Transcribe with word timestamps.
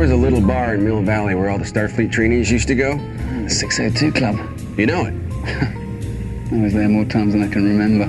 Was 0.00 0.10
a 0.10 0.16
little 0.16 0.40
bar 0.40 0.76
in 0.76 0.82
Mill 0.82 1.02
Valley 1.02 1.34
where 1.34 1.50
all 1.50 1.58
the 1.58 1.64
Starfleet 1.64 2.10
trainees 2.10 2.50
used 2.50 2.66
to 2.68 2.74
go. 2.74 2.96
The 3.42 3.50
602 3.50 4.10
Club. 4.12 4.34
You 4.78 4.86
know 4.86 5.04
it. 5.04 5.12
I 6.52 6.62
was 6.62 6.72
there 6.72 6.88
more 6.88 7.04
times 7.04 7.34
than 7.34 7.42
I 7.42 7.48
can 7.48 7.64
remember. 7.68 8.06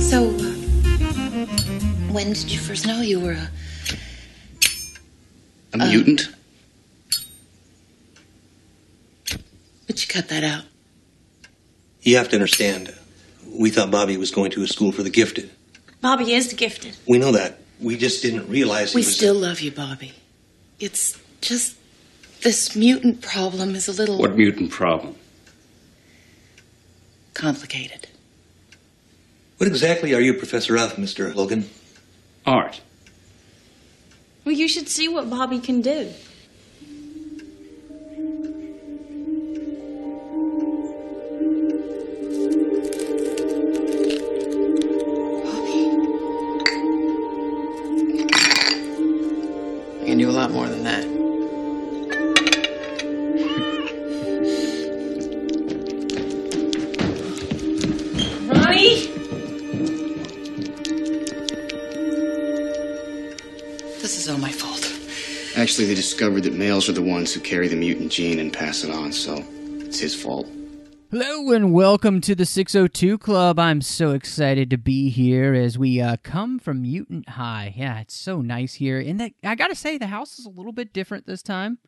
So, 0.00 0.30
uh, 0.30 0.54
when 2.10 2.32
did 2.32 2.50
you 2.50 2.58
first 2.58 2.86
know 2.86 3.02
you 3.02 3.20
were 3.20 3.32
a. 3.32 3.50
A 5.74 5.76
mutant? 5.76 6.30
But 9.86 10.00
you 10.00 10.08
cut 10.08 10.30
that 10.30 10.42
out. 10.42 10.64
You 12.00 12.16
have 12.16 12.30
to 12.30 12.36
understand, 12.36 12.94
we 13.46 13.68
thought 13.68 13.90
Bobby 13.90 14.16
was 14.16 14.30
going 14.30 14.52
to 14.52 14.62
a 14.62 14.66
school 14.66 14.90
for 14.90 15.02
the 15.02 15.10
gifted. 15.10 15.50
Bobby 16.02 16.32
is 16.34 16.52
gifted. 16.52 16.96
We 17.06 17.18
know 17.18 17.32
that. 17.32 17.58
We 17.80 17.96
just 17.96 18.22
didn't 18.22 18.48
realize 18.48 18.92
he 18.92 18.96
We 18.96 19.00
was. 19.00 19.16
still 19.16 19.34
love 19.34 19.60
you, 19.60 19.70
Bobby. 19.70 20.12
It's 20.78 21.18
just. 21.40 21.76
This 22.42 22.74
mutant 22.74 23.22
problem 23.22 23.76
is 23.76 23.86
a 23.86 23.92
little 23.92 24.18
What 24.18 24.36
mutant 24.36 24.70
problem? 24.72 25.14
complicated. 27.34 28.08
What 29.58 29.68
exactly 29.68 30.12
are 30.12 30.20
you 30.20 30.34
professor 30.34 30.76
of, 30.76 30.94
Mr. 30.96 31.32
Logan? 31.34 31.70
Art. 32.44 32.80
Well, 34.44 34.54
you 34.54 34.66
should 34.68 34.88
see 34.88 35.08
what 35.08 35.30
Bobby 35.30 35.60
can 35.60 35.80
do. 35.82 36.10
Actually, 65.72 65.88
they 65.88 65.94
discovered 65.94 66.42
that 66.42 66.52
males 66.52 66.86
are 66.90 66.92
the 66.92 67.00
ones 67.00 67.32
who 67.32 67.40
carry 67.40 67.66
the 67.66 67.74
mutant 67.74 68.12
gene 68.12 68.38
and 68.40 68.52
pass 68.52 68.84
it 68.84 68.90
on, 68.90 69.10
so 69.10 69.42
it's 69.78 69.98
his 69.98 70.14
fault. 70.14 70.46
Hello 71.10 71.50
and 71.50 71.72
welcome 71.72 72.20
to 72.20 72.34
the 72.34 72.44
602 72.44 73.16
Club. 73.16 73.58
I'm 73.58 73.80
so 73.80 74.10
excited 74.10 74.68
to 74.68 74.76
be 74.76 75.08
here 75.08 75.54
as 75.54 75.78
we 75.78 75.98
uh, 75.98 76.18
come 76.22 76.58
from 76.58 76.82
Mutant 76.82 77.26
High. 77.26 77.72
Yeah, 77.74 78.00
it's 78.00 78.12
so 78.14 78.42
nice 78.42 78.74
here. 78.74 79.00
And 79.00 79.32
I 79.42 79.54
gotta 79.54 79.74
say, 79.74 79.96
the 79.96 80.08
house 80.08 80.38
is 80.38 80.44
a 80.44 80.50
little 80.50 80.72
bit 80.72 80.92
different 80.92 81.26
this 81.26 81.42
time, 81.42 81.78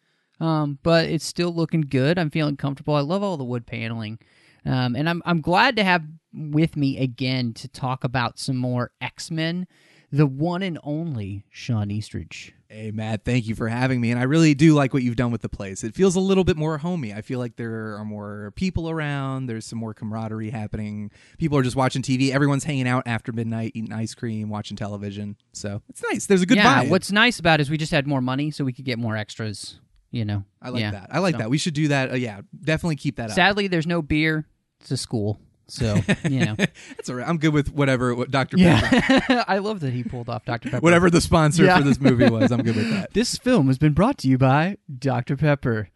um, 0.41 0.79
but 0.83 1.05
it's 1.05 1.27
still 1.27 1.55
looking 1.55 1.83
good. 1.83 2.19
I'm 2.19 2.31
feeling 2.31 2.57
comfortable. 2.57 2.95
I 2.95 3.01
love 3.01 3.23
all 3.23 3.37
the 3.37 3.45
wood 3.45 3.67
paneling, 3.67 4.19
um, 4.65 4.97
and 4.97 5.11
I'm 5.11 5.21
I'm 5.27 5.43
glad 5.43 5.77
to 5.77 5.85
have 5.85 6.05
with 6.33 6.75
me 6.75 6.97
again 6.97 7.53
to 7.53 7.69
talk 7.69 8.03
about 8.03 8.39
some 8.39 8.57
more 8.57 8.93
X 9.03 9.31
Men. 9.31 9.67
The 10.15 10.27
one 10.29 10.63
and 10.63 10.79
only 10.85 11.45
Shawn 11.51 11.91
Eastridge. 11.91 12.55
Hey, 12.69 12.93
Matt, 12.93 13.25
thank 13.25 13.49
you 13.49 13.57
for 13.57 13.67
having 13.67 14.01
me. 14.01 14.13
And 14.13 14.21
I 14.21 14.23
really 14.23 14.55
do 14.55 14.73
like 14.73 14.95
what 14.95 15.03
you've 15.03 15.17
done 15.17 15.33
with 15.33 15.43
the 15.43 15.49
place. 15.49 15.83
It 15.83 15.97
feels 15.97 16.15
a 16.15 16.21
little 16.21 16.45
bit 16.45 16.57
more 16.57 16.79
homey. 16.79 17.13
I 17.13 17.21
feel 17.21 17.41
like 17.41 17.57
there 17.57 17.97
are 17.97 18.05
more 18.05 18.53
people 18.55 18.89
around, 18.89 19.47
there's 19.47 19.67
some 19.67 19.81
more 19.81 19.93
camaraderie 19.93 20.51
happening. 20.51 21.11
People 21.37 21.59
are 21.59 21.65
just 21.65 21.75
watching 21.75 22.01
TV. 22.01 22.31
Everyone's 22.31 22.63
hanging 22.63 22.87
out 22.87 23.03
after 23.07 23.33
midnight, 23.33 23.73
eating 23.75 23.93
ice 23.93 24.15
cream, 24.15 24.49
watching 24.51 24.77
television. 24.77 25.35
So 25.53 25.83
it's 25.89 26.03
nice. 26.09 26.27
There's 26.27 26.43
a 26.43 26.47
good 26.47 26.59
yeah, 26.59 26.85
vibe. 26.85 26.91
what's 26.91 27.11
nice 27.11 27.41
about 27.41 27.59
it 27.59 27.63
is 27.63 27.71
we 27.71 27.77
just 27.77 27.91
had 27.91 28.07
more 28.07 28.21
money, 28.21 28.53
so 28.53 28.63
we 28.65 28.73
could 28.73 28.85
get 28.85 29.01
more 29.01 29.17
extras. 29.17 29.81
You 30.13 30.25
know, 30.25 30.45
I 30.63 30.69
like 30.69 30.81
Yeah, 30.81 30.93
that. 30.93 31.09
I 31.11 31.19
like 31.19 31.35
so. 31.35 31.39
that. 31.39 31.51
We 31.51 31.59
should 31.59 31.75
do 31.75 31.89
that. 31.89 32.13
Uh, 32.13 32.15
yeah, 32.15 32.43
definitely 32.63 32.95
keep 32.97 33.17
that 33.17 33.31
up. 33.31 33.35
Sadly, 33.35 33.67
there's 33.67 33.87
no 33.89 34.01
beer. 34.01 34.47
It's 34.81 34.93
a 34.93 34.97
school, 34.97 35.41
so 35.67 36.01
you 36.29 36.45
know. 36.45 36.55
That's 36.97 37.09
all 37.09 37.17
right. 37.17 37.29
I'm 37.29 37.39
good 37.39 37.53
with 37.55 37.73
whatever 37.73 38.15
what 38.15 38.31
Dr. 38.31 38.57
Pepper, 38.57 39.23
yeah, 39.29 39.45
I 39.49 39.59
love 39.59 39.81
that 39.81 39.93
he 39.93 40.05
pulled 40.05 40.29
off 40.29 40.45
Dr 40.45 40.71
Pepper. 40.71 40.81
whatever 40.83 41.11
the 41.11 41.21
sponsor 41.21 41.65
Yeah. 41.65 41.79
for 41.79 41.85
this 41.85 42.01
movie 42.01 42.29
was. 42.29 42.51
I'm 42.53 42.63
good 42.63 42.77
with 42.77 42.91
that. 42.93 43.13
This 43.15 43.37
film 43.39 43.67
has 43.69 43.79
been 43.79 43.93
brought 43.93 44.19
to 44.19 44.29
you 44.29 44.39
by 44.39 44.77
Dr 44.99 45.37
Pepper. 45.37 45.89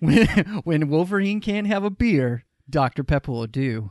when, 0.00 0.26
when 0.64 0.88
Wolverine 0.88 1.40
can't 1.40 1.66
have 1.66 1.84
a 1.84 1.90
beer, 1.90 2.44
Dr 2.68 3.04
Pepper 3.04 3.32
will 3.32 3.46
do. 3.46 3.90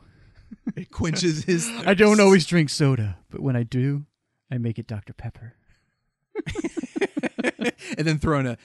It 0.76 0.90
quenches 0.90 1.44
his. 1.44 1.68
I 1.86 1.94
don't 1.94 2.20
always 2.20 2.46
drink 2.46 2.70
soda, 2.70 3.18
but 3.30 3.40
when 3.40 3.56
I 3.56 3.62
do, 3.62 4.04
I 4.50 4.58
make 4.58 4.78
it 4.78 4.86
Dr 4.86 5.12
Pepper. 5.12 5.54
and 7.98 8.06
then 8.06 8.18
throwing 8.18 8.46
a 8.46 8.56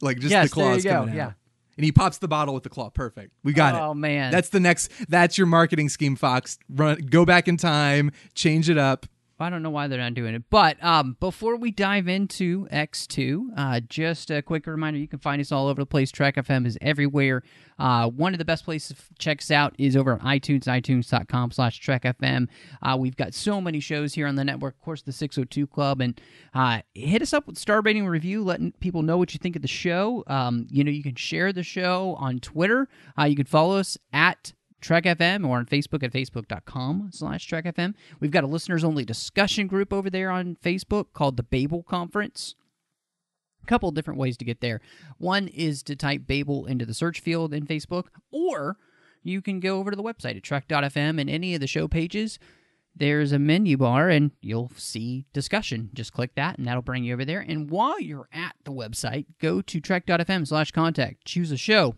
like 0.00 0.18
just 0.18 0.30
Yes, 0.30 0.48
the 0.50 0.54
claws 0.54 0.84
you 0.84 0.90
go, 0.90 0.96
coming 1.00 1.14
out. 1.14 1.16
yeah. 1.16 1.32
And 1.76 1.84
he 1.84 1.92
pops 1.92 2.18
the 2.18 2.28
bottle 2.28 2.54
with 2.54 2.62
the 2.62 2.70
claw. 2.70 2.90
Perfect. 2.90 3.32
We 3.44 3.52
got 3.52 3.74
it. 3.74 3.80
Oh, 3.80 3.92
man. 3.94 4.32
That's 4.32 4.48
the 4.48 4.60
next. 4.60 4.90
That's 5.08 5.36
your 5.36 5.46
marketing 5.46 5.88
scheme, 5.90 6.16
Fox. 6.16 6.58
Run. 6.68 6.98
Go 6.98 7.24
back 7.24 7.48
in 7.48 7.56
time. 7.56 8.12
Change 8.34 8.70
it 8.70 8.78
up. 8.78 9.06
I 9.38 9.50
don't 9.50 9.62
know 9.62 9.70
why 9.70 9.86
they're 9.86 9.98
not 9.98 10.14
doing 10.14 10.34
it. 10.34 10.44
But 10.48 10.82
um, 10.82 11.16
before 11.20 11.56
we 11.56 11.70
dive 11.70 12.08
into 12.08 12.66
X2, 12.68 13.48
uh, 13.56 13.80
just 13.80 14.30
a 14.30 14.40
quick 14.40 14.66
reminder 14.66 14.98
you 14.98 15.08
can 15.08 15.18
find 15.18 15.40
us 15.40 15.52
all 15.52 15.68
over 15.68 15.82
the 15.82 15.86
place. 15.86 16.10
Trek 16.10 16.36
FM 16.36 16.66
is 16.66 16.78
everywhere. 16.80 17.42
Uh, 17.78 18.08
one 18.08 18.32
of 18.32 18.38
the 18.38 18.44
best 18.46 18.64
places 18.64 18.96
to 18.96 19.02
check 19.18 19.40
us 19.40 19.50
out 19.50 19.74
is 19.78 19.94
over 19.94 20.12
on 20.12 20.20
iTunes, 20.20 20.64
itunes.com 20.64 21.50
slash 21.50 21.78
Trek 21.78 22.04
FM. 22.04 22.48
Uh, 22.82 22.96
we've 22.98 23.16
got 23.16 23.34
so 23.34 23.60
many 23.60 23.78
shows 23.78 24.14
here 24.14 24.26
on 24.26 24.36
the 24.36 24.44
network. 24.44 24.74
Of 24.74 24.80
course, 24.80 25.02
the 25.02 25.12
602 25.12 25.66
Club. 25.66 26.00
And 26.00 26.18
uh, 26.54 26.80
hit 26.94 27.20
us 27.20 27.34
up 27.34 27.46
with 27.46 27.58
star 27.58 27.82
rating 27.82 28.06
review, 28.06 28.42
letting 28.42 28.72
people 28.80 29.02
know 29.02 29.18
what 29.18 29.34
you 29.34 29.38
think 29.38 29.56
of 29.56 29.62
the 29.62 29.68
show. 29.68 30.24
Um, 30.28 30.66
you 30.70 30.82
know, 30.82 30.90
you 30.90 31.02
can 31.02 31.14
share 31.14 31.52
the 31.52 31.62
show 31.62 32.16
on 32.18 32.38
Twitter. 32.38 32.88
Uh, 33.18 33.24
you 33.24 33.36
can 33.36 33.46
follow 33.46 33.76
us 33.76 33.98
at 34.14 34.54
Trek 34.80 35.04
FM 35.04 35.46
or 35.46 35.58
on 35.58 35.66
Facebook 35.66 36.02
at 36.02 36.12
facebook.com 36.12 37.10
slash 37.12 37.46
Trek 37.46 37.64
FM. 37.64 37.94
We've 38.20 38.30
got 38.30 38.44
a 38.44 38.48
listeners 38.48 38.84
only 38.84 39.04
discussion 39.04 39.66
group 39.66 39.92
over 39.92 40.10
there 40.10 40.30
on 40.30 40.56
Facebook 40.62 41.06
called 41.12 41.36
the 41.36 41.42
Babel 41.42 41.82
Conference. 41.82 42.54
A 43.62 43.66
couple 43.66 43.90
different 43.90 44.20
ways 44.20 44.36
to 44.36 44.44
get 44.44 44.60
there. 44.60 44.80
One 45.18 45.48
is 45.48 45.82
to 45.84 45.96
type 45.96 46.26
Babel 46.26 46.66
into 46.66 46.86
the 46.86 46.94
search 46.94 47.20
field 47.20 47.52
in 47.52 47.66
Facebook, 47.66 48.04
or 48.30 48.76
you 49.22 49.42
can 49.42 49.58
go 49.58 49.78
over 49.78 49.90
to 49.90 49.96
the 49.96 50.04
website 50.04 50.36
at 50.36 50.42
trek.fm 50.42 51.20
and 51.20 51.28
any 51.28 51.54
of 51.54 51.60
the 51.60 51.66
show 51.66 51.88
pages. 51.88 52.38
There's 52.94 53.32
a 53.32 53.38
menu 53.38 53.76
bar 53.76 54.08
and 54.08 54.30
you'll 54.40 54.70
see 54.76 55.26
discussion. 55.32 55.90
Just 55.92 56.12
click 56.12 56.34
that 56.36 56.56
and 56.56 56.66
that'll 56.66 56.80
bring 56.80 57.04
you 57.04 57.12
over 57.12 57.24
there. 57.24 57.40
And 57.40 57.70
while 57.70 58.00
you're 58.00 58.28
at 58.32 58.54
the 58.64 58.72
website, 58.72 59.26
go 59.40 59.60
to 59.60 59.80
trek.fm 59.80 60.46
slash 60.46 60.70
contact. 60.70 61.24
Choose 61.24 61.50
a 61.50 61.58
show 61.58 61.94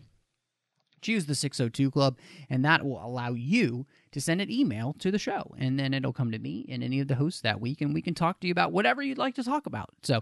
choose 1.01 1.25
the 1.25 1.35
602 1.35 1.91
club 1.91 2.17
and 2.49 2.63
that 2.65 2.83
will 2.85 3.03
allow 3.03 3.31
you 3.31 3.85
to 4.11 4.19
send 4.21 4.41
an 4.41 4.51
email 4.51 4.93
to 4.99 5.11
the 5.11 5.19
show 5.19 5.55
and 5.57 5.79
then 5.79 5.93
it'll 5.93 6.13
come 6.13 6.31
to 6.31 6.39
me 6.39 6.65
and 6.69 6.83
any 6.83 6.99
of 6.99 7.07
the 7.07 7.15
hosts 7.15 7.41
that 7.41 7.59
week 7.61 7.81
and 7.81 7.93
we 7.93 8.01
can 8.01 8.13
talk 8.13 8.39
to 8.39 8.47
you 8.47 8.51
about 8.51 8.71
whatever 8.71 9.01
you'd 9.01 9.17
like 9.17 9.35
to 9.35 9.43
talk 9.43 9.65
about 9.65 9.89
so 10.03 10.21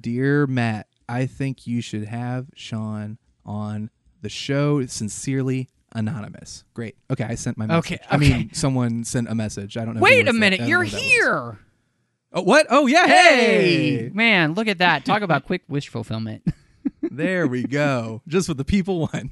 Dear 0.00 0.46
Matt, 0.46 0.86
I 1.08 1.26
think 1.26 1.66
you 1.66 1.80
should 1.80 2.04
have 2.04 2.46
Shawn 2.54 3.18
on 3.44 3.90
the 4.22 4.28
show. 4.28 4.84
Sincerely, 4.86 5.68
Anonymous. 5.92 6.64
Great. 6.74 6.96
Okay, 7.10 7.24
I 7.24 7.34
sent 7.34 7.58
my 7.58 7.66
message. 7.66 7.92
Okay, 7.92 8.04
I 8.08 8.16
mean, 8.16 8.50
someone 8.52 9.02
sent 9.04 9.28
a 9.28 9.34
message. 9.34 9.76
I 9.76 9.84
don't 9.84 9.94
know. 9.94 10.00
wait 10.00 10.28
a 10.28 10.32
minute 10.32 10.60
you're 10.60 10.80
was. 10.80 10.94
here 10.94 11.58
Oh, 12.32 12.42
what? 12.42 12.66
Oh, 12.68 12.86
yeah. 12.86 13.06
hey 13.06 13.96
Hey. 13.96 14.10
man 14.12 14.54
look 14.54 14.68
at 14.68 14.78
that 14.78 15.04
talk 15.04 15.22
about 15.22 15.46
quick 15.46 15.62
wish 15.68 15.88
fulfillment 15.88 16.46
there 17.02 17.46
we 17.46 17.62
go. 17.64 18.22
Just 18.28 18.48
what 18.48 18.56
the 18.58 18.64
people 18.64 19.00
want. 19.00 19.30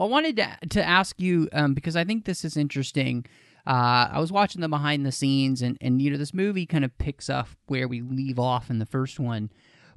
Well, 0.00 0.08
I 0.08 0.12
wanted 0.12 0.36
to, 0.36 0.56
to 0.70 0.82
ask 0.82 1.20
you 1.20 1.46
um, 1.52 1.74
because 1.74 1.94
I 1.94 2.04
think 2.04 2.24
this 2.24 2.42
is 2.42 2.56
interesting. 2.56 3.26
Uh, 3.66 4.08
I 4.12 4.18
was 4.18 4.32
watching 4.32 4.62
the 4.62 4.68
behind 4.68 5.04
the 5.04 5.12
scenes, 5.12 5.60
and, 5.60 5.76
and 5.82 6.00
you 6.00 6.10
know 6.10 6.16
this 6.16 6.32
movie 6.32 6.64
kind 6.64 6.86
of 6.86 6.96
picks 6.96 7.28
up 7.28 7.48
where 7.66 7.86
we 7.86 8.00
leave 8.00 8.38
off 8.38 8.70
in 8.70 8.78
the 8.78 8.86
first 8.86 9.20
one. 9.20 9.50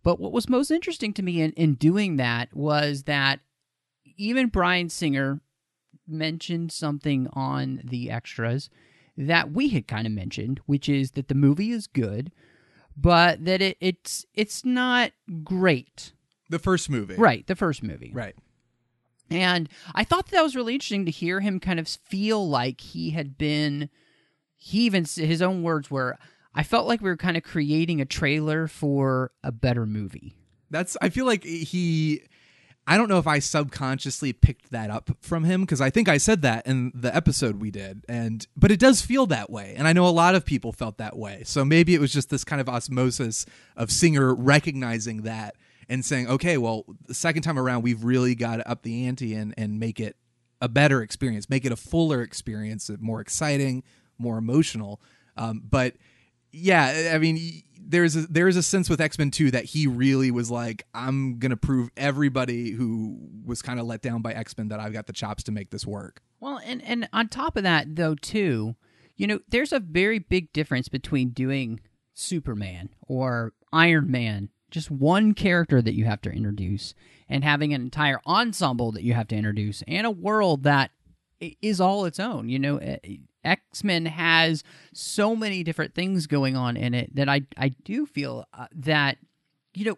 But 0.04 0.20
what 0.20 0.34
was 0.34 0.50
most 0.50 0.72
interesting 0.72 1.14
to 1.14 1.24
me 1.24 1.40
in, 1.40 1.54
in 1.54 1.76
doing 1.76 2.18
that 2.18 2.54
was 2.54 3.04
that 3.04 3.40
even 4.18 4.48
Bryan 4.50 4.90
Singer 4.90 5.40
mentioned 6.06 6.74
something 6.74 7.30
on 7.32 7.80
the 7.86 8.12
extras 8.12 8.70
that 9.16 9.54
we 9.54 9.70
had 9.70 9.88
kind 9.88 10.06
of 10.06 10.12
mentioned, 10.12 10.60
which 10.66 10.90
is 10.90 11.12
that 11.12 11.30
the 11.30 11.34
movie 11.34 11.72
is 11.72 11.88
good, 11.88 12.30
but 12.98 13.46
that 13.46 13.62
it, 13.62 13.78
it's 13.80 14.26
it's 14.34 14.66
not 14.66 15.14
great. 15.46 16.12
The 16.50 16.60
first 16.60 16.90
movie. 16.90 17.16
Right, 17.16 17.48
the 17.48 17.56
first 17.56 17.82
movie. 17.82 18.12
Right. 18.14 18.36
And 19.30 19.70
I 19.96 20.04
thought 20.04 20.28
that 20.28 20.44
was 20.44 20.56
really 20.56 20.74
interesting 20.74 21.06
to 21.06 21.12
hear 21.12 21.40
him 21.40 21.60
kind 21.60 21.80
of 21.80 21.88
feel 21.88 22.48
like 22.48 22.82
he 22.82 23.12
had 23.12 23.38
been. 23.38 23.90
He 24.56 24.86
even 24.86 25.06
his 25.06 25.42
own 25.42 25.64
words 25.64 25.90
were, 25.92 26.18
"I 26.54 26.64
felt 26.64 26.88
like 26.88 27.02
we 27.02 27.10
were 27.10 27.18
kind 27.18 27.38
of 27.38 27.44
creating 27.44 28.00
a 28.00 28.06
trailer 28.06 28.68
for 28.68 29.32
a 29.44 29.52
better 29.52 29.86
movie." 29.86 30.36
That's 30.70 30.98
I 31.02 31.10
feel 31.10 31.26
like 31.26 31.44
he 31.44 32.22
I 32.86 32.98
don't 32.98 33.08
know 33.08 33.20
if 33.20 33.28
I 33.28 33.40
subconsciously 33.40 34.34
picked 34.34 34.72
that 34.72 34.90
up 34.90 35.12
from 35.22 35.46
him 35.46 35.62
because 35.62 35.80
I 35.80 35.90
think 35.90 36.10
I 36.10 36.18
said 36.18 36.42
that 36.42 36.68
in 36.68 36.92
the 36.94 37.16
episode 37.16 37.62
we 37.62 37.72
did 37.72 38.04
and 38.10 38.46
but 38.58 38.72
it 38.72 38.80
does 38.80 39.02
feel 39.02 39.26
that 39.28 39.50
way 39.50 39.74
and 39.78 39.88
I 39.88 39.94
know 39.94 40.06
a 40.06 40.10
lot 40.10 40.36
of 40.36 40.46
people 40.46 40.74
felt 40.74 40.98
that 40.98 41.18
way. 41.18 41.44
So 41.46 41.64
maybe 41.64 41.94
it 41.94 42.02
was 42.02 42.12
just 42.12 42.30
this 42.30 42.44
kind 42.44 42.60
of 42.60 42.68
osmosis 42.68 43.46
of 43.78 43.90
Singer 43.90 44.34
recognizing 44.36 45.22
that 45.22 45.56
and 45.90 46.04
saying, 46.04 46.28
"Okay, 46.28 46.58
well, 46.58 46.86
the 47.08 47.14
second 47.14 47.44
time 47.44 47.60
around 47.60 47.84
we've 47.84 48.04
really 48.04 48.36
got 48.36 48.58
to 48.58 48.70
up 48.70 48.84
the 48.84 49.06
ante 49.08 49.34
and 49.34 49.54
and 49.58 49.80
make 49.80 50.00
it 50.00 50.16
a 50.62 50.70
better 50.70 51.02
experience, 51.02 51.50
make 51.50 51.66
it 51.66 51.72
a 51.72 51.76
fuller 51.76 52.22
experience, 52.22 52.90
more 53.00 53.22
exciting, 53.22 53.84
more 54.18 54.38
emotional." 54.38 55.02
Um, 55.38 55.64
but 55.68 55.96
yeah, 56.52 57.12
I 57.14 57.18
mean, 57.18 57.64
there's 57.80 58.16
a, 58.16 58.22
there's 58.28 58.56
a 58.56 58.64
sense 58.64 58.90
with 58.90 59.02
X 59.02 59.18
Men 59.18 59.32
Two 59.32 59.52
that 59.52 59.66
he 59.66 59.88
really 59.88 60.32
was 60.32 60.52
like, 60.52 60.86
I'm 60.94 61.40
gonna 61.40 61.58
prove 61.58 61.90
everybody 61.98 62.72
who 62.72 63.18
was 63.44 63.62
kind 63.62 63.80
of 63.80 63.86
let 63.86 64.02
down 64.02 64.22
by 64.22 64.34
X 64.34 64.58
Men 64.58 64.70
that 64.70 64.80
I've 64.80 64.94
got 64.94 65.08
the 65.08 65.14
chops 65.14 65.44
to 65.44 65.52
make 65.52 65.72
this 65.72 65.86
work. 65.86 66.22
Well, 66.40 66.60
and 66.64 66.82
and 66.84 67.10
on 67.12 67.28
top 67.28 67.58
of 67.58 67.64
that, 67.64 67.96
though, 67.96 68.16
too, 68.16 68.76
you 69.16 69.28
know, 69.28 69.40
there's 69.50 69.74
a 69.74 69.80
very 69.80 70.20
big 70.20 70.54
difference 70.54 70.90
between 70.90 71.30
doing 71.30 71.80
Superman 72.14 72.90
or 73.02 73.54
Iron 73.72 74.12
Man, 74.12 74.50
just 74.74 74.90
one 74.90 75.34
character 75.34 75.82
that 75.82 75.94
you 75.94 76.06
have 76.06 76.22
to 76.22 76.32
introduce, 76.32 76.94
and 77.30 77.44
having 77.44 77.74
an 77.74 77.82
entire 77.82 78.20
ensemble 78.26 78.92
that 78.92 79.04
you 79.04 79.14
have 79.14 79.28
to 79.30 79.36
introduce, 79.36 79.84
and 79.88 80.08
a 80.08 80.12
world 80.12 80.64
that 80.64 80.92
is 81.62 81.80
all 81.80 82.06
its 82.06 82.20
own. 82.20 82.50
You 82.50 82.60
know, 82.60 82.98
X 83.44 83.84
Men 83.84 84.08
has 84.08 84.64
so 84.94 85.36
many 85.36 85.64
different 85.64 85.94
things 85.94 86.28
going 86.28 86.58
on 86.58 86.76
in 86.76 86.94
it 86.94 87.16
that 87.16 87.30
I 87.30 87.44
I 87.56 87.70
do 87.70 88.06
feel 88.06 88.46
uh, 88.54 88.68
that 88.74 89.18
you 89.74 89.86
know 89.86 89.98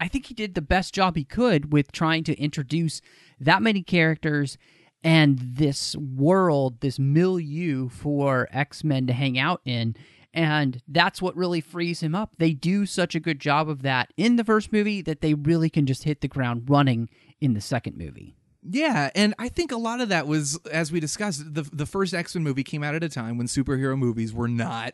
I 0.00 0.08
think 0.08 0.26
he 0.26 0.34
did 0.34 0.54
the 0.54 0.62
best 0.62 0.94
job 0.94 1.16
he 1.16 1.24
could 1.24 1.72
with 1.72 1.92
trying 1.92 2.24
to 2.24 2.34
introduce 2.40 3.00
that 3.38 3.62
many 3.62 3.82
characters 3.82 4.56
and 5.04 5.38
this 5.38 5.94
world, 5.96 6.80
this 6.80 6.98
milieu 6.98 7.88
for 7.88 8.48
X 8.50 8.82
Men 8.82 9.06
to 9.06 9.12
hang 9.12 9.38
out 9.38 9.60
in. 9.64 9.94
And 10.36 10.82
that's 10.86 11.22
what 11.22 11.34
really 11.34 11.62
frees 11.62 12.00
him 12.00 12.14
up. 12.14 12.32
They 12.36 12.52
do 12.52 12.84
such 12.84 13.14
a 13.14 13.20
good 13.20 13.40
job 13.40 13.70
of 13.70 13.80
that 13.82 14.12
in 14.18 14.36
the 14.36 14.44
first 14.44 14.70
movie 14.70 15.00
that 15.00 15.22
they 15.22 15.32
really 15.32 15.70
can 15.70 15.86
just 15.86 16.04
hit 16.04 16.20
the 16.20 16.28
ground 16.28 16.68
running 16.68 17.08
in 17.40 17.54
the 17.54 17.60
second 17.62 17.96
movie. 17.96 18.36
Yeah, 18.62 19.10
and 19.14 19.34
I 19.38 19.48
think 19.48 19.72
a 19.72 19.78
lot 19.78 20.02
of 20.02 20.10
that 20.10 20.26
was, 20.26 20.58
as 20.70 20.92
we 20.92 21.00
discussed, 21.00 21.54
the 21.54 21.62
the 21.62 21.86
first 21.86 22.12
X 22.12 22.34
Men 22.34 22.44
movie 22.44 22.64
came 22.64 22.82
out 22.82 22.94
at 22.94 23.02
a 23.02 23.08
time 23.08 23.38
when 23.38 23.46
superhero 23.46 23.96
movies 23.96 24.34
were 24.34 24.48
not 24.48 24.92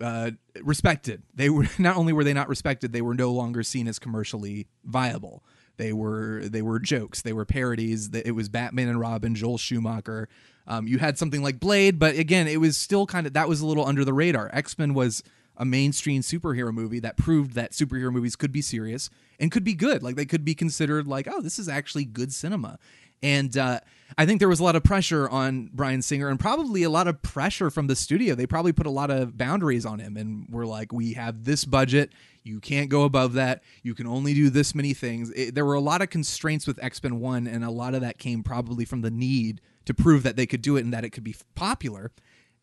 uh, 0.00 0.30
respected. 0.62 1.22
They 1.34 1.50
were 1.50 1.66
not 1.78 1.96
only 1.96 2.12
were 2.12 2.24
they 2.24 2.32
not 2.32 2.48
respected, 2.48 2.92
they 2.92 3.02
were 3.02 3.14
no 3.14 3.32
longer 3.32 3.62
seen 3.62 3.86
as 3.86 3.98
commercially 3.98 4.68
viable. 4.84 5.44
They 5.76 5.92
were 5.92 6.42
they 6.44 6.62
were 6.62 6.78
jokes. 6.78 7.20
They 7.20 7.32
were 7.32 7.44
parodies. 7.44 8.10
It 8.14 8.34
was 8.34 8.48
Batman 8.48 8.88
and 8.88 9.00
Robin, 9.00 9.34
Joel 9.34 9.58
Schumacher. 9.58 10.28
Um, 10.66 10.86
you 10.86 10.98
had 10.98 11.18
something 11.18 11.42
like 11.42 11.60
Blade, 11.60 11.98
but 11.98 12.16
again, 12.16 12.48
it 12.48 12.60
was 12.60 12.76
still 12.76 13.06
kind 13.06 13.26
of 13.26 13.34
that 13.34 13.48
was 13.48 13.60
a 13.60 13.66
little 13.66 13.86
under 13.86 14.04
the 14.04 14.14
radar. 14.14 14.50
X 14.52 14.78
Men 14.78 14.94
was 14.94 15.22
a 15.56 15.64
mainstream 15.64 16.22
superhero 16.22 16.72
movie 16.72 16.98
that 17.00 17.16
proved 17.16 17.52
that 17.52 17.72
superhero 17.72 18.12
movies 18.12 18.34
could 18.36 18.50
be 18.50 18.62
serious 18.62 19.08
and 19.38 19.52
could 19.52 19.64
be 19.64 19.74
good. 19.74 20.02
Like 20.02 20.16
they 20.16 20.24
could 20.24 20.44
be 20.44 20.54
considered 20.54 21.06
like, 21.06 21.28
oh, 21.30 21.40
this 21.40 21.58
is 21.58 21.68
actually 21.68 22.04
good 22.04 22.32
cinema. 22.32 22.78
And 23.22 23.56
uh, 23.56 23.80
I 24.18 24.26
think 24.26 24.38
there 24.38 24.48
was 24.48 24.60
a 24.60 24.64
lot 24.64 24.76
of 24.76 24.84
pressure 24.84 25.28
on 25.30 25.70
Bryan 25.72 26.02
Singer 26.02 26.28
and 26.28 26.38
probably 26.38 26.82
a 26.82 26.90
lot 26.90 27.08
of 27.08 27.22
pressure 27.22 27.70
from 27.70 27.86
the 27.86 27.96
studio. 27.96 28.34
They 28.34 28.46
probably 28.46 28.72
put 28.72 28.86
a 28.86 28.90
lot 28.90 29.10
of 29.10 29.38
boundaries 29.38 29.86
on 29.86 29.98
him 29.98 30.16
and 30.16 30.46
were 30.50 30.66
like, 30.66 30.92
we 30.92 31.14
have 31.14 31.44
this 31.44 31.64
budget. 31.64 32.12
You 32.42 32.60
can't 32.60 32.90
go 32.90 33.04
above 33.04 33.32
that. 33.34 33.62
You 33.82 33.94
can 33.94 34.06
only 34.06 34.34
do 34.34 34.50
this 34.50 34.74
many 34.74 34.92
things. 34.92 35.30
It, 35.30 35.54
there 35.54 35.64
were 35.64 35.74
a 35.74 35.80
lot 35.80 36.02
of 36.02 36.10
constraints 36.10 36.66
with 36.66 36.82
X 36.82 37.02
Men 37.02 37.18
1, 37.18 37.46
and 37.46 37.64
a 37.64 37.70
lot 37.70 37.94
of 37.94 38.02
that 38.02 38.18
came 38.18 38.42
probably 38.42 38.84
from 38.84 39.00
the 39.00 39.10
need 39.10 39.62
to 39.86 39.94
prove 39.94 40.22
that 40.22 40.36
they 40.36 40.46
could 40.46 40.62
do 40.62 40.76
it 40.76 40.84
and 40.84 40.92
that 40.92 41.04
it 41.04 41.10
could 41.10 41.24
be 41.24 41.36
popular. 41.54 42.12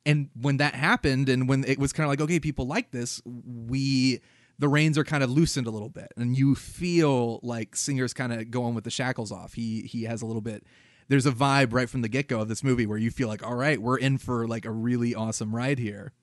And 0.06 0.29
when 0.39 0.57
that 0.57 0.73
happened, 0.73 1.29
and 1.29 1.47
when 1.47 1.63
it 1.63 1.77
was 1.77 1.94
kind 1.94 2.06
of 2.06 2.09
like, 2.09 2.21
okay, 2.21 2.39
people 2.39 2.65
like 2.65 2.91
this, 2.91 3.21
we 3.25 4.21
the 4.57 4.69
reins 4.69 4.97
are 4.97 5.03
kind 5.03 5.23
of 5.23 5.29
loosened 5.31 5.65
a 5.65 5.71
little 5.71 5.89
bit, 5.89 6.13
and 6.15 6.38
you 6.38 6.56
feel 6.56 7.39
like 7.41 7.75
Singer's 7.75 8.13
kind 8.13 8.31
of 8.31 8.51
going 8.51 8.75
with 8.75 8.83
the 8.83 8.91
shackles 8.91 9.31
off. 9.31 9.53
He 9.53 9.81
he 9.81 10.03
has 10.03 10.21
a 10.21 10.25
little 10.25 10.41
bit. 10.41 10.63
There's 11.07 11.25
a 11.25 11.31
vibe 11.31 11.73
right 11.73 11.89
from 11.89 12.01
the 12.01 12.07
get 12.07 12.27
go 12.27 12.39
of 12.39 12.47
this 12.47 12.63
movie 12.63 12.85
where 12.85 12.97
you 12.97 13.12
feel 13.12 13.27
like, 13.27 13.45
all 13.45 13.56
right, 13.56 13.81
we're 13.81 13.97
in 13.97 14.18
for 14.18 14.47
like 14.47 14.65
a 14.65 14.71
really 14.71 15.13
awesome 15.13 15.53
ride 15.53 15.77
here. 15.77 16.13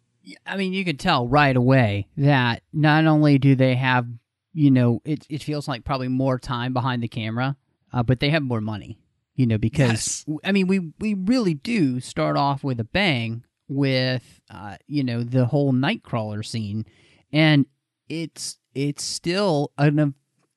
I 0.46 0.56
mean, 0.56 0.72
you 0.72 0.84
can 0.84 0.96
tell 0.96 1.28
right 1.28 1.56
away 1.56 2.08
that 2.16 2.62
not 2.72 3.06
only 3.06 3.38
do 3.38 3.54
they 3.54 3.74
have, 3.74 4.06
you 4.52 4.70
know, 4.70 5.02
it 5.04 5.26
it 5.28 5.42
feels 5.42 5.68
like 5.68 5.84
probably 5.84 6.08
more 6.08 6.38
time 6.38 6.72
behind 6.72 7.02
the 7.02 7.08
camera, 7.08 7.56
uh, 7.92 8.02
but 8.02 8.20
they 8.20 8.30
have 8.30 8.42
more 8.42 8.60
money. 8.60 8.98
You 9.38 9.46
know, 9.46 9.56
because 9.56 10.24
Yes. 10.26 10.38
I 10.44 10.50
mean, 10.52 10.66
we 10.66 10.90
we 10.98 11.14
really 11.14 11.54
do 11.54 12.00
start 12.00 12.36
off 12.36 12.62
with 12.64 12.80
a 12.80 12.84
bang 12.84 13.44
with, 13.68 14.40
uh, 14.50 14.76
you 14.86 15.04
know, 15.04 15.22
the 15.22 15.46
whole 15.46 15.72
Nightcrawler 15.72 16.44
scene, 16.44 16.84
and 17.32 17.64
it's 18.08 18.58
it's 18.74 19.04
still 19.04 19.70
an 19.78 19.98
am- 20.00 20.14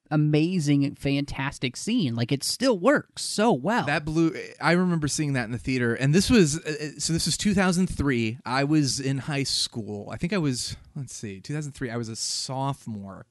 amazing, 0.10 0.96
fantastic 0.96 1.78
scene. 1.78 2.16
Like 2.16 2.32
it 2.32 2.44
still 2.44 2.80
works 2.80 3.22
so 3.24 3.54
well. 3.54 3.86
That 3.86 4.04
blew. 4.04 4.34
I 4.60 4.72
remember 4.72 5.08
seeing 5.08 5.34
that 5.34 5.46
in 5.46 5.52
the 5.52 5.58
theater, 5.58 5.94
and 5.94 6.14
this 6.14 6.30
was 6.30 6.58
uh, 6.60 7.00
so. 7.00 7.14
This 7.14 7.28
was 7.28 7.38
2003. 7.38 8.40
I 8.46 8.64
was 8.64 9.00
in 9.00 9.20
high 9.20 9.44
school. 9.44 10.10
I 10.12 10.18
think 10.18 10.34
I 10.34 10.38
was. 10.40 10.76
Let's 10.96 11.14
see, 11.14 11.40
2003. 11.40 11.92
I 11.92 11.98
was 11.98 12.10
a 12.10 12.16
sophomore, 12.16 13.26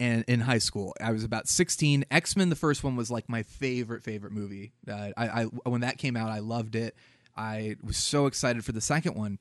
and 0.00 0.24
in 0.26 0.40
high 0.40 0.58
school, 0.58 0.94
I 0.98 1.12
was 1.12 1.24
about 1.24 1.46
16. 1.46 2.06
X 2.10 2.34
Men, 2.34 2.48
the 2.48 2.56
first 2.56 2.82
one, 2.82 2.96
was 2.96 3.10
like 3.10 3.28
my 3.28 3.42
favorite 3.42 4.02
favorite 4.02 4.32
movie. 4.32 4.72
Uh, 4.88 5.10
I, 5.16 5.42
I 5.42 5.44
when 5.44 5.82
that 5.82 5.98
came 5.98 6.16
out, 6.16 6.30
I 6.30 6.38
loved 6.38 6.74
it. 6.74 6.96
I 7.36 7.76
was 7.82 7.98
so 7.98 8.26
excited 8.26 8.64
for 8.64 8.72
the 8.72 8.80
second 8.80 9.14
one. 9.14 9.38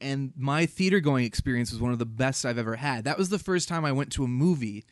And 0.00 0.32
my 0.36 0.66
theater 0.66 1.00
going 1.00 1.24
experience 1.24 1.72
was 1.72 1.80
one 1.80 1.92
of 1.92 1.98
the 1.98 2.06
best 2.06 2.46
I've 2.46 2.58
ever 2.58 2.76
had. 2.76 3.04
That 3.04 3.18
was 3.18 3.30
the 3.30 3.38
first 3.38 3.68
time 3.68 3.84
I 3.84 3.92
went 3.92 4.12
to 4.12 4.24
a 4.24 4.28
movie 4.28 4.84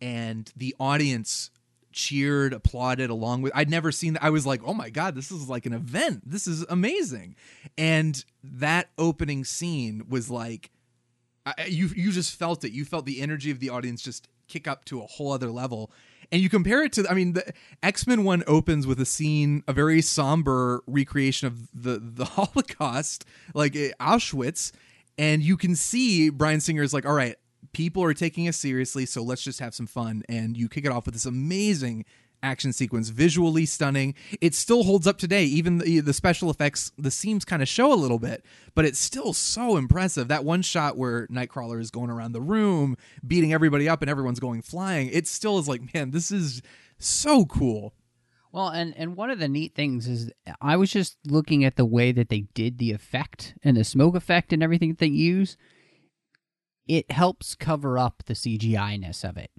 and 0.00 0.50
the 0.56 0.74
audience 0.80 1.50
cheered, 1.92 2.52
applauded 2.52 3.10
along 3.10 3.42
with. 3.42 3.52
I'd 3.54 3.68
never 3.68 3.92
seen 3.92 4.14
that. 4.14 4.24
I 4.24 4.30
was 4.30 4.46
like, 4.46 4.62
oh 4.64 4.74
my 4.74 4.88
God, 4.88 5.14
this 5.14 5.30
is 5.30 5.48
like 5.48 5.66
an 5.66 5.72
event. 5.72 6.22
This 6.24 6.46
is 6.46 6.64
amazing. 6.68 7.36
And 7.76 8.24
that 8.42 8.90
opening 8.96 9.44
scene 9.44 10.04
was 10.08 10.30
like, 10.30 10.70
I, 11.46 11.66
you 11.68 11.88
you 11.94 12.12
just 12.12 12.36
felt 12.36 12.64
it. 12.64 12.72
You 12.72 12.84
felt 12.84 13.06
the 13.06 13.20
energy 13.20 13.50
of 13.50 13.60
the 13.60 13.70
audience 13.70 14.02
just 14.02 14.28
kick 14.48 14.68
up 14.68 14.84
to 14.86 15.00
a 15.02 15.06
whole 15.06 15.32
other 15.32 15.50
level. 15.50 15.90
And 16.32 16.40
you 16.40 16.48
compare 16.48 16.84
it 16.84 16.92
to, 16.92 17.06
I 17.10 17.14
mean, 17.14 17.32
the 17.32 17.52
X 17.82 18.06
Men 18.06 18.24
One 18.24 18.44
opens 18.46 18.86
with 18.86 19.00
a 19.00 19.06
scene, 19.06 19.64
a 19.66 19.72
very 19.72 20.00
somber 20.00 20.82
recreation 20.86 21.46
of 21.46 21.68
the 21.72 21.98
the 21.98 22.24
Holocaust, 22.36 23.24
like 23.54 23.74
eh, 23.74 23.90
Auschwitz, 24.00 24.72
and 25.18 25.42
you 25.42 25.56
can 25.56 25.74
see 25.74 26.30
Bryan 26.30 26.60
Singer 26.60 26.82
is 26.82 26.94
like, 26.94 27.06
all 27.06 27.14
right, 27.14 27.36
people 27.72 28.02
are 28.02 28.14
taking 28.14 28.48
us 28.48 28.56
seriously, 28.56 29.06
so 29.06 29.22
let's 29.22 29.42
just 29.42 29.60
have 29.60 29.74
some 29.74 29.86
fun. 29.86 30.22
And 30.28 30.56
you 30.56 30.68
kick 30.68 30.84
it 30.84 30.92
off 30.92 31.06
with 31.06 31.14
this 31.14 31.26
amazing 31.26 32.04
action 32.42 32.72
sequence, 32.72 33.08
visually 33.08 33.66
stunning. 33.66 34.14
It 34.40 34.54
still 34.54 34.84
holds 34.84 35.06
up 35.06 35.18
today. 35.18 35.44
Even 35.44 35.78
the, 35.78 36.00
the 36.00 36.12
special 36.12 36.50
effects, 36.50 36.92
the 36.98 37.10
seams 37.10 37.44
kind 37.44 37.62
of 37.62 37.68
show 37.68 37.92
a 37.92 37.94
little 37.94 38.18
bit, 38.18 38.44
but 38.74 38.84
it's 38.84 38.98
still 38.98 39.32
so 39.32 39.76
impressive. 39.76 40.28
That 40.28 40.44
one 40.44 40.62
shot 40.62 40.96
where 40.96 41.26
Nightcrawler 41.28 41.80
is 41.80 41.90
going 41.90 42.10
around 42.10 42.32
the 42.32 42.40
room, 42.40 42.96
beating 43.26 43.52
everybody 43.52 43.88
up, 43.88 44.02
and 44.02 44.10
everyone's 44.10 44.40
going 44.40 44.62
flying. 44.62 45.08
It 45.08 45.26
still 45.26 45.58
is 45.58 45.68
like, 45.68 45.94
man, 45.94 46.10
this 46.10 46.30
is 46.30 46.62
so 46.98 47.44
cool. 47.44 47.94
Well, 48.52 48.68
and 48.68 48.96
and 48.96 49.16
one 49.16 49.30
of 49.30 49.38
the 49.38 49.48
neat 49.48 49.74
things 49.74 50.08
is 50.08 50.32
I 50.60 50.76
was 50.76 50.90
just 50.90 51.18
looking 51.24 51.64
at 51.64 51.76
the 51.76 51.84
way 51.84 52.10
that 52.10 52.30
they 52.30 52.46
did 52.52 52.78
the 52.78 52.92
effect 52.92 53.54
and 53.62 53.76
the 53.76 53.84
smoke 53.84 54.16
effect 54.16 54.52
and 54.52 54.62
everything 54.62 54.88
that 54.90 54.98
they 54.98 55.06
use. 55.06 55.56
It 56.88 57.12
helps 57.12 57.54
cover 57.54 57.96
up 57.96 58.24
the 58.26 58.34
CGI 58.34 58.98
ness 58.98 59.22
of 59.22 59.36
it. 59.36 59.52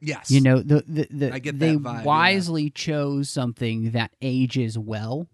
Yes, 0.00 0.30
You 0.30 0.40
know, 0.40 0.60
the 0.60 0.84
the, 0.86 1.08
the 1.10 1.32
I 1.32 1.38
get 1.38 1.58
they 1.58 1.72
that 1.72 1.82
vibe, 1.82 1.98
yeah. 1.98 2.04
wisely 2.04 2.70
chose 2.70 3.28
something 3.28 3.90
that 3.92 4.12
ages 4.22 4.78
well. 4.78 5.28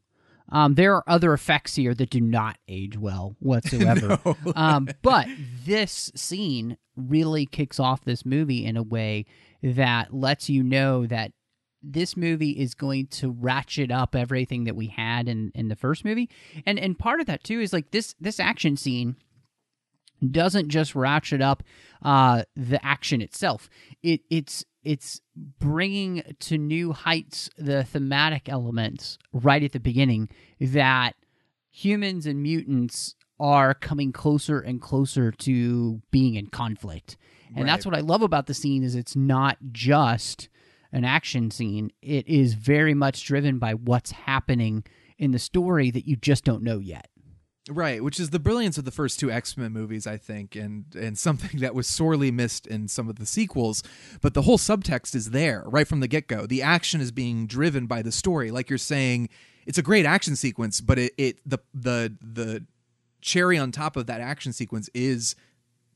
Um, 0.50 0.74
there 0.74 0.94
are 0.94 1.04
other 1.06 1.32
effects 1.32 1.74
here 1.74 1.94
that 1.94 2.10
do 2.10 2.20
not 2.20 2.58
age 2.68 2.96
well 2.98 3.34
whatsoever. 3.40 4.18
um, 4.56 4.88
but 5.02 5.26
this 5.64 6.12
scene 6.14 6.76
really 6.96 7.46
kicks 7.46 7.80
off 7.80 8.04
this 8.04 8.24
movie 8.24 8.64
in 8.64 8.76
a 8.76 8.82
way 8.82 9.24
that 9.62 10.14
lets 10.14 10.48
you 10.48 10.62
know 10.62 11.06
that 11.06 11.32
this 11.82 12.16
movie 12.16 12.50
is 12.52 12.74
going 12.74 13.06
to 13.08 13.30
ratchet 13.30 13.90
up 13.90 14.14
everything 14.14 14.64
that 14.64 14.76
we 14.76 14.86
had 14.86 15.28
in 15.28 15.50
in 15.54 15.68
the 15.68 15.76
first 15.76 16.04
movie, 16.04 16.30
and 16.64 16.78
and 16.78 16.98
part 16.98 17.20
of 17.20 17.26
that 17.26 17.44
too 17.44 17.60
is 17.60 17.72
like 17.72 17.90
this 17.90 18.14
this 18.20 18.40
action 18.40 18.76
scene 18.76 19.16
doesn't 20.32 20.68
just 20.68 20.94
ratchet 20.94 21.40
up 21.40 21.62
uh, 22.02 22.44
the 22.56 22.84
action 22.84 23.20
itself. 23.20 23.68
It 24.02 24.22
it's 24.30 24.64
it's 24.82 25.20
bringing 25.58 26.22
to 26.40 26.58
new 26.58 26.92
heights 26.92 27.48
the 27.56 27.84
thematic 27.84 28.48
elements 28.48 29.18
right 29.32 29.62
at 29.62 29.72
the 29.72 29.80
beginning 29.80 30.28
that 30.60 31.14
humans 31.70 32.26
and 32.26 32.42
mutants 32.42 33.14
are 33.40 33.74
coming 33.74 34.12
closer 34.12 34.60
and 34.60 34.80
closer 34.80 35.32
to 35.32 36.00
being 36.10 36.34
in 36.34 36.46
conflict. 36.46 37.16
And 37.56 37.68
that's 37.68 37.86
what 37.86 37.94
I 37.94 38.00
love 38.00 38.22
about 38.22 38.46
the 38.46 38.54
scene 38.54 38.82
is 38.82 38.94
it's 38.94 39.16
not 39.16 39.58
just 39.72 40.48
an 40.92 41.04
action 41.04 41.50
scene. 41.50 41.90
It 42.02 42.26
is 42.28 42.54
very 42.54 42.94
much 42.94 43.24
driven 43.24 43.58
by 43.58 43.74
what's 43.74 44.12
happening 44.12 44.84
in 45.18 45.30
the 45.30 45.38
story 45.38 45.90
that 45.90 46.06
you 46.06 46.16
just 46.16 46.44
don't 46.44 46.62
know 46.62 46.78
yet. 46.78 47.08
Right, 47.70 48.04
which 48.04 48.20
is 48.20 48.28
the 48.28 48.38
brilliance 48.38 48.76
of 48.76 48.84
the 48.84 48.90
first 48.90 49.18
two 49.18 49.30
X 49.30 49.56
Men 49.56 49.72
movies, 49.72 50.06
I 50.06 50.18
think, 50.18 50.54
and 50.54 50.84
and 50.94 51.18
something 51.28 51.60
that 51.60 51.74
was 51.74 51.86
sorely 51.86 52.30
missed 52.30 52.66
in 52.66 52.88
some 52.88 53.08
of 53.08 53.16
the 53.16 53.26
sequels. 53.26 53.82
But 54.20 54.34
the 54.34 54.42
whole 54.42 54.58
subtext 54.58 55.14
is 55.14 55.30
there 55.30 55.64
right 55.66 55.88
from 55.88 56.00
the 56.00 56.08
get 56.08 56.28
go. 56.28 56.46
The 56.46 56.62
action 56.62 57.00
is 57.00 57.10
being 57.10 57.46
driven 57.46 57.86
by 57.86 58.02
the 58.02 58.12
story, 58.12 58.50
like 58.50 58.68
you're 58.68 58.78
saying. 58.78 59.28
It's 59.66 59.78
a 59.78 59.82
great 59.82 60.04
action 60.04 60.36
sequence, 60.36 60.82
but 60.82 60.98
it, 60.98 61.14
it 61.16 61.38
the 61.48 61.58
the 61.72 62.14
the 62.20 62.66
cherry 63.22 63.56
on 63.56 63.72
top 63.72 63.96
of 63.96 64.06
that 64.06 64.20
action 64.20 64.52
sequence 64.52 64.90
is 64.92 65.34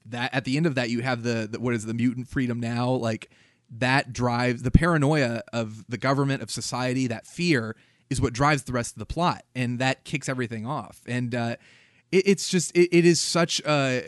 that 0.07 0.35
at 0.35 0.45
the 0.47 0.57
end 0.57 0.65
of 0.65 0.75
that 0.75 0.89
you 0.89 1.03
have 1.03 1.23
the, 1.23 1.47
the 1.51 1.61
what 1.61 1.75
is 1.75 1.85
the 1.85 1.93
mutant 1.93 2.27
freedom 2.27 2.59
now 2.59 2.91
like 2.91 3.31
that 3.71 4.15
drives 4.15 4.63
the 4.63 4.71
paranoia 4.71 5.43
of 5.53 5.85
the 5.89 5.99
government 5.99 6.43
of 6.43 6.51
society 6.51 7.07
that 7.07 7.27
fear 7.27 7.77
is 8.11 8.21
what 8.21 8.33
drives 8.33 8.63
the 8.65 8.73
rest 8.73 8.95
of 8.95 8.99
the 8.99 9.07
plot 9.07 9.45
and 9.55 9.79
that 9.79 10.05
kicks 10.05 10.29
everything 10.29 10.67
off. 10.67 11.01
And 11.07 11.35
uh, 11.35 11.57
it, 12.11 12.27
it's 12.27 12.49
just 12.49 12.77
it, 12.77 12.97
it 12.97 13.05
is 13.05 13.21
such 13.21 13.61
a 13.67 14.03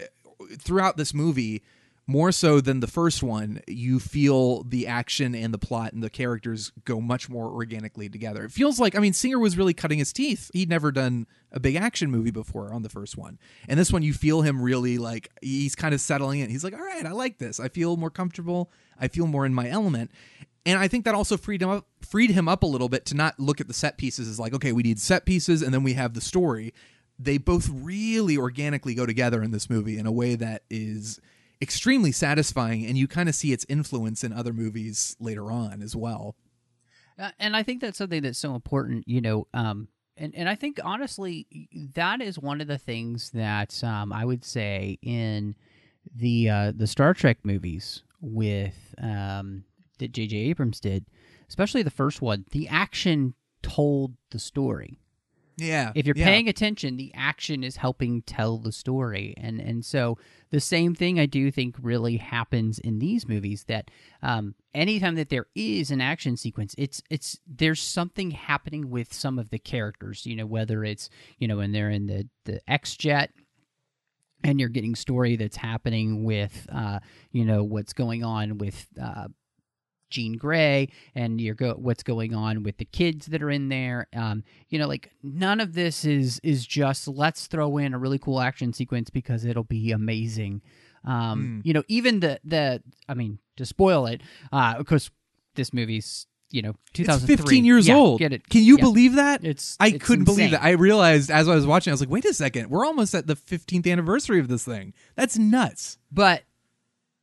throughout 0.59 0.97
this 0.97 1.13
movie 1.13 1.63
more 2.07 2.33
so 2.33 2.61
than 2.61 2.81
the 2.81 2.89
first 2.89 3.23
one 3.23 3.63
you 3.69 4.01
feel 4.01 4.65
the 4.65 4.85
action 4.85 5.33
and 5.33 5.55
the 5.55 5.59
plot 5.59 5.93
and 5.93 6.03
the 6.03 6.11
characters 6.11 6.73
go 6.85 7.01
much 7.01 7.29
more 7.29 7.49
organically 7.49 8.09
together. 8.09 8.45
It 8.45 8.51
feels 8.51 8.81
like 8.81 8.97
i 8.97 8.99
mean 8.99 9.13
singer 9.13 9.39
was 9.39 9.57
really 9.57 9.75
cutting 9.75 9.99
his 9.99 10.13
teeth. 10.13 10.51
He'd 10.53 10.69
never 10.69 10.91
done 10.91 11.27
a 11.53 11.61
big 11.61 11.77
action 11.77 12.11
movie 12.11 12.33
before 12.33 12.73
on 12.73 12.83
the 12.83 12.89
first 12.89 13.17
one. 13.17 13.39
And 13.69 13.79
this 13.79 13.93
one 13.93 14.03
you 14.03 14.13
feel 14.13 14.43
him 14.43 14.61
really 14.61 14.99
like 14.99 15.31
he's 15.41 15.77
kind 15.77 15.95
of 15.95 16.01
settling 16.01 16.41
in. 16.41 16.51
He's 16.51 16.65
like 16.65 16.75
all 16.75 16.81
right 16.81 17.07
i 17.07 17.13
like 17.13 17.39
this. 17.39 17.61
I 17.61 17.69
feel 17.69 17.97
more 17.97 18.11
comfortable. 18.11 18.73
I 18.99 19.09
feel 19.09 19.27
more 19.27 19.47
in 19.47 19.55
my 19.55 19.69
element 19.69 20.11
and 20.67 20.79
I 20.79 20.89
think 20.89 21.05
that 21.05 21.15
also 21.15 21.37
freed 21.37 21.63
him 21.63 21.71
up 21.71 21.87
freed 22.01 22.31
him 22.31 22.49
up 22.49 22.63
a 22.63 22.67
little 22.67 22.89
bit 22.89 23.07
to 23.07 23.15
not 23.15 23.39
look 23.39 23.61
at 23.61 23.69
the 23.69 23.75
set 23.75 23.97
pieces 23.97 24.29
as 24.29 24.39
like, 24.39 24.53
okay, 24.55 24.73
we 24.73 24.83
need 24.83 24.99
set 24.99 25.25
pieces 25.25 25.63
and 25.63 25.73
then 25.73 25.83
we 25.83 25.95
have 25.95 26.15
the 26.15 26.21
story. 26.21 26.75
They 27.19 27.39
both 27.39 27.69
really 27.73 28.37
organically 28.37 28.95
go 28.95 29.07
together 29.07 29.43
in 29.43 29.51
this 29.51 29.71
movie 29.71 29.99
in 29.99 30.07
a 30.07 30.13
way 30.13 30.35
that 30.35 30.63
is 30.71 31.21
extremely 31.63 32.13
satisfying 32.13 32.87
and 32.87 32.97
you 32.97 33.07
kind 33.07 33.29
of 33.29 33.35
see 33.35 33.53
its 33.53 33.67
influence 33.69 34.25
in 34.25 34.33
other 34.33 34.53
movies 34.53 35.17
later 35.21 35.53
on 35.53 35.83
as 35.83 35.95
well. 35.95 36.35
Uh, 37.19 37.31
and 37.39 37.55
I 37.55 37.63
think 37.63 37.81
that's 37.81 37.99
something 37.99 38.23
that's 38.23 38.39
so 38.39 38.55
important, 38.55 39.07
you 39.07 39.21
know. 39.21 39.47
Um, 39.53 39.89
and 40.17 40.35
and 40.35 40.49
I 40.49 40.55
think 40.55 40.81
honestly, 40.83 41.47
that 41.95 42.21
is 42.21 42.39
one 42.39 42.61
of 42.61 42.67
the 42.67 42.79
things 42.79 43.31
that 43.31 43.83
um, 43.85 44.13
I 44.13 44.25
would 44.25 44.45
say 44.45 44.99
in 45.03 45.55
the 46.15 46.49
uh, 46.49 46.73
the 46.75 46.87
Star 46.87 47.15
Trek 47.15 47.39
movies 47.45 48.03
with 48.21 48.95
um, 48.99 49.65
that 50.01 50.13
J.J. 50.13 50.37
Abrams 50.37 50.81
did, 50.81 51.07
especially 51.49 51.83
the 51.83 51.91
first 51.91 52.21
one. 52.21 52.45
The 52.51 52.69
action 52.69 53.35
told 53.63 54.15
the 54.31 54.39
story. 54.39 54.99
Yeah. 55.57 55.93
If 55.95 56.07
you're 56.07 56.17
yeah. 56.17 56.25
paying 56.25 56.49
attention, 56.49 56.97
the 56.97 57.13
action 57.15 57.63
is 57.63 57.77
helping 57.77 58.23
tell 58.23 58.59
the 58.59 58.73
story, 58.73 59.35
and 59.37 59.61
and 59.61 59.85
so 59.85 60.19
the 60.51 60.61
same 60.61 60.95
thing 60.95 61.21
I 61.21 61.27
do 61.27 61.51
think 61.51 61.77
really 61.81 62.17
happens 62.17 62.79
in 62.79 62.99
these 62.99 63.29
movies. 63.29 63.65
That 63.65 63.91
um, 64.23 64.55
anytime 64.75 65.17
that 65.17 65.29
there 65.29 65.47
is 65.55 65.91
an 65.91 66.01
action 66.01 66.37
sequence, 66.37 66.75
it's 66.79 67.03
it's 67.11 67.39
there's 67.47 67.83
something 67.83 68.31
happening 68.31 68.91
with 68.91 69.13
some 69.13 69.39
of 69.39 69.51
the 69.51 69.59
characters. 69.59 70.25
You 70.25 70.37
know, 70.37 70.47
whether 70.47 70.83
it's 70.83 71.11
you 71.39 71.47
know 71.47 71.59
when 71.59 71.73
they're 71.73 71.91
in 71.91 72.07
the 72.07 72.29
the 72.45 72.61
X 72.67 72.97
jet 72.97 73.31
and 74.43 74.59
you're 74.59 74.71
getting 74.71 74.95
story 74.95 75.37
that's 75.37 75.57
happening 75.57 76.25
with 76.25 76.67
uh, 76.73 77.01
you 77.33 77.45
know 77.45 77.63
what's 77.63 77.93
going 77.93 78.25
on 78.25 78.59
with 78.59 78.87
uh, 79.01 79.29
Jean 80.11 80.35
Grey 80.37 80.89
and 81.15 81.41
your 81.41 81.55
go 81.55 81.75
what's 81.75 82.03
going 82.03 82.35
on 82.35 82.63
with 82.63 82.77
the 82.79 82.85
kids 82.85 83.27
that 83.27 83.43
are 83.43 83.51
in 83.51 83.69
there. 83.69 84.09
Um, 84.15 84.45
you 84.69 84.79
know, 84.79 84.87
like 84.87 85.11
none 85.23 85.61
of 85.61 85.73
this 85.75 86.05
is 86.05 86.41
is 86.43 86.67
just 86.67 87.09
let's 87.09 87.47
throw 87.47 87.79
in 87.79 87.95
a 87.95 87.99
really 87.99 88.19
cool 88.19 88.41
action 88.41 88.73
sequence 88.73 89.09
because 89.11 89.45
it'll 89.45 89.65
be 89.65 89.93
amazing. 89.93 90.63
Um, 91.05 91.63
Mm. 91.63 91.67
You 91.67 91.73
know, 91.73 91.83
even 91.89 92.21
the 92.21 92.41
the 92.45 92.83
I 93.09 93.15
mean 93.15 93.39
to 93.57 93.65
spoil 93.65 94.07
it, 94.07 94.21
uh, 94.53 94.75
of 94.77 94.85
course, 94.87 95.11
this 95.55 95.73
movie's 95.73 96.27
you 96.51 96.63
know 96.63 96.75
It's 96.99 97.25
15 97.25 97.65
years 97.65 97.87
Yeah, 97.89 97.95
old. 97.95 98.19
Get 98.19 98.33
it? 98.33 98.49
Can 98.49 98.63
you 98.65 98.77
Yeah. 98.77 98.83
believe 98.85 99.15
that? 99.15 99.45
It's 99.45 99.77
I 99.81 99.89
it's 99.89 100.05
couldn't 100.05 100.25
believe 100.25 100.51
that. 100.51 100.63
I 100.65 100.71
realized 100.73 101.31
as 101.31 101.49
I 101.49 101.55
was 101.55 101.65
watching, 101.67 101.93
I 101.93 101.95
was 101.95 102.01
like, 102.01 102.11
wait 102.11 102.25
a 102.25 102.35
second, 102.35 102.71
we're 102.71 102.85
almost 102.85 103.15
at 103.15 103.27
the 103.29 103.37
15th 103.37 103.91
anniversary 103.91 104.41
of 104.41 104.49
this 104.49 104.65
thing. 104.65 104.93
That's 105.15 105.39
nuts. 105.39 105.97
But 106.13 106.43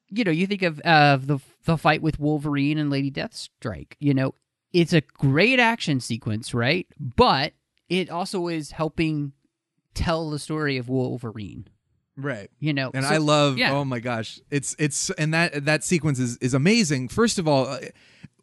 you 0.09 0.23
know, 0.23 0.31
you 0.31 0.47
think 0.47 0.61
of 0.63 0.79
of 0.79 1.27
the 1.27 1.39
the 1.67 1.77
fight 1.77 2.01
with 2.01 2.17
Wolverine 2.19 2.77
and 2.79 2.89
Lady 2.89 3.11
Deathstrike. 3.11 3.93
You 3.99 4.13
know, 4.15 4.33
it's 4.73 4.93
a 4.93 5.01
great 5.01 5.59
action 5.59 5.99
sequence, 5.99 6.53
right? 6.53 6.87
But 6.99 7.53
it 7.89 8.09
also 8.09 8.47
is 8.47 8.71
helping 8.71 9.33
tell 9.93 10.29
the 10.29 10.39
story 10.39 10.77
of 10.77 10.89
Wolverine. 10.89 11.67
Right. 12.15 12.49
You 12.59 12.73
know, 12.73 12.89
and 12.93 13.05
so- 13.05 13.13
I 13.13 13.17
love. 13.17 13.57
yeah. 13.57 13.73
Oh 13.73 13.85
my 13.85 13.99
gosh, 13.99 14.39
it's 14.49 14.75
it's 14.79 15.11
and 15.11 15.33
that 15.35 15.65
that 15.65 15.83
sequence 15.83 16.17
is 16.19 16.37
is 16.37 16.53
amazing. 16.55 17.09
First 17.09 17.37
of 17.37 17.47
all, 17.47 17.67
uh, 17.67 17.79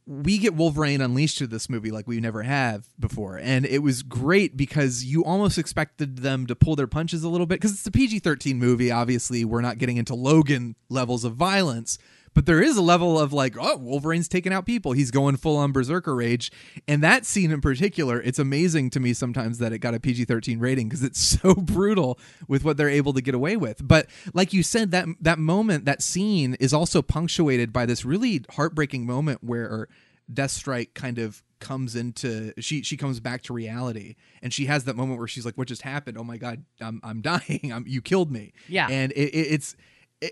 we 0.06 0.36
get 0.36 0.54
Wolverine 0.54 1.00
unleashed 1.00 1.38
to 1.38 1.46
this 1.46 1.70
movie 1.70 1.90
like 1.90 2.06
we 2.06 2.20
never 2.20 2.42
have 2.42 2.86
before, 3.00 3.38
and 3.38 3.64
it 3.64 3.78
was 3.78 4.02
great 4.02 4.54
because 4.54 5.02
you 5.04 5.24
almost 5.24 5.56
expected 5.56 6.18
them 6.18 6.46
to 6.46 6.54
pull 6.54 6.76
their 6.76 6.86
punches 6.86 7.24
a 7.24 7.28
little 7.30 7.46
bit 7.46 7.56
because 7.56 7.72
it's 7.72 7.86
a 7.86 7.90
PG 7.90 8.18
thirteen 8.20 8.58
movie. 8.58 8.90
Obviously, 8.92 9.44
we're 9.46 9.62
not 9.62 9.78
getting 9.78 9.96
into 9.96 10.14
Logan 10.14 10.76
levels 10.90 11.24
of 11.24 11.34
violence. 11.34 11.96
But 12.34 12.46
there 12.46 12.60
is 12.62 12.76
a 12.76 12.82
level 12.82 13.18
of 13.18 13.32
like, 13.32 13.56
oh, 13.58 13.76
Wolverine's 13.76 14.28
taking 14.28 14.52
out 14.52 14.66
people. 14.66 14.92
He's 14.92 15.10
going 15.10 15.36
full 15.36 15.56
on 15.56 15.72
berserker 15.72 16.14
rage. 16.14 16.50
And 16.88 17.02
that 17.02 17.24
scene 17.24 17.50
in 17.52 17.60
particular, 17.60 18.20
it's 18.20 18.38
amazing 18.38 18.90
to 18.90 19.00
me 19.00 19.14
sometimes 19.14 19.58
that 19.58 19.72
it 19.72 19.78
got 19.78 19.94
a 19.94 20.00
PG 20.00 20.24
13 20.24 20.58
rating 20.58 20.88
because 20.88 21.02
it's 21.04 21.20
so 21.40 21.54
brutal 21.54 22.18
with 22.48 22.64
what 22.64 22.76
they're 22.76 22.88
able 22.88 23.12
to 23.12 23.22
get 23.22 23.34
away 23.34 23.56
with. 23.56 23.86
But 23.86 24.08
like 24.34 24.52
you 24.52 24.62
said, 24.62 24.90
that 24.90 25.06
that 25.20 25.38
moment, 25.38 25.84
that 25.84 26.02
scene 26.02 26.54
is 26.60 26.74
also 26.74 27.00
punctuated 27.02 27.72
by 27.72 27.86
this 27.86 28.04
really 28.04 28.44
heartbreaking 28.50 29.06
moment 29.06 29.42
where 29.42 29.88
Deathstrike 30.32 30.94
kind 30.94 31.18
of 31.18 31.42
comes 31.60 31.96
into 31.96 32.52
she 32.60 32.82
she 32.82 32.94
comes 32.96 33.20
back 33.20 33.40
to 33.40 33.54
reality 33.54 34.16
and 34.42 34.52
she 34.52 34.66
has 34.66 34.84
that 34.84 34.96
moment 34.96 35.18
where 35.18 35.26
she's 35.28 35.46
like 35.46 35.54
what 35.56 35.66
just 35.66 35.80
happened 35.80 36.18
oh 36.18 36.24
my 36.24 36.36
god 36.36 36.62
i'm 36.78 37.00
i'm 37.02 37.20
dying 37.22 37.72
i'm 37.72 37.84
you 37.86 38.02
killed 38.02 38.30
me 38.30 38.52
Yeah. 38.68 38.86
and 38.90 39.12
it, 39.12 39.30
it, 39.34 39.46
it's 39.54 39.74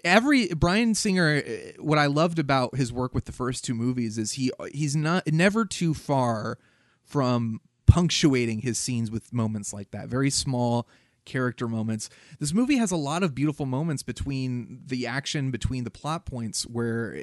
every 0.04 0.48
Bryan 0.48 0.94
Singer 0.94 1.42
eh, 1.44 1.72
what 1.78 1.98
I 1.98 2.06
loved 2.06 2.38
about 2.38 2.76
his 2.76 2.92
work 2.92 3.14
with 3.14 3.24
the 3.24 3.32
first 3.32 3.64
two 3.64 3.74
movies 3.74 4.18
is 4.18 4.32
he 4.32 4.50
he's 4.72 4.96
not 4.96 5.26
never 5.26 5.64
too 5.64 5.94
far 5.94 6.58
from 7.04 7.60
punctuating 7.86 8.60
his 8.60 8.78
scenes 8.78 9.10
with 9.10 9.32
moments 9.32 9.72
like 9.72 9.90
that 9.90 10.08
very 10.08 10.30
small 10.30 10.88
character 11.24 11.68
moments 11.68 12.08
this 12.40 12.52
movie 12.52 12.78
has 12.78 12.90
a 12.90 12.96
lot 12.96 13.22
of 13.22 13.34
beautiful 13.34 13.66
moments 13.66 14.02
between 14.02 14.80
the 14.86 15.06
action 15.06 15.50
between 15.50 15.84
the 15.84 15.90
plot 15.90 16.26
points 16.26 16.62
where 16.64 17.16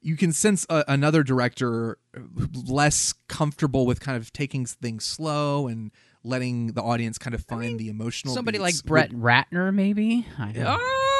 you 0.00 0.16
can 0.16 0.32
sense 0.32 0.66
a, 0.68 0.84
another 0.88 1.22
director 1.22 1.98
less 2.66 3.14
comfortable 3.28 3.86
with 3.86 4.00
kind 4.00 4.16
of 4.16 4.32
taking 4.32 4.66
things 4.66 5.04
slow 5.04 5.66
and 5.66 5.90
letting 6.22 6.68
the 6.68 6.82
audience 6.82 7.18
kind 7.18 7.34
of 7.34 7.44
find 7.44 7.78
the 7.78 7.88
emotional 7.88 8.34
somebody 8.34 8.58
like. 8.58 8.74
Brett 8.84 9.10
Ratner, 9.12 9.72
maybe. 9.72 10.26
I 10.38 10.52
don't 10.52 10.64
know. 10.64 11.13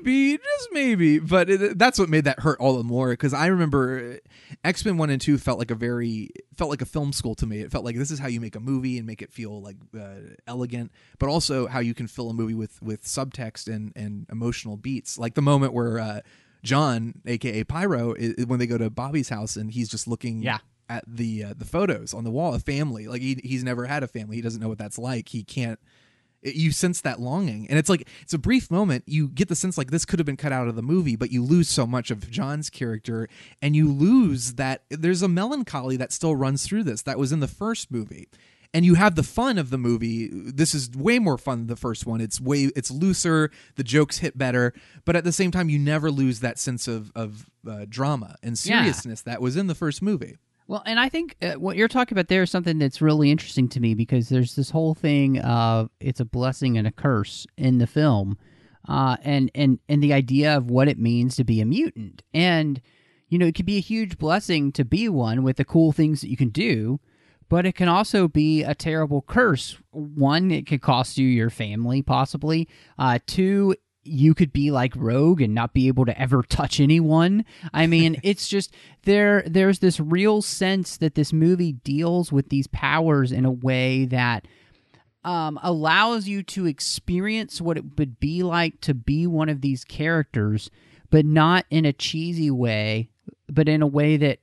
Uh, 0.00 0.04
maybe, 0.04 0.36
just 0.38 0.68
maybe. 0.72 1.18
But 1.18 1.50
it, 1.50 1.78
that's 1.78 1.98
what 1.98 2.08
made 2.08 2.24
that 2.24 2.40
hurt 2.40 2.58
all 2.60 2.76
the 2.76 2.84
more 2.84 3.10
because 3.10 3.32
I 3.34 3.46
remember 3.46 4.18
X 4.64 4.84
Men 4.84 4.96
One 4.96 5.10
and 5.10 5.20
Two 5.20 5.38
felt 5.38 5.58
like 5.58 5.70
a 5.70 5.74
very 5.74 6.30
felt 6.56 6.70
like 6.70 6.82
a 6.82 6.86
film 6.86 7.12
school 7.12 7.34
to 7.36 7.46
me. 7.46 7.60
It 7.60 7.70
felt 7.70 7.84
like 7.84 7.96
this 7.96 8.10
is 8.10 8.18
how 8.18 8.28
you 8.28 8.40
make 8.40 8.56
a 8.56 8.60
movie 8.60 8.98
and 8.98 9.06
make 9.06 9.22
it 9.22 9.32
feel 9.32 9.60
like 9.62 9.76
uh, 9.98 10.34
elegant, 10.46 10.92
but 11.18 11.28
also 11.28 11.66
how 11.66 11.80
you 11.80 11.94
can 11.94 12.06
fill 12.06 12.30
a 12.30 12.34
movie 12.34 12.54
with 12.54 12.80
with 12.82 13.02
subtext 13.04 13.66
and 13.72 13.92
and 13.96 14.26
emotional 14.30 14.76
beats. 14.76 15.18
Like 15.18 15.34
the 15.34 15.42
moment 15.42 15.72
where 15.72 15.98
uh, 15.98 16.20
John, 16.62 17.14
aka 17.26 17.64
Pyro, 17.64 18.14
i 18.16 18.42
when 18.46 18.58
they 18.58 18.66
go 18.66 18.78
to 18.78 18.90
Bobby's 18.90 19.28
house 19.28 19.56
and 19.56 19.70
he's 19.70 19.88
just 19.88 20.06
looking 20.06 20.42
Yeah. 20.42 20.58
at 20.88 21.04
the 21.06 21.44
uh, 21.44 21.54
the 21.56 21.64
photos 21.64 22.12
on 22.12 22.24
the 22.24 22.30
wall 22.30 22.54
of 22.54 22.62
family. 22.64 23.06
Like 23.08 23.22
he 23.22 23.38
he's 23.42 23.64
never 23.64 23.86
had 23.86 24.02
a 24.02 24.08
family. 24.08 24.36
He 24.36 24.42
doesn't 24.42 24.60
know 24.60 24.68
what 24.68 24.78
that's 24.78 24.98
like. 24.98 25.28
He 25.30 25.42
can't 25.42 25.78
It- 26.42 26.54
you 26.54 26.72
sense 26.72 27.00
that 27.02 27.20
longing. 27.20 27.66
And 27.68 27.78
it's 27.78 27.88
like 27.88 28.08
it's 28.22 28.32
a 28.34 28.38
brief 28.38 28.70
moment. 28.70 29.04
You 29.06 29.28
get 29.28 29.48
the 29.48 29.56
sense 29.56 29.76
like 29.78 29.90
this 29.90 30.04
could 30.04 30.18
have 30.18 30.26
been 30.26 30.36
cut 30.36 30.52
out 30.52 30.68
of 30.68 30.76
the 30.76 30.82
movie 30.82 31.16
but 31.16 31.30
you 31.30 31.44
lose 31.44 31.68
so 31.68 31.86
much 31.86 32.10
of 32.10 32.30
john's 32.30 32.70
character 32.70 33.28
and 33.60 33.76
you 33.76 33.90
lose 33.92 34.54
that 34.54 34.82
there's 34.90 35.22
a 35.22 35.28
melancholy 35.28 35.96
that 35.98 36.12
still 36.12 36.34
runs 36.36 36.64
through 36.66 36.84
this 36.84 37.02
that 37.02 37.18
was 37.18 37.32
in 37.32 37.40
the 37.40 37.48
first 37.48 37.90
movie. 37.90 38.28
And 38.72 38.84
you 38.84 38.94
have 38.94 39.16
the 39.16 39.24
fun 39.24 39.58
of 39.58 39.70
the 39.70 39.78
movie. 39.78 40.28
This 40.32 40.76
is 40.76 40.90
way 40.92 41.18
more 41.18 41.36
fun 41.36 41.58
than 41.58 41.66
the 41.66 41.74
first 41.74 42.06
one. 42.06 42.20
It's 42.20 42.40
way 42.40 42.70
it's 42.76 42.88
looser. 42.90 43.50
The 43.74 43.82
jokes 43.82 44.18
hit 44.18 44.38
better. 44.38 44.72
But 45.04 45.16
at 45.16 45.24
the 45.24 45.32
same 45.32 45.50
time 45.50 45.68
you 45.68 45.78
never 45.78 46.08
lose 46.10 46.38
that 46.40 46.56
sense 46.58 46.86
of 46.86 47.10
of 47.16 47.46
uh, 47.68 47.86
drama 47.88 48.36
and 48.44 48.52
Yeah. 48.64 48.80
seriousness 48.82 49.22
that 49.22 49.42
was 49.42 49.56
in 49.56 49.66
the 49.66 49.74
first 49.74 50.00
movie 50.02 50.36
Well, 50.70 50.84
and 50.86 51.00
I 51.00 51.08
think 51.08 51.34
uh, 51.42 51.54
what 51.54 51.76
you're 51.76 51.88
talking 51.88 52.14
about 52.14 52.28
there 52.28 52.44
is 52.44 52.50
something 52.52 52.78
that's 52.78 53.02
really 53.02 53.32
interesting 53.32 53.68
to 53.70 53.80
me 53.80 53.92
because 53.94 54.28
there's 54.28 54.54
this 54.54 54.70
whole 54.70 54.94
thing 54.94 55.40
of 55.40 55.90
it's 55.98 56.20
a 56.20 56.24
blessing 56.24 56.78
and 56.78 56.86
a 56.86 56.92
curse 56.92 57.44
in 57.56 57.78
the 57.78 57.88
film, 57.88 58.38
uh, 58.88 59.16
and 59.24 59.50
and 59.52 59.80
and 59.88 60.00
the 60.00 60.12
idea 60.12 60.56
of 60.56 60.70
what 60.70 60.86
it 60.86 60.96
means 60.96 61.34
to 61.34 61.44
be 61.44 61.60
a 61.60 61.66
mutant, 61.66 62.22
and 62.32 62.80
you 63.28 63.36
know 63.36 63.46
it 63.46 63.56
could 63.56 63.66
be 63.66 63.78
a 63.78 63.80
huge 63.80 64.16
blessing 64.16 64.70
to 64.70 64.84
be 64.84 65.08
one 65.08 65.42
with 65.42 65.56
the 65.56 65.64
cool 65.64 65.90
things 65.90 66.20
that 66.20 66.30
you 66.30 66.36
can 66.36 66.50
do, 66.50 67.00
but 67.48 67.66
it 67.66 67.74
can 67.74 67.88
also 67.88 68.28
be 68.28 68.62
a 68.62 68.72
terrible 68.72 69.22
curse. 69.22 69.76
One, 69.90 70.52
it 70.52 70.68
could 70.68 70.82
cost 70.82 71.18
you 71.18 71.26
your 71.26 71.50
family, 71.50 72.00
possibly. 72.00 72.68
Uh, 72.96 73.18
two, 73.26 73.74
you 74.02 74.34
could 74.34 74.52
be 74.52 74.70
like 74.70 74.94
Rogue 74.96 75.40
and 75.40 75.54
not 75.54 75.74
be 75.74 75.88
able 75.88 76.06
to 76.06 76.18
ever 76.18 76.42
touch 76.42 76.80
anyone. 76.80 77.44
I 77.72 77.86
mean, 77.86 78.20
it's 78.22 78.48
just 78.48 78.74
there. 79.04 79.42
There's 79.46 79.80
this 79.80 80.00
real 80.00 80.42
sense 80.42 80.96
that 80.98 81.14
this 81.14 81.32
movie 81.32 81.72
deals 81.72 82.32
with 82.32 82.48
these 82.48 82.66
powers 82.68 83.32
in 83.32 83.44
a 83.44 83.50
way 83.50 84.06
that 84.06 84.46
um, 85.22 85.58
allows 85.62 86.26
you 86.26 86.42
to 86.44 86.66
experience 86.66 87.60
what 87.60 87.76
it 87.76 87.98
would 87.98 88.18
be 88.20 88.42
like 88.42 88.80
to 88.82 88.94
be 88.94 89.26
one 89.26 89.48
of 89.48 89.60
these 89.60 89.84
characters, 89.84 90.70
but 91.10 91.26
not 91.26 91.66
in 91.70 91.84
a 91.84 91.92
cheesy 91.92 92.50
way, 92.50 93.10
but 93.48 93.68
in 93.68 93.82
a 93.82 93.86
way 93.86 94.16
that 94.16 94.38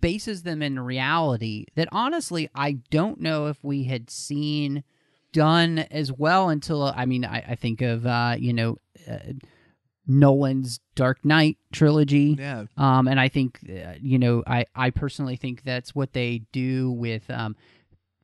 bases 0.00 0.42
them 0.42 0.60
in 0.60 0.78
reality 0.78 1.64
that 1.76 1.88
honestly 1.90 2.46
I 2.54 2.72
don't 2.90 3.22
know 3.22 3.46
if 3.46 3.56
we 3.64 3.84
had 3.84 4.10
seen 4.10 4.84
done 5.32 5.78
as 5.78 6.12
well 6.12 6.50
until 6.50 6.82
I 6.82 7.06
mean 7.06 7.24
I, 7.24 7.38
I 7.38 7.54
think 7.54 7.80
of 7.80 8.04
uh, 8.04 8.36
you 8.38 8.52
know 8.52 8.76
Nolan's 10.06 10.80
Dark 10.94 11.24
Knight 11.24 11.56
trilogy. 11.72 12.36
Yeah. 12.38 12.64
Um, 12.76 13.08
and 13.08 13.18
I 13.18 13.28
think 13.28 13.58
uh, 13.68 13.94
you 14.00 14.18
know 14.18 14.42
I, 14.46 14.66
I 14.74 14.90
personally 14.90 15.36
think 15.36 15.62
that's 15.64 15.94
what 15.94 16.12
they 16.12 16.42
do 16.52 16.90
with 16.90 17.28
um, 17.30 17.56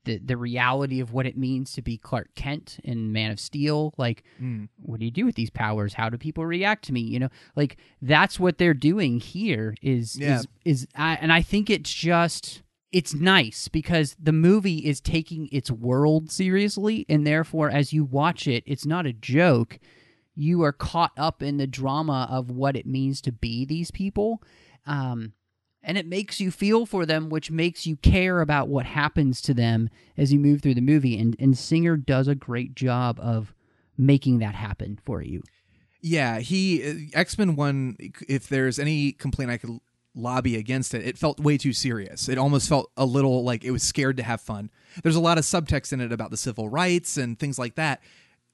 the 0.05 0.19
the 0.19 0.37
reality 0.37 1.01
of 1.01 1.13
what 1.15 1.25
it 1.27 1.39
means 1.39 1.73
to 1.73 1.83
be 1.83 1.97
Clark 1.97 2.29
Kent 2.35 2.79
in 2.85 3.13
Man 3.13 3.31
of 3.31 3.41
Steel. 3.41 3.95
Like 3.97 4.25
Mm. 4.43 4.69
what 4.77 4.99
do 5.01 5.07
you 5.07 5.11
do 5.11 5.25
with 5.25 5.37
these 5.37 5.49
powers? 5.51 5.95
How 5.95 6.11
do 6.11 6.19
people 6.19 6.45
react 6.45 6.85
to 6.87 6.93
me? 6.93 7.01
You 7.01 7.19
know 7.21 7.29
like 7.57 7.79
that's 8.03 8.39
what 8.39 8.59
they're 8.59 8.75
doing 8.75 9.19
here 9.19 9.75
is 9.81 10.19
Yeah. 10.19 10.41
is 10.41 10.47
is 10.67 10.89
I, 10.95 11.15
and 11.15 11.33
I 11.33 11.41
think 11.41 11.71
it's 11.71 11.93
just 11.93 12.63
it's 12.93 13.15
nice 13.15 13.69
because 13.69 14.17
the 14.21 14.33
movie 14.33 14.79
is 14.79 15.01
taking 15.01 15.49
its 15.53 15.71
world 15.71 16.31
seriously 16.31 17.07
and 17.09 17.27
therefore 17.27 17.71
as 17.71 17.93
you 17.95 18.05
watch 18.05 18.47
it 18.49 18.65
it's 18.67 18.85
not 18.85 19.07
a 19.07 19.13
joke 19.13 19.79
you 20.41 20.63
are 20.63 20.73
caught 20.73 21.13
up 21.17 21.43
in 21.43 21.57
the 21.59 21.67
drama 21.67 22.27
of 22.31 22.51
what 22.51 22.77
it 22.77 22.87
means 22.87 23.21
to 23.21 23.33
be 23.33 23.65
these 23.65 23.91
people 23.91 24.43
um, 24.87 25.33
and 25.83 25.97
it 25.97 26.07
makes 26.07 26.41
you 26.41 26.51
feel 26.51 26.87
for 26.87 27.05
them 27.07 27.29
which 27.29 27.51
makes 27.51 27.87
you 27.87 27.97
care 27.97 28.41
about 28.41 28.69
what 28.69 28.87
happens 28.87 29.41
to 29.41 29.55
them 29.55 29.89
as 30.17 30.33
you 30.33 30.39
move 30.39 30.61
through 30.63 30.75
the 30.75 30.81
movie 30.81 31.19
and, 31.19 31.37
and 31.39 31.57
singer 31.59 31.97
does 31.97 32.29
a 32.29 32.35
great 32.35 32.75
job 32.75 33.19
of 33.21 33.55
making 33.97 34.39
that 34.39 34.55
happen 34.55 34.99
for 35.05 35.23
you 35.23 35.43
Yeah, 36.03 36.39
he 36.41 37.11
X 37.13 37.37
Men 37.37 37.57
One. 37.57 37.97
If 38.27 38.49
there's 38.49 38.79
any 38.79 39.13
complaint 39.13 39.51
I 39.51 39.59
could 39.59 39.81
lobby 40.15 40.57
against 40.57 40.95
it, 40.95 41.07
it 41.07 41.19
felt 41.19 41.39
way 41.39 41.59
too 41.59 41.73
serious. 41.73 42.29
It 42.29 42.39
almost 42.39 42.69
felt 42.69 42.91
a 42.97 43.05
little 43.05 43.45
like 43.45 43.65
it 43.65 43.71
was 43.71 43.83
scared 43.83 44.17
to 44.17 44.23
have 44.23 44.41
fun. 44.41 44.71
There's 45.03 45.17
a 45.17 45.21
lot 45.21 45.39
of 45.39 45.45
subtext 45.45 45.93
in 45.93 46.01
it 46.01 46.13
about 46.13 46.31
the 46.31 46.37
civil 46.37 46.69
rights 46.69 47.17
and 47.17 47.39
things 47.39 47.59
like 47.59 47.75
that. 47.77 48.01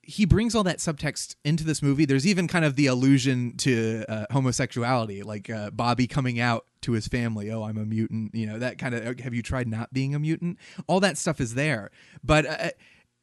He 0.09 0.25
brings 0.25 0.55
all 0.55 0.63
that 0.65 0.79
subtext 0.79 1.35
into 1.45 1.65
this 1.65 1.83
movie. 1.83 2.05
There's 2.05 2.27
even 2.27 2.47
kind 2.47 2.65
of 2.65 2.77
the 2.77 2.87
allusion 2.87 3.57
to 3.59 4.05
uh, 4.09 4.27
homosexuality, 4.31 5.23
like 5.23 5.51
uh, 5.51 5.71
Bobby 5.71 6.07
coming 6.07 6.39
out 6.39 6.65
to 6.83 6.93
his 6.93 7.09
family. 7.09 7.51
Oh, 7.51 7.65
I'm 7.65 7.77
a 7.77 7.85
mutant. 7.85 8.35
You 8.35 8.47
know 8.47 8.59
that 8.61 8.79
kind 8.79 8.95
of. 8.95 9.19
Have 9.21 9.35
you 9.35 9.43
tried 9.43 9.67
not 9.69 9.93
being 9.93 10.15
a 10.15 10.19
mutant? 10.19 10.59
All 10.87 11.01
that 11.01 11.19
stuff 11.19 11.41
is 11.41 11.55
there, 11.55 11.91
but 12.23 12.47
uh, 12.47 12.71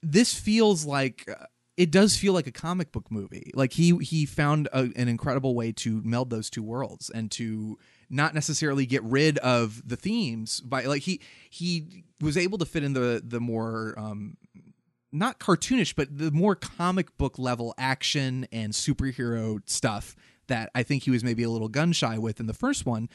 this 0.01 0.33
feels 0.33 0.85
like 0.85 1.27
uh, 1.29 1.45
it 1.77 1.89
does 1.89 2.15
feel 2.15 2.33
like 2.33 2.47
a 2.47 2.51
comic 2.51 2.91
book 2.91 3.09
movie. 3.09 3.51
Like 3.55 3.73
he 3.73 3.97
he 3.97 4.25
found 4.25 4.67
a, 4.73 4.89
an 4.95 5.07
incredible 5.07 5.55
way 5.55 5.71
to 5.73 6.01
meld 6.03 6.29
those 6.29 6.49
two 6.49 6.63
worlds 6.63 7.09
and 7.09 7.31
to 7.31 7.79
not 8.09 8.33
necessarily 8.33 8.85
get 8.85 9.03
rid 9.03 9.37
of 9.39 9.87
the 9.87 9.95
themes 9.95 10.59
by 10.61 10.83
like 10.83 11.01
he 11.01 11.19
he 11.49 12.03
was 12.21 12.37
able 12.37 12.57
to 12.59 12.65
fit 12.65 12.83
in 12.83 12.93
the 12.93 13.21
the 13.25 13.39
more 13.39 13.95
um 13.97 14.37
not 15.13 15.39
cartoonish 15.39 15.95
but 15.95 16.17
the 16.17 16.31
more 16.31 16.55
comic 16.55 17.15
book 17.17 17.37
level 17.37 17.73
action 17.77 18.47
and 18.51 18.73
superhero 18.73 19.61
stuff 19.65 20.15
that 20.47 20.69
I 20.75 20.83
think 20.83 21.03
he 21.03 21.11
was 21.11 21.23
maybe 21.23 21.43
a 21.43 21.49
little 21.49 21.69
gun 21.69 21.93
shy 21.93 22.17
with 22.17 22.39
in 22.39 22.47
the 22.47 22.53
first 22.53 22.85
one 22.85 23.09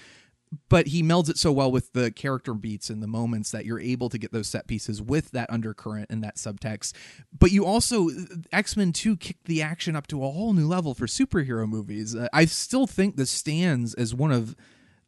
but 0.69 0.89
he 0.89 1.03
melds 1.03 1.29
it 1.29 1.39
so 1.39 1.53
well 1.53 1.71
with 1.71 1.93
the 1.93 2.11
character 2.11 2.55
beats 2.55 2.91
and 2.91 3.03
the 3.03 3.07
moments 3.07 3.51
that 3.51 3.65
you're 3.65 3.81
able 3.81 4.09
to 4.09 4.19
get 4.19 4.33
those 4.33 4.49
set 4.49 4.67
pieces 4.67 5.03
with 5.03 5.31
that 5.33 5.51
undercurrent 5.51 6.11
and 6.11 6.23
that 6.25 6.37
subtext. 6.37 6.95
But 7.39 7.53
you 7.53 7.65
also 7.65 8.09
X 8.53 8.77
Men 8.77 8.93
Two 8.93 9.17
kicked 9.17 9.45
the 9.45 9.63
action 9.63 9.97
up 9.97 10.07
to 10.09 10.25
a 10.25 10.31
whole 10.31 10.53
new 10.53 10.67
level 10.67 10.95
for 10.95 11.07
superhero 11.07 11.69
movies. 11.69 12.15
Uh, 12.15 12.29
I 12.33 12.45
still 12.47 12.87
think 12.87 13.17
this 13.17 13.31
stands 13.31 13.95
as 13.95 14.15
one 14.15 14.33
of 14.33 14.57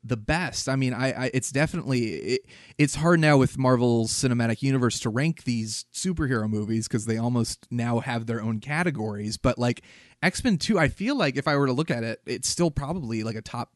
the 0.03 0.17
best. 0.17 0.69
I 0.69 0.77
mean, 0.77 0.95
I, 0.95 1.13
I 1.13 1.31
it's 1.35 1.51
definitely 1.51 2.15
it, 2.15 2.47
it's 2.79 2.95
hard 2.97 3.21
now 3.21 3.37
with 3.37 3.59
Marvel's 3.59 4.13
cinematic 4.13 4.63
universe 4.63 4.99
to 5.01 5.11
rank 5.11 5.45
these 5.45 5.85
superhero 5.93 6.49
movies 6.49 6.89
because 6.89 7.07
they 7.07 7.19
almost 7.19 7.67
now 7.71 8.01
have 8.01 8.27
their 8.27 8.41
own 8.41 8.61
categories. 8.61 9.37
But 9.37 9.59
like 9.59 9.83
X 10.23 10.43
Men 10.43 10.59
Two, 10.59 10.79
I 10.79 10.89
feel 10.89 11.17
like 11.17 11.37
if 11.37 11.47
I 11.47 11.57
were 11.57 11.67
to 11.67 11.73
look 11.73 11.91
at 11.91 12.05
it, 12.05 12.21
it's 12.27 12.49
still 12.49 12.71
probably 12.71 13.23
like 13.23 13.37
a 13.37 13.43
top 13.43 13.73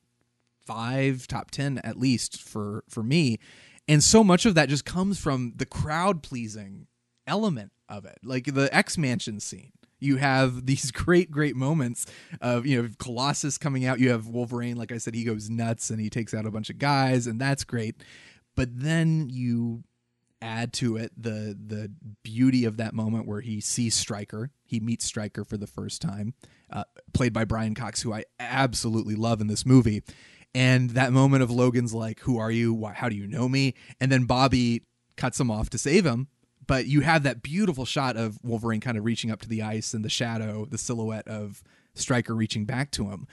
five, 0.64 1.26
top 1.26 1.50
ten 1.50 1.78
at 1.78 1.98
least 1.98 2.40
for 2.40 2.84
for 2.88 3.02
me. 3.02 3.38
And 3.86 4.02
so 4.02 4.24
much 4.24 4.46
of 4.46 4.54
that 4.54 4.70
just 4.70 4.86
comes 4.86 5.18
from 5.18 5.52
the 5.56 5.66
crowd 5.66 6.22
pleasing 6.22 6.86
element 7.26 7.72
of 7.88 8.06
it, 8.06 8.18
like 8.24 8.46
the 8.46 8.74
X 8.74 8.96
Mansion 8.96 9.40
scene. 9.40 9.72
You 10.00 10.16
have 10.16 10.66
these 10.66 10.90
great, 10.90 11.30
great 11.30 11.56
moments 11.56 12.06
of 12.40 12.66
you 12.66 12.82
know 12.82 12.88
Colossus 12.98 13.58
coming 13.58 13.84
out. 13.84 14.00
You 14.00 14.10
have 14.10 14.26
Wolverine, 14.26 14.76
like 14.76 14.92
I 14.92 14.98
said, 14.98 15.14
he 15.14 15.24
goes 15.24 15.50
nuts 15.50 15.90
and 15.90 16.00
he 16.00 16.10
takes 16.10 16.34
out 16.34 16.46
a 16.46 16.50
bunch 16.50 16.70
of 16.70 16.78
guys, 16.78 17.26
and 17.26 17.40
that's 17.40 17.64
great. 17.64 17.96
But 18.56 18.68
then 18.72 19.28
you 19.28 19.84
add 20.44 20.74
to 20.74 20.96
it 20.96 21.10
the 21.16 21.58
the 21.66 21.90
beauty 22.22 22.66
of 22.66 22.76
that 22.76 22.94
moment 22.94 23.26
where 23.26 23.40
he 23.40 23.60
sees 23.60 23.94
Stryker. 23.94 24.50
He 24.64 24.78
meets 24.78 25.04
Stryker 25.04 25.44
for 25.44 25.56
the 25.56 25.66
first 25.66 26.02
time, 26.02 26.34
uh, 26.70 26.84
played 27.12 27.32
by 27.32 27.44
Brian 27.44 27.74
Cox, 27.74 28.02
who 28.02 28.12
I 28.12 28.24
absolutely 28.38 29.14
love 29.14 29.40
in 29.40 29.46
this 29.46 29.64
movie. 29.64 30.02
And 30.54 30.90
that 30.90 31.12
moment 31.12 31.42
of 31.42 31.50
Logan's 31.50 31.94
like, 31.94 32.20
"Who 32.20 32.38
are 32.38 32.50
you? 32.50 32.72
Why, 32.74 32.92
how 32.92 33.08
do 33.08 33.16
you 33.16 33.26
know 33.26 33.48
me?" 33.48 33.74
And 34.00 34.12
then 34.12 34.24
Bobby 34.24 34.82
cuts 35.16 35.40
him 35.40 35.50
off 35.50 35.70
to 35.70 35.78
save 35.78 36.04
him. 36.04 36.28
But 36.66 36.86
you 36.86 37.00
have 37.00 37.22
that 37.24 37.42
beautiful 37.42 37.84
shot 37.84 38.16
of 38.16 38.38
Wolverine 38.42 38.80
kind 38.80 38.96
of 38.96 39.04
reaching 39.04 39.30
up 39.30 39.40
to 39.42 39.48
the 39.48 39.62
ice 39.62 39.94
and 39.94 40.04
the 40.04 40.10
shadow, 40.10 40.66
the 40.68 40.78
silhouette 40.78 41.28
of 41.28 41.62
Stryker 41.94 42.34
reaching 42.34 42.64
back 42.64 42.90
to 42.92 43.10
him. 43.10 43.26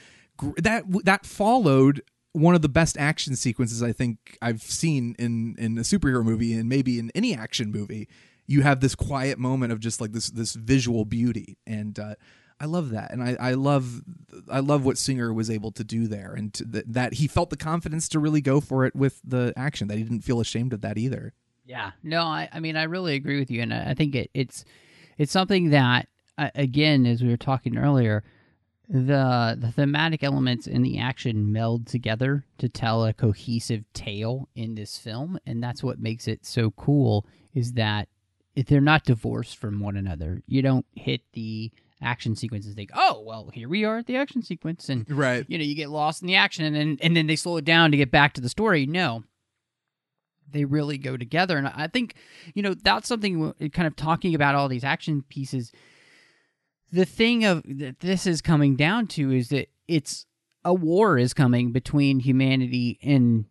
That 0.58 0.84
that 1.06 1.26
followed 1.26 2.02
one 2.34 2.56
of 2.56 2.62
the 2.62 2.70
best 2.70 2.98
action 2.98 3.36
sequences 3.36 3.84
I 3.84 3.92
think 3.92 4.38
I've 4.42 4.62
seen 4.62 5.16
in 5.20 5.56
in 5.58 5.78
a 5.78 5.82
superhero 5.82 6.24
movie 6.24 6.54
and 6.54 6.68
maybe 6.70 7.00
in 7.00 7.12
any 7.14 7.36
action 7.36 7.72
movie. 7.72 8.08
You 8.48 8.64
have 8.64 8.82
this 8.82 8.96
quiet 8.96 9.38
moment 9.38 9.72
of 9.72 9.80
just 9.80 10.02
like 10.02 10.12
this 10.12 10.30
this 10.30 10.54
visual 10.56 11.06
beauty, 11.06 11.58
and 11.66 11.98
uh, 11.98 12.16
I 12.60 12.66
love 12.66 12.92
that, 12.92 13.12
and 13.12 13.24
I, 13.24 13.38
I 13.40 13.54
love 13.54 14.02
I 14.50 14.60
love 14.60 14.86
what 14.86 14.98
Singer 14.98 15.34
was 15.34 15.50
able 15.50 15.72
to 15.72 15.84
do 15.84 16.08
there, 16.08 16.34
and 16.34 16.54
that, 16.66 16.92
that 16.94 17.14
he 17.14 17.28
felt 17.28 17.50
the 17.50 17.58
confidence 17.58 18.08
to 18.10 18.20
really 18.20 18.42
go 18.42 18.60
for 18.60 18.86
it 18.86 18.96
with 18.96 19.22
the 19.24 19.54
action. 19.56 19.88
That 19.88 19.98
he 19.98 20.04
didn't 20.04 20.22
feel 20.22 20.40
ashamed 20.40 20.74
of 20.74 20.82
that 20.82 20.98
either. 20.98 21.34
Yeah, 21.72 21.92
no, 22.04 22.24
I, 22.24 22.50
I 22.52 22.60
mean, 22.60 22.76
I 22.76 22.84
really 22.84 23.16
agree 23.16 23.40
with 23.40 23.50
you, 23.50 23.62
and 23.62 23.74
I, 23.74 23.92
I 23.92 23.94
think 23.94 24.14
it, 24.14 24.30
it's 24.34 24.66
it's 25.18 25.32
something 25.32 25.70
that, 25.70 26.08
uh, 26.38 26.50
again, 26.54 27.06
as 27.06 27.22
we 27.24 27.30
were 27.30 27.38
talking 27.38 27.78
earlier, 27.78 28.24
the 28.90 29.58
the 29.58 29.72
thematic 29.72 30.22
elements 30.22 30.68
and 30.68 30.84
the 30.84 31.00
action 31.00 31.50
meld 31.54 31.88
together 31.88 32.44
to 32.58 32.68
tell 32.68 33.06
a 33.06 33.14
cohesive 33.14 33.86
tale 33.94 34.50
in 34.54 34.76
this 34.76 34.98
film, 34.98 35.40
and 35.46 35.64
that's 35.64 35.82
what 35.82 35.98
makes 35.98 36.28
it 36.28 36.46
so 36.46 36.72
cool. 36.72 37.26
Is 37.54 37.74
that 37.74 38.10
they're 38.68 38.82
not 38.82 39.06
divorced 39.06 39.56
from 39.56 39.80
one 39.80 39.96
another. 39.96 40.42
You 40.48 40.62
don't 40.62 40.86
hit 40.94 41.22
the 41.32 41.72
action 42.02 42.36
sequence 42.36 42.66
and 42.66 42.76
think, 42.76 42.90
oh, 42.94 43.24
well, 43.26 43.50
here 43.54 43.70
we 43.70 43.86
are 43.86 44.00
at 44.00 44.08
the 44.08 44.18
action 44.18 44.42
sequence, 44.42 44.90
and 44.90 45.10
Right. 45.10 45.46
you 45.48 45.58
know, 45.58 45.64
you 45.64 45.76
get 45.76 45.90
lost 45.90 46.22
in 46.22 46.28
the 46.28 46.36
action, 46.36 46.66
and 46.66 46.76
then 46.76 46.98
and 47.02 47.16
then 47.16 47.28
they 47.28 47.38
slow 47.38 47.56
it 47.56 47.64
down 47.66 47.92
to 47.92 47.98
get 47.98 48.12
back 48.12 48.34
to 48.34 48.42
the 48.42 48.50
story. 48.50 48.86
No, 48.86 49.24
they 50.52 50.66
really 50.66 50.98
go 50.98 51.18
together, 51.18 51.58
and 51.58 51.68
I 51.68 51.88
think 51.88 52.16
you 52.54 52.62
know 52.62 52.74
that's 52.74 53.08
something 53.08 53.54
kind 53.74 53.88
of 53.88 53.96
talking 53.96 54.36
about 54.36 54.56
all 54.56 54.68
these 54.68 54.84
action 54.84 55.24
pieces. 55.28 55.72
the 56.92 57.06
thing 57.06 57.46
of 57.46 57.64
that 57.66 58.00
this 58.02 58.28
is 58.28 58.42
coming 58.42 58.76
down 58.76 59.08
to 59.08 59.32
is 59.32 59.50
that 59.50 59.70
it's 59.88 60.26
a 60.64 60.74
war 60.74 61.18
is 61.18 61.34
coming 61.34 61.72
between 61.72 62.20
humanity 62.20 63.00
and 63.02 63.46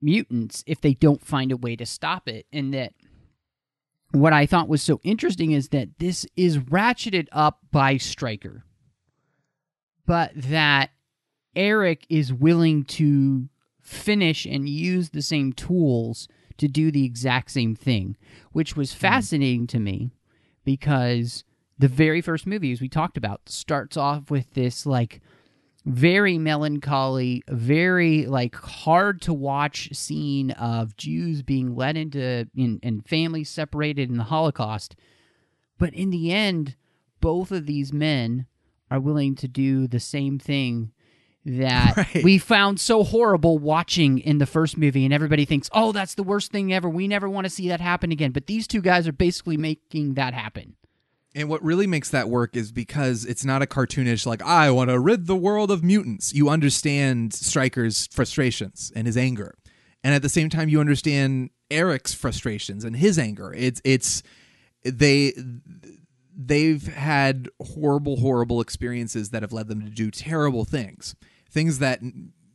mutants 0.00 0.62
if 0.66 0.80
they 0.80 0.94
don't 0.94 1.26
find 1.26 1.50
a 1.50 1.56
way 1.56 1.76
to 1.76 1.86
stop 1.86 2.28
it 2.28 2.46
and 2.52 2.72
that 2.74 2.92
what 4.14 4.32
I 4.32 4.46
thought 4.46 4.68
was 4.68 4.82
so 4.82 5.00
interesting 5.02 5.50
is 5.50 5.70
that 5.70 5.98
this 5.98 6.24
is 6.36 6.58
ratcheted 6.58 7.26
up 7.32 7.58
by 7.72 7.96
Stryker, 7.96 8.64
but 10.06 10.30
that 10.36 10.90
Erik 11.56 12.06
is 12.08 12.32
willing 12.32 12.84
to 12.84 13.48
finish 13.80 14.46
and 14.46 14.68
use 14.68 15.10
the 15.10 15.22
same 15.22 15.52
tools 15.52 16.28
to 16.58 16.68
do 16.68 16.90
the 16.90 17.04
exact 17.04 17.50
same 17.50 17.74
thing, 17.74 18.16
which 18.52 18.76
was 18.76 18.92
hmm. 18.92 18.98
fascinating 18.98 19.66
to 19.68 19.78
me 19.78 20.12
because 20.64 21.44
the 21.78 21.88
very 21.88 22.20
first 22.20 22.46
movie, 22.46 22.72
as 22.72 22.80
we 22.80 22.88
talked 22.88 23.16
about, 23.16 23.48
starts 23.48 23.96
off 23.96 24.30
with 24.30 24.54
this 24.54 24.86
like 24.86 25.20
very 25.84 26.38
melancholy, 26.38 27.42
very 27.48 28.26
like 28.26 28.54
hard 28.54 29.20
to 29.22 29.34
watch 29.34 29.90
scene 29.92 30.52
of 30.52 30.96
Jews 30.96 31.42
being 31.42 31.74
led 31.74 31.96
into 31.96 32.48
in, 32.54 32.80
and 32.82 33.06
families 33.06 33.50
separated 33.50 34.08
in 34.08 34.16
the 34.16 34.24
Holocaust. 34.24 34.96
But 35.78 35.92
in 35.92 36.10
the 36.10 36.32
end, 36.32 36.76
both 37.20 37.50
of 37.50 37.66
these 37.66 37.92
men 37.92 38.46
are 38.90 39.00
willing 39.00 39.34
to 39.34 39.48
do 39.48 39.86
the 39.86 40.00
same 40.00 40.38
thing 40.38 40.92
that 41.46 41.96
Right. 42.14 42.24
we 42.24 42.38
found 42.38 42.80
so 42.80 43.04
horrible 43.04 43.58
watching 43.58 44.18
in 44.18 44.38
the 44.38 44.46
first 44.46 44.76
movie, 44.78 45.04
and 45.04 45.12
everybody 45.12 45.44
thinks, 45.44 45.68
"Oh, 45.72 45.92
that's 45.92 46.14
the 46.14 46.22
worst 46.22 46.52
thing 46.52 46.72
ever. 46.72 46.88
We 46.88 47.06
never 47.08 47.28
want 47.28 47.44
to 47.44 47.50
see 47.50 47.68
that 47.68 47.80
happen 47.80 48.12
again." 48.12 48.32
But 48.32 48.46
these 48.46 48.66
two 48.66 48.80
guys 48.80 49.06
are 49.06 49.12
basically 49.12 49.56
making 49.56 50.14
that 50.14 50.34
happen. 50.34 50.76
And 51.36 51.48
what 51.48 51.62
really 51.64 51.88
makes 51.88 52.10
that 52.10 52.28
work 52.28 52.56
is 52.56 52.70
because 52.70 53.24
it's 53.24 53.44
not 53.44 53.60
a 53.60 53.66
cartoonish 53.66 54.24
like 54.24 54.40
I 54.42 54.70
want 54.70 54.90
to 54.90 54.98
rid 55.00 55.26
the 55.26 55.34
world 55.36 55.70
of 55.70 55.82
mutants. 55.82 56.32
You 56.32 56.48
understand 56.48 57.34
Stryker's 57.34 58.06
frustrations 58.06 58.92
and 58.94 59.06
his 59.06 59.16
anger, 59.16 59.54
and 60.04 60.14
at 60.14 60.22
the 60.22 60.28
same 60.28 60.48
time 60.48 60.68
you 60.68 60.80
understand 60.80 61.50
Erik's 61.70 62.14
frustrations 62.14 62.84
and 62.84 62.94
his 62.96 63.18
anger. 63.18 63.52
It's 63.52 63.80
it's 63.84 64.22
they 64.84 65.32
they've 66.36 66.86
had 66.86 67.48
horrible 67.60 68.16
horrible 68.16 68.60
experiences 68.60 69.30
that 69.30 69.42
have 69.42 69.52
led 69.52 69.68
them 69.68 69.82
to 69.82 69.90
do 69.90 70.10
terrible 70.10 70.64
things, 70.64 71.14
things 71.54 71.78
that 71.78 72.00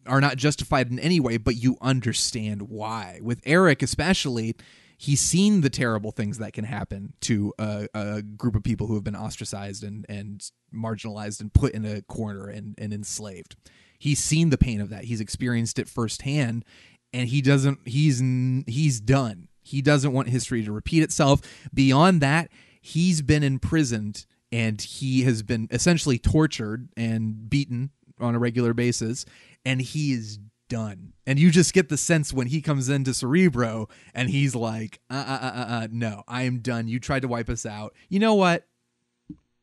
are 0.05 0.21
not 0.21 0.37
justified 0.37 0.91
in 0.91 0.99
any 0.99 1.19
way, 1.19 1.37
but 1.37 1.55
you 1.55 1.77
understand 1.81 2.63
why. 2.63 3.19
With 3.23 3.41
Erik 3.45 3.81
especially, 3.81 4.55
he's 4.97 5.21
seen 5.21 5.61
the 5.61 5.69
terrible 5.69 6.11
things 6.11 6.37
that 6.39 6.53
can 6.53 6.65
happen 6.65 7.13
to 7.21 7.53
a, 7.57 7.87
a 7.93 8.21
group 8.21 8.55
of 8.55 8.63
people 8.63 8.87
who 8.87 8.95
have 8.95 9.03
been 9.03 9.15
ostracized 9.15 9.83
and, 9.83 10.05
and 10.09 10.51
marginalized 10.73 11.39
and 11.39 11.53
put 11.53 11.73
in 11.73 11.85
a 11.85 12.01
corner 12.03 12.47
and, 12.47 12.75
and 12.77 12.93
enslaved. 12.93 13.55
He's 13.97 14.19
seen 14.19 14.49
the 14.49 14.57
pain 14.57 14.81
of 14.81 14.89
that. 14.89 15.05
He's 15.05 15.21
experienced 15.21 15.79
it 15.79 15.89
firsthand, 15.89 16.65
and 17.13 17.29
he 17.29 17.41
doesn't. 17.41 17.79
He's 17.85 18.21
he's 18.65 19.01
done. 19.01 19.49
He 19.61 19.81
doesn't 19.81 20.13
want 20.13 20.29
history 20.29 20.63
to 20.63 20.71
repeat 20.71 21.03
itself. 21.03 21.41
Beyond 21.73 22.21
that, 22.21 22.49
he's 22.81 23.21
been 23.21 23.43
imprisoned 23.43 24.25
and 24.51 24.81
he 24.81 25.23
has 25.23 25.43
been 25.43 25.67
essentially 25.69 26.17
tortured 26.17 26.89
and 26.97 27.49
beaten 27.49 27.91
on 28.19 28.35
a 28.35 28.39
regular 28.39 28.73
basis, 28.73 29.25
and 29.65 29.81
he 29.81 30.13
is 30.13 30.39
done. 30.69 31.13
And 31.25 31.39
you 31.39 31.49
just 31.51 31.73
get 31.73 31.89
the 31.89 31.97
sense 31.97 32.31
when 32.31 32.47
he 32.47 32.61
comes 32.61 32.89
into 32.89 33.13
Cerebro 33.13 33.87
and 34.13 34.29
he's 34.29 34.55
like, 34.55 34.99
uh, 35.09 35.13
uh, 35.27 35.39
uh, 35.45 35.45
uh, 35.45 35.73
uh, 35.83 35.87
no, 35.91 36.23
I 36.27 36.43
am 36.43 36.59
done. 36.59 36.87
You 36.87 36.99
tried 36.99 37.21
to 37.23 37.27
wipe 37.27 37.49
us 37.49 37.65
out. 37.65 37.93
You 38.07 38.19
know 38.19 38.35
what? 38.35 38.65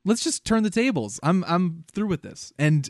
Let's 0.05 0.23
just 0.23 0.45
turn 0.45 0.63
the 0.63 0.71
tables. 0.71 1.19
I'm 1.23 1.45
I'm 1.49 1.85
through 1.93 2.07
with 2.09 2.23
this. 2.23 2.53
And 2.59 2.89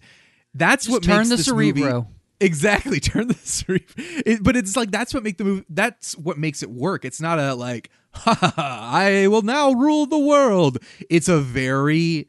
that's 0.55 0.85
Just 0.85 0.92
what 0.92 1.02
turn 1.02 1.18
makes 1.18 1.29
the 1.31 1.37
this 1.37 1.50
movie- 1.52 1.81
Cerebro. 1.83 2.09
Exactly, 2.38 3.00
turn 3.00 3.29
the 3.29 3.35
cerebro. 3.35 3.94
It, 3.96 4.42
but 4.42 4.57
it's 4.57 4.76
like 4.76 4.90
that's 4.90 5.14
what 5.14 5.22
make 5.22 5.38
the 5.38 5.44
movie. 5.44 5.64
That's 5.70 6.16
what 6.18 6.37
makes 6.37 6.62
it 6.62 6.70
work. 6.70 7.07
It's 7.07 7.18
not 7.20 7.38
a 7.38 7.55
like, 7.55 7.88
ha, 8.12 8.35
ha, 8.35 8.52
ha, 8.55 8.90
I 8.92 9.26
will 9.29 9.40
now 9.40 9.72
rule 9.72 10.05
the 10.05 10.18
world. 10.18 10.76
It's 11.09 11.29
a 11.29 11.40
very 11.40 12.29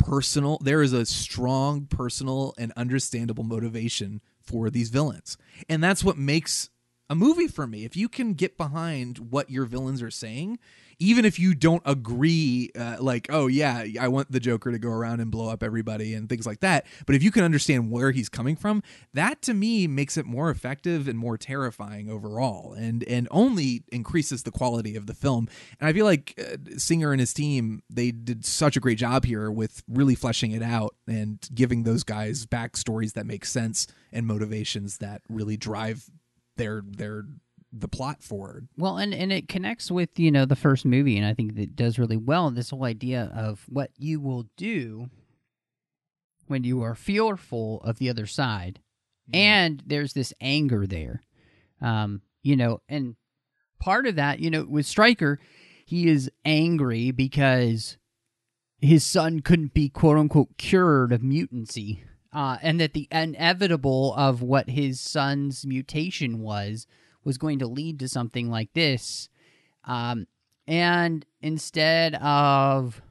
personal. 0.00 0.58
There 0.62 0.82
is 0.82 0.92
a 0.92 1.06
strong 1.06 1.86
personal 1.86 2.54
and 2.58 2.72
understandable 2.76 3.44
motivation 3.44 4.20
for 4.40 4.70
these 4.70 4.88
villains, 4.88 5.36
and 5.68 5.84
that's 5.84 6.02
what 6.02 6.18
makes 6.18 6.70
a 7.08 7.14
movie 7.14 7.48
for 7.48 7.66
me. 7.66 7.84
If 7.84 7.96
you 7.96 8.08
can 8.08 8.34
get 8.34 8.56
behind 8.56 9.18
what 9.18 9.50
your 9.50 9.66
villains 9.66 10.02
are 10.02 10.10
saying, 10.10 10.58
even 11.00 11.24
if 11.24 11.38
you 11.38 11.54
don't 11.54 11.82
agree, 11.86 12.70
uh, 12.78 12.98
like, 13.00 13.26
oh 13.30 13.46
yeah, 13.46 13.84
I 13.98 14.08
want 14.08 14.30
the 14.30 14.38
Joker 14.38 14.70
to 14.70 14.78
go 14.78 14.90
around 14.90 15.20
and 15.20 15.30
blow 15.30 15.48
up 15.48 15.62
everybody 15.62 16.14
and 16.14 16.28
things 16.28 16.46
like 16.46 16.60
that. 16.60 16.86
But 17.06 17.16
if 17.16 17.22
you 17.22 17.30
can 17.30 17.42
understand 17.42 17.90
where 17.90 18.10
he's 18.12 18.28
coming 18.28 18.54
from, 18.54 18.82
that 19.14 19.40
to 19.42 19.54
me 19.54 19.86
makes 19.86 20.18
it 20.18 20.26
more 20.26 20.50
effective 20.50 21.08
and 21.08 21.18
more 21.18 21.38
terrifying 21.38 22.10
overall, 22.10 22.74
and 22.74 23.02
and 23.04 23.26
only 23.30 23.82
increases 23.90 24.42
the 24.42 24.50
quality 24.50 24.94
of 24.94 25.06
the 25.06 25.14
film. 25.14 25.48
And 25.80 25.88
I 25.88 25.92
feel 25.94 26.04
like 26.04 26.34
uh, 26.38 26.56
Singer 26.76 27.12
and 27.12 27.20
his 27.20 27.32
team 27.32 27.82
they 27.88 28.10
did 28.10 28.44
such 28.44 28.76
a 28.76 28.80
great 28.80 28.98
job 28.98 29.24
here 29.24 29.50
with 29.50 29.82
really 29.88 30.14
fleshing 30.14 30.52
it 30.52 30.62
out 30.62 30.94
and 31.08 31.38
giving 31.54 31.84
those 31.84 32.04
guys 32.04 32.44
backstories 32.44 33.14
that 33.14 33.26
make 33.26 33.46
sense 33.46 33.86
and 34.12 34.26
motivations 34.26 34.98
that 34.98 35.22
really 35.28 35.56
drive 35.56 36.10
their 36.56 36.82
their 36.86 37.24
the 37.72 37.88
plot 37.88 38.22
forward. 38.22 38.68
Well, 38.76 38.98
and 38.98 39.14
and 39.14 39.32
it 39.32 39.48
connects 39.48 39.90
with 39.90 40.18
you 40.18 40.30
know 40.30 40.44
the 40.44 40.56
first 40.56 40.84
movie, 40.84 41.16
and 41.16 41.26
I 41.26 41.34
think 41.34 41.54
that 41.54 41.62
it 41.62 41.76
does 41.76 41.98
really 41.98 42.16
well. 42.16 42.50
This 42.50 42.70
whole 42.70 42.84
idea 42.84 43.32
of 43.34 43.64
what 43.68 43.90
you 43.96 44.20
will 44.20 44.46
do 44.56 45.08
when 46.46 46.64
you 46.64 46.82
are 46.82 46.94
fearful 46.94 47.80
of 47.82 47.98
the 47.98 48.10
other 48.10 48.26
side, 48.26 48.80
and 49.32 49.82
there's 49.86 50.12
this 50.12 50.34
anger 50.40 50.86
there, 50.86 51.22
um, 51.80 52.22
you 52.42 52.56
know, 52.56 52.80
and 52.88 53.16
part 53.78 54.06
of 54.06 54.16
that, 54.16 54.40
you 54.40 54.50
know, 54.50 54.64
with 54.68 54.86
Stryker, 54.86 55.38
he 55.84 56.08
is 56.08 56.30
angry 56.44 57.10
because 57.10 57.96
his 58.80 59.04
son 59.04 59.40
couldn't 59.40 59.74
be 59.74 59.88
quote 59.88 60.16
unquote 60.16 60.56
cured 60.56 61.12
of 61.12 61.20
mutancy. 61.20 62.02
Uh, 62.32 62.58
and 62.62 62.80
that 62.80 62.92
the 62.92 63.08
inevitable 63.10 64.14
of 64.14 64.40
what 64.40 64.70
his 64.70 65.00
son's 65.00 65.66
mutation 65.66 66.38
was 66.38 66.86
was 67.24 67.38
going 67.38 67.58
to 67.58 67.66
lead 67.66 67.98
to 68.00 68.08
something 68.08 68.50
like 68.50 68.72
this. 68.72 69.28
Um, 69.84 70.26
and 70.66 71.26
instead 71.40 72.14
of 72.16 73.02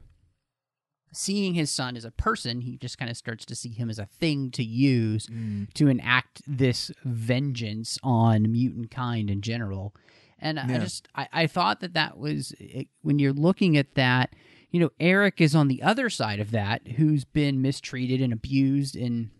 seeing 1.12 1.54
his 1.54 1.70
son 1.70 1.96
as 1.96 2.04
a 2.04 2.10
person, 2.10 2.60
he 2.60 2.76
just 2.76 2.96
kind 2.96 3.10
of 3.10 3.16
starts 3.16 3.44
to 3.44 3.54
see 3.54 3.70
him 3.70 3.90
as 3.90 3.98
a 3.98 4.06
thing 4.06 4.50
to 4.52 4.62
use 4.62 5.26
to 5.74 5.88
enact 5.88 6.42
this 6.46 6.92
vengeance 7.04 7.98
on 8.02 8.50
mutant 8.50 8.90
kind 8.90 9.28
in 9.28 9.40
general. 9.42 9.94
And 10.38 10.58
I 10.58 10.78
just, 10.78 11.08
I, 11.14 11.28
I 11.32 11.46
thought 11.46 11.80
that 11.80 11.94
that 11.94 12.16
was, 12.16 12.54
it, 12.58 12.88
when 13.02 13.18
you're 13.18 13.32
looking 13.32 13.76
at 13.76 13.94
that, 13.94 14.34
you 14.70 14.80
know, 14.80 14.90
Erik 15.00 15.40
is 15.40 15.54
on 15.54 15.68
the 15.68 15.82
other 15.82 16.08
side 16.08 16.40
of 16.40 16.52
that, 16.52 16.86
who's 16.96 17.24
been 17.24 17.60
mistreated 17.60 18.22
and 18.22 18.32
abused 18.32 18.96
in 18.96 19.30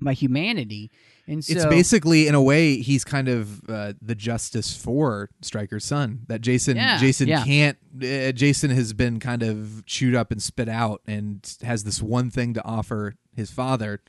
by 0.00 0.14
humanity. 0.14 0.90
And 1.28 1.44
so 1.44 1.52
it's 1.52 1.66
basically 1.66 2.26
in 2.26 2.34
a 2.34 2.42
way 2.42 2.78
he's 2.78 3.04
kind 3.04 3.28
of 3.28 3.68
uh, 3.68 3.92
the 4.00 4.14
justice 4.14 4.74
for 4.76 5.30
Stryker's 5.42 5.84
son 5.84 6.20
that 6.28 6.40
Jason 6.40 6.76
Yeah, 6.76 6.98
Jason 6.98 7.28
yeah. 7.28 7.44
can't 7.44 7.78
uh, 7.96 8.32
Jason 8.32 8.70
has 8.70 8.92
been 8.94 9.20
kind 9.20 9.42
of 9.42 9.84
chewed 9.86 10.14
up 10.14 10.32
and 10.32 10.42
spit 10.42 10.68
out 10.68 11.02
and 11.06 11.56
has 11.62 11.84
this 11.84 12.00
one 12.02 12.30
thing 12.30 12.54
to 12.54 12.64
offer 12.64 13.14
his 13.36 13.50
father 13.50 14.00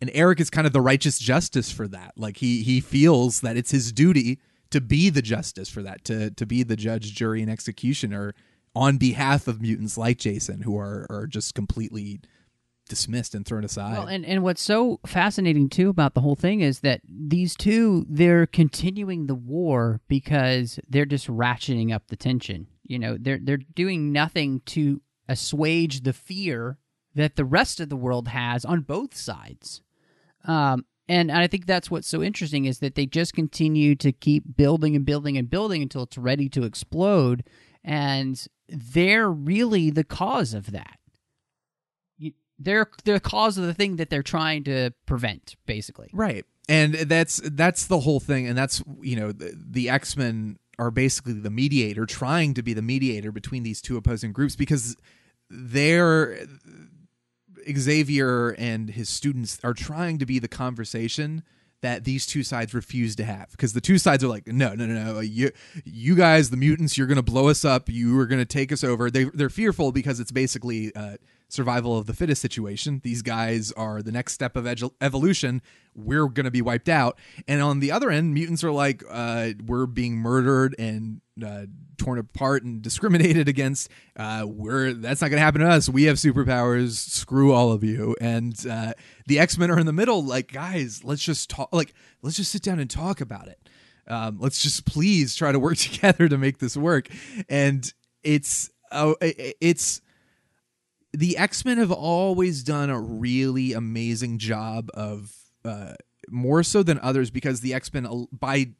and 0.00 0.10
Erik 0.12 0.40
is 0.40 0.50
kind 0.50 0.66
of 0.66 0.72
the 0.74 0.80
righteous 0.82 1.18
justice 1.18 1.72
for 1.72 1.88
that 1.88 2.12
like 2.16 2.36
he 2.36 2.62
he 2.62 2.80
feels 2.80 3.40
that 3.40 3.56
it's 3.56 3.70
his 3.70 3.90
duty 3.92 4.38
to 4.70 4.80
be 4.80 5.08
the 5.08 5.22
justice 5.22 5.68
for 5.70 5.82
that 5.82 6.04
to 6.04 6.30
to 6.32 6.44
be 6.44 6.62
the 6.62 6.76
judge 6.76 7.14
jury 7.14 7.40
and 7.40 7.50
executioner 7.50 8.34
on 8.74 8.98
behalf 8.98 9.48
of 9.48 9.62
mutants 9.62 9.96
like 9.96 10.18
Jason 10.18 10.60
who 10.62 10.76
are 10.78 11.06
are 11.08 11.26
just 11.26 11.54
completely 11.54 12.20
dismissed 12.88 13.34
and 13.34 13.44
thrown 13.44 13.64
aside 13.64 13.92
Well, 13.92 14.06
and, 14.06 14.24
and 14.24 14.42
what's 14.42 14.62
so 14.62 15.00
fascinating 15.06 15.68
too 15.68 15.88
about 15.88 16.14
the 16.14 16.20
whole 16.20 16.36
thing 16.36 16.60
is 16.60 16.80
that 16.80 17.00
these 17.04 17.54
two 17.56 18.06
they're 18.08 18.46
continuing 18.46 19.26
the 19.26 19.34
war 19.34 20.00
because 20.08 20.80
they're 20.88 21.04
just 21.04 21.26
ratcheting 21.26 21.92
up 21.92 22.08
the 22.08 22.16
tension. 22.16 22.66
You 22.84 22.98
know, 22.98 23.16
they're 23.18 23.40
they're 23.42 23.56
doing 23.56 24.12
nothing 24.12 24.60
to 24.66 25.00
assuage 25.28 26.02
the 26.02 26.12
fear 26.12 26.78
that 27.14 27.36
the 27.36 27.44
rest 27.44 27.80
of 27.80 27.88
the 27.88 27.96
world 27.96 28.28
has 28.28 28.64
on 28.64 28.82
both 28.82 29.16
sides. 29.16 29.82
Um, 30.44 30.84
and 31.08 31.32
I 31.32 31.46
think 31.46 31.66
that's 31.66 31.90
what's 31.90 32.08
so 32.08 32.22
interesting 32.22 32.64
is 32.64 32.80
that 32.80 32.94
they 32.94 33.06
just 33.06 33.34
continue 33.34 33.94
to 33.96 34.12
keep 34.12 34.56
building 34.56 34.94
and 34.94 35.04
building 35.04 35.36
and 35.36 35.48
building 35.48 35.82
until 35.82 36.02
it's 36.02 36.18
ready 36.18 36.48
to 36.50 36.64
explode, 36.64 37.44
and 37.84 38.46
they're 38.68 39.30
really 39.30 39.90
the 39.90 40.04
cause 40.04 40.52
of 40.52 40.72
that 40.72 40.98
they're 42.58 42.88
the 43.04 43.20
cause 43.20 43.58
of 43.58 43.64
the 43.64 43.74
thing 43.74 43.96
that 43.96 44.10
they're 44.10 44.22
trying 44.22 44.64
to 44.64 44.90
prevent, 45.06 45.56
basically. 45.66 46.10
Right. 46.12 46.44
And 46.68 46.94
that's 46.94 47.40
that's 47.44 47.86
the 47.86 48.00
whole 48.00 48.18
thing 48.18 48.48
and 48.48 48.58
that's 48.58 48.82
you 49.00 49.14
know 49.14 49.30
the, 49.30 49.54
the 49.54 49.88
X-Men 49.88 50.58
are 50.78 50.90
basically 50.90 51.34
the 51.34 51.50
mediator 51.50 52.06
trying 52.06 52.54
to 52.54 52.62
be 52.62 52.74
the 52.74 52.82
mediator 52.82 53.30
between 53.30 53.62
these 53.62 53.80
two 53.80 53.96
opposing 53.96 54.32
groups 54.32 54.56
because 54.56 54.96
they're 55.48 56.44
Xavier 57.72 58.50
and 58.50 58.90
his 58.90 59.08
students 59.08 59.60
are 59.62 59.74
trying 59.74 60.18
to 60.18 60.26
be 60.26 60.38
the 60.38 60.48
conversation 60.48 61.44
that 61.86 62.02
these 62.02 62.26
two 62.26 62.42
sides 62.42 62.74
refuse 62.74 63.14
to 63.16 63.24
have. 63.24 63.52
Because 63.52 63.72
the 63.72 63.80
two 63.80 63.96
sides 63.96 64.24
are 64.24 64.28
like 64.28 64.48
no 64.48 64.74
no 64.74 64.86
no 64.86 65.12
no 65.12 65.20
you 65.20 65.52
you 65.84 66.16
guys 66.16 66.50
the 66.50 66.56
mutants 66.56 66.98
you're 66.98 67.06
going 67.06 67.16
to 67.16 67.22
blow 67.22 67.48
us 67.48 67.64
up. 67.64 67.88
You 67.88 68.18
are 68.18 68.26
going 68.26 68.40
to 68.40 68.44
take 68.44 68.72
us 68.72 68.82
over. 68.82 69.08
They 69.10 69.24
they're 69.24 69.48
fearful 69.48 69.92
because 69.92 70.18
it's 70.18 70.32
basically 70.32 70.94
uh, 70.96 71.16
survival 71.48 71.96
of 71.96 72.06
the 72.06 72.12
fittest 72.12 72.42
situation. 72.42 73.00
These 73.04 73.22
guys 73.22 73.70
are 73.72 74.02
the 74.02 74.10
next 74.10 74.32
step 74.32 74.56
of 74.56 74.64
edu- 74.64 74.94
evolution. 75.00 75.62
We're 75.94 76.26
going 76.26 76.44
to 76.44 76.50
be 76.50 76.62
wiped 76.62 76.88
out. 76.88 77.18
And 77.46 77.62
on 77.62 77.78
the 77.78 77.92
other 77.92 78.10
end 78.10 78.34
mutants 78.34 78.64
are 78.64 78.72
like 78.72 79.04
uh, 79.08 79.50
we're 79.64 79.86
being 79.86 80.16
murdered 80.16 80.74
and 80.78 81.20
uh, 81.44 81.66
torn 81.98 82.18
apart 82.18 82.62
and 82.62 82.82
discriminated 82.82 83.48
against 83.48 83.90
uh, 84.16 84.44
we're 84.46 84.92
that's 84.92 85.20
not 85.20 85.28
going 85.28 85.38
to 85.38 85.44
happen 85.44 85.60
to 85.60 85.68
us. 85.68 85.88
We 85.88 86.04
have 86.04 86.16
superpowers. 86.16 86.92
Screw 86.92 87.52
all 87.52 87.72
of 87.72 87.84
you. 87.84 88.16
And 88.20 88.54
uh, 88.68 88.92
the 89.26 89.38
x-men 89.38 89.70
are 89.70 89.78
in 89.78 89.86
the 89.86 89.92
middle. 89.92 90.24
Like 90.24 90.52
guys 90.52 91.04
let's 91.04 91.22
just 91.22 91.50
talk 91.50 91.68
like 91.72 91.94
let's 92.22 92.36
just 92.36 92.52
sit 92.52 92.62
down 92.62 92.78
and 92.78 92.88
talk 92.88 93.20
about 93.20 93.48
it. 93.48 93.68
Um, 94.08 94.38
let's 94.40 94.62
just 94.62 94.86
please 94.86 95.34
try 95.34 95.52
to 95.52 95.58
work 95.58 95.76
together 95.78 96.28
to 96.28 96.38
make 96.38 96.58
this 96.58 96.76
work. 96.76 97.08
And 97.48 97.92
it's 98.22 98.70
oh 98.92 99.16
it's 99.20 100.00
the 101.12 101.38
X-Men 101.38 101.78
have 101.78 101.92
always 101.92 102.62
done 102.62 102.90
a 102.90 103.00
really 103.00 103.72
amazing 103.72 104.38
job 104.38 104.90
of 104.92 105.34
uh, 105.64 105.94
more 106.28 106.62
so 106.62 106.82
than 106.82 106.98
others 107.00 107.30
because 107.30 107.60
the 107.60 107.74
X-Men 107.74 108.06
uh, 108.06 108.24
by 108.32 108.72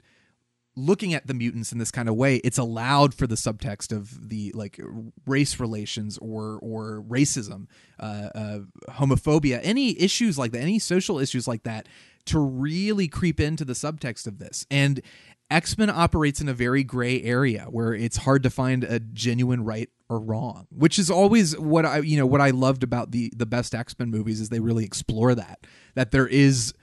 looking 0.77 1.15
at 1.15 1.27
the 1.27 1.35
mutants 1.35 1.73
in 1.73 1.79
this 1.79 1.91
kind 1.91 2.09
of 2.09 2.15
way 2.15 2.37
it's 2.37 2.59
allowed 2.59 3.15
for 3.15 3.27
the 3.27 3.35
subtext 3.35 3.97
of 3.97 4.29
the 4.29 4.53
like 4.55 4.79
race 5.27 5.59
relations 5.59 6.19
or 6.19 6.59
or 6.63 7.03
racism 7.09 7.67
uh, 7.99 8.29
uh, 8.35 8.59
homophobia 8.91 9.59
any 9.63 9.99
issues 10.01 10.39
like 10.39 10.53
that 10.53 10.61
any 10.61 10.79
social 10.79 11.19
issues 11.19 11.49
like 11.49 11.63
that 11.63 11.89
to 12.27 12.41
really 12.41 13.09
creep 13.09 13.41
into 13.41 13.65
the 13.65 13.73
subtext 13.73 14.27
of 14.27 14.39
this. 14.39 14.67
And 14.71 15.01
X-Men 15.49 15.91
operates 15.91 16.41
in 16.41 16.49
a 16.49 16.53
very 16.53 16.83
gray 16.83 17.23
area 17.23 17.67
where 17.71 17.95
it's 17.95 18.19
hard 18.19 18.43
to 18.43 18.51
find 18.51 18.83
a 18.83 18.99
genuine 18.99 19.65
right 19.65 19.89
or 20.09 20.19
wrong, 20.19 20.67
which 20.71 20.99
is 20.99 21.09
always 21.09 21.57
what 21.57 21.87
I 21.87 21.99
you 21.99 22.17
know 22.17 22.27
what 22.27 22.41
I 22.41 22.51
loved 22.51 22.83
about 22.83 23.13
the 23.13 23.33
the 23.35 23.47
best 23.47 23.75
X-Men 23.75 24.11
movies 24.11 24.41
is 24.41 24.49
they 24.49 24.61
really 24.61 24.85
explore 24.85 25.35
that 25.37 25.61
that 25.95 26.11
there 26.11 26.27
is 26.27 26.75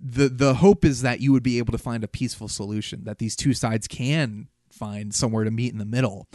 the 0.00 0.28
the 0.28 0.54
hope 0.54 0.84
is 0.84 1.02
that 1.02 1.20
you 1.20 1.32
would 1.32 1.42
be 1.42 1.58
able 1.58 1.72
to 1.72 1.78
find 1.78 2.04
a 2.04 2.08
peaceful 2.08 2.48
solution 2.48 3.04
that 3.04 3.18
these 3.18 3.36
two 3.36 3.54
sides 3.54 3.88
can 3.88 4.48
find 4.70 5.14
somewhere 5.14 5.44
to 5.44 5.50
meet 5.50 5.72
in 5.72 5.78
the 5.78 5.84
middle 5.84 6.28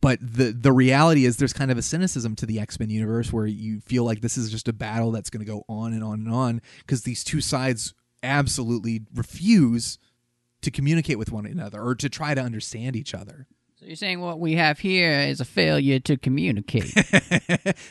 but 0.00 0.18
the 0.20 0.52
the 0.52 0.72
reality 0.72 1.24
is 1.24 1.36
there's 1.36 1.52
kind 1.52 1.70
of 1.70 1.78
a 1.78 1.82
cynicism 1.82 2.36
to 2.36 2.46
the 2.46 2.60
X-Men 2.60 2.90
universe 2.90 3.32
where 3.32 3.46
you 3.46 3.80
feel 3.80 4.04
like 4.04 4.20
this 4.20 4.36
is 4.36 4.50
just 4.50 4.68
a 4.68 4.72
battle 4.72 5.10
that's 5.10 5.30
going 5.30 5.44
to 5.44 5.50
go 5.50 5.64
on 5.68 5.92
and 5.92 6.04
on 6.04 6.20
and 6.20 6.32
on 6.32 6.60
because 6.80 7.02
these 7.02 7.24
two 7.24 7.40
sides 7.40 7.94
absolutely 8.22 9.02
refuse 9.14 9.98
to 10.62 10.70
communicate 10.70 11.18
with 11.18 11.32
one 11.32 11.46
another 11.46 11.80
or 11.82 11.94
to 11.94 12.08
try 12.08 12.34
to 12.34 12.40
understand 12.40 12.96
each 12.96 13.14
other. 13.14 13.46
So 13.86 13.90
you're 13.90 13.96
saying 13.96 14.20
what 14.20 14.40
we 14.40 14.54
have 14.54 14.80
here 14.80 15.20
is 15.20 15.40
a 15.40 15.44
failure 15.44 16.00
to 16.00 16.16
communicate. 16.16 16.92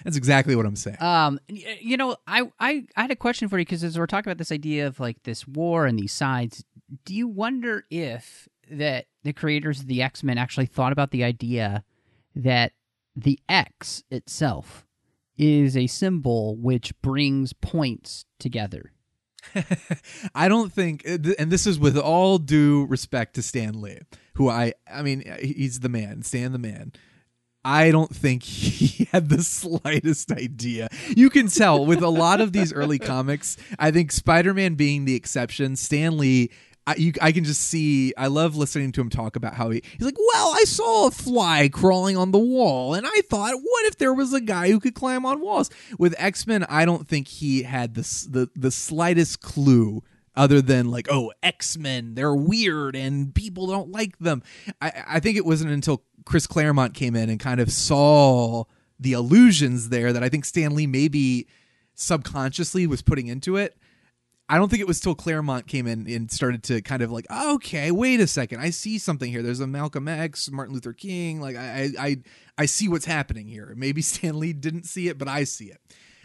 That's 0.04 0.18
exactly 0.18 0.54
what 0.54 0.66
I'm 0.66 0.76
saying. 0.76 0.98
um, 1.00 1.40
you 1.48 1.96
know, 1.96 2.18
I, 2.28 2.52
I, 2.60 2.84
I 2.98 3.04
had 3.04 3.12
a 3.12 3.16
question 3.16 3.48
for 3.48 3.58
you 3.58 3.64
because 3.64 3.82
as 3.82 3.98
we're 3.98 4.06
talking 4.06 4.30
about 4.30 4.38
this 4.38 4.52
idea 4.52 4.88
of 4.88 5.00
like 5.00 5.24
this 5.24 5.48
war 5.48 5.86
and 5.86 5.98
these 5.98 6.12
sides, 6.12 6.66
do 7.06 7.16
you 7.16 7.30
wonder 7.30 7.86
if 7.90 8.50
that 8.70 9.06
the 9.24 9.32
creators 9.32 9.80
of 9.80 9.88
the 9.88 10.02
X 10.02 10.22
Men 10.22 10.38
actually 10.38 10.66
thought 10.66 10.92
about 10.92 11.12
the 11.12 11.24
idea 11.24 11.86
that 12.36 12.74
the 13.16 13.40
X 13.48 14.04
itself 14.12 14.86
is 15.38 15.78
a 15.78 15.88
symbol 15.88 16.58
which 16.58 16.92
brings 17.02 17.54
points 17.54 18.26
together? 18.38 18.92
I 20.36 20.48
don't 20.48 20.72
think, 20.72 21.04
eh, 21.06 21.18
and 21.38 21.52
this 21.52 21.68
is 21.68 21.80
with 21.80 21.98
all 21.98 22.38
due 22.38 22.86
respect 22.86 23.36
to 23.36 23.42
Stan 23.42 23.82
Lee, 23.82 24.00
who 24.36 24.50
I, 24.50 24.74
I 24.92 25.02
mean, 25.02 25.24
eh, 25.26 25.38
he's 25.42 25.80
the 25.80 25.90
man, 25.90 26.24
Stan 26.24 26.52
the 26.52 26.60
man. 26.60 26.94
I 27.66 27.90
don't 27.90 28.16
think 28.16 28.44
he 28.44 29.06
had 29.12 29.30
the 29.30 29.42
slightest 29.42 30.32
idea. 30.32 30.88
You 31.10 31.30
can 31.30 31.48
tell 31.48 31.86
with 31.86 32.04
a 32.04 32.10
lot 32.10 32.40
of 32.40 32.54
these 32.54 32.72
early 32.72 33.00
comics. 33.00 33.58
I 33.80 33.92
think 33.92 34.12
Spider-Man 34.12 34.76
being 34.76 35.06
the 35.06 35.16
exception, 35.16 35.76
Stan 35.76 36.18
Lee. 36.18 36.52
I, 36.88 36.96
you, 36.96 37.14
I 37.22 37.32
can 37.32 37.44
just 37.44 37.62
see. 37.62 38.14
I 38.16 38.28
love 38.28 38.56
listening 38.56 38.92
to 38.94 39.02
him 39.02 39.10
talk 39.10 39.36
about 39.36 39.56
how 39.56 39.72
he, 39.72 39.82
he's 39.98 40.06
like, 40.06 40.18
"Well, 40.18 40.52
I 40.54 40.66
saw 40.66 41.08
a 41.08 41.12
fly 41.12 41.68
crawling 41.68 42.16
on 42.16 42.32
the 42.32 42.38
wall, 42.38 42.94
and 42.94 43.08
I 43.08 43.22
thought, 43.22 43.56
what 43.56 43.86
if 43.86 43.98
there 43.98 44.14
was 44.14 44.34
a 44.34 44.42
guy 44.42 44.70
who 44.70 44.80
could 44.80 44.94
climb 44.94 45.26
on 45.26 45.42
walls?" 45.42 45.72
With 45.98 46.14
X 46.18 46.46
Men, 46.46 46.64
I 46.70 46.86
don't 46.86 47.08
think 47.08 47.28
he 47.28 47.64
had 47.64 47.96
the 47.96 48.02
the 48.30 48.50
the 48.56 48.72
slightest 48.72 49.42
clue 49.42 50.04
other 50.36 50.62
than 50.62 50.92
like, 50.92 51.08
oh, 51.10 51.32
X 51.42 51.78
Men, 51.78 52.14
they're 52.16 52.36
weird 52.36 52.96
and 52.96 53.34
people 53.34 53.68
don't 53.68 53.92
like 53.92 54.18
them. 54.20 54.44
I, 54.82 55.04
I 55.08 55.20
think 55.20 55.38
it 55.38 55.46
wasn't 55.46 55.72
until 55.72 56.04
Chris 56.26 56.48
Claremont 56.48 56.94
came 56.94 57.16
in 57.16 57.30
and 57.30 57.40
kind 57.40 57.60
of 57.60 57.72
saw 57.72 58.66
the 59.00 59.14
illusions 59.14 59.90
there 59.90 60.14
that 60.14 60.24
I 60.24 60.30
think 60.30 60.46
Stan 60.46 60.76
Lee 60.76 60.88
maybe 60.88 61.48
subconsciously 61.96 62.88
was 62.88 63.02
putting 63.02 63.28
into 63.28 63.58
it. 63.58 63.78
I 64.48 64.58
don't 64.58 64.70
think 64.70 64.82
it 64.82 64.88
was 64.88 65.00
till 65.00 65.16
Claremont 65.16 65.66
came 65.68 65.88
in 65.88 66.08
and 66.08 66.30
started 66.30 66.62
to 66.64 66.82
kind 66.82 67.02
of 67.02 67.12
like, 67.12 67.26
okay, 67.32 67.90
wait 67.90 68.20
a 68.20 68.28
second, 68.28 68.60
I 68.60 68.70
see 68.70 69.00
something 69.00 69.32
here. 69.32 69.42
There's 69.42 69.60
a 69.60 69.68
Malcolm 69.68 70.08
X, 70.08 70.52
Martin 70.52 70.74
Luther 70.74 70.94
King. 70.94 71.42
Like 71.42 71.56
I, 71.56 71.90
I, 72.00 72.18
I, 72.58 72.66
see 72.68 72.88
what's 72.88 73.06
happening 73.06 73.48
here. 73.48 73.74
Maybe 73.76 74.02
Stan 74.04 74.40
Lee 74.40 74.54
didn't 74.54 74.86
see 74.86 75.08
it, 75.08 75.18
but 75.18 75.28
I 75.28 75.46
see 75.46 75.66
it. 75.66 75.82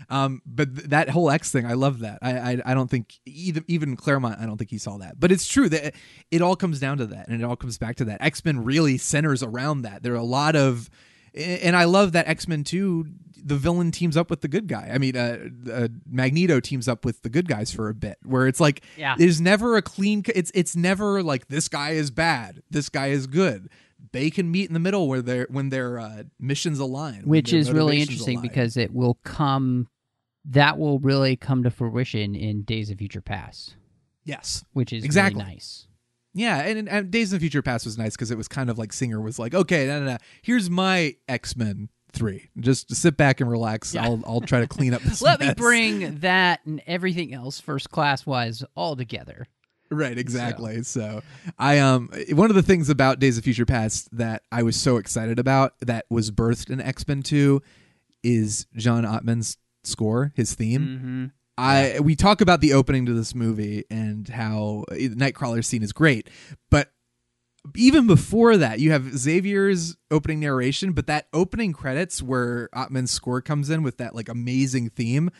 Um, 0.08 0.42
but 0.46 0.74
th- 0.74 0.88
that 0.88 1.10
whole 1.10 1.30
X 1.30 1.50
thing, 1.50 1.66
I 1.66 1.74
love 1.74 2.00
that. 2.00 2.18
I, 2.22 2.38
I, 2.38 2.62
I 2.66 2.74
don't 2.74 2.90
think 2.90 3.18
even 3.26 3.64
even 3.68 3.96
Claremont, 3.96 4.40
I 4.40 4.46
don't 4.46 4.56
think 4.56 4.70
he 4.70 4.78
saw 4.78 4.96
that. 4.98 5.20
But 5.20 5.30
it's 5.30 5.46
true 5.46 5.68
that 5.68 5.94
it 6.30 6.40
all 6.40 6.56
comes 6.56 6.80
down 6.80 6.98
to 6.98 7.06
that, 7.06 7.28
and 7.28 7.40
it 7.40 7.44
all 7.44 7.56
comes 7.56 7.76
back 7.78 7.96
to 7.96 8.04
that. 8.06 8.22
X 8.22 8.44
Men 8.44 8.64
really 8.64 8.96
centers 8.96 9.42
around 9.42 9.82
that. 9.82 10.02
There 10.02 10.12
are 10.14 10.16
a 10.16 10.22
lot 10.22 10.56
of, 10.56 10.88
and 11.34 11.76
I 11.76 11.84
love 11.84 12.12
that 12.12 12.28
X 12.28 12.46
Men 12.48 12.64
Two. 12.64 13.06
The 13.42 13.56
villain 13.56 13.90
teams 13.90 14.18
up 14.18 14.28
with 14.28 14.42
the 14.42 14.48
good 14.48 14.68
guy. 14.68 14.90
I 14.92 14.98
mean, 14.98 15.16
uh, 15.16 15.38
uh, 15.72 15.88
Magneto 16.06 16.60
teams 16.60 16.86
up 16.88 17.06
with 17.06 17.22
the 17.22 17.30
good 17.30 17.48
guys 17.48 17.72
for 17.72 17.88
a 17.88 17.94
bit, 17.94 18.18
where 18.22 18.46
it's 18.46 18.60
like, 18.60 18.82
Yeah. 18.98 19.14
there's 19.16 19.40
never 19.40 19.76
a 19.78 19.82
clean. 19.82 20.22
It's 20.34 20.50
it's 20.54 20.76
never 20.76 21.22
like 21.22 21.48
this 21.48 21.66
guy 21.68 21.90
is 21.92 22.10
bad, 22.10 22.62
this 22.70 22.90
guy 22.90 23.06
is 23.08 23.26
good. 23.26 23.70
They 24.12 24.28
can 24.30 24.50
meet 24.50 24.68
in 24.68 24.74
the 24.74 24.80
middle 24.80 25.08
where 25.08 25.22
their 25.22 25.46
when 25.50 25.70
their 25.70 25.98
uh, 25.98 26.24
missions 26.38 26.78
align, 26.78 27.22
which 27.24 27.52
is 27.54 27.72
really 27.72 28.00
interesting 28.02 28.36
align. 28.38 28.48
because 28.48 28.76
it 28.76 28.92
will 28.92 29.14
come 29.24 29.88
that 30.44 30.78
will 30.78 30.98
really 30.98 31.36
come 31.36 31.62
to 31.62 31.70
fruition 31.70 32.34
in 32.34 32.62
Days 32.62 32.90
of 32.90 32.98
Future 32.98 33.20
Past, 33.22 33.74
yes, 34.24 34.64
which 34.72 34.92
is 34.92 35.04
Exactly. 35.04 35.40
really 35.42 35.54
nice. 35.54 35.86
Yeah, 36.32 36.58
and, 36.60 36.88
and 36.88 37.10
Days 37.10 37.32
of 37.32 37.40
the 37.40 37.44
Future 37.44 37.62
Past 37.62 37.84
was 37.84 37.98
nice 37.98 38.12
because 38.12 38.30
it 38.30 38.38
was 38.38 38.46
kind 38.48 38.70
of 38.70 38.78
like 38.78 38.92
Singer 38.92 39.20
was 39.20 39.38
like, 39.38 39.54
okay, 39.54 39.86
no, 39.86 40.00
no, 40.00 40.06
no, 40.12 40.16
here's 40.42 40.70
my 40.70 41.16
X 41.28 41.56
Men 41.56 41.88
three. 42.12 42.50
Just 42.58 42.94
sit 42.94 43.16
back 43.16 43.40
and 43.40 43.50
relax. 43.50 43.94
Yeah. 43.94 44.04
I'll 44.04 44.22
I'll 44.26 44.40
try 44.40 44.60
to 44.60 44.66
clean 44.66 44.94
up. 44.94 45.02
This 45.10 45.22
Let 45.22 45.40
me 45.40 45.52
bring 45.54 46.20
that 46.20 46.64
and 46.66 46.82
everything 46.86 47.34
else 47.34 47.60
first 47.60 47.90
class 47.90 48.26
wise 48.26 48.62
all 48.74 48.96
together. 48.96 49.46
right 49.90 50.16
exactly. 50.16 50.82
So. 50.82 51.22
I 51.58 51.78
um 51.78 52.10
one 52.32 52.50
of 52.50 52.56
the 52.56 52.62
things 52.62 52.90
about 52.90 53.18
Days 53.18 53.38
of 53.38 53.44
Future 53.44 53.66
Past 53.66 54.08
that 54.16 54.42
I 54.52 54.62
was 54.62 54.76
so 54.76 54.98
excited 54.98 55.38
about 55.38 55.78
that 55.80 56.06
was 56.10 56.30
birthed 56.30 56.70
in 56.70 56.80
X 56.80 57.06
Men 57.08 57.22
two 57.22 57.62
is 58.22 58.66
John 58.76 59.04
Ottman's 59.04 59.56
score, 59.82 60.32
his 60.36 60.54
theme. 60.54 60.82
Mm-hmm. 60.82 61.26
I 61.60 62.00
we 62.00 62.16
talk 62.16 62.40
about 62.40 62.62
the 62.62 62.72
opening 62.72 63.04
to 63.06 63.12
this 63.12 63.34
movie 63.34 63.84
and 63.90 64.26
how 64.28 64.84
the 64.88 65.10
Nightcrawler 65.10 65.64
scene 65.64 65.82
is 65.82 65.92
great, 65.92 66.30
but 66.70 66.90
even 67.76 68.06
before 68.06 68.56
that, 68.56 68.80
you 68.80 68.92
have 68.92 69.16
Xavier's 69.16 69.96
opening 70.10 70.40
narration, 70.40 70.92
but 70.92 71.06
that 71.08 71.28
opening 71.34 71.74
credits 71.74 72.22
where 72.22 72.70
Ottman's 72.74 73.10
score 73.10 73.42
comes 73.42 73.68
in 73.68 73.82
with 73.82 73.98
that 73.98 74.14
like 74.14 74.30
amazing 74.30 74.88
theme. 74.88 75.30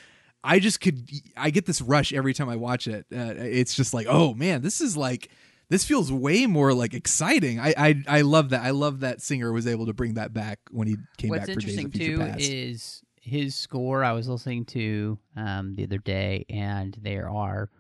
I 0.45 0.59
just 0.59 0.83
could 0.83 1.09
I 1.39 1.49
get 1.49 1.65
this 1.65 1.81
rush 1.81 2.13
every 2.13 2.35
time 2.35 2.51
I 2.51 2.57
watch 2.57 2.87
it. 2.87 3.07
Uh, 3.11 3.35
it's 3.37 3.75
just 3.75 3.95
like, 3.95 4.07
oh 4.07 4.35
man, 4.35 4.61
this 4.61 4.83
is 4.83 4.99
like 4.99 5.31
this 5.71 5.85
feels 5.85 6.13
way 6.13 6.47
more 6.47 6.75
like 6.75 6.93
exciting. 6.93 7.59
I 7.59 7.73
I 7.79 8.03
I 8.07 8.21
love 8.21 8.51
that. 8.51 8.63
I 8.63 8.71
love 8.71 9.01
that 9.01 9.23
singer 9.23 9.53
was 9.53 9.67
able 9.67 9.87
to 9.87 9.95
bring 9.95 10.15
that 10.15 10.35
back 10.35 10.59
when 10.71 10.87
he 10.87 10.97
came 11.17 11.31
What's 11.31 11.47
back 11.47 11.55
for 11.55 11.61
Days 11.61 11.83
of 11.83 11.93
Future 11.93 12.17
too 12.17 12.19
Past. 12.19 12.41
is 12.41 13.03
his 13.21 13.55
score. 13.55 14.03
I 14.03 14.13
was 14.13 14.29
listening 14.29 14.65
to 14.67 15.19
um, 15.37 15.75
the 15.77 15.85
other 15.85 15.99
day, 15.99 16.47
and 16.51 16.97
there 17.03 17.29
are 17.31 17.71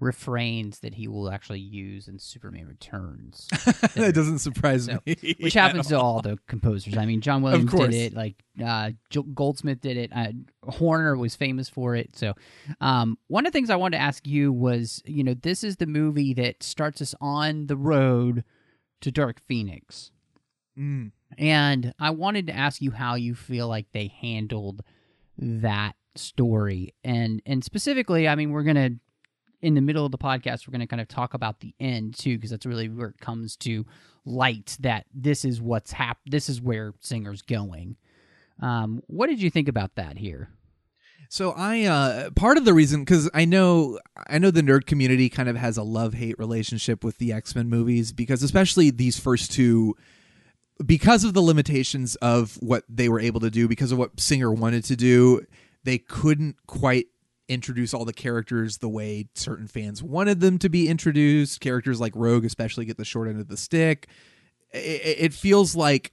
refrains 0.00 0.80
that 0.80 0.94
he 0.94 1.06
will 1.06 1.30
actually 1.30 1.60
use 1.60 2.08
in 2.08 2.18
Superman 2.18 2.66
Returns, 2.66 3.46
that 3.94 4.12
doesn't 4.14 4.40
surprise 4.40 4.86
So, 4.86 4.98
me. 5.06 5.16
which 5.38 5.54
happens 5.54 5.86
to 5.88 5.96
all. 5.96 6.16
all 6.16 6.22
the 6.22 6.38
composers. 6.48 6.96
I 6.98 7.06
mean, 7.06 7.20
John 7.20 7.40
Williams 7.42 7.70
did 7.72 7.94
it. 7.94 8.12
Like 8.12 8.42
uh, 8.64 8.90
Goldsmith 9.32 9.80
did 9.80 9.96
it. 9.96 10.10
Uh, 10.12 10.32
Horner 10.64 11.16
was 11.16 11.36
famous 11.36 11.68
for 11.68 11.94
it. 11.94 12.16
So, 12.16 12.34
um, 12.80 13.16
one 13.28 13.46
of 13.46 13.52
the 13.52 13.56
things 13.56 13.70
I 13.70 13.76
wanted 13.76 13.98
to 13.98 14.02
ask 14.02 14.26
you 14.26 14.52
was, 14.52 15.02
you 15.06 15.22
know, 15.22 15.34
this 15.34 15.62
is 15.62 15.76
the 15.76 15.86
movie 15.86 16.34
that 16.34 16.64
starts 16.64 17.00
us 17.00 17.14
on 17.20 17.68
the 17.68 17.76
road 17.76 18.42
to 19.02 19.12
Dark 19.12 19.40
Phoenix. 19.46 20.10
Mm. 20.76 21.12
And 21.38 21.94
I 21.98 22.10
wanted 22.10 22.46
to 22.48 22.56
ask 22.56 22.80
you 22.80 22.90
how 22.90 23.14
you 23.14 23.34
feel 23.34 23.68
like 23.68 23.86
they 23.92 24.12
handled 24.20 24.82
that 25.38 25.94
story. 26.14 26.94
And 27.04 27.42
and 27.46 27.64
specifically 27.64 28.28
i 28.28 28.34
mean 28.34 28.50
we're 28.50 28.62
gonna 28.62 28.90
in 29.60 29.74
the 29.74 29.80
middle 29.80 30.04
of 30.04 30.12
the 30.12 30.18
podcast 30.18 30.66
we're 30.66 30.72
gonna 30.72 30.86
kind 30.86 31.00
of 31.00 31.08
talk 31.08 31.34
about 31.34 31.60
the 31.60 31.74
end 31.80 32.14
too 32.14 32.36
because 32.36 32.50
that's 32.50 32.66
really 32.66 32.88
where 32.88 33.08
it 33.08 33.20
comes 33.20 33.56
to 33.56 33.86
light 34.24 34.76
that 34.80 35.06
this 35.14 35.44
is 35.44 35.60
what's 35.60 35.92
hap 35.92 36.18
this 36.26 36.48
is 36.48 36.60
where 36.60 36.94
singer's 37.00 37.42
going. 37.42 37.96
Um 38.60 39.02
what 39.06 39.28
did 39.28 39.40
you 39.40 39.50
think 39.50 39.68
about 39.68 39.94
that 39.96 40.18
here? 40.18 40.50
So 41.28 41.52
I 41.52 41.84
uh 41.84 42.30
part 42.30 42.58
of 42.58 42.64
the 42.64 42.74
reason 42.74 43.06
cuz 43.06 43.30
I 43.32 43.44
know 43.44 43.98
I 44.28 44.38
know 44.38 44.50
the 44.50 44.62
nerd 44.62 44.86
community 44.86 45.28
kind 45.28 45.48
of 45.48 45.56
has 45.56 45.76
a 45.76 45.82
love-hate 45.82 46.38
relationship 46.38 47.02
with 47.02 47.18
the 47.18 47.32
X-Men 47.32 47.68
movies 47.70 48.12
because 48.12 48.42
especially 48.42 48.90
these 48.90 49.18
first 49.18 49.50
two 49.50 49.96
because 50.84 51.24
of 51.24 51.34
the 51.34 51.42
limitations 51.42 52.16
of 52.16 52.56
what 52.56 52.84
they 52.88 53.08
were 53.08 53.20
able 53.20 53.40
to 53.40 53.50
do 53.50 53.68
because 53.68 53.92
of 53.92 53.98
what 53.98 54.18
Singer 54.18 54.50
wanted 54.50 54.84
to 54.84 54.96
do, 54.96 55.44
they 55.84 55.98
couldn't 55.98 56.56
quite 56.66 57.06
introduce 57.48 57.92
all 57.92 58.04
the 58.04 58.12
characters 58.12 58.78
the 58.78 58.88
way 58.88 59.28
certain 59.34 59.66
fans 59.66 60.02
wanted 60.02 60.40
them 60.40 60.58
to 60.58 60.68
be 60.68 60.88
introduced. 60.88 61.60
Characters 61.60 62.00
like 62.00 62.12
Rogue 62.16 62.44
especially 62.44 62.84
get 62.84 62.96
the 62.96 63.04
short 63.04 63.28
end 63.28 63.40
of 63.40 63.48
the 63.48 63.56
stick. 63.56 64.08
It, 64.74 65.34
feels 65.34 65.76
like 65.76 66.12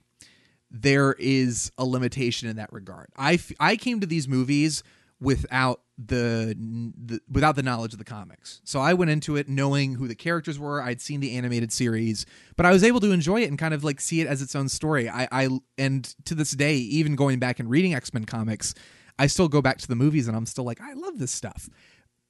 there 0.70 1.14
is 1.18 1.72
a 1.78 1.84
limitation 1.84 2.48
in 2.48 2.56
that 2.56 2.70
regard. 2.72 3.08
I, 3.16 3.34
f- 3.34 3.52
I 3.58 3.76
came 3.76 4.00
to 4.00 4.06
these 4.06 4.28
movies 4.28 4.82
without 5.18 5.80
the, 6.06 6.56
the 7.04 7.20
without 7.30 7.56
the 7.56 7.62
knowledge 7.62 7.92
of 7.92 7.98
the 7.98 8.04
comics. 8.04 8.60
So 8.64 8.80
I 8.80 8.94
went 8.94 9.10
into 9.10 9.36
it 9.36 9.48
knowing 9.48 9.94
who 9.94 10.08
the 10.08 10.14
characters 10.14 10.58
were. 10.58 10.82
I'd 10.82 11.00
seen 11.00 11.20
the 11.20 11.36
animated 11.36 11.72
series, 11.72 12.26
but 12.56 12.66
I 12.66 12.70
was 12.70 12.84
able 12.84 13.00
to 13.00 13.10
enjoy 13.10 13.42
it 13.42 13.48
and 13.48 13.58
kind 13.58 13.74
of 13.74 13.84
like 13.84 14.00
see 14.00 14.20
it 14.20 14.26
as 14.26 14.40
its 14.42 14.56
own 14.56 14.68
story. 14.68 15.08
I, 15.08 15.28
I 15.30 15.48
and 15.76 16.14
to 16.24 16.34
this 16.34 16.52
day, 16.52 16.76
even 16.76 17.16
going 17.16 17.38
back 17.38 17.60
and 17.60 17.68
reading 17.68 17.94
X 17.94 18.14
Men 18.14 18.24
comics, 18.24 18.74
I 19.18 19.26
still 19.26 19.48
go 19.48 19.60
back 19.60 19.78
to 19.78 19.88
the 19.88 19.96
movies 19.96 20.28
and 20.28 20.36
I'm 20.36 20.46
still 20.46 20.64
like, 20.64 20.80
I 20.80 20.94
love 20.94 21.18
this 21.18 21.32
stuff. 21.32 21.68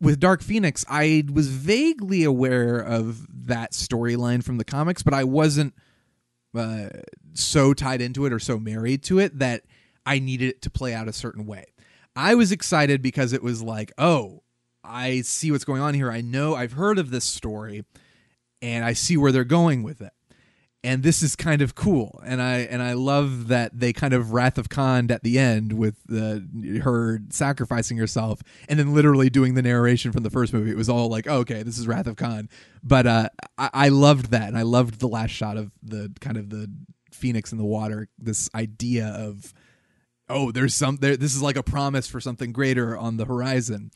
With 0.00 0.18
Dark 0.18 0.42
Phoenix, 0.42 0.85
I 0.88 1.24
was 1.30 1.48
vaguely 1.48 2.24
aware 2.24 2.78
of 2.80 3.26
that 3.46 3.72
storyline 3.72 4.42
from 4.42 4.56
the 4.56 4.64
comics, 4.64 5.02
but 5.02 5.12
I 5.12 5.24
wasn't 5.24 5.74
uh, 6.54 6.88
so 7.35 7.74
tied 7.74 8.00
into 8.00 8.26
it 8.26 8.33
or 8.33 8.38
so 8.38 8.59
married 8.59 9.02
to 9.04 9.18
it 9.18 9.38
that 9.38 9.62
I 10.06 10.18
needed 10.18 10.48
it 10.48 10.62
to 10.62 10.70
play 10.70 10.94
out 10.94 11.06
a 11.06 11.12
certain 11.12 11.46
way. 11.46 11.66
I 12.20 12.35
was 12.35 12.52
excited 12.52 13.00
because 13.00 13.33
it 13.33 13.42
was 13.42 13.62
like, 13.62 13.92
oh, 13.96 14.42
I 14.85 15.22
see 15.22 15.50
what's 15.50 15.64
going 15.64 15.80
on 15.80 15.94
here. 15.94 16.12
I 16.12 16.20
know 16.20 16.54
I've 16.54 16.72
heard 16.72 16.98
of 16.98 17.11
this 17.11 17.24
story 17.24 17.83
and 18.61 18.85
I 18.85 18.92
see 18.92 19.16
where 19.16 19.33
they're 19.33 19.42
going 19.42 19.83
with 19.83 20.02
it. 20.02 20.12
And 20.85 21.02
this 21.02 21.22
is 21.22 21.35
kind 21.35 21.62
of 21.62 21.74
cool. 21.74 22.20
And 22.24 22.42
I 22.42 22.59
and 22.59 22.83
I 22.83 22.92
love 22.92 23.48
that 23.48 23.78
they 23.78 23.94
kind 23.94 24.12
of 24.12 24.33
Wrath 24.33 24.59
of 24.59 24.68
Khan 24.68 25.11
at 25.11 25.22
the 25.22 25.38
end 25.38 25.72
with 25.72 25.96
uh, 26.12 26.40
her 26.83 27.20
sacrificing 27.30 27.96
herself 27.96 28.42
and 28.68 28.78
then 28.78 28.92
literally 28.92 29.30
doing 29.30 29.54
the 29.54 29.62
narration 29.62 30.12
from 30.12 30.22
the 30.22 30.30
first 30.30 30.52
movie. 30.52 30.70
It 30.70 30.76
was 30.76 30.90
all 30.90 31.09
like, 31.09 31.26
oh, 31.26 31.38
okay, 31.38 31.62
this 31.62 31.78
is 31.78 31.87
Wrath 31.88 32.06
of 32.06 32.16
Khan. 32.16 32.50
But 32.83 33.06
uh, 33.06 33.28
I, 33.56 33.70
I 33.72 33.88
loved 33.88 34.30
that. 34.33 34.48
And 34.48 34.59
I 34.59 34.62
loved 34.62 35.00
the 35.00 35.09
last 35.09 35.30
shot 35.30 35.56
of 35.56 35.72
the 35.83 36.12
kind 36.20 36.37
of 36.37 36.50
the 36.50 36.70
phoenix 37.12 37.50
in 37.50 37.56
the 37.59 37.64
water, 37.64 38.09
this 38.18 38.50
idea 38.54 39.06
of 39.06 39.54
oh, 40.30 40.52
there's 40.52 40.74
some 40.74 40.96
there. 40.96 41.16
This 41.16 41.34
is 41.34 41.42
like 41.42 41.56
a 41.56 41.62
promise 41.62 42.06
for 42.06 42.20
something 42.20 42.52
greater 42.52 42.96
on 42.96 43.16
the 43.16 43.24
horizon. 43.24 43.90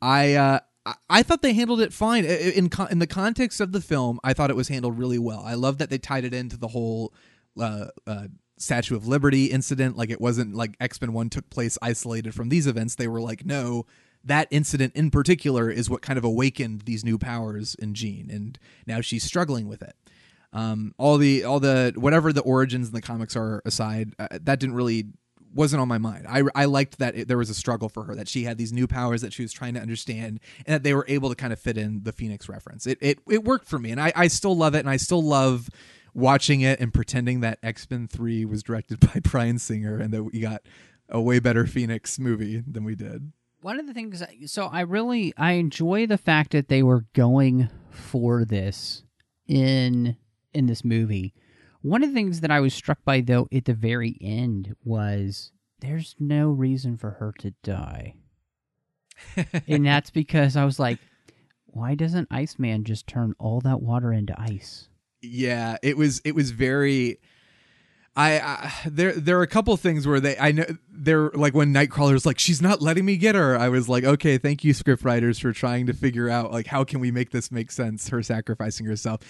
I 0.00 0.34
uh, 0.34 0.60
I- 1.08 1.22
thought 1.22 1.42
they 1.42 1.52
handled 1.52 1.80
it 1.80 1.92
fine 1.92 2.24
in 2.24 2.70
in 2.90 2.98
the 2.98 3.06
context 3.06 3.60
of 3.60 3.72
the 3.72 3.80
film. 3.80 4.20
I 4.24 4.32
thought 4.32 4.50
it 4.50 4.56
was 4.56 4.68
handled 4.68 4.98
really 4.98 5.18
well. 5.18 5.42
I 5.44 5.54
love 5.54 5.78
that 5.78 5.90
they 5.90 5.98
tied 5.98 6.24
it 6.24 6.34
into 6.34 6.56
the 6.56 6.68
whole 6.68 7.12
uh, 7.58 7.86
uh, 8.06 8.28
Statue 8.58 8.96
of 8.96 9.06
Liberty 9.06 9.46
incident. 9.46 9.96
Like 9.96 10.10
it 10.10 10.20
wasn't 10.20 10.54
like 10.54 10.76
X 10.80 11.00
Men 11.00 11.12
One 11.12 11.30
took 11.30 11.50
place 11.50 11.78
isolated 11.82 12.34
from 12.34 12.48
these 12.48 12.66
events. 12.66 12.94
They 12.94 13.08
were 13.08 13.20
like, 13.20 13.44
no, 13.44 13.86
that 14.24 14.48
incident 14.50 14.94
in 14.94 15.10
particular 15.10 15.70
is 15.70 15.90
what 15.90 16.02
kind 16.02 16.18
of 16.18 16.24
awakened 16.24 16.82
these 16.82 17.04
new 17.04 17.18
powers 17.18 17.74
in 17.76 17.94
Jean, 17.94 18.30
and 18.30 18.58
now 18.86 19.00
she's 19.00 19.24
struggling 19.24 19.68
with 19.68 19.82
it. 19.82 19.94
Um, 20.52 20.94
all 20.98 21.16
the 21.18 21.44
all 21.44 21.60
the 21.60 21.92
whatever 21.96 22.32
the 22.32 22.42
origins 22.42 22.88
in 22.88 22.94
the 22.94 23.00
comics 23.00 23.36
are 23.36 23.62
aside, 23.64 24.14
uh, 24.18 24.28
that 24.42 24.60
didn't 24.60 24.74
really 24.74 25.06
wasn't 25.54 25.80
on 25.82 25.88
my 25.88 25.98
mind. 25.98 26.26
I, 26.28 26.42
I 26.54 26.64
liked 26.64 26.98
that 26.98 27.16
it, 27.16 27.28
there 27.28 27.38
was 27.38 27.50
a 27.50 27.54
struggle 27.54 27.88
for 27.88 28.04
her, 28.04 28.14
that 28.14 28.28
she 28.28 28.44
had 28.44 28.58
these 28.58 28.72
new 28.72 28.86
powers 28.86 29.20
that 29.22 29.32
she 29.32 29.42
was 29.42 29.52
trying 29.52 29.74
to 29.74 29.80
understand, 29.80 30.40
and 30.66 30.74
that 30.74 30.82
they 30.82 30.94
were 30.94 31.04
able 31.08 31.28
to 31.28 31.34
kind 31.34 31.52
of 31.52 31.60
fit 31.60 31.76
in 31.76 32.02
the 32.04 32.12
Phoenix 32.12 32.48
reference. 32.48 32.86
It 32.86 32.98
it, 33.00 33.18
it 33.28 33.44
worked 33.44 33.68
for 33.68 33.78
me, 33.78 33.90
and 33.90 34.00
I, 34.00 34.12
I 34.16 34.28
still 34.28 34.56
love 34.56 34.74
it, 34.74 34.80
and 34.80 34.90
I 34.90 34.96
still 34.96 35.22
love 35.22 35.68
watching 36.14 36.60
it 36.60 36.80
and 36.80 36.92
pretending 36.92 37.40
that 37.40 37.58
X 37.62 37.86
Men 37.90 38.08
Three 38.08 38.44
was 38.44 38.62
directed 38.62 39.00
by 39.14 39.20
Bryan 39.20 39.58
Singer, 39.58 39.98
and 39.98 40.12
that 40.12 40.24
we 40.24 40.40
got 40.40 40.62
a 41.08 41.20
way 41.20 41.38
better 41.38 41.66
Phoenix 41.66 42.18
movie 42.18 42.62
than 42.66 42.84
we 42.84 42.94
did. 42.94 43.32
one 43.60 43.78
of 43.78 43.86
the 43.86 43.92
things 43.92 44.22
so 44.46 44.66
i 44.66 44.80
really 44.80 45.34
i 45.36 45.52
enjoy 45.52 46.06
the 46.06 46.16
fact 46.16 46.52
that 46.52 46.68
they 46.68 46.82
were 46.82 47.04
going 47.12 47.68
for 47.90 48.44
this 48.46 49.02
in 49.46 50.16
in 50.54 50.66
this 50.66 50.84
movie 50.84 51.34
one 51.82 52.02
of 52.02 52.10
the 52.10 52.14
things 52.14 52.40
that 52.40 52.50
i 52.50 52.60
was 52.60 52.72
struck 52.74 52.98
by 53.04 53.20
though 53.20 53.48
at 53.52 53.64
the 53.64 53.74
very 53.74 54.16
end 54.20 54.74
was 54.84 55.52
there's 55.80 56.14
no 56.18 56.48
reason 56.50 56.96
for 56.96 57.10
her 57.12 57.32
to 57.38 57.52
die 57.62 58.14
and 59.68 59.84
that's 59.86 60.10
because 60.10 60.56
i 60.56 60.64
was 60.64 60.78
like 60.78 60.98
why 61.66 61.94
doesn't 61.94 62.28
iceman 62.30 62.84
just 62.84 63.06
turn 63.06 63.34
all 63.38 63.60
that 63.60 63.80
water 63.82 64.12
into 64.12 64.38
ice 64.40 64.88
Yeah, 65.22 65.76
it 65.82 65.96
was 65.96 66.20
it 66.24 66.34
was 66.34 66.50
very. 66.50 67.18
I, 68.14 68.72
there 68.84 69.12
there 69.12 69.38
are 69.38 69.42
a 69.42 69.46
couple 69.46 69.74
things 69.78 70.06
where 70.06 70.20
they 70.20 70.36
I 70.36 70.52
know 70.52 70.66
they're 70.90 71.30
like 71.30 71.54
when 71.54 71.72
Nightcrawler's 71.72 72.26
like 72.26 72.38
she's 72.38 72.60
not 72.60 72.82
letting 72.82 73.06
me 73.06 73.16
get 73.16 73.34
her. 73.34 73.56
I 73.56 73.70
was 73.70 73.88
like, 73.88 74.04
okay, 74.04 74.36
thank 74.36 74.64
you, 74.64 74.74
script 74.74 75.02
writers, 75.02 75.38
for 75.38 75.52
trying 75.52 75.86
to 75.86 75.94
figure 75.94 76.28
out 76.28 76.52
like 76.52 76.66
how 76.66 76.84
can 76.84 77.00
we 77.00 77.10
make 77.10 77.30
this 77.30 77.50
make 77.50 77.70
sense? 77.70 78.10
Her 78.10 78.22
sacrificing 78.22 78.84
herself, 78.84 79.20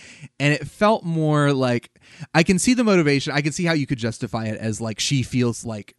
and 0.40 0.52
it 0.52 0.66
felt 0.66 1.04
more 1.04 1.52
like 1.52 1.90
I 2.34 2.42
can 2.42 2.58
see 2.58 2.74
the 2.74 2.82
motivation. 2.82 3.32
I 3.32 3.40
can 3.40 3.52
see 3.52 3.64
how 3.64 3.72
you 3.72 3.86
could 3.86 3.98
justify 3.98 4.46
it 4.46 4.58
as 4.58 4.80
like 4.80 4.98
she 4.98 5.22
feels 5.22 5.64
like 5.64 5.94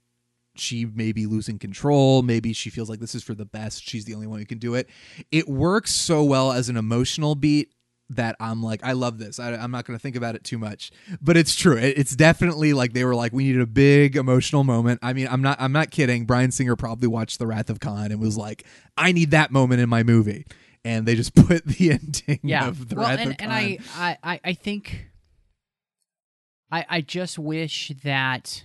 she 0.56 0.86
may 0.86 1.14
be 1.14 1.26
losing 1.26 1.60
control. 1.60 2.22
Maybe 2.22 2.52
she 2.52 2.70
feels 2.70 2.90
like 2.90 3.00
this 3.00 3.16
is 3.16 3.24
for 3.24 3.34
the 3.34 3.46
best. 3.46 3.88
She's 3.88 4.04
the 4.04 4.14
only 4.14 4.28
one 4.28 4.40
who 4.40 4.46
can 4.46 4.60
do 4.60 4.76
it. 4.76 4.90
It 5.32 5.48
works 5.48 5.92
so 5.94 6.22
well 6.24 6.52
as 6.52 6.68
an 6.68 6.76
emotional 6.76 7.36
beat 7.36 7.72
that 8.10 8.36
I'm 8.40 8.62
like, 8.62 8.84
I 8.84 8.92
love 8.92 9.18
this. 9.18 9.40
I, 9.40 9.54
I'm 9.56 9.72
not 9.72 9.86
going 9.86 9.98
to 9.98 10.02
think 10.02 10.16
about 10.16 10.36
it 10.36 10.44
too 10.44 10.58
much, 10.58 10.92
but 11.22 11.36
it's 11.38 11.56
true. 11.56 11.78
It, 11.78 11.98
it's 11.98 12.16
definitely 12.16 12.74
like 12.74 12.94
they 12.94 13.06
were 13.06 13.16
like, 13.16 13.34
we 13.34 13.46
needed 13.46 13.62
a 13.62 13.66
big 13.66 14.16
emotional 14.16 14.64
moment. 14.64 15.00
I 15.02 15.14
mean, 15.14 15.28
I'm 15.30 15.42
not, 15.42 15.60
I'm 15.60 15.72
not 15.72 15.90
kidding. 15.90 16.26
Bryan 16.26 16.52
Singer 16.52 16.76
probably 16.76 17.08
watched 17.08 17.40
The 17.40 17.48
Wrath 17.48 17.70
of 17.70 17.80
Khan 17.80 18.12
and 18.12 18.20
was 18.20 18.38
like, 18.38 18.66
I 18.98 19.12
need 19.14 19.32
that 19.32 19.52
moment 19.52 19.82
in 19.82 19.90
my 19.90 20.04
movie, 20.04 20.46
and 20.86 21.06
they 21.08 21.16
just 21.16 21.34
put 21.48 21.66
the 21.66 21.92
ending 21.92 22.40
yeah 22.44 22.68
of 22.68 22.90
The 22.90 22.96
well, 22.96 23.08
Wrath 23.10 23.20
and, 23.20 23.32
of 23.32 23.38
Khan. 23.38 23.50
and 23.50 23.54
I, 23.54 23.78
I 23.96 24.18
I- 24.34 24.40
I 24.44 24.54
think 24.54 25.08
I 26.72 26.86
I 26.90 27.02
just 27.02 27.40
wish 27.40 27.92
that 28.04 28.64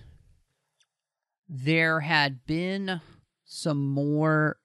there 1.47 2.01
had 2.01 2.45
been 2.45 3.01
some 3.45 3.87
more 3.89 4.57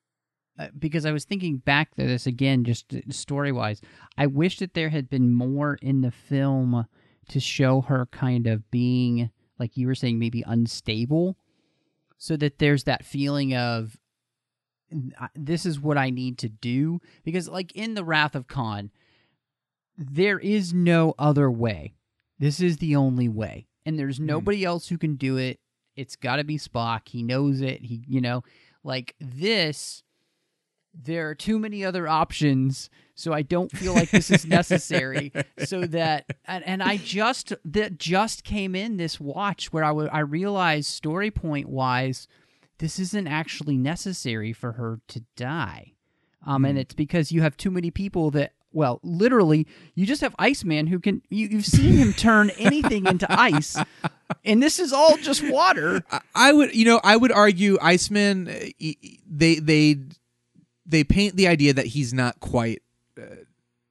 Uh, 0.56 0.68
because 0.78 1.04
I 1.04 1.10
was 1.10 1.24
thinking 1.24 1.56
back 1.56 1.94
to 1.96 2.06
this 2.06 2.26
again, 2.26 2.62
just 2.64 2.94
uh, 2.94 3.00
story 3.10 3.50
wise. 3.50 3.80
I 4.16 4.26
wish 4.26 4.58
that 4.58 4.74
there 4.74 4.90
had 4.90 5.10
been 5.10 5.32
more 5.32 5.78
in 5.82 6.02
the 6.02 6.12
film 6.12 6.86
to 7.28 7.40
show 7.40 7.80
her 7.80 8.06
kind 8.06 8.46
of 8.46 8.70
being, 8.70 9.30
like 9.58 9.76
you 9.76 9.88
were 9.88 9.96
saying, 9.96 10.18
maybe 10.18 10.44
unstable, 10.46 11.36
so 12.18 12.36
that 12.36 12.58
there's 12.58 12.84
that 12.84 13.04
feeling 13.04 13.54
of 13.54 13.96
this 15.34 15.66
is 15.66 15.80
what 15.80 15.98
I 15.98 16.10
need 16.10 16.38
to 16.38 16.48
do. 16.48 17.00
Because, 17.24 17.48
like 17.48 17.72
in 17.74 17.94
the 17.94 18.04
Wrath 18.04 18.36
of 18.36 18.46
Khan, 18.46 18.90
there 19.96 20.38
is 20.38 20.72
no 20.72 21.14
other 21.18 21.50
way. 21.50 21.94
This 22.38 22.60
is 22.60 22.76
the 22.76 22.94
only 22.94 23.28
way, 23.28 23.66
and 23.84 23.98
there's 23.98 24.18
hmm. 24.18 24.26
nobody 24.26 24.64
else 24.64 24.88
who 24.88 24.98
can 24.98 25.16
do 25.16 25.36
it. 25.36 25.58
It's 25.96 26.14
got 26.16 26.36
to 26.36 26.44
be 26.44 26.58
Spock. 26.58 27.08
He 27.08 27.22
knows 27.24 27.60
it. 27.60 27.84
He, 27.84 28.04
you 28.06 28.20
know, 28.20 28.44
like 28.84 29.16
this. 29.20 30.02
There 31.02 31.28
are 31.28 31.34
too 31.34 31.58
many 31.58 31.84
other 31.84 32.06
options, 32.08 32.88
so 33.14 33.32
I 33.32 33.42
don't 33.42 33.70
feel 33.70 33.94
like 33.94 34.10
this 34.10 34.30
is 34.30 34.46
necessary. 34.46 35.32
so 35.64 35.86
that, 35.86 36.26
and, 36.46 36.64
and 36.64 36.82
I 36.82 36.96
just 36.98 37.52
that 37.64 37.98
just 37.98 38.44
came 38.44 38.74
in 38.74 38.96
this 38.96 39.18
watch 39.20 39.72
where 39.72 39.84
I 39.84 39.90
wa- 39.90 40.08
I 40.12 40.20
realized 40.20 40.88
story 40.88 41.30
point 41.30 41.68
wise, 41.68 42.28
this 42.78 42.98
isn't 42.98 43.26
actually 43.26 43.76
necessary 43.76 44.52
for 44.52 44.72
her 44.72 45.00
to 45.08 45.22
die. 45.36 45.92
Um, 46.46 46.64
and 46.64 46.78
it's 46.78 46.94
because 46.94 47.32
you 47.32 47.40
have 47.42 47.56
too 47.56 47.70
many 47.70 47.90
people 47.90 48.30
that, 48.32 48.52
well, 48.70 49.00
literally, 49.02 49.66
you 49.94 50.04
just 50.04 50.20
have 50.20 50.34
Iceman 50.38 50.86
who 50.88 50.98
can. 51.00 51.22
You, 51.30 51.48
you've 51.48 51.64
seen 51.66 51.94
him 51.94 52.12
turn 52.12 52.50
anything 52.58 53.06
into 53.06 53.26
ice, 53.30 53.76
and 54.44 54.62
this 54.62 54.78
is 54.78 54.92
all 54.92 55.16
just 55.16 55.42
water. 55.48 56.02
I- 56.10 56.20
I 56.34 56.52
would, 56.52 56.74
you 56.74 56.84
know, 56.84 57.00
I 57.02 57.16
would 57.16 57.32
argue 57.32 57.78
Iceman. 57.80 58.48
uh, 58.48 58.52
e- 58.78 58.96
e- 59.00 59.18
They 59.30 59.54
they 59.56 59.96
they 60.86 61.04
paint 61.04 61.36
the 61.36 61.48
idea 61.48 61.72
that 61.74 61.86
he's 61.86 62.12
not 62.12 62.40
quite 62.40 62.82
uh, 63.20 63.22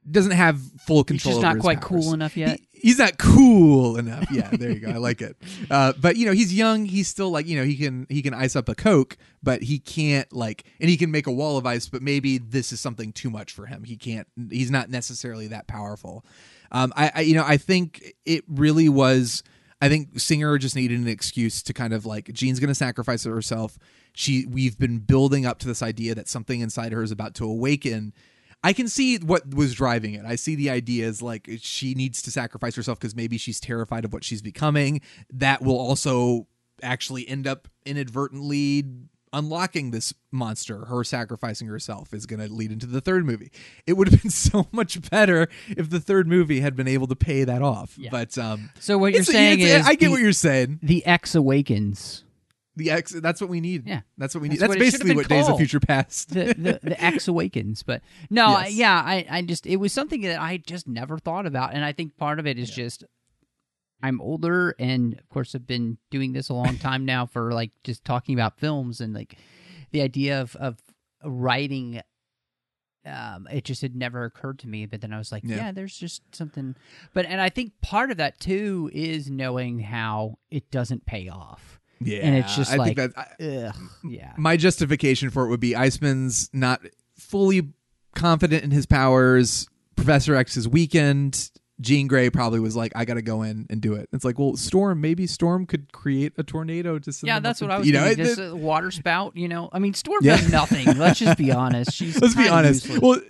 doesn't 0.09 0.31
have 0.33 0.59
full 0.85 0.97
He's 0.97 1.05
control. 1.05 1.35
just 1.35 1.45
over 1.45 1.55
not 1.55 1.61
quite 1.61 1.79
powers. 1.81 2.03
cool 2.05 2.13
enough 2.13 2.35
yet. 2.35 2.59
He- 2.71 2.79
he's 2.89 2.97
not 2.99 3.17
cool 3.17 3.97
enough. 3.97 4.29
Yeah, 4.29 4.49
there 4.51 4.69
you 4.71 4.79
go. 4.81 4.89
I 4.89 4.97
like 4.97 5.21
it. 5.21 5.37
Uh, 5.71 5.93
but 5.99 6.17
you 6.17 6.25
know, 6.25 6.33
he's 6.33 6.53
young. 6.53 6.85
He's 6.85 7.07
still 7.07 7.29
like 7.31 7.47
you 7.47 7.57
know 7.57 7.63
he 7.63 7.77
can 7.77 8.05
he 8.09 8.21
can 8.21 8.33
ice 8.33 8.55
up 8.55 8.67
a 8.69 8.75
coke, 8.75 9.17
but 9.41 9.63
he 9.63 9.79
can't 9.79 10.31
like 10.33 10.65
and 10.79 10.89
he 10.89 10.97
can 10.97 11.09
make 11.09 11.25
a 11.25 11.31
wall 11.31 11.57
of 11.57 11.65
ice. 11.65 11.87
But 11.87 12.01
maybe 12.01 12.37
this 12.37 12.71
is 12.73 12.79
something 12.81 13.11
too 13.13 13.29
much 13.29 13.53
for 13.53 13.65
him. 13.65 13.85
He 13.85 13.95
can't. 13.95 14.27
He's 14.51 14.69
not 14.69 14.89
necessarily 14.89 15.47
that 15.47 15.67
powerful. 15.67 16.25
Um, 16.71 16.91
I, 16.97 17.11
I 17.15 17.21
you 17.21 17.33
know 17.33 17.45
I 17.47 17.57
think 17.57 18.13
it 18.25 18.43
really 18.47 18.89
was. 18.89 19.41
I 19.81 19.89
think 19.89 20.19
Singer 20.19 20.57
just 20.57 20.75
needed 20.75 20.99
an 20.99 21.07
excuse 21.07 21.63
to 21.63 21.73
kind 21.73 21.93
of 21.93 22.05
like 22.05 22.31
Jean's 22.33 22.59
going 22.59 22.67
to 22.69 22.75
sacrifice 22.75 23.23
herself. 23.23 23.77
She 24.13 24.45
we've 24.45 24.77
been 24.77 24.99
building 24.99 25.45
up 25.45 25.59
to 25.59 25.67
this 25.67 25.81
idea 25.81 26.13
that 26.15 26.27
something 26.27 26.59
inside 26.61 26.91
her 26.91 27.01
is 27.03 27.11
about 27.11 27.33
to 27.35 27.45
awaken. 27.45 28.13
I 28.63 28.71
can 28.71 28.87
see 28.87 29.17
what 29.17 29.53
was 29.53 29.73
driving 29.73 30.13
it. 30.13 30.23
I 30.25 30.35
see 30.35 30.55
the 30.55 30.69
idea 30.69 31.05
is 31.07 31.21
like 31.21 31.49
she 31.59 31.95
needs 31.95 32.21
to 32.21 32.31
sacrifice 32.31 32.75
herself 32.75 32.99
because 32.99 33.15
maybe 33.15 33.37
she's 33.37 33.59
terrified 33.59 34.05
of 34.05 34.13
what 34.13 34.23
she's 34.23 34.41
becoming. 34.41 35.01
That 35.33 35.61
will 35.61 35.77
also 35.77 36.47
actually 36.81 37.27
end 37.27 37.45
up 37.47 37.67
inadvertently 37.85 38.85
unlocking 39.33 39.91
this 39.91 40.13
monster. 40.31 40.85
Her 40.85 41.03
sacrificing 41.03 41.67
herself 41.67 42.13
is 42.13 42.25
going 42.25 42.39
to 42.39 42.53
lead 42.53 42.71
into 42.71 42.85
the 42.85 43.01
third 43.01 43.25
movie. 43.25 43.51
It 43.87 43.93
would 43.93 44.09
have 44.09 44.21
been 44.21 44.31
so 44.51 44.67
much 44.71 45.09
better 45.09 45.47
if 45.69 45.89
the 45.89 45.99
third 45.99 46.27
movie 46.27 46.59
had 46.59 46.75
been 46.75 46.87
able 46.87 47.07
to 47.07 47.15
pay 47.15 47.43
that 47.43 47.61
off. 47.61 47.97
Yeah. 47.97 48.11
But 48.11 48.37
um, 48.37 48.69
So 48.79 48.97
what 48.97 49.13
you're 49.13 49.23
saying 49.23 49.59
is 49.61 49.85
I 49.85 49.95
get 49.95 50.05
the- 50.07 50.11
what 50.11 50.21
you're 50.21 50.31
saying. 50.33 50.79
The 50.83 51.05
X 51.05 51.35
awakens. 51.35 52.23
The 52.75 52.89
X. 52.91 53.11
That's 53.11 53.39
what 53.39 53.49
we 53.49 53.61
need. 53.61 53.87
Yeah. 53.87 54.01
that's 54.17 54.33
what 54.33 54.41
we 54.41 54.49
need. 54.49 54.55
That's 54.59 54.69
That's, 54.73 54.79
what 54.79 54.79
basically 54.79 55.15
what 55.15 55.27
Days 55.29 55.47
of. 55.47 55.57
Future 55.57 55.79
Past. 55.79 56.29
the, 56.29 56.45
the 56.57 56.79
the 56.89 57.03
X 57.03 57.27
awakens. 57.27 57.83
But 57.83 58.01
no, 58.29 58.47
I, 58.47 58.67
yeah, 58.67 58.95
I 58.95 59.25
I 59.29 59.41
just 59.43 59.67
it 59.67 59.75
was 59.77 59.93
something 59.93 60.21
that 60.21 60.41
I 60.41 60.57
just 60.57 60.87
never 60.87 61.17
thought 61.19 61.45
about, 61.45 61.73
and 61.73 61.85
I 61.85 61.91
think 61.91 62.17
part 62.17 62.39
of 62.39 62.47
it 62.47 62.57
is 62.57 62.69
just 62.71 63.03
I'm 64.01 64.19
older, 64.21 64.75
and 64.79 65.13
of 65.19 65.29
course 65.29 65.53
I've 65.53 65.67
been 65.67 65.97
doing 66.09 66.33
this 66.33 66.49
a 66.49 66.53
long 66.53 66.77
time 66.77 67.05
now 67.05 67.25
for 67.25 67.53
like 67.53 67.71
just 67.83 68.03
talking 68.05 68.33
about 68.33 68.59
films 68.59 68.99
and 69.01 69.13
like 69.13 69.37
the 69.91 70.01
idea 70.01 70.41
of 70.41 70.55
of 70.55 70.79
writing. 71.23 72.01
Um, 73.05 73.49
it 73.51 73.65
just 73.65 73.81
had 73.81 73.97
never 73.97 74.23
occurred 74.23 74.59
to 74.59 74.67
me, 74.69 74.85
but 74.85 75.01
then 75.01 75.11
I 75.11 75.17
was 75.17 75.29
like, 75.29 75.43
Yeah. 75.45 75.57
yeah, 75.57 75.71
there's 75.73 75.97
just 75.97 76.21
something. 76.33 76.73
But 77.13 77.25
and 77.25 77.41
I 77.41 77.49
think 77.49 77.73
part 77.81 78.11
of 78.11 78.17
that 78.17 78.39
too 78.39 78.89
is 78.93 79.29
knowing 79.29 79.79
how 79.79 80.37
it 80.49 80.71
doesn't 80.71 81.05
pay 81.05 81.27
off. 81.27 81.81
Yeah, 81.99 82.19
and 82.19 82.35
it's 82.35 82.55
just 82.55 82.71
I 82.71 82.75
like, 82.77 82.95
think 82.97 83.13
that. 83.15 83.35
I- 83.39 83.67
ugh, 83.67 83.75
yeah. 84.03 84.33
my 84.37 84.57
justification 84.57 85.29
for 85.29 85.45
it 85.45 85.49
would 85.49 85.59
be 85.59 85.75
Iceman's 85.75 86.49
not 86.53 86.81
fully 87.17 87.69
confident 88.15 88.63
in 88.63 88.71
his 88.71 88.85
powers. 88.85 89.67
Professor 89.95 90.35
X 90.35 90.57
is 90.57 90.67
weakened. 90.67 91.49
Jean 91.81 92.07
Grey 92.07 92.29
probably 92.29 92.59
was 92.59 92.75
like, 92.75 92.91
"I 92.95 93.03
got 93.03 93.15
to 93.15 93.21
go 93.23 93.41
in 93.41 93.65
and 93.69 93.81
do 93.81 93.93
it." 93.95 94.07
It's 94.13 94.23
like, 94.23 94.37
well, 94.37 94.55
Storm, 94.55 95.01
maybe 95.01 95.25
Storm 95.25 95.65
could 95.65 95.91
create 95.91 96.33
a 96.37 96.43
tornado 96.43 96.99
to 96.99 97.11
send 97.11 97.27
Yeah, 97.27 97.39
that's 97.39 97.61
what 97.61 97.71
I 97.71 97.79
was 97.79 97.87
you 97.87 97.93
know, 97.93 98.03
thinking. 98.03 98.25
Just 98.25 98.39
a 98.39 98.55
water 98.55 98.91
spout, 98.91 99.35
you 99.35 99.47
know. 99.47 99.69
I 99.73 99.79
mean, 99.79 99.93
Storm 99.95 100.19
Yeah. 100.21 100.37
does 100.37 100.51
nothing. 100.51 100.85
Let's 100.97 101.19
just 101.19 101.37
be 101.37 101.51
honest. 101.51 101.91
She's 101.91 102.19
Let's 102.21 102.35
be 102.35 102.47
honest. 102.47 102.87
useless. 102.87 103.01
Well, 103.01 103.21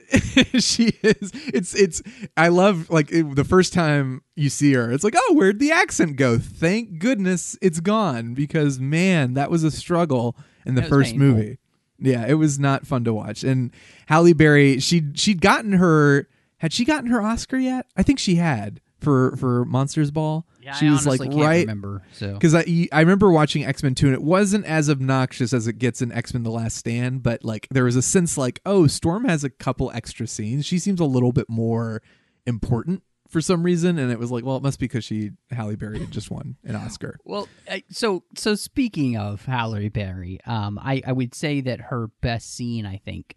she 0.59 0.87
is. 1.03 1.31
It's 1.53 1.73
it's. 1.73 2.01
I 2.35 2.49
love 2.49 2.89
like 2.89 3.11
it, 3.11 3.33
the 3.35 3.45
first 3.45 3.71
time 3.73 4.21
you 4.35 4.49
see 4.49 4.73
her. 4.73 4.91
It's 4.91 5.05
like, 5.05 5.15
oh, 5.17 5.33
where'd 5.35 5.59
the 5.59 5.71
accent 5.71 6.17
go? 6.17 6.37
Thank 6.37 6.99
goodness 6.99 7.57
it's 7.61 7.79
gone 7.79 8.33
because 8.33 8.77
man, 8.77 9.35
that 9.35 9.49
was 9.51 9.63
a 9.63 9.71
struggle 9.71 10.35
in 10.65 10.75
the 10.75 10.83
first 10.83 11.11
painful. 11.11 11.27
movie. 11.27 11.57
Yeah, 11.97 12.25
it 12.27 12.33
was 12.33 12.59
not 12.59 12.85
fun 12.85 13.05
to 13.05 13.13
watch. 13.13 13.45
And 13.45 13.71
Halle 14.07 14.33
Berry, 14.33 14.79
she 14.79 15.03
she'd 15.13 15.39
gotten 15.41 15.71
her. 15.73 16.27
Had 16.63 16.71
she 16.71 16.85
gotten 16.85 17.09
her 17.11 17.21
Oscar 17.21 17.57
yet? 17.57 17.87
I 17.97 18.03
think 18.03 18.19
she 18.19 18.35
had 18.35 18.79
for 19.01 19.35
for 19.35 19.65
Monsters 19.65 20.11
Ball. 20.11 20.47
yeah, 20.61 20.71
she 20.71 20.87
I 20.87 20.91
was 20.91 21.05
like 21.05 21.19
can't 21.19 21.35
right 21.35 21.59
remember. 21.59 22.03
So 22.13 22.31
because 22.35 22.55
I 22.55 22.87
I 22.93 23.01
remember 23.01 23.29
watching 23.33 23.65
X 23.65 23.83
Men 23.83 23.95
Two 23.95 24.05
and 24.07 24.15
it 24.15 24.23
wasn't 24.23 24.65
as 24.65 24.89
obnoxious 24.89 25.51
as 25.51 25.67
it 25.67 25.73
gets 25.77 26.01
in 26.01 26.13
X 26.13 26.33
Men: 26.33 26.43
The 26.43 26.51
Last 26.51 26.77
Stand, 26.77 27.21
but 27.21 27.43
like 27.43 27.67
there 27.69 27.83
was 27.83 27.97
a 27.97 28.01
sense 28.01 28.37
like 28.37 28.61
oh 28.65 28.87
Storm 28.87 29.25
has 29.25 29.43
a 29.43 29.49
couple 29.49 29.91
extra 29.93 30.25
scenes. 30.25 30.65
She 30.65 30.79
seems 30.79 31.01
a 31.01 31.05
little 31.05 31.33
bit 31.33 31.49
more 31.49 32.01
important 32.47 33.03
for 33.27 33.41
some 33.41 33.61
reason, 33.63 33.99
and 33.99 34.09
it 34.09 34.17
was 34.17 34.31
like 34.31 34.45
well 34.45 34.55
it 34.55 34.63
must 34.63 34.79
be 34.79 34.85
because 34.85 35.03
she 35.03 35.31
Halle 35.51 35.75
Berry 35.75 35.99
had 35.99 36.11
just 36.11 36.31
won 36.31 36.55
an 36.63 36.77
Oscar. 36.77 37.17
Well, 37.25 37.49
I- 37.69 37.83
so 37.89 38.23
so 38.37 38.55
speaking 38.55 39.17
of 39.17 39.43
Halle 39.43 39.89
Berry, 39.89 40.39
um, 40.45 40.79
I 40.81 41.01
I 41.05 41.11
would 41.11 41.35
say 41.35 41.59
that 41.59 41.81
her 41.81 42.07
best 42.21 42.55
scene, 42.55 42.85
I 42.85 43.01
think, 43.03 43.35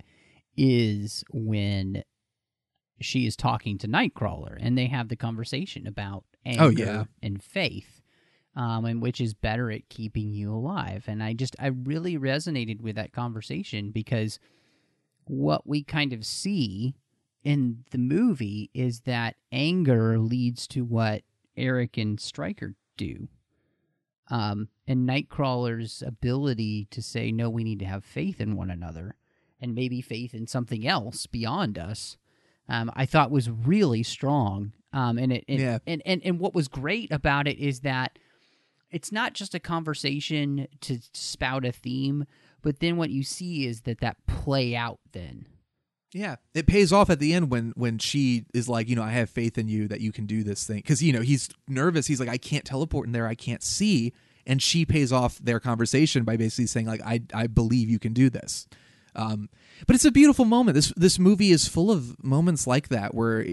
is 0.57 1.24
when 1.33 2.05
she 3.01 3.26
is 3.26 3.36
talking 3.36 3.78
to 3.78 3.88
Nightcrawler, 3.88 4.57
and 4.61 4.76
they 4.76 4.86
have 4.86 5.09
the 5.09 5.16
conversation 5.16 5.86
about 5.86 6.24
anger 6.44 6.62
Oh, 6.62 6.68
yeah. 6.68 7.05
and 7.22 7.42
faith, 7.42 8.01
um, 8.55 8.84
and 8.84 9.03
which 9.03 9.20
is 9.20 9.34
better 9.34 9.70
at 9.70 9.88
keeping 9.88 10.32
you 10.32 10.53
alive. 10.53 11.05
And 11.07 11.22
I 11.22 11.32
just 11.34 11.57
I 11.59 11.66
really 11.68 12.16
resonated 12.18 12.80
with 12.80 12.97
that 12.97 13.12
conversation 13.12 13.90
because 13.90 14.38
what 15.24 15.66
we 15.66 15.82
kind 15.82 16.12
of 16.12 16.24
see 16.24 16.94
in 17.42 17.84
the 17.90 17.99
movie 17.99 18.70
is 18.74 19.01
that 19.01 19.36
anger 19.53 20.18
leads 20.18 20.66
to 20.68 20.84
what 20.84 21.22
Erik 21.57 21.97
and 21.97 22.18
Stryker 22.20 22.74
do. 22.97 23.28
Um, 24.28 24.68
and 24.88 25.09
Nightcrawler's 25.09 26.03
ability 26.03 26.88
to 26.90 27.01
say, 27.03 27.30
no, 27.30 27.49
we 27.49 27.62
need 27.62 27.78
to 27.80 27.84
have 27.84 28.05
faith 28.05 28.40
in 28.40 28.57
one 28.57 28.70
another 28.70 29.14
and 29.61 29.74
maybe 29.74 30.01
faith 30.01 30.34
in 30.34 30.47
something 30.47 30.86
else 30.86 31.26
beyond 31.26 31.78
us, 31.78 32.16
um, 32.68 32.90
I 32.94 33.06
thought 33.06 33.30
was 33.30 33.48
really 33.50 34.02
strong. 34.02 34.72
Um, 34.92 35.18
and, 35.18 35.32
it, 35.32 35.44
and, 35.48 35.60
Yeah. 35.60 35.78
and, 35.86 36.02
and, 36.06 36.22
and 36.24 36.40
what 36.40 36.54
was 36.54 36.68
great 36.68 37.12
about 37.12 37.46
it 37.46 37.58
is 37.58 37.80
that 37.80 38.18
it's 38.90 39.12
not 39.12 39.34
just 39.34 39.54
a 39.54 39.60
conversation 39.60 40.68
to 40.82 40.98
spout 41.12 41.64
a 41.64 41.72
theme, 41.72 42.24
but 42.62 42.80
then 42.80 42.96
what 42.96 43.10
you 43.10 43.22
see 43.22 43.66
is 43.66 43.82
that 43.82 44.00
that 44.00 44.16
play 44.26 44.74
out 44.74 45.00
then. 45.12 45.46
Yeah, 46.12 46.36
it 46.54 46.66
pays 46.66 46.92
off 46.92 47.10
at 47.10 47.18
the 47.18 47.34
end 47.34 47.50
when 47.50 47.72
when 47.76 47.98
she 47.98 48.46
is 48.54 48.68
like, 48.68 48.88
you 48.88 48.96
know, 48.96 49.02
I 49.02 49.10
have 49.10 49.28
faith 49.28 49.58
in 49.58 49.68
you 49.68 49.86
that 49.88 50.00
you 50.00 50.12
can 50.12 50.24
do 50.24 50.42
this 50.42 50.64
thing 50.64 50.76
because 50.76 51.02
you 51.02 51.12
know 51.12 51.20
he's 51.20 51.50
nervous. 51.68 52.06
He's 52.06 52.20
like, 52.20 52.28
I 52.28 52.38
can't 52.38 52.64
teleport 52.64 53.06
in 53.06 53.12
there. 53.12 53.26
I 53.26 53.34
can't 53.34 53.62
see, 53.62 54.14
and 54.46 54.62
she 54.62 54.86
pays 54.86 55.12
off 55.12 55.36
their 55.38 55.60
conversation 55.60 56.24
by 56.24 56.36
basically 56.38 56.66
saying 56.66 56.86
like, 56.86 57.02
I 57.04 57.22
I 57.34 57.48
believe 57.48 57.90
you 57.90 57.98
can 57.98 58.14
do 58.14 58.30
this. 58.30 58.66
Um, 59.16 59.48
but 59.86 59.96
it's 59.96 60.04
a 60.04 60.10
beautiful 60.12 60.44
moment. 60.44 60.74
This 60.74 60.92
this 60.96 61.18
movie 61.18 61.50
is 61.50 61.66
full 61.66 61.90
of 61.90 62.22
moments 62.22 62.66
like 62.66 62.88
that 62.88 63.14
where, 63.14 63.44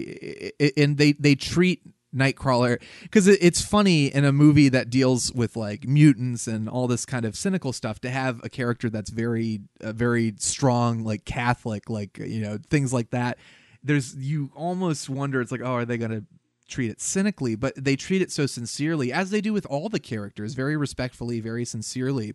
and 0.76 0.98
they 0.98 1.12
they 1.12 1.34
treat 1.34 1.82
Nightcrawler 2.14 2.80
because 3.02 3.26
it, 3.26 3.38
it's 3.42 3.60
funny 3.60 4.06
in 4.06 4.24
a 4.24 4.32
movie 4.32 4.68
that 4.68 4.90
deals 4.90 5.32
with 5.32 5.56
like 5.56 5.86
mutants 5.86 6.46
and 6.46 6.68
all 6.68 6.86
this 6.86 7.04
kind 7.04 7.24
of 7.24 7.36
cynical 7.36 7.72
stuff 7.72 8.00
to 8.00 8.10
have 8.10 8.40
a 8.44 8.48
character 8.48 8.88
that's 8.88 9.10
very 9.10 9.60
uh, 9.80 9.92
very 9.92 10.34
strong 10.38 11.02
like 11.02 11.24
Catholic 11.24 11.90
like 11.90 12.18
you 12.18 12.40
know 12.40 12.58
things 12.70 12.92
like 12.92 13.10
that. 13.10 13.38
There's 13.82 14.14
you 14.16 14.50
almost 14.54 15.10
wonder 15.10 15.40
it's 15.40 15.52
like 15.52 15.62
oh 15.62 15.72
are 15.72 15.84
they 15.84 15.98
gonna 15.98 16.24
treat 16.66 16.90
it 16.90 17.00
cynically 17.00 17.54
but 17.54 17.74
they 17.76 17.94
treat 17.94 18.22
it 18.22 18.32
so 18.32 18.46
sincerely 18.46 19.12
as 19.12 19.28
they 19.28 19.42
do 19.42 19.52
with 19.52 19.66
all 19.66 19.90
the 19.90 20.00
characters 20.00 20.54
very 20.54 20.78
respectfully 20.78 21.38
very 21.38 21.62
sincerely 21.62 22.32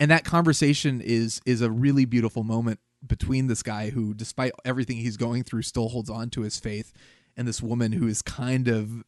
and 0.00 0.10
that 0.10 0.24
conversation 0.24 1.00
is 1.00 1.40
is 1.46 1.60
a 1.60 1.70
really 1.70 2.04
beautiful 2.04 2.44
moment 2.44 2.80
between 3.06 3.46
this 3.46 3.62
guy 3.62 3.90
who 3.90 4.12
despite 4.14 4.52
everything 4.64 4.96
he's 4.96 5.16
going 5.16 5.44
through 5.44 5.62
still 5.62 5.88
holds 5.88 6.10
on 6.10 6.30
to 6.30 6.42
his 6.42 6.58
faith 6.58 6.92
and 7.36 7.46
this 7.46 7.62
woman 7.62 7.92
who 7.92 8.06
is 8.06 8.20
kind 8.22 8.68
of 8.68 9.04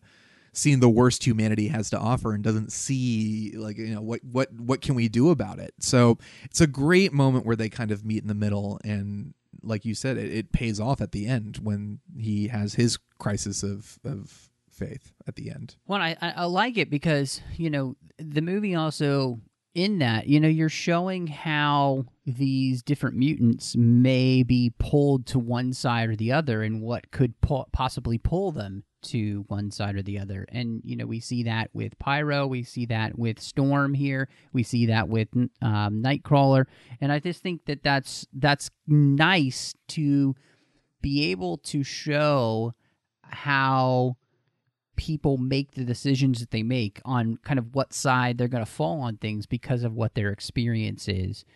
seeing 0.52 0.80
the 0.80 0.88
worst 0.88 1.24
humanity 1.24 1.68
has 1.68 1.90
to 1.90 1.98
offer 1.98 2.32
and 2.32 2.42
doesn't 2.42 2.72
see 2.72 3.52
like 3.56 3.78
you 3.78 3.94
know 3.94 4.00
what 4.00 4.20
what 4.24 4.52
what 4.52 4.80
can 4.80 4.94
we 4.94 5.08
do 5.08 5.30
about 5.30 5.58
it? 5.58 5.74
So 5.80 6.18
it's 6.44 6.60
a 6.60 6.66
great 6.66 7.12
moment 7.12 7.46
where 7.46 7.56
they 7.56 7.68
kind 7.68 7.90
of 7.90 8.04
meet 8.04 8.22
in 8.22 8.28
the 8.28 8.34
middle 8.34 8.80
and 8.84 9.34
like 9.62 9.84
you 9.84 9.94
said 9.94 10.16
it, 10.16 10.32
it 10.32 10.52
pays 10.52 10.80
off 10.80 11.00
at 11.00 11.12
the 11.12 11.26
end 11.26 11.58
when 11.62 11.98
he 12.18 12.48
has 12.48 12.74
his 12.74 12.98
crisis 13.18 13.62
of 13.62 13.98
of 14.04 14.50
faith 14.70 15.12
at 15.26 15.36
the 15.36 15.50
end. 15.50 15.76
Well, 15.86 16.00
I, 16.00 16.16
I 16.20 16.30
I 16.30 16.44
like 16.44 16.78
it 16.78 16.90
because 16.90 17.40
you 17.56 17.70
know 17.70 17.96
the 18.18 18.42
movie 18.42 18.74
also 18.74 19.40
in 19.74 19.98
that 19.98 20.26
you 20.26 20.40
know 20.40 20.48
you're 20.48 20.68
showing 20.68 21.26
how 21.26 22.04
these 22.26 22.82
different 22.82 23.16
mutants 23.16 23.76
may 23.76 24.42
be 24.42 24.72
pulled 24.78 25.26
to 25.26 25.38
one 25.38 25.72
side 25.72 26.08
or 26.08 26.16
the 26.16 26.32
other, 26.32 26.62
and 26.62 26.82
what 26.82 27.10
could 27.10 27.40
po- 27.40 27.68
possibly 27.72 28.18
pull 28.18 28.52
them 28.52 28.84
to 29.02 29.44
one 29.48 29.70
side 29.70 29.96
or 29.96 30.02
the 30.02 30.18
other. 30.18 30.46
And 30.50 30.80
you 30.84 30.96
know 30.96 31.06
we 31.06 31.20
see 31.20 31.44
that 31.44 31.70
with 31.72 31.98
Pyro, 31.98 32.46
we 32.46 32.62
see 32.62 32.86
that 32.86 33.18
with 33.18 33.40
Storm 33.40 33.94
here, 33.94 34.28
we 34.52 34.62
see 34.62 34.86
that 34.86 35.08
with 35.08 35.28
um, 35.62 36.02
Nightcrawler, 36.02 36.66
and 37.00 37.12
I 37.12 37.18
just 37.18 37.42
think 37.42 37.64
that 37.66 37.82
that's 37.82 38.26
that's 38.32 38.70
nice 38.86 39.74
to 39.88 40.34
be 41.00 41.30
able 41.30 41.58
to 41.58 41.82
show 41.82 42.74
how 43.22 44.16
people 45.00 45.38
make 45.38 45.70
the 45.72 45.82
decisions 45.84 46.40
that 46.40 46.50
they 46.50 46.62
make 46.62 47.00
on 47.06 47.38
kind 47.42 47.58
of 47.58 47.74
what 47.74 47.94
side 47.94 48.36
they're 48.36 48.48
going 48.48 48.62
to 48.64 48.70
fall 48.70 49.00
on 49.00 49.16
things 49.16 49.46
because 49.46 49.82
of 49.82 49.94
what 49.94 50.14
their 50.14 50.28
experience 50.30 51.08
is. 51.08 51.46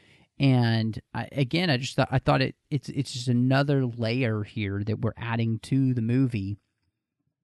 And 0.40 0.98
I, 1.12 1.28
again, 1.30 1.68
I 1.68 1.76
just 1.76 1.94
thought 1.94 2.08
I 2.10 2.18
thought 2.18 2.40
it 2.40 2.54
it's 2.70 2.88
it's 2.88 3.12
just 3.12 3.28
another 3.28 3.84
layer 3.84 4.44
here 4.44 4.82
that 4.86 5.00
we're 5.02 5.12
adding 5.18 5.58
to 5.64 5.92
the 5.92 6.00
movie 6.00 6.56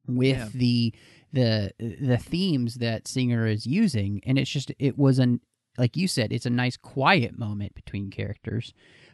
with 0.07 0.36
Yeah. 0.38 0.48
the 0.55 0.94
the 1.34 1.72
the 1.78 2.16
themes 2.16 2.76
that 2.76 3.07
Singer 3.07 3.46
is 3.46 3.66
using, 3.66 4.22
and 4.24 4.38
it's 4.38 4.51
just 4.51 4.72
it 4.78 4.96
was 4.98 5.18
an 5.18 5.40
like 5.78 5.96
you 5.96 6.09
said, 6.09 6.32
it's 6.32 6.46
a 6.46 6.51
nice 6.51 6.76
quiet 6.78 7.38
moment 7.38 7.74
between 7.74 8.11
characters. 8.11 8.72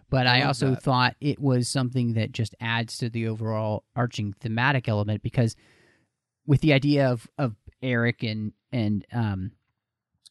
But 0.08 0.26
I, 0.28 0.38
love 0.38 0.46
also 0.48 0.70
that. 0.70 0.82
thought 0.84 1.16
it 1.20 1.40
was 1.40 1.68
something 1.68 2.14
that 2.14 2.30
just 2.30 2.54
adds 2.60 2.96
to 2.98 3.10
the 3.10 3.26
overall 3.26 3.82
arching 3.96 4.32
thematic 4.40 4.88
element 4.88 5.20
because 5.22 5.56
with 6.46 6.60
the 6.60 6.72
idea 6.72 7.10
of 7.10 7.28
of 7.38 7.54
Erik 7.82 8.22
and 8.22 8.52
and 8.72 9.04
um, 9.12 9.52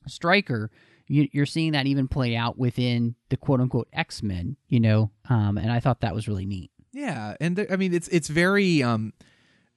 Stryker, 0.07 0.71
you, 1.07 1.27
you're 1.31 1.45
seeing 1.45 1.73
that 1.73 1.87
even 1.87 2.07
play 2.07 2.35
out 2.35 2.57
within 2.57 3.15
the 3.29 3.37
quote 3.37 3.61
unquote 3.61 3.87
X 3.93 4.23
Men, 4.23 4.57
you 4.67 4.79
know, 4.79 5.11
um, 5.29 5.57
and 5.57 5.71
I 5.71 5.79
thought 5.79 6.01
that 6.01 6.15
was 6.15 6.27
really 6.27 6.45
neat. 6.45 6.71
Yeah, 6.91 7.35
and 7.39 7.55
there, 7.55 7.67
I 7.69 7.75
mean 7.75 7.93
it's 7.93 8.07
it's 8.09 8.27
very 8.27 8.81
um 8.81 9.13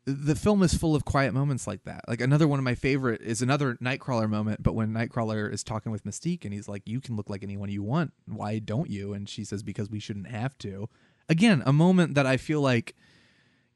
the 0.05 0.35
film 0.35 0.63
is 0.63 0.73
full 0.73 0.95
of 0.95 1.05
quiet 1.05 1.35
moments 1.35 1.67
like 1.67 1.85
that. 1.85 2.01
Like 2.09 2.23
another 2.23 2.49
one 2.49 2.59
of 2.59 2.65
my 2.65 2.75
favorite 2.75 3.21
is 3.21 3.43
another 3.43 3.75
Nightcrawler 3.75 4.29
moment, 4.29 4.63
but 4.63 4.75
when 4.75 4.89
Nightcrawler 4.89 5.53
is 5.53 5.63
talking 5.63 5.93
with 5.93 6.05
Mystique 6.05 6.45
and 6.45 6.55
he's 6.55 6.69
like, 6.69 6.83
"You 6.87 7.01
can 7.01 7.15
look 7.15 7.29
like 7.29 7.43
anyone 7.43 7.69
you 7.69 7.83
want. 7.83 8.13
Why 8.27 8.59
don't 8.59 8.89
you?" 8.89 9.13
and 9.13 9.29
she 9.29 9.45
says, 9.45 9.63
"Because 9.63 9.91
we 9.91 10.01
shouldn't 10.01 10.29
have 10.29 10.57
to." 10.59 10.89
Again, 11.29 11.63
a 11.67 11.75
moment 11.75 12.15
that 12.15 12.25
I 12.25 12.39
feel 12.39 12.63
like 12.63 12.97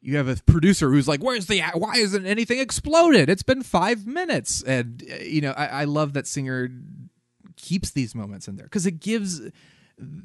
you 0.02 0.16
have 0.16 0.28
a 0.28 0.36
producer 0.44 0.90
who's 0.90 1.08
like, 1.08 1.22
"Where's 1.22 1.46
the? 1.46 1.62
Why 1.74 1.94
isn't 1.96 2.26
anything 2.26 2.58
exploded? 2.58 3.30
It's 3.30 3.44
been 3.44 3.62
five 3.62 4.06
minutes." 4.06 4.62
And 4.62 5.02
uh, 5.10 5.22
you 5.22 5.40
know, 5.40 5.52
I, 5.52 5.66
I 5.66 5.84
love 5.84 6.12
that 6.14 6.26
Singer 6.26 6.68
keeps 7.56 7.90
these 7.90 8.14
moments 8.14 8.48
in 8.48 8.56
there 8.56 8.66
because 8.66 8.86
it 8.86 9.00
gives 9.00 9.40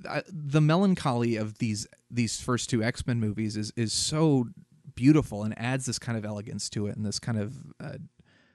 uh, 0.07 0.21
the 0.28 0.61
melancholy 0.61 1.36
of 1.36 1.59
these 1.59 1.88
these 2.09 2.41
first 2.41 2.69
two 2.69 2.84
X 2.84 3.05
Men 3.05 3.19
movies 3.19 3.55
is 3.55 3.71
is 3.75 3.93
so 3.93 4.47
beautiful 4.95 5.43
and 5.43 5.57
adds 5.59 5.86
this 5.86 5.99
kind 5.99 6.17
of 6.17 6.25
elegance 6.25 6.69
to 6.71 6.88
it 6.88 6.97
and 6.97 7.05
this 7.05 7.19
kind 7.19 7.38
of 7.39 7.53
uh, 7.80 7.97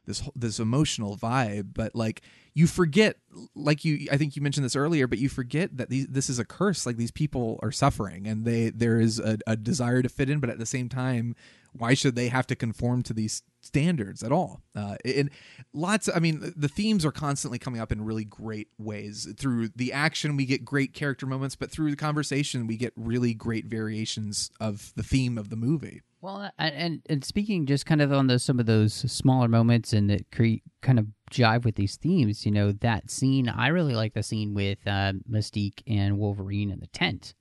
this 0.06 0.28
this 0.34 0.58
emotional 0.58 1.16
vibe. 1.16 1.74
But 1.74 1.94
like 1.94 2.22
you 2.54 2.66
forget, 2.66 3.16
like 3.54 3.84
you, 3.84 4.08
I 4.10 4.16
think 4.16 4.36
you 4.36 4.42
mentioned 4.42 4.64
this 4.64 4.76
earlier, 4.76 5.06
but 5.06 5.18
you 5.18 5.28
forget 5.28 5.76
that 5.76 5.88
these, 5.88 6.06
this 6.08 6.28
is 6.28 6.38
a 6.38 6.44
curse. 6.44 6.84
Like 6.84 6.96
these 6.96 7.10
people 7.10 7.58
are 7.62 7.72
suffering, 7.72 8.26
and 8.26 8.44
they 8.44 8.70
there 8.70 9.00
is 9.00 9.18
a, 9.18 9.38
a 9.46 9.56
desire 9.56 10.02
to 10.02 10.08
fit 10.08 10.28
in, 10.28 10.40
but 10.40 10.50
at 10.50 10.58
the 10.58 10.66
same 10.66 10.88
time, 10.88 11.34
why 11.72 11.94
should 11.94 12.14
they 12.14 12.28
have 12.28 12.46
to 12.48 12.56
conform 12.56 13.02
to 13.04 13.14
these 13.14 13.42
standards 13.60 14.22
at 14.22 14.32
all? 14.32 14.60
Uh, 14.74 14.96
and 15.04 15.30
lots. 15.72 16.08
I 16.14 16.18
mean, 16.18 16.52
the 16.56 16.68
themes 16.68 17.04
are 17.06 17.12
constantly 17.12 17.58
coming 17.58 17.80
up 17.80 17.92
in 17.92 18.04
really 18.04 18.24
great 18.24 18.68
ways. 18.78 19.32
Through 19.38 19.68
the 19.74 19.92
action, 19.92 20.36
we 20.36 20.44
get 20.44 20.64
great 20.64 20.92
character 20.92 21.26
moments, 21.26 21.56
but 21.56 21.70
through 21.70 21.90
the 21.90 21.96
conversation, 21.96 22.66
we 22.66 22.76
get 22.76 22.92
really 22.96 23.34
great 23.34 23.66
variations 23.66 24.50
of 24.60 24.92
the 24.96 25.02
theme 25.02 25.38
of 25.38 25.48
the 25.48 25.56
movie. 25.56 26.02
Well, 26.22 26.50
and 26.56 26.74
and, 26.74 27.02
and 27.10 27.24
speaking 27.24 27.66
just 27.66 27.84
kind 27.84 28.00
of 28.00 28.12
on 28.12 28.28
those 28.28 28.44
some 28.44 28.60
of 28.60 28.66
those 28.66 28.94
smaller 28.94 29.48
moments 29.48 29.92
and 29.92 30.08
that 30.08 30.30
create 30.30 30.62
kind 30.80 30.98
of 30.98 31.08
jive 31.30 31.64
with 31.64 31.74
these 31.74 31.96
themes, 31.96 32.46
you 32.46 32.52
know, 32.52 32.70
that 32.72 33.10
scene 33.10 33.48
I 33.48 33.68
really 33.68 33.94
like 33.94 34.14
the 34.14 34.22
scene 34.22 34.54
with 34.54 34.78
uh, 34.86 35.14
Mystique 35.30 35.82
and 35.86 36.18
Wolverine 36.18 36.70
in 36.70 36.78
the 36.80 36.86
tent 36.86 37.34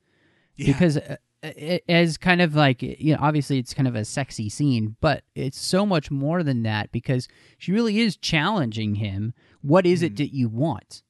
because 0.57 0.97
uh, 0.97 1.17
it, 1.43 1.83
as 1.87 2.17
kind 2.17 2.41
of 2.41 2.55
like 2.55 2.81
you 2.81 3.13
know 3.13 3.19
obviously 3.21 3.59
it's 3.59 3.73
kind 3.73 3.87
of 3.87 3.95
a 3.95 4.03
sexy 4.03 4.49
scene, 4.49 4.95
but 4.99 5.23
it's 5.35 5.59
so 5.59 5.85
much 5.85 6.09
more 6.09 6.41
than 6.41 6.63
that 6.63 6.91
because 6.91 7.27
she 7.59 7.71
really 7.71 7.99
is 7.99 8.17
challenging 8.17 8.95
him. 8.95 9.33
What 9.61 9.85
is 9.85 10.01
it 10.01 10.17
that 10.17 10.33
you 10.33 10.49
want? 10.49 11.03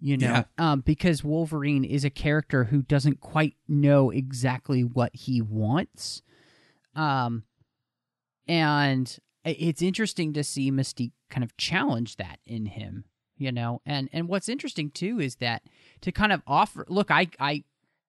You 0.00 0.16
know, 0.16 0.26
Yeah. 0.32 0.44
um, 0.72 0.80
because 0.80 1.24
Wolverine 1.24 1.84
is 1.84 2.04
a 2.04 2.10
character 2.10 2.64
who 2.64 2.82
doesn't 2.82 3.20
quite 3.20 3.56
know 3.66 4.10
exactly 4.10 4.82
what 4.82 5.14
he 5.14 5.42
wants. 5.42 6.22
Um, 6.98 7.44
and 8.46 9.18
it's 9.44 9.82
interesting 9.82 10.32
to 10.34 10.44
see 10.44 10.70
Mystique 10.70 11.12
kind 11.30 11.44
of 11.44 11.56
challenge 11.56 12.16
that 12.16 12.40
in 12.46 12.66
him, 12.66 13.04
you 13.36 13.52
know. 13.52 13.80
And 13.86 14.08
and 14.12 14.28
what's 14.28 14.48
interesting 14.48 14.90
too 14.90 15.20
is 15.20 15.36
that 15.36 15.62
to 16.02 16.12
kind 16.12 16.32
of 16.32 16.42
offer, 16.46 16.84
look, 16.88 17.10
I 17.10 17.28
I 17.38 17.64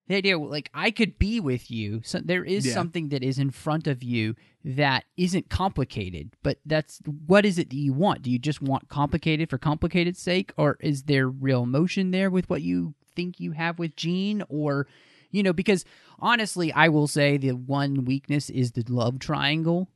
the 0.07 0.15
idea 0.15 0.39
like 0.39 0.69
I 0.73 0.91
could 0.91 1.19
be 1.19 1.39
with 1.39 1.69
you. 1.69 2.01
So 2.03 2.19
there 2.19 2.43
is 2.43 2.65
Yeah. 2.65 2.73
something 2.73 3.09
that 3.09 3.23
is 3.23 3.37
in 3.37 3.51
front 3.51 3.85
of 3.85 4.01
you 4.01 4.35
that 4.63 5.05
isn't 5.17 5.49
complicated, 5.49 6.31
but 6.41 6.59
that's 6.65 6.99
what 7.27 7.45
is 7.45 7.59
it 7.59 7.69
that 7.69 7.75
you 7.75 7.93
want? 7.93 8.23
Do 8.23 8.31
you 8.31 8.39
just 8.39 8.61
want 8.61 8.89
complicated 8.89 9.49
for 9.49 9.57
complicated 9.57 10.17
sake, 10.17 10.51
or 10.57 10.77
is 10.79 11.03
there 11.03 11.29
real 11.29 11.63
emotion 11.63 12.11
there 12.11 12.29
with 12.29 12.49
what 12.49 12.61
you 12.63 12.95
think 13.15 13.39
you 13.39 13.51
have 13.51 13.77
with 13.77 13.95
Jean, 13.95 14.43
or 14.49 14.87
you 15.31 15.43
know? 15.43 15.53
Because 15.53 15.85
honestly, 16.19 16.71
I 16.73 16.89
will 16.89 17.07
say 17.07 17.37
the 17.37 17.51
one 17.51 18.05
weakness 18.05 18.49
is 18.49 18.71
the 18.71 18.83
love 18.87 19.19
triangle 19.19 19.89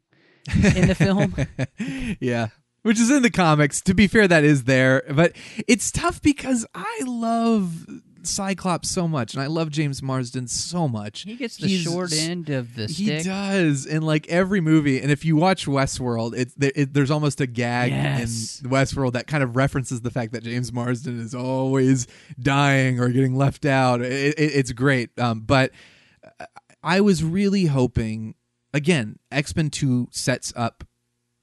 in 0.53 0.87
the 0.87 0.95
film. 0.95 1.35
yeah. 2.19 2.47
Which 2.81 2.99
is 2.99 3.09
in 3.09 3.23
the 3.23 3.31
comics. 3.31 3.79
To 3.81 3.93
be 3.93 4.07
fair, 4.07 4.27
that 4.27 4.43
is 4.43 4.65
there. 4.65 5.03
But 5.09 5.33
it's 5.67 5.89
tough 5.91 6.21
because 6.21 6.65
I 6.75 7.01
love 7.05 7.87
Cyclops 8.25 8.89
so 8.89 9.07
much 9.07 9.33
and 9.33 9.41
I 9.43 9.47
love 9.47 9.69
James 9.69 10.01
Marsden 10.01 10.47
so 10.47 10.87
much. 10.87 11.21
He 11.23 11.35
gets 11.35 11.57
the 11.57 11.67
He's 11.67 11.81
short 11.83 12.13
end 12.13 12.49
of 12.49 12.75
the 12.75 12.87
stick. 12.87 13.17
He 13.19 13.23
does 13.23 13.85
in 13.85 14.01
like 14.03 14.27
every 14.29 14.61
movie, 14.61 15.01
and 15.01 15.11
if 15.11 15.23
you 15.25 15.35
watch 15.35 15.65
Westworld, 15.65 16.33
it's 16.35 16.53
there, 16.55 16.71
it, 16.75 16.93
there's 16.93 17.11
almost 17.11 17.41
a 17.41 17.47
gag 17.47 17.91
Yes. 17.91 18.61
in 18.63 18.69
Westworld 18.69 19.13
that 19.13 19.27
kind 19.27 19.43
of 19.43 19.55
references 19.55 20.01
the 20.01 20.11
fact 20.11 20.33
that 20.33 20.43
James 20.43 20.71
Marsden 20.73 21.19
is 21.19 21.33
always 21.35 22.07
dying 22.39 22.99
or 22.99 23.09
getting 23.09 23.35
left 23.35 23.65
out. 23.65 24.01
It, 24.01 24.11
it, 24.37 24.55
it's 24.55 24.71
great, 24.71 25.09
um, 25.19 25.41
but 25.41 25.71
I 26.81 27.01
was 27.01 27.23
really 27.23 27.65
hoping 27.65 28.35
again, 28.73 29.19
X 29.31 29.55
Men 29.55 29.69
Two 29.69 30.07
sets 30.11 30.51
up 30.55 30.83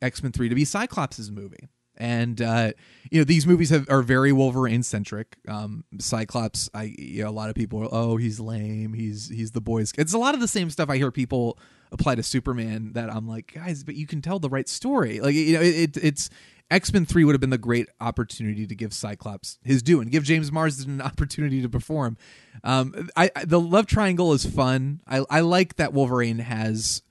X 0.02 0.22
Men 0.22 0.32
Three 0.32 0.48
to 0.48 0.54
be 0.54 0.64
Cyclops' 0.64 1.30
movie. 1.30 1.68
And 2.00 2.40
uh, 2.40 2.72
you 3.10 3.20
know 3.20 3.24
these 3.24 3.46
movies 3.46 3.68
have, 3.68 3.86
are 3.90 4.00
very 4.00 4.32
Wolverine 4.32 4.82
centric. 4.82 5.36
Um, 5.46 5.84
Cyclops, 5.98 6.70
I 6.72 6.94
you 6.98 7.22
know 7.22 7.28
a 7.28 7.30
lot 7.30 7.50
of 7.50 7.54
people 7.54 7.82
are 7.82 7.88
oh 7.92 8.16
he's 8.16 8.40
lame, 8.40 8.94
he's 8.94 9.28
he's 9.28 9.50
the 9.50 9.60
boys. 9.60 9.92
It's 9.98 10.14
a 10.14 10.18
lot 10.18 10.34
of 10.34 10.40
the 10.40 10.48
same 10.48 10.70
stuff 10.70 10.88
I 10.88 10.96
hear 10.96 11.10
people 11.10 11.58
apply 11.92 12.14
to 12.14 12.22
Superman. 12.22 12.94
That 12.94 13.14
I'm 13.14 13.28
like 13.28 13.52
guys, 13.54 13.84
but 13.84 13.96
you 13.96 14.06
can 14.06 14.22
tell 14.22 14.38
the 14.38 14.48
right 14.48 14.66
story. 14.66 15.20
Like 15.20 15.34
you 15.34 15.52
know 15.52 15.60
it, 15.60 15.96
it 15.96 15.96
it's 16.02 16.30
X 16.70 16.90
Men 16.90 17.04
Three 17.04 17.24
would 17.24 17.34
have 17.34 17.40
been 17.40 17.50
the 17.50 17.58
great 17.58 17.88
opportunity 18.00 18.66
to 18.66 18.74
give 18.74 18.94
Cyclops 18.94 19.58
his 19.62 19.82
due 19.82 20.00
and 20.00 20.10
give 20.10 20.24
James 20.24 20.50
Marsden 20.50 20.94
an 20.94 21.02
opportunity 21.02 21.60
to 21.60 21.68
perform. 21.68 22.16
Um, 22.64 23.10
I, 23.14 23.30
I 23.36 23.44
the 23.44 23.60
love 23.60 23.84
triangle 23.84 24.32
is 24.32 24.46
fun. 24.46 25.00
I 25.06 25.24
I 25.28 25.40
like 25.40 25.76
that 25.76 25.92
Wolverine 25.92 26.38
has 26.38 27.02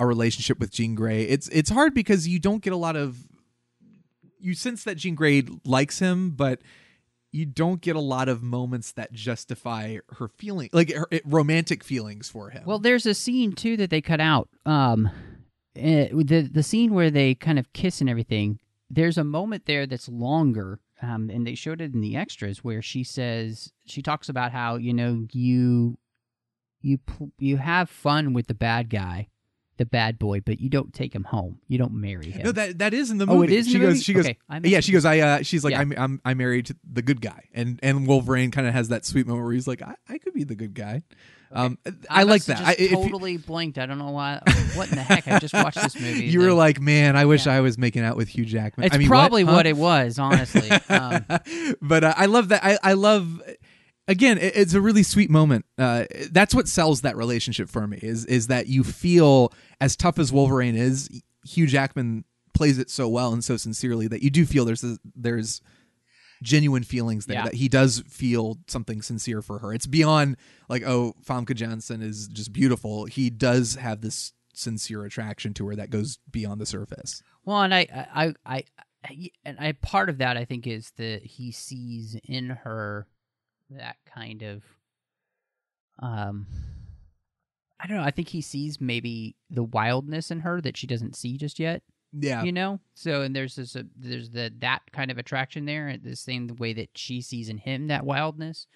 a 0.00 0.06
relationship 0.06 0.60
with 0.60 0.70
Jean 0.70 0.94
Grey. 0.94 1.22
It's 1.24 1.48
it's 1.48 1.70
hard 1.70 1.94
because 1.94 2.28
you 2.28 2.38
don't 2.38 2.62
get 2.62 2.72
a 2.72 2.76
lot 2.76 2.96
of 2.96 3.16
you 4.40 4.54
sense 4.54 4.84
that 4.84 4.96
Jean 4.96 5.14
Grey 5.14 5.42
likes 5.64 5.98
him, 5.98 6.30
but 6.30 6.60
you 7.30 7.44
don't 7.44 7.80
get 7.80 7.96
a 7.96 8.00
lot 8.00 8.28
of 8.28 8.42
moments 8.42 8.92
that 8.92 9.12
justify 9.12 9.98
her 10.10 10.28
feeling 10.28 10.70
like 10.72 10.92
her 10.92 11.08
romantic 11.24 11.84
feelings 11.84 12.28
for 12.28 12.50
him. 12.50 12.62
Well, 12.64 12.78
there's 12.78 13.06
a 13.06 13.14
scene 13.14 13.52
too 13.52 13.76
that 13.76 13.90
they 13.90 14.00
cut 14.00 14.20
out. 14.20 14.48
Um, 14.64 15.10
eh, 15.76 16.08
the 16.12 16.48
the 16.50 16.62
scene 16.62 16.94
where 16.94 17.10
they 17.10 17.34
kind 17.34 17.58
of 17.58 17.72
kiss 17.72 18.00
and 18.00 18.08
everything. 18.08 18.58
There's 18.90 19.18
a 19.18 19.24
moment 19.24 19.66
there 19.66 19.86
that's 19.86 20.08
longer, 20.08 20.80
um, 21.02 21.28
and 21.28 21.46
they 21.46 21.54
showed 21.54 21.82
it 21.82 21.92
in 21.92 22.00
the 22.00 22.16
extras 22.16 22.64
where 22.64 22.80
she 22.80 23.04
says 23.04 23.72
she 23.84 24.00
talks 24.00 24.30
about 24.30 24.52
how 24.52 24.76
you 24.76 24.94
know 24.94 25.26
you 25.32 25.98
you 26.80 26.98
you 27.38 27.58
have 27.58 27.90
fun 27.90 28.32
with 28.32 28.46
the 28.46 28.54
bad 28.54 28.88
guy, 28.88 29.28
the 29.78 29.86
bad 29.86 30.18
boy, 30.18 30.40
but 30.40 30.60
you 30.60 30.68
don't 30.68 30.92
take 30.92 31.14
him 31.14 31.24
home. 31.24 31.58
You 31.68 31.78
don't 31.78 31.94
marry 31.94 32.30
him. 32.30 32.42
no, 32.44 32.52
that 32.52 32.78
that 32.78 32.92
is 32.94 33.10
in 33.10 33.18
the 33.18 33.26
movie. 33.26 33.38
Oh, 33.38 33.42
it 33.42 33.50
is 33.50 33.66
She 33.66 33.78
goes. 33.78 33.88
movie? 33.88 34.00
She 34.00 34.12
goes. 34.12 34.26
Okay, 34.26 34.36
yeah, 34.64 34.80
she 34.80 34.92
goes. 34.92 35.04
I. 35.04 35.18
Uh, 35.20 35.42
she's 35.42 35.64
like, 35.64 35.72
yeah. 35.72 35.80
I'm, 35.80 35.94
I'm. 35.96 36.20
I 36.24 36.34
married 36.34 36.66
to 36.66 36.76
the 36.92 37.02
good 37.02 37.20
guy, 37.20 37.44
and 37.54 37.78
and 37.82 38.06
Wolverine 38.06 38.50
kind 38.50 38.66
of 38.66 38.74
has 38.74 38.88
that 38.88 39.06
sweet 39.06 39.26
moment 39.26 39.44
where 39.46 39.54
he's 39.54 39.66
like, 39.66 39.80
I, 39.82 39.94
I 40.08 40.18
could 40.18 40.34
be 40.34 40.44
the 40.44 40.54
good 40.56 40.74
guy. 40.74 41.02
Um, 41.50 41.78
I, 42.10 42.24
like 42.24 42.44
that. 42.44 42.60
I, 42.60 42.72
if 42.72 42.90
you- 42.90 42.96
totally 42.98 43.38
blinked. 43.38 43.78
I 43.78 43.86
don't 43.86 43.98
know 43.98 44.10
why. 44.10 44.42
What 44.74 44.90
in 44.90 44.96
the 44.96 45.02
heck? 45.02 45.26
I 45.26 45.38
just 45.38 45.54
watched 45.54 45.80
this 45.82 45.98
movie. 45.98 46.26
you 46.26 46.40
were 46.40 46.52
like, 46.52 46.78
man, 46.78 47.16
I 47.16 47.24
wish 47.24 47.46
Yeah. 47.46 47.54
I 47.54 47.60
was 47.60 47.78
making 47.78 48.02
out 48.02 48.18
with 48.18 48.28
Hugh 48.28 48.44
Jackman. 48.44 48.84
It's 48.86 48.94
I 48.94 48.98
mean, 48.98 49.08
probably 49.08 49.44
what, 49.44 49.54
what, 49.54 49.66
it 49.66 49.76
was, 49.76 50.18
honestly. 50.18 50.68
Um, 50.90 51.24
but 51.80 52.04
uh, 52.04 52.14
I 52.16 52.26
love 52.26 52.48
that. 52.50 52.62
I, 52.64 52.78
I 52.82 52.92
love. 52.92 53.40
Again, 54.08 54.38
it- 54.38 54.56
it's 54.56 54.74
a 54.74 54.80
really 54.80 55.02
sweet 55.04 55.30
moment. 55.30 55.64
Uh, 55.76 56.06
that's 56.32 56.54
what 56.54 56.66
sells 56.66 57.02
that 57.02 57.16
relationship 57.16 57.68
for 57.68 57.86
me. 57.86 57.98
Is 58.02 58.24
is 58.24 58.46
that 58.48 58.66
you 58.66 58.82
feel 58.82 59.52
as 59.80 59.94
tough 59.96 60.18
as 60.18 60.32
Wolverine 60.32 60.74
is, 60.74 61.08
Hugh 61.44 61.66
Jackman 61.68 62.24
plays 62.54 62.78
it 62.78 62.90
so 62.90 63.08
well 63.08 63.32
and 63.32 63.44
so 63.44 63.56
sincerely 63.56 64.08
that 64.08 64.22
you 64.22 64.30
do 64.30 64.44
feel 64.44 64.64
there's 64.64 64.82
a, 64.82 64.98
there's 65.14 65.60
genuine 66.42 66.82
feelings 66.82 67.26
there 67.26 67.36
Yeah. 67.36 67.44
that 67.44 67.54
he 67.54 67.68
does 67.68 68.02
feel 68.08 68.58
something 68.66 69.02
sincere 69.02 69.42
for 69.42 69.58
her. 69.60 69.72
It's 69.74 69.86
beyond 69.86 70.36
like 70.68 70.82
oh 70.84 71.14
Famke 71.24 71.54
Janssen 71.54 72.00
is 72.02 72.28
just 72.28 72.52
beautiful. 72.52 73.04
He 73.06 73.28
does 73.30 73.74
have 73.76 74.00
this 74.00 74.32
sincere 74.54 75.04
attraction 75.04 75.52
to 75.54 75.68
her 75.68 75.76
that 75.76 75.90
goes 75.90 76.18
beyond 76.30 76.60
the 76.60 76.66
surface. 76.66 77.22
Well, 77.44 77.62
and 77.62 77.74
I, 77.74 77.86
I, 78.14 78.34
I, 78.44 78.64
I, 79.04 79.30
and 79.44 79.58
I, 79.60 79.72
part 79.72 80.08
of 80.08 80.18
that 80.18 80.36
I 80.36 80.44
think 80.44 80.66
is 80.66 80.92
that 80.96 81.22
he 81.24 81.52
sees 81.52 82.16
in 82.24 82.50
her 82.50 83.06
that 83.70 83.96
kind 84.06 84.42
of, 84.42 84.62
um, 86.00 86.46
I 87.80 87.86
don't 87.86 87.96
know. 87.98 88.02
I 88.02 88.10
think 88.10 88.28
he 88.28 88.40
sees 88.40 88.80
maybe 88.80 89.36
the 89.50 89.62
wildness 89.64 90.30
in 90.30 90.40
her 90.40 90.60
that 90.60 90.76
she 90.76 90.86
doesn't 90.86 91.16
see 91.16 91.36
just 91.36 91.58
yet. 91.58 91.82
Yeah. 92.12 92.42
you 92.42 92.52
know. 92.52 92.80
So 92.94 93.20
and 93.22 93.36
there's 93.36 93.56
this 93.56 93.76
uh, 93.76 93.82
there's 93.94 94.30
the 94.30 94.50
that 94.60 94.80
kind 94.92 95.10
of 95.10 95.18
attraction 95.18 95.66
there, 95.66 95.94
the 96.02 96.16
same 96.16 96.48
way 96.58 96.72
that 96.72 96.90
she 96.96 97.20
sees 97.20 97.48
in 97.50 97.58
him 97.58 97.88
that 97.88 98.04
wildness, 98.04 98.66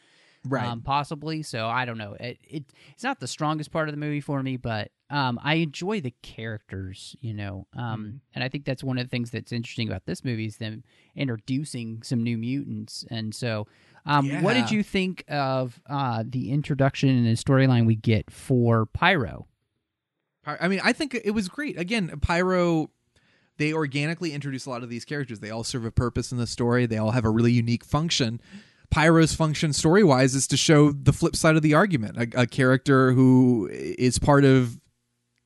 Right. 0.44 0.66
Um, 0.66 0.82
possibly. 0.82 1.42
So 1.44 1.66
I 1.68 1.84
don't 1.84 1.98
know. 1.98 2.16
It, 2.18 2.38
it 2.42 2.64
it's 2.92 3.04
not 3.04 3.20
the 3.20 3.28
strongest 3.28 3.70
part 3.70 3.88
of 3.88 3.94
the 3.94 3.98
movie 4.00 4.20
for 4.20 4.42
me, 4.42 4.56
but 4.56 4.90
um, 5.08 5.38
I 5.42 5.54
enjoy 5.54 6.00
the 6.00 6.14
characters, 6.22 7.14
you 7.20 7.32
know. 7.32 7.66
Um, 7.76 7.82
Mm-hmm. 8.04 8.16
and 8.34 8.44
I 8.44 8.48
think 8.48 8.64
that's 8.64 8.82
one 8.84 8.98
of 8.98 9.04
the 9.06 9.08
things 9.10 9.30
that's 9.30 9.52
interesting 9.52 9.88
about 9.88 10.04
this 10.04 10.24
movie 10.24 10.46
is 10.46 10.56
them 10.58 10.82
introducing 11.14 12.02
some 12.02 12.22
new 12.24 12.36
mutants. 12.36 13.04
And 13.10 13.32
so, 13.34 13.66
um, 14.04 14.42
what 14.42 14.54
did 14.54 14.70
you 14.70 14.82
think 14.82 15.24
of 15.28 15.80
uh, 15.88 16.24
the 16.26 16.50
introduction 16.50 17.08
and 17.08 17.26
the 17.26 17.32
storyline 17.32 17.86
we 17.86 17.94
get 17.94 18.30
for 18.30 18.86
Pyro? 18.86 19.46
I 20.44 20.66
mean, 20.66 20.80
I 20.82 20.92
think 20.92 21.14
it 21.14 21.30
was 21.30 21.48
great. 21.48 21.78
Again, 21.78 22.18
Pyro, 22.20 22.90
they 23.58 23.72
organically 23.72 24.32
introduce 24.32 24.66
a 24.66 24.70
lot 24.70 24.82
of 24.82 24.88
these 24.88 25.04
characters. 25.04 25.38
They 25.38 25.50
all 25.50 25.62
serve 25.62 25.84
a 25.84 25.92
purpose 25.92 26.32
in 26.32 26.38
the 26.38 26.48
story. 26.48 26.86
They 26.86 26.98
all 26.98 27.12
have 27.12 27.24
a 27.24 27.30
really 27.30 27.52
unique 27.52 27.84
function. 27.84 28.40
Pyro's 28.90 29.34
function 29.34 29.72
story 29.72 30.02
wise 30.02 30.34
is 30.34 30.46
to 30.48 30.56
show 30.56 30.90
the 30.90 31.12
flip 31.12 31.36
side 31.36 31.54
of 31.54 31.62
the 31.62 31.74
argument. 31.74 32.18
A, 32.18 32.42
a 32.42 32.46
character 32.46 33.12
who 33.12 33.68
is 33.70 34.18
part 34.18 34.44
of. 34.44 34.80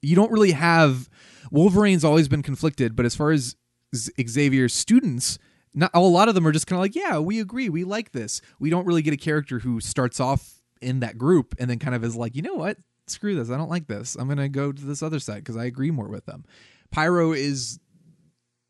You 0.01 0.17
don't 0.17 0.33
really 0.33 0.53
have. 0.53 1.11
Wolverine's 1.51 2.05
always 2.05 2.29
been 2.29 2.43
conflicted, 2.43 2.97
but 2.97 3.05
as 3.05 3.15
far 3.15 3.33
as 3.33 3.55
Xavier's 3.95 4.75
students, 4.75 5.39
not 5.77 5.91
a 5.95 6.01
lot 6.01 6.29
of 6.29 6.35
them 6.35 6.47
are 6.47 6.53
just 6.53 6.67
kind 6.67 6.79
of 6.79 6.83
like, 6.83 6.97
yeah, 6.97 7.19
we 7.19 7.39
agree, 7.39 7.69
we 7.69 7.85
like 7.85 8.11
this. 8.11 8.41
We 8.59 8.71
don't 8.71 8.87
really 8.87 9.03
get 9.03 9.15
a 9.15 9.19
character 9.19 9.61
who 9.61 9.79
starts 9.79 10.19
off 10.19 10.61
in 10.81 11.01
that 11.01 11.19
group 11.19 11.55
and 11.59 11.71
then 11.71 11.79
kind 11.79 11.95
of 11.95 12.03
is 12.03 12.17
like, 12.17 12.35
you 12.35 12.43
know 12.43 12.55
what, 12.55 12.79
screw 13.07 13.37
this, 13.37 13.51
I 13.51 13.57
don't 13.57 13.71
like 13.71 13.87
this. 13.87 14.17
I'm 14.17 14.27
gonna 14.27 14.49
go 14.49 14.73
to 14.73 14.85
this 14.85 15.03
other 15.03 15.21
side 15.21 15.45
because 15.45 15.57
I 15.57 15.67
agree 15.67 15.91
more 15.91 16.09
with 16.09 16.27
them. 16.27 16.45
Pyro 16.91 17.33
is 17.33 17.79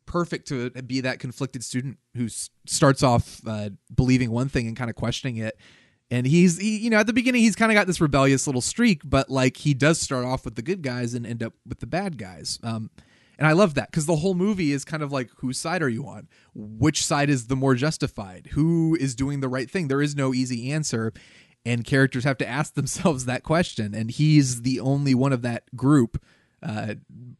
perfect 0.05 0.47
to 0.49 0.69
be 0.69 1.01
that 1.01 1.19
conflicted 1.19 1.63
student 1.63 1.97
who 2.15 2.27
starts 2.65 3.03
off 3.03 3.41
uh, 3.47 3.69
believing 3.93 4.31
one 4.31 4.49
thing 4.49 4.67
and 4.67 4.75
kind 4.75 4.89
of 4.89 4.95
questioning 4.95 5.37
it. 5.37 5.57
And 6.09 6.25
he's, 6.25 6.57
he, 6.57 6.77
you 6.77 6.89
know, 6.89 6.97
at 6.97 7.07
the 7.07 7.13
beginning, 7.13 7.41
he's 7.41 7.55
kind 7.55 7.71
of 7.71 7.75
got 7.75 7.85
this 7.85 7.99
rebellious 7.99 8.47
little 8.47 8.61
streak, 8.61 9.01
but 9.03 9.29
like 9.29 9.57
he 9.57 9.73
does 9.73 9.99
start 9.99 10.25
off 10.25 10.45
with 10.45 10.55
the 10.55 10.61
good 10.61 10.81
guys 10.81 11.13
and 11.13 11.27
end 11.27 11.43
up 11.43 11.53
with 11.67 11.79
the 11.79 11.87
bad 11.87 12.17
guys. 12.17 12.59
Um, 12.63 12.89
and 13.37 13.47
I 13.47 13.53
love 13.53 13.75
that 13.75 13.91
because 13.91 14.05
the 14.05 14.17
whole 14.17 14.33
movie 14.33 14.71
is 14.71 14.83
kind 14.83 15.03
of 15.03 15.11
like, 15.11 15.29
whose 15.37 15.59
side 15.59 15.83
are 15.83 15.89
you 15.89 16.07
on? 16.07 16.27
Which 16.55 17.05
side 17.05 17.29
is 17.29 17.47
the 17.47 17.55
more 17.55 17.75
justified? 17.75 18.49
Who 18.53 18.97
is 18.99 19.15
doing 19.15 19.41
the 19.41 19.49
right 19.49 19.69
thing? 19.69 19.87
There 19.87 20.01
is 20.01 20.15
no 20.15 20.33
easy 20.33 20.71
answer. 20.71 21.13
And 21.65 21.83
characters 21.83 22.23
have 22.23 22.37
to 22.39 22.47
ask 22.47 22.73
themselves 22.75 23.25
that 23.25 23.43
question. 23.43 23.93
And 23.93 24.09
he's 24.09 24.63
the 24.63 24.79
only 24.79 25.13
one 25.13 25.33
of 25.33 25.43
that 25.43 25.75
group 25.75 26.21
uh, 26.63 26.95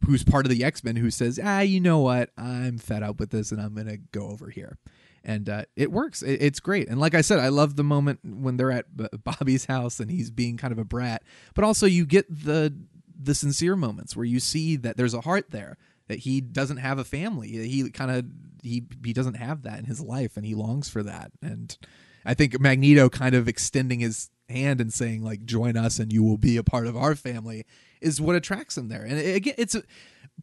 who's 0.05 0.23
part 0.23 0.45
of 0.45 0.51
the 0.51 0.63
X 0.63 0.83
Men 0.83 0.95
who 0.95 1.09
says, 1.09 1.39
ah, 1.43 1.61
you 1.61 1.79
know 1.79 1.99
what? 1.99 2.29
I'm 2.37 2.77
fed 2.77 3.01
up 3.01 3.19
with 3.19 3.31
this 3.31 3.51
and 3.51 3.59
I'm 3.59 3.73
going 3.73 3.87
to 3.87 3.97
go 3.97 4.27
over 4.27 4.49
here. 4.49 4.77
And 5.23 5.49
uh, 5.49 5.65
it 5.75 5.91
works. 5.91 6.21
It, 6.21 6.41
it's 6.41 6.59
great. 6.59 6.87
And 6.87 6.99
like 6.99 7.15
I 7.15 7.21
said, 7.21 7.39
I 7.39 7.49
love 7.49 7.75
the 7.75 7.83
moment 7.83 8.19
when 8.23 8.57
they're 8.57 8.71
at 8.71 8.85
Bobby's 9.23 9.65
house 9.65 9.99
and 9.99 10.11
he's 10.11 10.29
being 10.29 10.57
kind 10.57 10.71
of 10.71 10.77
a 10.77 10.85
brat. 10.85 11.23
But 11.55 11.63
also, 11.63 11.87
you 11.87 12.05
get 12.05 12.27
the 12.29 12.73
the 13.19 13.33
sincere 13.33 13.75
moments 13.75 14.15
where 14.15 14.25
you 14.25 14.39
see 14.39 14.75
that 14.75 14.95
there's 14.95 15.15
a 15.15 15.21
heart 15.21 15.49
there 15.49 15.77
that 16.07 16.19
he 16.19 16.41
doesn't 16.41 16.77
have 16.77 16.99
a 16.99 17.03
family. 17.03 17.47
He 17.47 17.89
kind 17.89 18.11
of 18.11 18.25
he 18.63 18.83
he 19.03 19.13
doesn't 19.13 19.35
have 19.35 19.63
that 19.63 19.79
in 19.79 19.85
his 19.85 20.01
life 20.01 20.37
and 20.37 20.45
he 20.45 20.55
longs 20.55 20.89
for 20.89 21.03
that. 21.03 21.31
And 21.41 21.77
i 22.25 22.33
think 22.33 22.59
magneto 22.59 23.07
kind 23.07 23.35
of 23.35 23.47
extending 23.47 24.01
his 24.01 24.29
hand 24.49 24.81
and 24.81 24.93
saying 24.93 25.23
like 25.23 25.45
join 25.45 25.77
us 25.77 25.99
and 25.99 26.11
you 26.11 26.23
will 26.23 26.37
be 26.37 26.57
a 26.57 26.63
part 26.63 26.87
of 26.87 26.97
our 26.97 27.15
family 27.15 27.65
is 28.01 28.21
what 28.21 28.35
attracts 28.35 28.77
him 28.77 28.89
there. 28.89 29.03
And 29.03 29.17
again 29.17 29.55
it's 29.57 29.75
a 29.75 29.83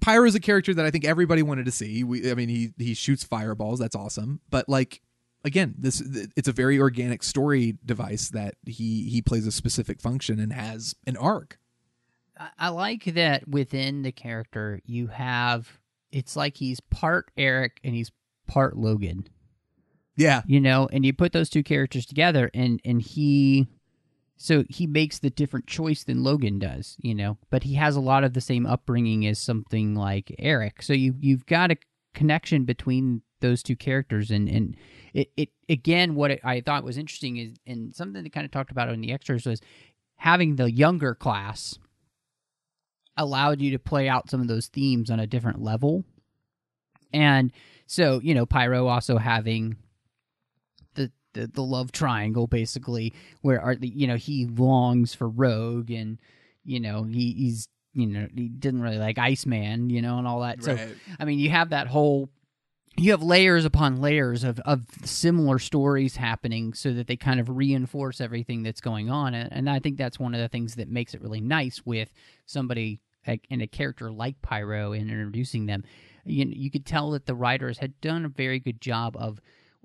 pyro 0.00 0.26
is 0.26 0.34
a 0.34 0.40
character 0.40 0.74
that 0.74 0.84
i 0.84 0.90
think 0.90 1.04
everybody 1.04 1.42
wanted 1.42 1.66
to 1.66 1.72
see. 1.72 2.04
We, 2.04 2.30
i 2.30 2.34
mean 2.34 2.48
he 2.48 2.72
he 2.78 2.94
shoots 2.94 3.24
fireballs. 3.24 3.78
That's 3.78 3.96
awesome. 3.96 4.40
But 4.50 4.68
like 4.68 5.00
again 5.44 5.74
this 5.78 6.02
it's 6.36 6.48
a 6.48 6.52
very 6.52 6.78
organic 6.78 7.22
story 7.22 7.76
device 7.84 8.30
that 8.30 8.54
he 8.66 9.08
he 9.08 9.22
plays 9.22 9.46
a 9.46 9.52
specific 9.52 10.00
function 10.00 10.38
and 10.38 10.52
has 10.52 10.94
an 11.06 11.16
arc 11.16 11.58
I- 12.58 12.68
like 12.68 13.04
that 13.04 13.48
within 13.48 14.02
the 14.02 14.12
character 14.12 14.80
you 14.84 15.08
have 15.08 15.78
it's 16.12 16.36
like 16.36 16.56
he's 16.56 16.80
part 16.80 17.30
Erik 17.36 17.80
and 17.84 17.94
he's 17.94 18.12
part 18.46 18.76
Logan. 18.76 19.26
yeah 20.16 20.42
You 20.46 20.60
know, 20.60 20.88
and 20.92 21.04
you 21.04 21.12
put 21.12 21.32
those 21.32 21.48
two 21.50 21.62
characters 21.62 22.06
together 22.06 22.50
and 22.54 22.80
and 22.84 23.00
he 23.02 23.66
so 24.36 24.64
he 24.68 24.86
makes 24.86 25.20
the 25.20 25.30
different 25.30 25.66
choice 25.68 26.02
than 26.02 26.24
Logan 26.24 26.58
does, 26.58 26.96
you 27.00 27.14
know, 27.14 27.38
but 27.50 27.62
he 27.62 27.74
has 27.74 27.94
a 27.94 28.00
lot 28.00 28.24
of 28.24 28.32
the 28.34 28.40
same 28.40 28.66
upbringing 28.66 29.24
as 29.26 29.38
something 29.38 29.94
like 29.94 30.34
Erik. 30.38 30.82
So 30.82 30.92
you 30.92 31.14
you've 31.20 31.46
got 31.46 31.70
a 31.70 31.76
connection 32.14 32.64
between 32.64 33.22
those 33.40 33.62
two 33.62 33.76
characters 33.76 34.30
and 34.30 34.48
and 34.48 34.76
it, 35.12 35.30
it 35.36 35.48
again 35.68 36.14
what 36.14 36.30
it, 36.32 36.40
I 36.44 36.60
thought 36.60 36.84
was 36.84 36.98
interesting 36.98 37.36
is 37.36 37.54
and 37.66 37.94
something 37.94 38.22
they 38.22 38.28
kind 38.28 38.44
of 38.44 38.50
talked 38.50 38.70
about 38.70 38.88
in 38.88 39.00
the 39.00 39.12
extras 39.12 39.46
was 39.46 39.60
having 40.16 40.56
the 40.56 40.70
younger 40.70 41.14
class 41.14 41.78
allowed 43.16 43.60
you 43.60 43.70
to 43.72 43.78
play 43.78 44.08
out 44.08 44.30
some 44.30 44.40
of 44.40 44.48
those 44.48 44.68
themes 44.68 45.10
on 45.10 45.20
a 45.20 45.26
different 45.26 45.62
level. 45.62 46.04
And 47.12 47.52
so, 47.86 48.20
you 48.22 48.34
know, 48.34 48.46
Pyro 48.46 48.86
also 48.86 49.18
having 49.18 49.76
the 50.94 51.10
the, 51.32 51.46
the 51.46 51.62
love 51.62 51.92
triangle 51.92 52.46
basically 52.46 53.12
where 53.42 53.60
are 53.60 53.74
you 53.80 54.06
know, 54.06 54.16
he 54.16 54.46
longs 54.46 55.14
for 55.14 55.28
Rogue 55.28 55.90
and 55.90 56.18
you 56.64 56.80
know, 56.80 57.04
he, 57.04 57.32
he's 57.32 57.68
you 57.92 58.06
know, 58.06 58.26
he 58.34 58.48
didn't 58.48 58.82
really 58.82 58.98
like 58.98 59.18
Iceman, 59.18 59.90
you 59.90 60.02
know, 60.02 60.18
and 60.18 60.26
all 60.26 60.40
that. 60.40 60.62
So 60.64 60.76
I 61.20 61.24
mean, 61.24 61.38
you 61.38 61.50
have 61.50 61.70
that 61.70 61.86
whole 61.86 62.28
you 62.96 63.10
have 63.10 63.22
layers 63.22 63.64
upon 63.64 64.00
layers 64.00 64.44
of, 64.44 64.60
of 64.60 64.86
similar 65.04 65.58
stories 65.58 66.16
happening 66.16 66.74
so 66.74 66.92
that 66.92 67.06
they 67.06 67.16
kind 67.16 67.40
of 67.40 67.48
reinforce 67.48 68.20
everything 68.20 68.62
that's 68.62 68.80
going 68.80 69.10
on. 69.10 69.34
And, 69.34 69.52
and 69.52 69.70
i 69.70 69.78
think 69.78 69.96
that's 69.98 70.18
one 70.18 70.34
of 70.34 70.40
the 70.40 70.48
things 70.48 70.76
that 70.76 70.88
makes 70.88 71.14
it 71.14 71.20
really 71.22 71.40
nice 71.40 71.82
with 71.84 72.12
somebody 72.46 73.00
and 73.50 73.62
a 73.62 73.66
character 73.66 74.12
like 74.12 74.40
pyro 74.42 74.92
and 74.92 75.10
introducing 75.10 75.66
them. 75.66 75.82
You, 76.26 76.46
you 76.46 76.70
could 76.70 76.84
tell 76.86 77.10
that 77.12 77.26
the 77.26 77.34
writers 77.34 77.78
had 77.78 77.98
done 78.00 78.24
a 78.24 78.28
very 78.28 78.58
good 78.60 78.80
job 78.80 79.16
of 79.18 79.40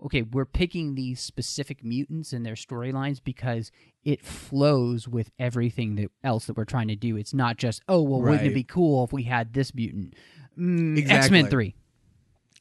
okay 0.05 0.21
we're 0.21 0.45
picking 0.45 0.95
these 0.95 1.19
specific 1.19 1.83
mutants 1.83 2.31
and 2.31 2.45
their 2.45 2.55
storylines 2.55 3.21
because 3.23 3.71
it 4.03 4.23
flows 4.23 5.07
with 5.07 5.29
everything 5.39 5.95
that 5.95 6.09
else 6.23 6.45
that 6.45 6.57
we're 6.57 6.65
trying 6.65 6.87
to 6.89 6.95
do. 6.95 7.15
It's 7.17 7.33
not 7.33 7.57
just 7.57 7.81
oh 7.87 8.01
well 8.01 8.21
wouldn't 8.21 8.47
it 8.47 8.53
be 8.53 8.63
cool 8.63 9.03
if 9.03 9.13
we 9.13 9.23
had 9.23 9.53
this 9.53 9.73
mutant? 9.73 10.15
Mm, 10.57 10.97
Exactly. 10.97 11.39
x-men 11.39 11.47
3 11.47 11.75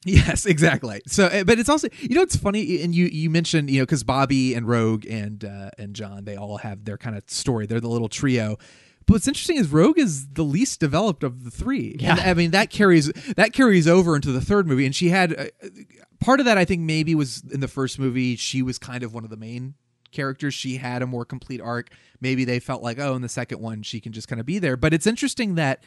Yes, 0.05 0.45
exactly. 0.45 1.01
So, 1.07 1.25
uh, 1.25 1.43
but 1.43 1.59
it's 1.59 1.69
also 1.69 1.89
you 1.99 2.15
know 2.15 2.21
it's 2.21 2.35
funny, 2.35 2.81
and 2.81 2.95
you 2.95 3.05
you 3.07 3.29
mentioned 3.29 3.69
you 3.69 3.79
know 3.79 3.85
because 3.85 4.03
Bobby 4.03 4.53
and 4.53 4.67
Rogue 4.67 5.05
and 5.05 5.43
uh, 5.43 5.71
and 5.77 5.93
John 5.93 6.23
they 6.23 6.37
all 6.37 6.57
have 6.57 6.85
their 6.85 6.97
kind 6.97 7.17
of 7.17 7.23
story. 7.27 7.65
They're 7.65 7.81
the 7.81 7.89
little 7.89 8.09
trio. 8.09 8.57
But 9.05 9.15
what's 9.15 9.27
interesting 9.27 9.57
is 9.57 9.69
Rogue 9.69 9.97
is 9.97 10.27
the 10.29 10.43
least 10.43 10.79
developed 10.79 11.23
of 11.23 11.43
the 11.43 11.51
three. 11.51 11.97
Yeah. 11.99 12.11
And, 12.11 12.19
I 12.21 12.33
mean 12.33 12.51
that 12.51 12.69
carries 12.69 13.11
that 13.35 13.51
carries 13.51 13.87
over 13.87 14.15
into 14.15 14.31
the 14.31 14.41
third 14.41 14.67
movie, 14.67 14.85
and 14.85 14.95
she 14.95 15.09
had 15.09 15.37
uh, 15.37 15.67
part 16.21 16.39
of 16.39 16.45
that. 16.45 16.57
I 16.57 16.63
think 16.63 16.81
maybe 16.81 17.13
was 17.13 17.43
in 17.51 17.59
the 17.59 17.67
first 17.67 17.99
movie. 17.99 18.37
She 18.37 18.61
was 18.61 18.77
kind 18.77 19.03
of 19.03 19.13
one 19.13 19.25
of 19.25 19.29
the 19.29 19.37
main 19.37 19.73
characters. 20.11 20.53
She 20.53 20.77
had 20.77 21.01
a 21.01 21.07
more 21.07 21.25
complete 21.25 21.59
arc. 21.59 21.89
Maybe 22.21 22.45
they 22.45 22.59
felt 22.59 22.81
like 22.81 22.99
oh, 22.99 23.15
in 23.15 23.21
the 23.21 23.29
second 23.29 23.59
one 23.59 23.83
she 23.83 23.99
can 23.99 24.13
just 24.13 24.29
kind 24.29 24.39
of 24.39 24.45
be 24.45 24.59
there. 24.59 24.77
But 24.77 24.93
it's 24.93 25.07
interesting 25.07 25.55
that 25.55 25.83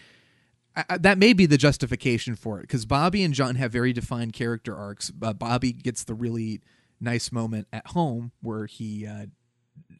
I, 0.74 0.98
that 0.98 1.18
may 1.18 1.32
be 1.32 1.46
the 1.46 1.58
justification 1.58 2.34
for 2.34 2.58
it 2.58 2.62
because 2.62 2.86
Bobby 2.86 3.22
and 3.22 3.34
John 3.34 3.56
have 3.56 3.72
very 3.72 3.92
defined 3.92 4.32
character 4.32 4.76
arcs. 4.76 5.12
Uh, 5.20 5.32
Bobby 5.32 5.72
gets 5.72 6.04
the 6.04 6.14
really 6.14 6.60
nice 7.00 7.30
moment 7.32 7.68
at 7.72 7.88
home 7.88 8.32
where 8.40 8.66
he 8.66 9.06
uh, 9.06 9.26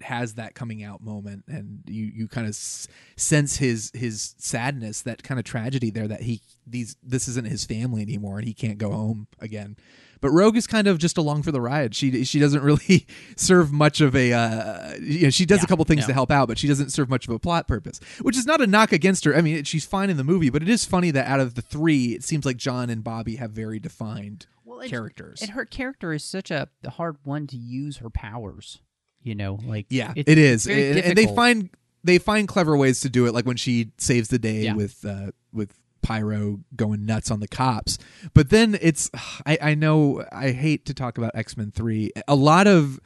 has 0.01 0.35
that 0.35 0.55
coming 0.55 0.83
out 0.83 1.03
moment, 1.03 1.45
and 1.49 1.83
you 1.87 2.07
you 2.07 2.29
kind 2.29 2.47
of 2.47 2.51
s- 2.51 2.89
sense 3.17 3.57
his 3.57 3.91
his 3.95 4.35
sadness, 4.39 5.03
that 5.03 5.23
kind 5.23 5.39
of 5.39 5.45
tragedy 5.45 5.91
there 5.91 6.09
that 6.09 6.23
he 6.23 6.41
these 6.67 6.97
this 7.03 7.29
isn't 7.29 7.47
his 7.47 7.65
family 7.65 8.03
anymore, 8.03 8.39
and 8.39 8.47
he 8.47 8.55
can't 8.55 8.79
go 8.79 8.93
home 8.93 9.27
again. 9.41 9.77
But 10.23 10.31
Rogue 10.31 10.57
is 10.57 10.67
kind 10.67 10.87
of 10.87 10.97
just 10.99 11.19
along 11.19 11.43
for 11.43 11.53
the 11.53 11.61
ride. 11.61 11.95
She 11.95 12.25
she 12.25 12.39
doesn't 12.39 12.63
really 12.63 13.07
serve 13.37 13.73
much 13.73 14.01
of 14.01 14.17
a 14.17 14.33
uh, 14.33 14.95
you 15.03 15.25
know 15.25 15.31
she 15.31 15.45
does 15.45 15.63
a 15.63 15.67
couple 15.67 15.85
things 15.85 16.03
no. 16.03 16.07
to 16.07 16.13
help 16.15 16.31
out, 16.31 16.49
but 16.49 16.59
she 16.59 16.69
doesn't 16.69 16.91
serve 16.91 17.11
much 17.11 17.29
of 17.29 17.35
a 17.35 17.39
plot 17.39 17.69
purpose. 17.69 18.01
Which 18.23 18.39
is 18.39 18.47
not 18.47 18.61
a 18.63 18.67
knock 18.67 18.93
against 18.93 19.25
her. 19.25 19.37
I 19.37 19.43
mean, 19.43 19.65
she's 19.65 19.85
fine 19.85 20.09
in 20.09 20.17
the 20.17 20.25
movie, 20.25 20.49
but 20.49 20.63
it 20.63 20.69
is 20.69 20.85
funny 20.85 21.11
that 21.11 21.27
out 21.27 21.41
of 21.41 21.57
the 21.57 21.63
three, 21.63 22.15
it 22.15 22.23
seems 22.25 22.47
like 22.47 22.57
John 22.57 22.89
and 22.89 23.05
Bobby 23.05 23.37
have 23.37 23.51
very 23.51 23.79
defined 23.79 24.47
and- 24.81 24.91
characters. 24.91 25.43
And 25.43 25.51
her 25.51 25.65
character 25.65 26.13
is 26.13 26.25
such 26.25 26.51
a 26.51 26.69
hard 26.89 27.17
one 27.25 27.47
to 27.49 27.57
use 27.57 27.99
her 27.99 28.09
powers. 28.09 28.81
You 29.23 29.35
know, 29.35 29.59
like 29.65 29.87
yeah, 29.91 30.13
it's, 30.17 30.31
it 30.31 30.39
is, 30.39 30.67
it's 30.67 30.97
and, 30.97 31.07
and 31.07 31.19
they 31.19 31.27
find 31.33 31.71
they 32.05 32.19
find 32.19 32.49
clever 32.49 32.77
ways 32.77 33.01
to 33.01 33.09
do 33.09 33.27
it, 33.27 33.35
like 33.35 33.47
when 33.47 33.57
she 33.57 33.93
saves 33.99 34.29
the 34.29 34.39
day 34.39 34.63
Yeah. 34.63 34.75
with 34.75 35.05
uh, 35.05 35.31
with 35.53 35.79
Pyro 36.03 36.61
going 36.77 37.07
nuts 37.07 37.31
on 37.31 37.41
the 37.41 37.49
cops. 37.49 37.99
But 38.35 38.51
then 38.51 38.79
it's 38.81 39.11
I, 39.47 39.59
I 39.61 39.75
know 39.75 40.25
I 40.33 40.51
hate 40.51 40.87
to 40.87 40.95
talk 40.95 41.19
about 41.19 41.33
X 41.35 41.57
Men 41.57 41.71
three. 41.71 42.11
A 42.29 42.35
lot 42.35 42.67
of 42.67 43.01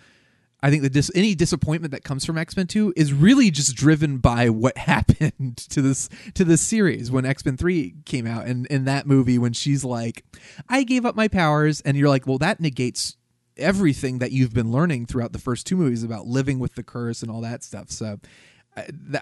I 0.63 0.71
think 0.71 0.83
the 0.83 0.91
dis- 0.91 1.13
any 1.15 1.35
disappointment 1.35 1.93
that 1.93 2.03
comes 2.03 2.25
from 2.25 2.39
X 2.39 2.57
Men 2.57 2.67
Two 2.67 2.93
is 2.97 3.13
really 3.13 3.51
just 3.51 3.77
driven 3.77 4.19
by 4.19 4.49
what 4.49 4.77
happened 4.79 5.59
to 5.59 5.83
this 5.83 6.09
to 6.35 6.45
this 6.45 6.61
series 6.61 7.11
when 7.11 7.25
X 7.25 7.45
Men 7.45 7.57
Three 7.57 7.95
came 8.05 8.27
out, 8.27 8.47
and 8.47 8.67
in 8.67 8.85
that 8.87 9.07
movie 9.07 9.39
when 9.39 9.53
she's 9.53 9.85
like, 9.85 10.25
"I 10.69 10.83
gave 10.83 11.05
up 11.05 11.15
my 11.15 11.29
powers," 11.29 11.81
and 11.83 11.97
you're 11.97 12.09
like, 12.09 12.27
"Well, 12.27 12.39
that 12.39 12.61
negates 12.61 13.17
everything 13.57 14.19
that 14.19 14.33
you've 14.33 14.53
been 14.53 14.73
learning 14.73 15.07
throughout 15.07 15.33
the 15.33 15.39
first 15.39 15.67
two 15.67 15.77
movies 15.77 16.03
about 16.03 16.27
living 16.27 16.59
with 16.59 16.75
the 16.75 16.83
curse 16.83 17.23
and 17.23 17.31
all 17.31 17.43
that 17.43 17.63
stuff." 17.63 17.91
So. 17.91 18.19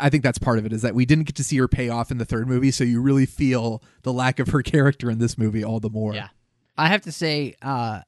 I- 0.01 0.11
think 0.11 0.23
that's 0.23 0.39
part 0.39 0.59
of 0.59 0.67
it 0.67 0.73
is 0.73 0.83
that 0.83 0.95
we 0.95 1.05
didn't 1.07 1.25
get 1.25 1.37
to 1.37 1.45
see 1.45 1.57
her 1.59 1.69
pay 1.69 1.89
off 1.89 2.11
in 2.11 2.19
the 2.19 2.25
third 2.25 2.49
movie, 2.49 2.71
so 2.71 2.83
you 2.85 3.01
really 3.01 3.27
feel 3.27 3.83
the 4.03 4.13
lack 4.13 4.39
of 4.39 4.49
her 4.49 4.63
character 4.75 5.11
in 5.11 5.19
this 5.19 5.39
movie 5.39 5.63
all 5.65 5.81
the 5.81 5.91
more. 5.91 6.15
Yeah. 6.15 6.29
I 6.77 6.89
have 6.89 7.03
to 7.03 7.13
say, 7.13 7.55
uh, 7.63 8.01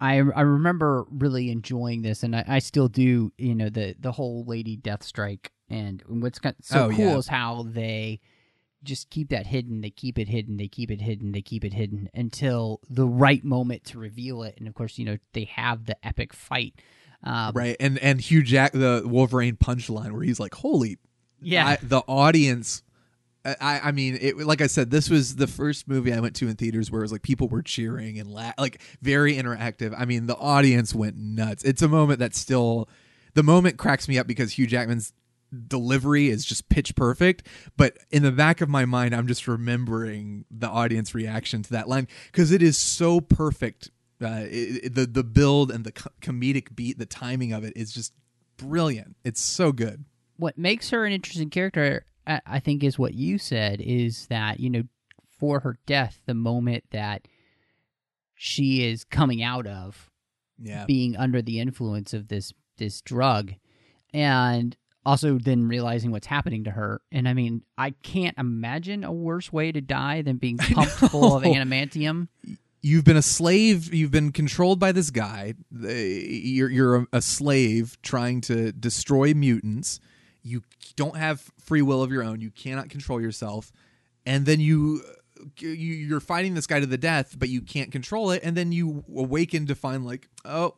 I 0.00 0.14
I 0.16 0.40
remember 0.40 1.04
really 1.10 1.50
enjoying 1.50 2.02
this, 2.02 2.22
and 2.22 2.34
I, 2.34 2.44
I 2.48 2.58
still 2.58 2.88
do. 2.88 3.32
You 3.38 3.54
know, 3.54 3.68
the 3.68 3.94
the 3.98 4.12
whole 4.12 4.44
Lady 4.46 4.76
Deathstrike, 4.76 5.48
and 5.68 6.02
what's 6.08 6.38
kind 6.38 6.56
so 6.62 6.86
Oh, 6.86 6.88
cool 6.90 6.98
yeah. 6.98 7.16
is 7.18 7.28
how 7.28 7.64
they 7.68 8.20
just 8.82 9.08
keep 9.10 9.28
that 9.30 9.46
hidden. 9.46 9.80
They 9.82 9.90
keep 9.90 10.18
it 10.18 10.28
hidden. 10.28 10.56
They 10.56 10.68
keep 10.68 10.90
it 10.90 11.00
hidden. 11.00 11.32
They 11.32 11.42
keep 11.42 11.64
it 11.64 11.72
hidden 11.74 12.08
until 12.14 12.80
the 12.88 13.06
right 13.06 13.42
moment 13.44 13.84
to 13.86 13.98
reveal 13.98 14.42
it. 14.42 14.56
And 14.58 14.66
of 14.68 14.74
course, 14.74 14.98
you 14.98 15.04
know 15.04 15.18
they 15.32 15.44
have 15.44 15.84
the 15.86 15.96
epic 16.06 16.32
fight. 16.32 16.74
Um, 17.24 17.52
right 17.54 17.76
and 17.80 17.98
and 17.98 18.20
hugh 18.20 18.42
jack 18.42 18.72
the 18.72 19.02
wolverine 19.04 19.56
punchline 19.56 20.12
where 20.12 20.22
he's 20.22 20.38
like 20.38 20.54
holy 20.54 20.98
Yeah. 21.40 21.66
I, 21.66 21.78
the 21.82 22.00
audience 22.00 22.82
I, 23.44 23.80
I 23.84 23.92
mean, 23.92 24.16
it, 24.20 24.38
like 24.38 24.62
I 24.62 24.66
said, 24.66 24.90
this 24.90 25.10
was 25.10 25.36
the 25.36 25.46
first 25.46 25.86
movie 25.86 26.12
I 26.14 26.20
went 26.20 26.34
to 26.36 26.48
in 26.48 26.56
theaters 26.56 26.90
where 26.90 27.02
it 27.02 27.04
was 27.04 27.12
like 27.12 27.22
people 27.22 27.46
were 27.48 27.62
cheering 27.62 28.18
and 28.18 28.30
la- 28.30 28.54
like 28.58 28.80
very 29.02 29.34
interactive. 29.34 29.94
I 29.96 30.06
mean, 30.06 30.26
the 30.26 30.36
audience 30.36 30.94
went 30.94 31.16
nuts. 31.18 31.62
It's 31.62 31.82
a 31.82 31.88
moment 31.88 32.20
that 32.20 32.34
still, 32.34 32.88
the 33.34 33.42
moment 33.42 33.76
cracks 33.76 34.08
me 34.08 34.18
up 34.18 34.26
because 34.26 34.52
Hugh 34.52 34.66
Jackman's 34.66 35.12
delivery 35.68 36.28
is 36.28 36.44
just 36.44 36.70
pitch 36.70 36.96
perfect. 36.96 37.46
But 37.76 37.98
in 38.10 38.22
the 38.22 38.32
back 38.32 38.62
of 38.62 38.70
my 38.70 38.86
mind, 38.86 39.14
I'm 39.14 39.26
just 39.26 39.46
remembering 39.46 40.46
the 40.50 40.68
audience 40.68 41.14
reaction 41.14 41.62
to 41.64 41.70
that 41.72 41.86
line 41.86 42.08
because 42.32 42.50
it 42.50 42.62
is 42.62 42.78
so 42.78 43.20
perfect. 43.20 43.90
Uh, 44.22 44.44
it, 44.48 44.84
it- 44.84 44.94
the 44.94 45.06
the 45.06 45.24
build 45.24 45.70
and 45.70 45.84
the 45.84 45.92
co- 45.92 46.10
comedic 46.20 46.74
beat, 46.76 46.98
the 46.98 47.06
timing 47.06 47.52
of 47.52 47.64
it 47.64 47.72
is 47.76 47.92
just 47.92 48.12
brilliant. 48.56 49.16
It's 49.24 49.40
so 49.42 49.72
good. 49.72 50.04
what 50.36 50.56
makes 50.58 50.90
her 50.90 51.04
an 51.04 51.12
interesting 51.12 51.50
character, 51.50 52.06
I, 52.26 52.40
I 52.46 52.60
think, 52.60 52.82
is 52.84 52.98
what 52.98 53.14
you 53.14 53.38
said 53.38 53.80
is 53.80 54.26
that 54.28 54.60
you 54.60 54.70
know, 54.70 54.82
for 55.38 55.60
her 55.60 55.76
death, 55.86 56.20
the 56.26 56.34
moment 56.34 56.84
that 56.92 57.26
she 58.34 58.84
is 58.84 59.04
coming 59.04 59.42
out 59.42 59.66
of 59.66 60.10
Yeah. 60.58 60.84
being 60.86 61.16
under 61.16 61.42
the 61.42 61.60
influence 61.60 62.12
of 62.14 62.28
this 62.28 62.52
this 62.78 63.00
drug, 63.00 63.52
and 64.12 64.76
also 65.06 65.38
then 65.38 65.68
realizing 65.68 66.10
what's 66.10 66.26
happening 66.26 66.64
to 66.64 66.70
her. 66.72 67.00
And 67.12 67.28
I 67.28 67.34
mean, 67.34 67.62
I 67.78 67.90
can't 67.90 68.36
imagine 68.38 69.04
a 69.04 69.12
worse 69.12 69.52
way 69.52 69.70
to 69.70 69.80
die 69.80 70.22
than 70.22 70.36
being 70.38 70.56
pumped 70.72 70.92
full 70.92 71.36
of 71.36 71.42
know. 71.44 71.52
adamantium. 71.52 72.28
You've 72.84 73.04
been 73.04 73.16
a 73.16 73.22
slave 73.22 73.92
you've 73.94 74.10
been 74.10 74.30
controlled 74.30 74.78
by 74.78 74.92
this 74.92 75.10
guy. 75.10 75.54
You're, 75.72 76.70
you're 76.70 77.06
a, 77.12 77.22
slave 77.22 77.96
trying 78.02 78.42
to 78.42 78.72
destroy 78.72 79.32
mutants. 79.32 80.00
You 80.42 80.62
don't 80.94 81.16
have 81.16 81.50
free 81.58 81.80
will 81.80 82.02
of 82.02 82.12
your 82.12 82.22
own. 82.22 82.42
You 82.42 82.50
cannot 82.50 82.90
control 82.90 83.20
yourself. 83.22 83.72
And 84.26 84.44
then 84.44 84.60
you 84.60 85.00
uh, 85.08 85.12
you- 85.60 85.70
you're 85.70 86.20
fighting 86.20 86.52
this 86.54 86.66
guy 86.66 86.80
to 86.80 86.86
the 86.86 86.98
death 86.98 87.36
but 87.38 87.48
you 87.48 87.62
can't 87.62 87.90
control 87.90 88.30
it. 88.32 88.42
And 88.44 88.54
then 88.54 88.70
you 88.70 89.02
awaken 89.16 89.66
to 89.68 89.74
find 89.74 90.04
like 90.04 90.28
oh 90.44 90.74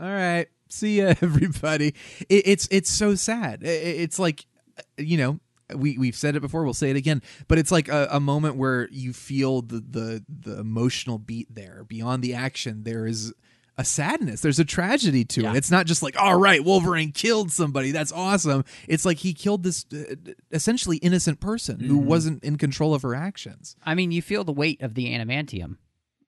all 0.00 0.06
right. 0.12 0.46
See 0.68 0.98
ya 0.98 1.14
everybody. 1.22 1.94
It, 2.28 2.42
it's 2.46 2.68
it's 2.70 2.90
so 2.90 3.16
sad. 3.16 3.62
I- 3.64 3.68
I- 3.68 3.98
it's 4.04 4.18
like 4.20 4.46
uh, 4.78 4.82
you 4.98 5.16
know 5.18 5.40
we 5.74 5.98
we've 5.98 6.16
said 6.16 6.34
it 6.36 6.40
before 6.40 6.64
we'll 6.64 6.72
say 6.74 6.90
it 6.90 6.96
again 6.96 7.22
but 7.48 7.58
it's 7.58 7.70
like 7.70 7.88
a, 7.88 8.08
a 8.12 8.20
moment 8.20 8.56
where 8.56 8.88
you 8.90 9.12
feel 9.12 9.62
the 9.62 9.80
the 9.80 10.24
the 10.28 10.58
emotional 10.58 11.18
beat 11.18 11.54
there 11.54 11.84
beyond 11.88 12.22
the 12.22 12.34
action 12.34 12.84
there 12.84 13.06
is 13.06 13.32
a 13.76 13.84
sadness 13.84 14.40
there's 14.40 14.58
a 14.58 14.64
tragedy 14.64 15.24
to 15.24 15.42
Yeah. 15.42 15.52
it 15.52 15.56
it's 15.58 15.70
not 15.70 15.86
just 15.86 16.02
like 16.02 16.20
all 16.20 16.36
right 16.36 16.64
wolverine 16.64 17.12
killed 17.12 17.52
somebody 17.52 17.92
that's 17.92 18.10
awesome 18.12 18.64
it's 18.88 19.04
like 19.04 19.18
he 19.18 19.32
killed 19.34 19.62
this 19.62 19.84
uh, 19.92 20.14
essentially 20.50 20.96
innocent 20.96 21.38
person 21.40 21.80
who 21.80 21.98
Mm-hmm. 21.98 22.06
wasn't 22.08 22.44
in 22.44 22.56
control 22.58 22.94
of 22.94 23.02
her 23.02 23.14
actions 23.14 23.76
I 23.84 23.94
mean, 23.94 24.10
you 24.10 24.20
feel 24.22 24.42
the 24.44 24.52
weight 24.52 24.80
of 24.82 24.94
the 24.94 25.06
adamantium. 25.14 25.76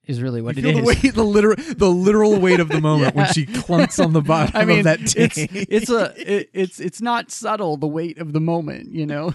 Is 0.07 0.21
really 0.21 0.43
what 0.43 0.57
you 0.57 0.61
it 0.67 0.75
feel 0.75 0.79
is. 0.79 0.83
the 1.03 1.07
weight 1.09 1.15
the 1.15 1.25
literal 1.25 1.57
the 1.77 1.89
literal 1.89 2.41
weight 2.41 2.59
of 2.59 2.69
the 2.69 2.81
moment 2.91 3.15
when 3.15 3.27
she 3.33 3.47
clunks 3.47 4.03
on 4.05 4.13
the 4.13 4.21
bottom 4.21 4.53
I 4.57 4.65
mean, 4.65 4.79
of 4.81 4.85
that 4.85 4.99
tank 5.07 5.37
it's 5.39 5.89
it's 5.89 5.91
a 5.91 6.13
it, 6.17 6.51
it's 6.53 6.81
it's 6.81 7.01
not 7.01 7.31
subtle 7.31 7.77
the 7.77 7.87
weight 7.87 8.19
of 8.19 8.33
the 8.33 8.41
moment, 8.41 8.91
you 8.93 9.07
know. 9.07 9.35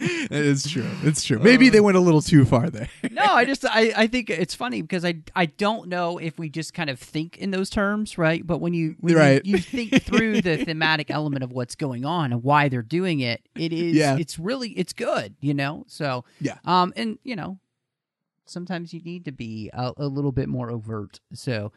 it 0.00 0.30
is 0.32 0.68
true 0.70 0.88
it's 1.02 1.22
true 1.24 1.38
maybe 1.38 1.68
they 1.68 1.80
went 1.80 1.96
a 1.96 2.00
little 2.00 2.22
too 2.22 2.44
far 2.44 2.70
there 2.70 2.88
no, 3.10 3.22
I 3.24 3.44
just 3.44 3.64
I, 3.64 3.92
I 3.96 4.06
think 4.06 4.30
it's 4.30 4.54
funny 4.54 4.82
because 4.82 5.04
I 5.04 5.14
I 5.36 5.46
don't 5.46 5.88
know 5.88 6.18
if 6.18 6.38
we 6.38 6.48
just 6.48 6.74
kind 6.74 6.90
of 6.90 6.98
think 6.98 7.36
in 7.38 7.50
those 7.50 7.70
terms, 7.70 8.18
right? 8.18 8.44
But 8.46 8.58
when 8.58 8.74
you 8.74 8.96
when 9.00 9.14
you- 9.16 9.40
you, 9.44 9.58
think 9.58 10.02
through 10.02 10.40
the 10.42 10.64
thematic 10.64 11.10
element 11.10 11.44
of 11.44 11.52
what's 11.52 11.74
going 11.74 12.04
on 12.04 12.32
and 12.32 12.42
why 12.42 12.68
they're 12.68 12.82
doing 12.82 13.20
it, 13.20 13.42
it 13.56 13.72
is 13.72 13.94
Yeah. 13.94 14.16
it's 14.18 14.38
really 14.38 14.70
it's 14.70 14.92
good, 14.92 15.34
you 15.40 15.54
know. 15.54 15.84
So 15.86 16.24
Yeah. 16.40 16.58
um, 16.64 16.92
and 16.96 17.18
you 17.24 17.36
know, 17.36 17.58
sometimes 18.46 18.92
you 18.92 19.00
need 19.00 19.24
to 19.26 19.32
be 19.32 19.70
a, 19.72 19.92
a 19.96 20.06
little 20.06 20.32
bit 20.32 20.48
more 20.48 20.70
overt. 20.70 21.20
So. 21.32 21.72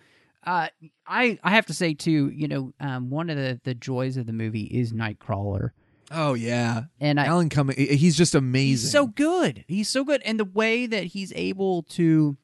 Uh, 0.46 0.68
I 1.06 1.38
I 1.44 1.50
have 1.50 1.66
to 1.66 1.74
say 1.74 1.94
too, 1.94 2.30
you 2.34 2.48
know, 2.48 2.72
um, 2.80 3.10
one 3.10 3.30
of 3.30 3.36
the, 3.36 3.60
the 3.66 3.74
joys 3.74 4.16
of 4.16 4.28
the 4.28 4.32
movie 4.34 4.64
is 4.64 4.94
Nightcrawler, 4.94 5.72
oh 6.10 6.36
yeah 6.36 6.84
and 7.02 7.20
I, 7.20 7.26
alan 7.26 7.50
cumming 7.50 7.76
he's 7.76 8.16
just 8.16 8.34
amazing 8.34 8.70
He's 8.86 8.92
so 8.92 9.08
good. 9.08 9.66
He's 9.68 9.90
so 9.90 10.06
good, 10.06 10.22
and 10.24 10.40
the 10.40 10.46
way 10.46 10.86
that 10.86 11.04
he's 11.06 11.34
able 11.36 11.84
to 11.84 12.38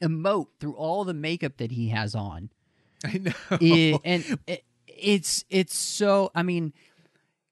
emote 0.00 0.48
through 0.60 0.74
all 0.74 1.04
the 1.04 1.14
makeup 1.14 1.56
that 1.56 1.72
he 1.72 1.88
has 1.88 2.14
on, 2.14 2.50
i 3.04 3.18
know 3.18 3.32
i- 3.50 3.98
and 4.04 4.38
it, 4.46 4.62
it's 4.86 5.44
it's 5.48 5.76
so. 5.76 6.30
I 6.34 6.44
mean, 6.44 6.72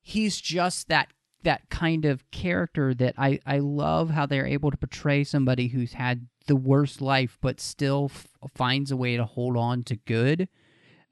he's 0.00 0.40
just 0.40 0.86
that 0.88 1.08
that 1.48 1.68
kind 1.70 2.04
of 2.04 2.30
character 2.30 2.92
that 2.94 3.14
I 3.16 3.40
I 3.46 3.58
love 3.58 4.10
how 4.10 4.26
they're 4.26 4.46
able 4.46 4.70
to 4.70 4.76
portray 4.76 5.24
somebody 5.24 5.68
who's 5.68 5.94
had 5.94 6.28
the 6.46 6.56
worst 6.56 7.00
life, 7.00 7.38
but 7.40 7.58
still 7.60 8.10
f- 8.12 8.26
finds 8.54 8.90
a 8.90 8.96
way 8.96 9.16
to 9.16 9.24
hold 9.24 9.56
on 9.56 9.82
to 9.84 9.96
good. 9.96 10.48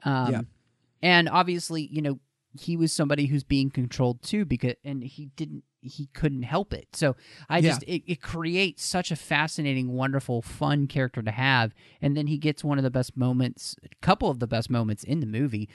Um, 0.05 0.33
Yeah. 0.33 0.41
and 1.03 1.29
obviously, 1.29 1.89
you 1.91 2.03
know, 2.03 2.19
he 2.59 2.77
was 2.77 2.93
somebody 2.93 3.27
who's 3.27 3.45
being 3.45 3.71
controlled 3.71 4.23
too 4.23 4.45
because 4.45 4.75
and 4.85 5.03
he 5.05 5.27
didn't 5.37 5.65
he 5.83 6.07
couldn't 6.15 6.43
help 6.43 6.73
it 6.73 6.89
so 6.95 7.15
i 7.49 7.59
Yeah. 7.59 7.69
just 7.71 7.83
it, 7.85 8.03
it 8.11 8.21
creates 8.23 8.83
such 8.83 9.11
a 9.13 9.17
fascinating 9.17 9.93
wonderful 9.93 10.41
fun 10.43 10.87
character 10.89 11.23
to 11.23 11.31
have 11.31 11.73
and 12.03 12.17
then 12.17 12.27
he 12.27 12.39
gets 12.39 12.65
one 12.65 12.79
of 12.79 12.83
the 12.85 12.91
best 12.91 13.15
moments 13.17 13.77
a 13.85 13.89
couple 14.01 14.29
of 14.31 14.39
the 14.41 14.47
best 14.49 14.69
moments 14.71 15.05
in 15.05 15.21
the 15.21 15.27
movie 15.27 15.69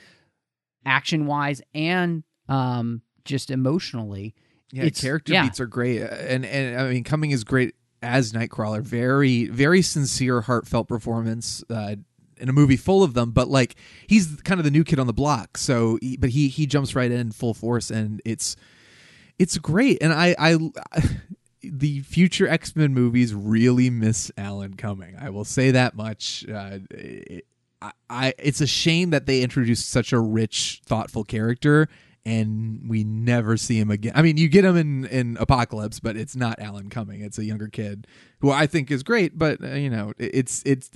action 0.85 1.25
wise 1.27 1.61
and 1.73 2.23
um 2.49 3.01
just 3.23 3.51
emotionally 3.51 4.33
Yeah, 4.71 4.83
It's- 4.85 5.01
character 5.01 5.33
yeah. 5.33 5.43
beats 5.43 5.59
are 5.59 5.65
great, 5.67 6.01
and 6.01 6.45
and 6.45 6.79
I 6.79 6.89
mean, 6.91 7.03
Cumming 7.03 7.31
is 7.31 7.43
great 7.43 7.75
as 8.01 8.31
Nightcrawler. 8.33 8.81
Very, 8.81 9.45
very 9.47 9.81
sincere, 9.81 10.41
heartfelt 10.41 10.87
performance 10.87 11.63
uh, 11.69 11.95
in 12.37 12.49
a 12.49 12.53
movie 12.53 12.77
full 12.77 13.03
of 13.03 13.13
them. 13.13 13.31
But 13.31 13.47
like, 13.49 13.75
he's 14.07 14.41
kind 14.43 14.59
of 14.59 14.63
the 14.63 14.71
new 14.71 14.83
kid 14.83 14.97
on 14.99 15.07
the 15.07 15.13
block. 15.13 15.57
So, 15.57 15.99
he, 16.01 16.17
but 16.17 16.29
he 16.31 16.47
he 16.47 16.65
jumps 16.65 16.95
right 16.95 17.11
in 17.11 17.31
full 17.31 17.53
force, 17.53 17.91
and 17.91 18.21
it's 18.25 18.55
it's 19.37 19.57
great. 19.57 19.97
And 20.01 20.13
I 20.13 20.35
I. 20.39 20.57
The 21.63 21.99
future 21.99 22.47
X 22.47 22.75
Men 22.75 22.91
movies 22.91 23.35
really 23.35 23.91
miss 23.91 24.31
Alan 24.35 24.73
Cumming. 24.73 25.15
I 25.19 25.29
will 25.29 25.45
say 25.45 25.69
that 25.69 25.93
much. 25.95 26.43
Uh, 26.49 26.79
it, 26.89 27.45
I, 27.79 27.91
I, 28.09 28.33
it's 28.39 28.61
a 28.61 28.65
shame 28.67 29.11
that 29.11 29.27
they 29.27 29.43
introduced 29.43 29.87
such 29.87 30.11
a 30.11 30.19
rich, 30.19 30.81
thoughtful 30.87 31.23
character, 31.23 31.87
and 32.25 32.89
we 32.89 33.03
never 33.03 33.57
see 33.57 33.79
him 33.79 33.89
again. 33.91 34.13
I 34.15 34.21
mean, 34.21 34.37
you 34.37 34.47
get 34.49 34.65
him 34.65 34.77
in 34.77 35.05
in 35.05 35.37
Apocalypse, 35.39 35.99
but 35.99 36.15
it's 36.17 36.35
not 36.35 36.59
Alan 36.59 36.89
Cumming. 36.89 37.21
It's 37.21 37.37
a 37.37 37.45
younger 37.45 37.67
kid 37.67 38.07
who 38.39 38.51
I 38.51 38.67
think 38.67 38.91
is 38.91 39.03
great, 39.03 39.37
but 39.37 39.63
uh, 39.63 39.69
you 39.73 39.89
know, 39.89 40.13
it- 40.17 40.31
it's 40.35 40.63
it's. 40.65 40.91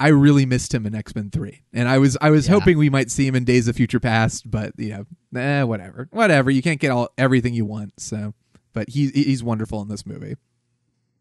I 0.00 0.08
really 0.08 0.46
missed 0.46 0.72
him 0.72 0.86
in 0.86 0.94
X 0.94 1.12
Men 1.16 1.28
Three, 1.30 1.62
and 1.72 1.88
I 1.88 1.98
was 1.98 2.16
I 2.20 2.30
was 2.30 2.46
Yeah. 2.46 2.54
hoping 2.54 2.78
we 2.78 2.88
might 2.90 3.10
see 3.10 3.26
him 3.26 3.34
in 3.34 3.44
Days 3.44 3.66
of 3.66 3.74
Future 3.76 3.98
Past, 3.98 4.48
but 4.48 4.72
you 4.78 4.90
know, 4.90 5.40
eh, 5.40 5.64
whatever, 5.64 6.08
whatever. 6.12 6.50
You 6.52 6.62
can't 6.62 6.78
get 6.80 6.90
all 6.92 7.08
everything 7.18 7.52
you 7.54 7.64
want, 7.64 7.94
so. 8.00 8.34
But 8.72 8.90
he 8.90 9.08
he's 9.08 9.42
wonderful 9.42 9.82
in 9.82 9.88
this 9.88 10.06
movie. 10.06 10.36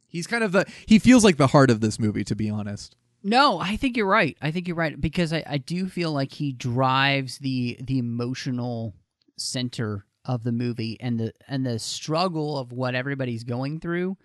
He's 0.08 0.28
kind 0.28 0.43
of 0.43 0.52
the 0.52 0.66
he 0.86 1.00
feels 1.00 1.24
like 1.24 1.38
the 1.38 1.48
heart 1.48 1.72
of 1.72 1.82
this 1.82 2.00
movie, 2.00 2.24
to 2.26 2.36
be 2.36 2.50
honest. 2.50 2.95
No, 3.24 3.60
I 3.60 3.78
think 3.78 3.98
you're 3.98 4.06
right. 4.06 4.38
I 4.43 4.52
think 4.52 4.68
you're 4.68 4.78
right 4.78 5.00
because 5.02 5.34
I, 5.34 5.43
I 5.48 5.58
do 5.58 5.88
feel 5.88 6.12
like 6.12 6.34
he 6.34 6.52
drives 6.54 7.39
the 7.39 7.78
the 7.82 7.98
emotional 7.98 8.93
center 9.38 10.05
of 10.25 10.43
the 10.43 10.51
movie 10.51 10.97
and 10.99 11.19
the 11.19 11.33
and 11.47 11.65
the 11.65 11.79
struggle 11.79 12.57
of 12.57 12.71
what 12.71 12.95
everybody's 12.95 13.43
going 13.43 13.79
through. 13.79 14.17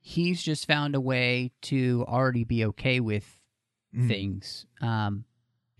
He's 0.00 0.42
just 0.42 0.66
found 0.66 0.94
a 0.94 1.00
way 1.00 1.52
to 1.62 2.04
already 2.08 2.44
be 2.44 2.64
okay 2.66 3.00
with 3.00 3.36
Mm. 3.94 4.06
things, 4.06 4.66
um, 4.80 5.24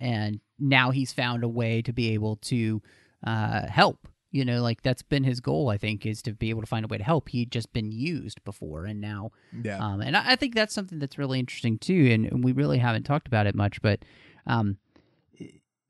and 0.00 0.40
now 0.58 0.90
he's 0.90 1.12
found 1.12 1.44
a 1.44 1.48
way 1.48 1.80
to 1.82 1.92
be 1.92 2.12
able 2.12 2.34
to 2.36 2.82
uh, 3.24 3.68
help. 3.68 4.08
You 4.32 4.44
know, 4.44 4.62
like 4.62 4.82
that's 4.82 5.02
been 5.02 5.22
his 5.22 5.38
goal. 5.40 5.68
I 5.70 5.78
think 5.78 6.04
is 6.04 6.20
to 6.22 6.32
be 6.32 6.50
able 6.50 6.60
to 6.60 6.66
find 6.66 6.84
a 6.84 6.88
way 6.88 6.98
to 6.98 7.04
help. 7.04 7.28
He'd 7.28 7.52
just 7.52 7.72
been 7.72 7.92
used 7.92 8.42
before, 8.44 8.84
and 8.84 9.00
now, 9.00 9.30
Yeah. 9.62 9.78
um, 9.78 10.00
and 10.00 10.16
I, 10.16 10.32
I 10.32 10.36
think 10.36 10.56
that's 10.56 10.74
something 10.74 10.98
that's 10.98 11.18
really 11.18 11.38
interesting 11.38 11.78
too. 11.78 12.10
And, 12.12 12.26
and 12.26 12.42
we 12.44 12.50
really 12.50 12.78
haven't 12.78 13.04
talked 13.04 13.28
about 13.28 13.46
it 13.46 13.54
much, 13.54 13.80
but 13.80 14.00
um, 14.44 14.78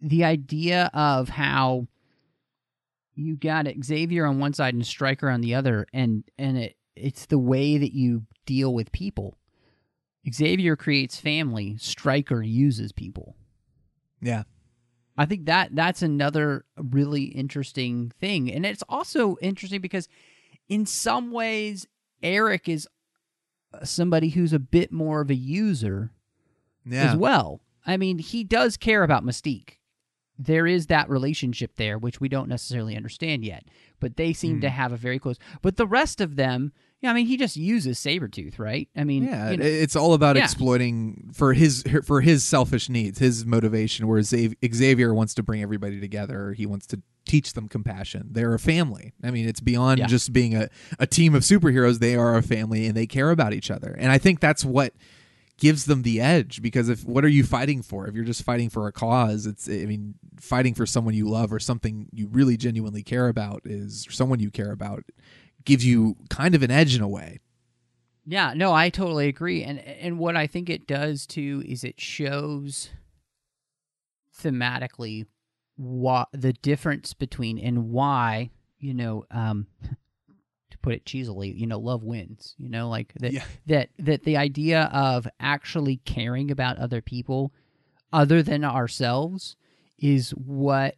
the 0.01 0.25
idea 0.25 0.91
of 0.95 1.31
how 1.31 1.87
you 3.15 3.37
got 3.37 3.67
Xavier 3.85 4.25
on 4.27 4.39
one 4.39 4.53
side 4.55 4.75
and 4.75 4.87
Stryker 4.87 5.29
on 5.31 5.41
the 5.41 5.55
other, 5.55 5.87
and 5.93 6.25
and 6.39 6.57
it 6.59 6.77
it's 6.97 7.27
the 7.27 7.39
way 7.39 7.79
that 7.79 7.93
you 7.93 8.25
deal 8.47 8.75
with 8.75 8.93
people. 8.93 9.37
Xavier 10.31 10.77
creates 10.77 11.19
family. 11.19 11.77
Stryker 11.79 12.43
uses 12.43 12.93
people. 12.93 13.37
yeah. 14.21 14.43
I 15.19 15.27
think 15.27 15.47
that 15.47 15.75
that's 15.75 16.01
another 16.01 16.65
really 16.77 17.25
interesting 17.25 18.11
thing, 18.21 18.51
and 18.51 18.65
it's 18.65 18.83
also 18.89 19.37
interesting 19.43 19.83
because, 19.83 20.09
in 20.69 20.87
some 20.87 21.31
ways, 21.31 21.87
Erik 22.23 22.69
is 22.71 22.89
uh, 23.75 23.85
somebody 23.85 24.31
who's 24.31 24.55
a 24.55 24.59
bit 24.59 24.93
more 24.93 25.21
of 25.21 25.29
a 25.29 25.35
user 25.35 26.13
Yeah. 26.87 27.11
as 27.13 27.17
well. 27.19 27.61
I 27.87 27.99
mean, 27.99 28.19
he 28.19 28.45
does 28.45 28.79
care 28.79 29.03
about 29.03 29.23
Mystique. 29.25 29.75
There 30.43 30.67
is 30.67 30.87
that 30.87 31.11
relationship 31.11 31.77
there, 31.77 31.99
which 31.99 32.21
we 32.21 32.29
don't 32.29 32.49
necessarily 32.49 32.97
understand 32.97 33.45
yet, 33.45 33.65
but 34.01 34.17
they 34.17 34.33
seem 34.33 34.57
Hmm. 34.57 34.61
to 34.63 34.71
have 34.71 34.93
a 34.93 34.97
very 34.97 35.19
close. 35.19 35.37
But 35.61 35.77
the 35.77 35.87
rest 35.87 36.21
of 36.21 36.37
them, 36.37 36.73
yeah, 37.03 37.11
I 37.11 37.15
mean, 37.15 37.27
he 37.27 37.37
just 37.37 37.57
uses 37.57 37.99
Sabretooth, 37.99 38.59
right? 38.59 38.89
I 38.97 39.05
mean, 39.05 39.25
Yeah, 39.25 39.51
you 39.51 39.57
know- 39.59 39.65
it's 39.65 39.97
all 39.97 40.15
about 40.15 40.37
Yeah. 40.37 40.45
exploiting 40.45 41.31
for 41.35 41.53
his 41.53 41.85
for 42.05 42.21
his 42.23 42.43
selfish 42.43 42.89
needs, 42.89 43.19
his 43.19 43.45
motivation. 43.45 44.07
Whereas 44.09 44.35
Xavier 44.75 45.13
wants 45.13 45.35
to 45.35 45.43
bring 45.43 45.61
everybody 45.63 46.01
together. 46.01 46.53
He 46.55 46.65
wants 46.67 46.87
to 46.89 47.03
teach 47.27 47.53
them 47.53 47.69
compassion. 47.69 48.29
They're 48.33 48.55
a 48.55 48.59
family. 48.59 49.13
I 49.23 49.31
mean, 49.31 49.47
it's 49.47 49.61
beyond 49.61 49.99
Yeah. 49.99 50.07
just 50.07 50.33
being 50.33 50.55
a, 50.57 50.69
a 50.99 51.07
team 51.07 51.35
of 51.35 51.43
superheroes. 51.43 51.99
They 51.99 52.17
are 52.17 52.35
a 52.37 52.43
family 52.43 52.87
and 52.87 52.97
they 52.97 53.07
care 53.07 53.31
about 53.31 53.53
each 53.53 53.71
other. 53.71 53.95
And 53.99 54.11
I 54.11 54.17
think 54.19 54.41
that's 54.41 54.65
what 54.65 54.95
gives 55.61 55.85
them 55.85 56.03
the 56.03 56.21
edge 56.21 56.61
because 56.61 56.89
if 56.89 57.05
what 57.05 57.25
are 57.25 57.29
you 57.29 57.45
fighting 57.45 57.83
for 57.83 58.09
if 58.09 58.15
you're 58.15 58.25
just 58.25 58.43
fighting 58.43 58.69
for 58.69 58.89
a 58.89 58.93
cause 58.93 59.47
it's 59.47 59.69
i 59.69 59.85
mean 59.85 60.15
fighting 60.41 60.75
for 60.75 60.87
someone 60.87 61.15
you 61.15 61.29
love 61.29 61.53
or 61.53 61.61
something 61.61 62.09
you 62.13 62.27
really 62.29 62.57
genuinely 62.57 63.03
care 63.03 63.29
about 63.29 63.61
is 63.65 64.07
someone 64.11 64.41
you 64.41 64.51
care 64.51 64.73
about 64.73 65.05
gives 65.65 65.85
you 65.85 66.17
kind 66.31 66.55
of 66.55 66.63
an 66.63 66.71
edge 66.71 66.97
in 66.97 67.03
a 67.03 67.09
way 67.09 67.39
Yeah, 68.27 68.53
no, 68.55 68.73
I 68.73 68.91
totally 68.91 69.29
agree. 69.29 69.65
And 69.65 69.81
and 69.81 70.19
what 70.19 70.37
I 70.37 70.47
think 70.47 70.71
it 70.71 70.87
does 70.87 71.27
too 71.27 71.63
is 71.67 71.85
it 71.85 72.01
shows 72.01 72.91
thematically 74.43 75.27
what 75.77 76.29
the 76.33 76.53
difference 76.53 77.15
between 77.15 77.59
and 77.59 77.91
why, 77.91 78.51
you 78.79 78.95
know, 78.95 79.25
um 79.31 79.67
put 80.83 80.95
it 80.95 81.05
cheesily, 81.05 81.51
you 81.51 81.67
know, 81.67 81.79
love 81.79 82.03
wins. 82.03 82.55
You 82.59 82.69
know, 82.69 82.89
like 82.89 83.13
that 83.21 83.33
Yeah. 83.33 83.45
that 83.67 83.91
that 83.99 84.25
the 84.25 84.37
idea 84.37 84.85
of 84.93 85.27
actually 85.39 85.97
caring 85.99 86.51
about 86.51 86.79
other 86.79 87.01
people 87.03 87.53
other 88.13 88.43
than 88.43 88.65
ourselves 88.65 89.57
is 89.99 90.31
what 90.31 90.97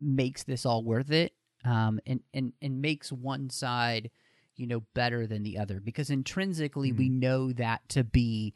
makes 0.00 0.42
this 0.44 0.66
all 0.66 0.82
worth 0.84 1.10
it. 1.10 1.32
Um 1.64 2.00
and 2.06 2.20
and 2.34 2.52
and 2.60 2.82
makes 2.82 3.12
one 3.12 3.48
side 3.50 4.10
you 4.56 4.66
know 4.66 4.80
better 4.94 5.26
than 5.26 5.42
the 5.44 5.58
other 5.58 5.80
because 5.80 6.10
intrinsically 6.10 6.92
we 6.92 7.08
know 7.08 7.52
that 7.54 7.80
to 7.88 8.04
be 8.04 8.52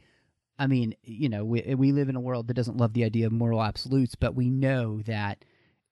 i 0.59 0.67
mean 0.67 0.95
you 1.03 1.27
know 1.29 1.43
we, 1.43 1.63
we 1.75 1.91
live 1.91 2.11
in 2.11 2.17
a 2.17 2.21
world 2.21 2.49
that 2.49 2.55
doesn't 2.55 2.77
love 2.77 2.93
the 2.93 3.03
idea 3.03 3.27
of 3.27 3.33
moral 3.33 3.63
absolutes 3.63 4.15
but 4.15 4.35
we 4.35 4.51
know 4.51 5.01
that 5.03 5.43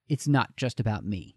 it's 0.09 0.28
not 0.28 0.55
just 0.57 0.78
about 0.78 1.07
me 1.07 1.36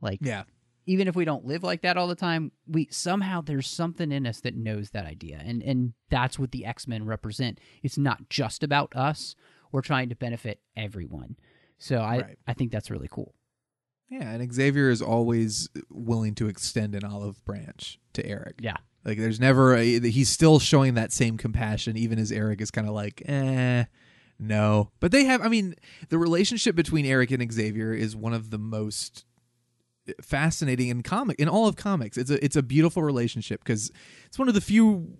like 0.00 0.20
yeah 0.22 0.44
even 0.86 1.08
if 1.08 1.16
we 1.16 1.24
don't 1.24 1.44
live 1.46 1.62
like 1.62 1.82
that 1.82 1.96
all 1.96 2.06
the 2.08 2.14
time 2.14 2.52
we 2.66 2.86
somehow 2.90 3.40
there's 3.40 3.68
something 3.68 4.12
in 4.12 4.26
us 4.26 4.40
that 4.40 4.54
knows 4.56 4.90
that 4.90 5.06
idea 5.06 5.40
and 5.44 5.62
and 5.62 5.94
that's 6.10 6.38
what 6.38 6.50
the 6.52 6.64
x-men 6.64 7.04
represent 7.06 7.58
it's 7.82 7.98
not 7.98 8.28
just 8.28 8.62
about 8.62 8.94
us 8.96 9.34
we're 9.72 9.80
trying 9.82 10.08
to 10.08 10.14
benefit 10.16 10.60
everyone 10.76 11.36
so 11.78 11.98
i 11.98 12.18
Right. 12.18 12.38
i 12.46 12.52
think 12.52 12.70
that's 12.72 12.90
really 12.90 13.08
cool 13.10 13.34
Yeah, 14.10 14.30
and 14.30 14.52
Xavier 14.52 14.90
is 14.90 15.00
always 15.02 15.68
willing 15.90 16.34
to 16.36 16.48
extend 16.48 16.94
an 16.94 17.04
olive 17.04 17.42
branch 17.44 17.98
to 18.12 18.24
Erik. 18.24 18.56
yeah 18.60 18.76
Like 19.04 19.18
there's 19.18 19.40
never 19.40 19.74
a, 19.74 19.84
he's 20.00 20.28
still 20.28 20.58
showing 20.60 20.94
that 20.94 21.12
same 21.12 21.36
compassion 21.38 21.96
even 21.96 22.18
as 22.18 22.30
Erik 22.30 22.60
is 22.60 22.70
kind 22.70 22.86
of 22.86 22.94
like, 22.94 23.22
"Eh, 23.26 23.84
no." 24.38 24.90
But 25.00 25.10
they 25.12 25.24
have 25.24 25.40
I 25.42 25.48
mean, 25.48 25.74
the 26.10 26.18
relationship 26.18 26.76
between 26.76 27.06
Erik 27.06 27.30
and 27.30 27.52
Xavier 27.52 27.92
is 27.92 28.14
one 28.14 28.34
of 28.34 28.50
the 28.50 28.58
most 28.58 29.24
fascinating 30.22 30.88
in 30.88 31.02
comic 31.02 31.38
in 31.38 31.48
all 31.48 31.66
of 31.66 31.76
comics. 31.76 32.16
It's 32.16 32.30
a 32.30 32.44
it's 32.44 32.56
a 32.56 32.62
beautiful 32.62 33.02
relationship 33.02 33.62
because 33.64 33.90
it's 34.26 34.38
one 34.38 34.48
of 34.48 34.54
the 34.54 34.60
few 34.60 35.18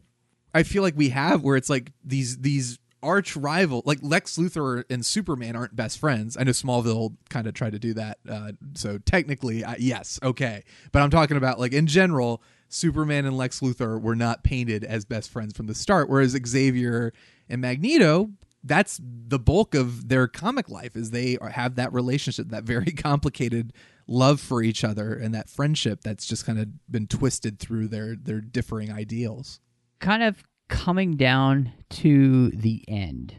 I 0.54 0.62
feel 0.62 0.82
like 0.82 0.96
we 0.96 1.10
have 1.10 1.42
where 1.42 1.56
it's 1.56 1.70
like 1.70 1.92
these 2.04 2.38
these 2.38 2.78
arch 3.02 3.36
rival 3.36 3.82
like 3.84 3.98
Lex 4.02 4.38
Luthor 4.38 4.84
and 4.88 5.04
Superman 5.04 5.56
aren't 5.56 5.76
best 5.76 5.98
friends. 5.98 6.36
I 6.38 6.44
know 6.44 6.52
Smallville 6.52 7.16
kind 7.28 7.46
of 7.46 7.54
tried 7.54 7.72
to 7.72 7.78
do 7.78 7.94
that, 7.94 8.18
uh, 8.28 8.52
so 8.74 8.98
technically, 8.98 9.64
I, 9.64 9.76
yes, 9.78 10.18
okay. 10.22 10.64
But 10.90 11.02
I'm 11.02 11.10
talking 11.10 11.36
about 11.36 11.60
like 11.60 11.72
in 11.72 11.86
general, 11.86 12.42
Superman 12.68 13.26
and 13.26 13.36
Lex 13.36 13.60
Luthor 13.60 14.00
were 14.00 14.16
not 14.16 14.42
painted 14.42 14.84
as 14.84 15.04
best 15.04 15.30
friends 15.30 15.54
from 15.54 15.66
the 15.66 15.74
start, 15.74 16.08
whereas 16.08 16.36
Xavier 16.46 17.12
and 17.48 17.60
Magneto. 17.60 18.30
That's 18.64 18.98
the 19.02 19.38
bulk 19.38 19.74
of 19.74 20.08
their 20.08 20.26
comic 20.26 20.70
life 20.70 20.96
is 20.96 21.10
they 21.10 21.36
have 21.52 21.74
that 21.76 21.92
relationship, 21.92 22.48
that 22.48 22.64
very 22.64 22.92
complicated 22.92 23.72
love 24.06 24.40
for 24.40 24.62
each 24.62 24.82
other, 24.82 25.14
and 25.14 25.34
that 25.34 25.48
friendship 25.50 26.00
that's 26.02 26.26
just 26.26 26.46
kind 26.46 26.58
of 26.58 26.68
been 26.90 27.06
twisted 27.06 27.58
through 27.58 27.88
their 27.88 28.16
their 28.16 28.40
differing 28.40 28.90
ideals. 28.90 29.60
kind 30.00 30.22
of 30.22 30.42
coming 30.68 31.16
down 31.16 31.72
to 31.90 32.50
the 32.50 32.82
end, 32.88 33.34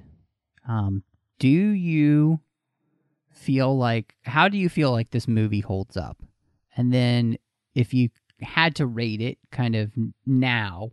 um, 0.67 1.03
do 1.39 1.47
you 1.47 2.39
feel 3.31 3.77
like 3.77 4.15
how 4.23 4.47
do 4.47 4.57
you 4.57 4.69
feel 4.69 4.91
like 4.91 5.11
this 5.11 5.27
movie 5.27 5.59
holds 5.59 5.97
up? 5.97 6.21
And 6.77 6.93
then 6.93 7.37
if 7.73 7.93
you 7.93 8.09
had 8.41 8.75
to 8.75 8.85
rate 8.85 9.21
it 9.21 9.37
kind 9.51 9.75
of 9.75 9.91
now, 10.25 10.91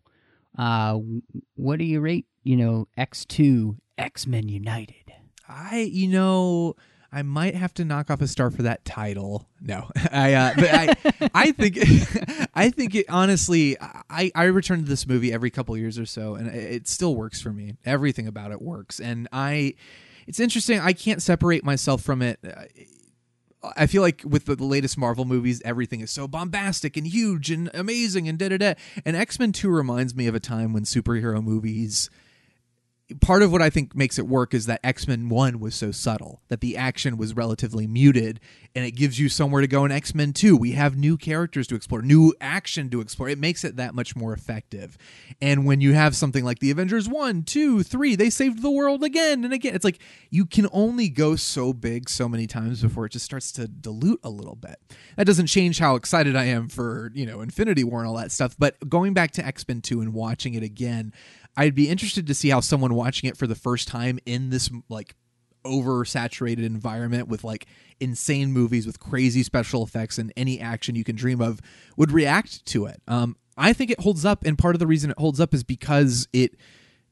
uh, 0.59 0.99
what 1.55 1.79
do 1.79 1.85
you 1.85 2.01
rate, 2.01 2.27
you 2.45 2.57
know, 2.57 2.89
X2 2.99 3.77
X-Men 4.03 4.49
United? 4.49 5.13
I, 5.49 5.89
you 5.93 6.09
know, 6.09 6.77
I 7.13 7.23
might 7.23 7.55
have 7.55 7.75
to 7.75 7.85
knock 7.85 8.11
off 8.11 8.21
a 8.21 8.27
star 8.27 8.51
for 8.51 8.63
that 8.63 8.85
title. 8.85 9.49
No, 9.61 9.91
I, 10.13 10.33
uh, 10.33 10.53
but 10.57 10.71
I, 10.73 11.31
I 11.35 11.53
think, 11.53 11.79
I 12.55 12.71
think 12.71 12.95
it 12.95 13.07
honestly, 13.09 13.77
I, 13.81 14.33
I 14.35 14.45
return 14.45 14.83
to 14.83 14.89
this 14.89 15.07
movie 15.07 15.33
every 15.33 15.51
couple 15.51 15.77
years 15.77 15.99
or 15.99 16.07
so, 16.07 16.35
and 16.35 16.49
it 16.49 16.89
still 16.89 17.15
works 17.15 17.41
for 17.41 17.51
me. 17.53 17.77
Everything 17.85 18.27
about 18.27 18.51
it 18.51 18.61
works, 18.61 18.99
and 18.99 19.29
I, 19.33 19.75
it's 20.27 20.41
interesting. 20.41 20.81
I 20.81 20.93
can't 20.93 21.23
separate 21.23 21.65
myself 21.65 22.03
from 22.03 22.23
it. 22.23 22.41
I 23.77 23.87
feel 23.87 24.03
like 24.03 24.23
with 24.25 24.47
the, 24.47 24.57
the 24.57 24.65
latest 24.65 24.99
Marvel 24.99 25.25
movies, 25.25 25.63
everything 25.65 26.01
is 26.01 26.11
so 26.11 26.27
bombastic 26.27 26.97
and 26.97 27.07
huge 27.07 27.51
and 27.51 27.71
amazing 27.75 28.29
and 28.29 28.37
da 28.37 28.49
da 28.49 28.57
da. 28.57 28.75
And 29.05 29.17
X 29.17 29.39
Men 29.39 29.53
Two 29.53 29.71
reminds 29.71 30.15
me 30.15 30.27
of 30.27 30.35
a 30.35 30.41
time 30.41 30.73
when 30.73 30.83
superhero 30.83 31.43
movies 31.43 32.11
part 33.21 33.43
of 33.43 33.53
what 33.53 33.63
I 33.63 33.71
think 33.71 33.95
makes 33.95 34.19
it 34.19 34.27
work 34.27 34.55
is 34.55 34.67
that 34.67 34.81
X 34.83 35.07
Men 35.07 35.29
1 35.29 35.61
was 35.61 35.75
so 35.75 35.91
subtle, 35.91 36.41
that 36.49 36.61
the 36.61 36.77
action 36.77 37.17
was 37.17 37.35
relatively 37.35 37.87
muted, 37.87 38.41
and 38.75 38.85
it 38.85 38.93
gives 38.93 39.19
you 39.19 39.29
somewhere 39.29 39.61
to 39.61 39.67
go 39.67 39.85
in 39.85 39.93
X 39.93 40.15
Men 40.15 40.33
2. 40.33 40.57
We 40.57 40.73
have 40.73 40.97
new 40.97 41.17
characters 41.17 41.67
to 41.69 41.75
explore, 41.75 42.03
new 42.03 42.35
action 42.41 42.91
to 42.91 43.01
explore. 43.01 43.29
It 43.29 43.39
makes 43.39 43.65
it 43.65 43.77
that 43.77 43.95
much 43.95 44.17
more 44.17 44.33
effective. 44.33 44.97
And 45.41 45.67
when 45.67 45.81
you 45.81 45.95
have 45.95 46.17
something 46.17 46.45
like 46.45 46.61
the 46.61 46.71
Avengers 46.71 47.09
1, 47.09 47.43
2, 47.43 47.83
3, 47.83 48.17
they 48.17 48.31
saved 48.31 48.63
the 48.63 48.71
world 48.71 49.03
again 49.03 49.45
and 49.45 49.53
again. 49.53 49.75
It's 49.75 49.85
like 49.85 49.99
you 50.31 50.47
can 50.47 50.69
only 50.73 51.09
go 51.09 51.37
so 51.37 51.73
big 51.73 52.09
so 52.09 52.29
many 52.29 52.47
times 52.47 52.83
before 52.83 53.07
it 53.07 53.13
just 53.13 53.25
starts 53.25 53.53
to 53.53 53.69
dilute 53.69 54.21
a 54.23 54.31
little 54.31 54.57
bit. 54.57 54.77
That 55.17 55.27
doesn't 55.27 55.47
change 55.47 55.79
how 55.79 55.97
excited 55.97 56.37
I 56.37 56.45
am 56.45 56.69
for, 56.69 57.11
you 57.15 57.27
know, 57.27 57.41
Infinity 57.41 57.85
War 57.85 58.01
and 58.01 58.09
all 58.09 58.17
that 58.17 58.33
stuff, 58.33 58.57
but 58.59 58.89
going 58.89 59.13
back 59.13 59.33
to 59.33 59.47
X 59.47 59.67
Men 59.67 59.81
2 59.81 60.01
and 60.01 60.15
watching 60.15 60.55
it 60.55 60.63
again, 60.63 61.13
I'd 61.57 61.75
be 61.75 61.89
interested 61.89 62.27
to 62.27 62.35
see 62.35 62.49
how 62.49 62.61
someone 62.61 62.95
watching 62.95 63.29
it 63.29 63.37
for 63.37 63.47
the 63.47 63.55
first 63.55 63.89
time 63.89 64.19
in 64.25 64.51
this 64.51 64.71
like 64.89 65.15
oversaturated 65.65 66.65
environment 66.65 67.29
with 67.29 67.45
like 67.45 67.67
insane 68.01 68.53
movies 68.53 68.87
with 68.87 68.99
crazy 68.99 69.43
special 69.43 69.85
effects 69.85 70.19
and 70.19 70.33
any 70.37 70.61
action 70.61 70.95
you 70.95 71.05
can 71.05 71.17
dream 71.17 71.41
of 71.41 71.61
would 71.97 72.11
react 72.11 72.65
to 72.67 72.87
it. 72.87 73.01
Um, 73.07 73.37
I 73.57 73.73
think 73.73 73.91
it 73.91 74.01
holds 74.01 74.25
up, 74.25 74.45
and 74.45 74.59
part 74.59 74.75
of 74.75 74.79
the 74.79 74.87
reason 74.87 75.11
it 75.11 75.19
holds 75.19 75.41
up 75.41 75.55
is 75.55 75.63
because 75.63 76.27
it 76.33 76.57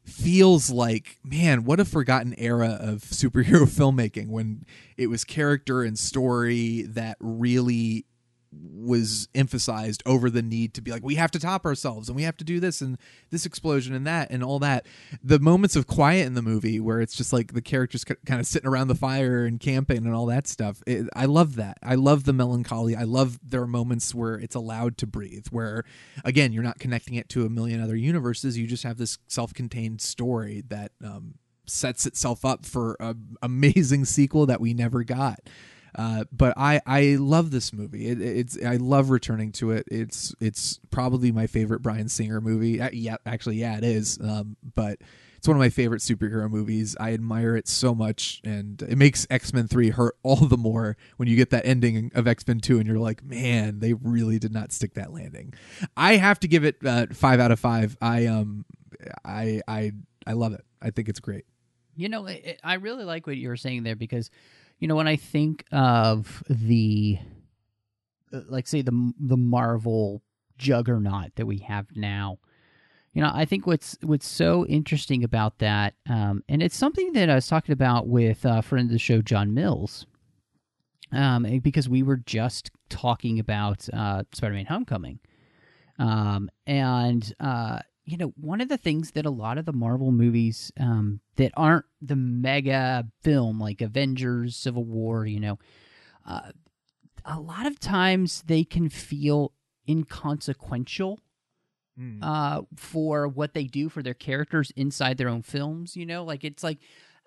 feels 0.02 0.70
like 0.70 1.18
man 1.22 1.62
what 1.64 1.78
a 1.78 1.84
forgotten 1.84 2.34
era 2.38 2.78
of 2.80 3.02
superhero 3.02 3.62
filmmaking 3.68 4.28
when 4.28 4.64
it 4.96 5.06
was 5.08 5.24
character 5.24 5.82
and 5.82 5.98
story 5.98 6.82
that 6.82 7.16
really 7.20 8.06
was 8.52 9.28
emphasized 9.34 10.02
over 10.06 10.28
the 10.28 10.42
need 10.42 10.74
to 10.74 10.80
be 10.80 10.90
like 10.90 11.04
we 11.04 11.14
have 11.14 11.30
to 11.30 11.38
top 11.38 11.64
ourselves 11.64 12.08
and 12.08 12.16
we 12.16 12.24
have 12.24 12.36
to 12.36 12.44
do 12.44 12.58
this 12.58 12.80
and 12.80 12.98
this 13.30 13.46
explosion 13.46 13.94
and 13.94 14.06
that 14.06 14.30
and 14.30 14.42
all 14.42 14.58
that. 14.58 14.86
The 15.22 15.38
moments 15.38 15.76
of 15.76 15.86
quiet 15.86 16.26
in 16.26 16.34
the 16.34 16.42
movie 16.42 16.80
where 16.80 17.00
it's 17.00 17.14
just 17.14 17.32
like 17.32 17.52
the 17.52 17.62
characters 17.62 18.04
kind 18.04 18.40
of 18.40 18.46
sitting 18.46 18.68
around 18.68 18.88
the 18.88 18.94
fire 18.94 19.44
and 19.44 19.60
camping 19.60 19.98
and 19.98 20.14
all 20.14 20.26
that 20.26 20.48
stuff 20.48 20.82
it, 20.86 21.08
i 21.14 21.26
love 21.26 21.56
that. 21.56 21.78
I 21.82 21.94
love 21.94 22.24
the 22.24 22.32
melancholy. 22.32 22.96
I 22.96 23.04
love 23.04 23.38
there 23.42 23.62
are 23.62 23.68
moments 23.68 24.14
where 24.14 24.34
it's 24.34 24.54
allowed 24.54 24.98
to 24.98 25.06
breathe 25.06 25.46
where 25.50 25.84
again 26.24 26.52
you're 26.52 26.62
not 26.62 26.78
connecting 26.78 27.14
it 27.14 27.28
to 27.30 27.46
a 27.46 27.48
million 27.48 27.80
other 27.80 27.96
universes. 27.96 28.58
You 28.58 28.66
just 28.66 28.82
have 28.82 28.98
this 28.98 29.18
self-contained 29.28 30.00
story 30.00 30.64
that 30.68 30.92
um, 31.04 31.34
sets 31.66 32.04
itself 32.04 32.44
up 32.44 32.66
for 32.66 32.96
an 33.00 33.36
amazing 33.42 34.04
sequel 34.04 34.46
that 34.46 34.60
we 34.60 34.74
never 34.74 35.04
got 35.04 35.38
uh, 35.94 36.24
but 36.32 36.54
I 36.56 36.80
I 36.86 37.16
love 37.18 37.50
this 37.50 37.72
movie. 37.72 38.06
It, 38.06 38.20
it's 38.20 38.62
I 38.64 38.76
love 38.76 39.10
returning 39.10 39.52
to 39.52 39.72
it. 39.72 39.86
It's 39.90 40.34
it's 40.40 40.80
probably 40.90 41.32
my 41.32 41.46
favorite 41.46 41.82
Bryan 41.82 42.08
Singer 42.08 42.40
movie. 42.40 42.80
Uh, 42.80 42.90
yeah, 42.92 43.16
actually, 43.26 43.56
yeah, 43.56 43.76
it 43.78 43.84
is. 43.84 44.18
Um, 44.22 44.56
but 44.74 44.98
it's 45.40 45.48
one 45.48 45.56
of 45.56 45.60
my 45.60 45.70
favorite 45.70 46.02
superhero 46.02 46.50
movies. 46.50 46.96
I 47.00 47.14
admire 47.14 47.56
it 47.56 47.66
so 47.66 47.94
much, 47.94 48.42
and 48.44 48.82
it 48.82 48.98
makes 48.98 49.26
X 49.30 49.54
Men 49.54 49.68
Three 49.68 49.88
hurt 49.88 50.16
all 50.22 50.36
the 50.36 50.58
more 50.58 50.98
when 51.16 51.28
you 51.28 51.36
get 51.36 51.48
that 51.50 51.64
ending 51.64 52.12
of 52.14 52.28
X 52.28 52.46
Men 52.46 52.60
Two, 52.60 52.78
and 52.78 52.86
you're 52.86 52.98
like, 52.98 53.24
man, 53.24 53.80
they 53.80 53.94
really 53.94 54.38
did 54.38 54.52
not 54.52 54.70
stick 54.70 54.94
that 54.94 55.12
landing. 55.14 55.54
I 55.96 56.16
have 56.16 56.40
to 56.40 56.48
give 56.48 56.64
it 56.64 56.76
uh, 56.84 57.06
five 57.12 57.40
out 57.40 57.52
of 57.52 57.58
five. 57.58 57.96
I 58.02 58.26
um 58.26 58.66
I 59.24 59.62
I 59.66 59.92
I 60.26 60.34
love 60.34 60.52
it. 60.52 60.64
I 60.82 60.90
think 60.90 61.08
it's 61.08 61.20
great. 61.20 61.46
You 61.96 62.08
know, 62.08 62.28
I 62.62 62.74
really 62.74 63.04
like 63.04 63.26
what 63.26 63.36
you 63.36 63.48
were 63.48 63.56
saying 63.56 63.82
there 63.82 63.96
because 63.96 64.30
you 64.80 64.88
know 64.88 64.96
when 64.96 65.06
I 65.06 65.16
think 65.16 65.64
of 65.70 66.42
the 66.48 67.18
uh, 68.32 68.40
like 68.48 68.66
say 68.66 68.82
the 68.82 69.12
the 69.20 69.36
Marvel 69.36 70.22
juggernaut 70.58 71.36
that 71.36 71.46
we 71.46 71.58
have 71.58 71.86
now. 71.94 72.38
You 73.12 73.22
know, 73.22 73.30
I 73.34 73.44
think 73.44 73.66
what's 73.66 73.98
what's 74.02 74.26
so 74.26 74.64
interesting 74.66 75.24
about 75.24 75.58
that, 75.58 75.94
um, 76.08 76.44
and 76.48 76.62
it's 76.62 76.76
something 76.76 77.12
that 77.12 77.28
I 77.28 77.34
was 77.34 77.48
talking 77.48 77.72
about 77.72 78.06
with 78.06 78.44
a 78.44 78.62
friend 78.62 78.88
of 78.88 78.92
the 78.92 79.00
show, 79.00 79.20
John 79.20 79.52
Mills, 79.52 80.06
um, 81.10 81.42
because 81.60 81.88
we 81.88 82.04
were 82.04 82.18
just 82.18 82.70
talking 82.88 83.40
about 83.40 83.88
uh, 83.92 84.22
Spider-Man: 84.32 84.66
Homecoming, 84.66 85.18
um, 85.98 86.50
and 86.68 87.34
uh, 87.40 87.80
you 88.04 88.16
know, 88.16 88.32
one 88.36 88.60
of 88.60 88.68
the 88.68 88.76
things 88.76 89.12
that 89.12 89.26
a 89.26 89.30
lot 89.30 89.58
of 89.58 89.66
the 89.66 89.72
Marvel 89.72 90.10
movies 90.12 90.72
um, 90.78 91.20
that 91.36 91.52
aren't 91.56 91.84
the 92.00 92.16
mega 92.16 93.06
film 93.22 93.60
like 93.60 93.80
Avengers, 93.80 94.56
Civil 94.56 94.84
War, 94.84 95.26
you 95.26 95.40
know, 95.40 95.58
uh, 96.26 96.52
a 97.24 97.38
lot 97.38 97.66
of 97.66 97.78
times 97.78 98.42
they 98.46 98.64
can 98.64 98.88
feel 98.88 99.52
inconsequential 99.88 101.20
mm. 101.98 102.18
uh, 102.22 102.62
for 102.76 103.28
what 103.28 103.54
they 103.54 103.64
do 103.64 103.88
for 103.88 104.02
their 104.02 104.14
characters 104.14 104.72
inside 104.76 105.18
their 105.18 105.28
own 105.28 105.42
films. 105.42 105.96
You 105.96 106.06
know, 106.06 106.24
like 106.24 106.44
it's 106.44 106.62
like, 106.62 106.78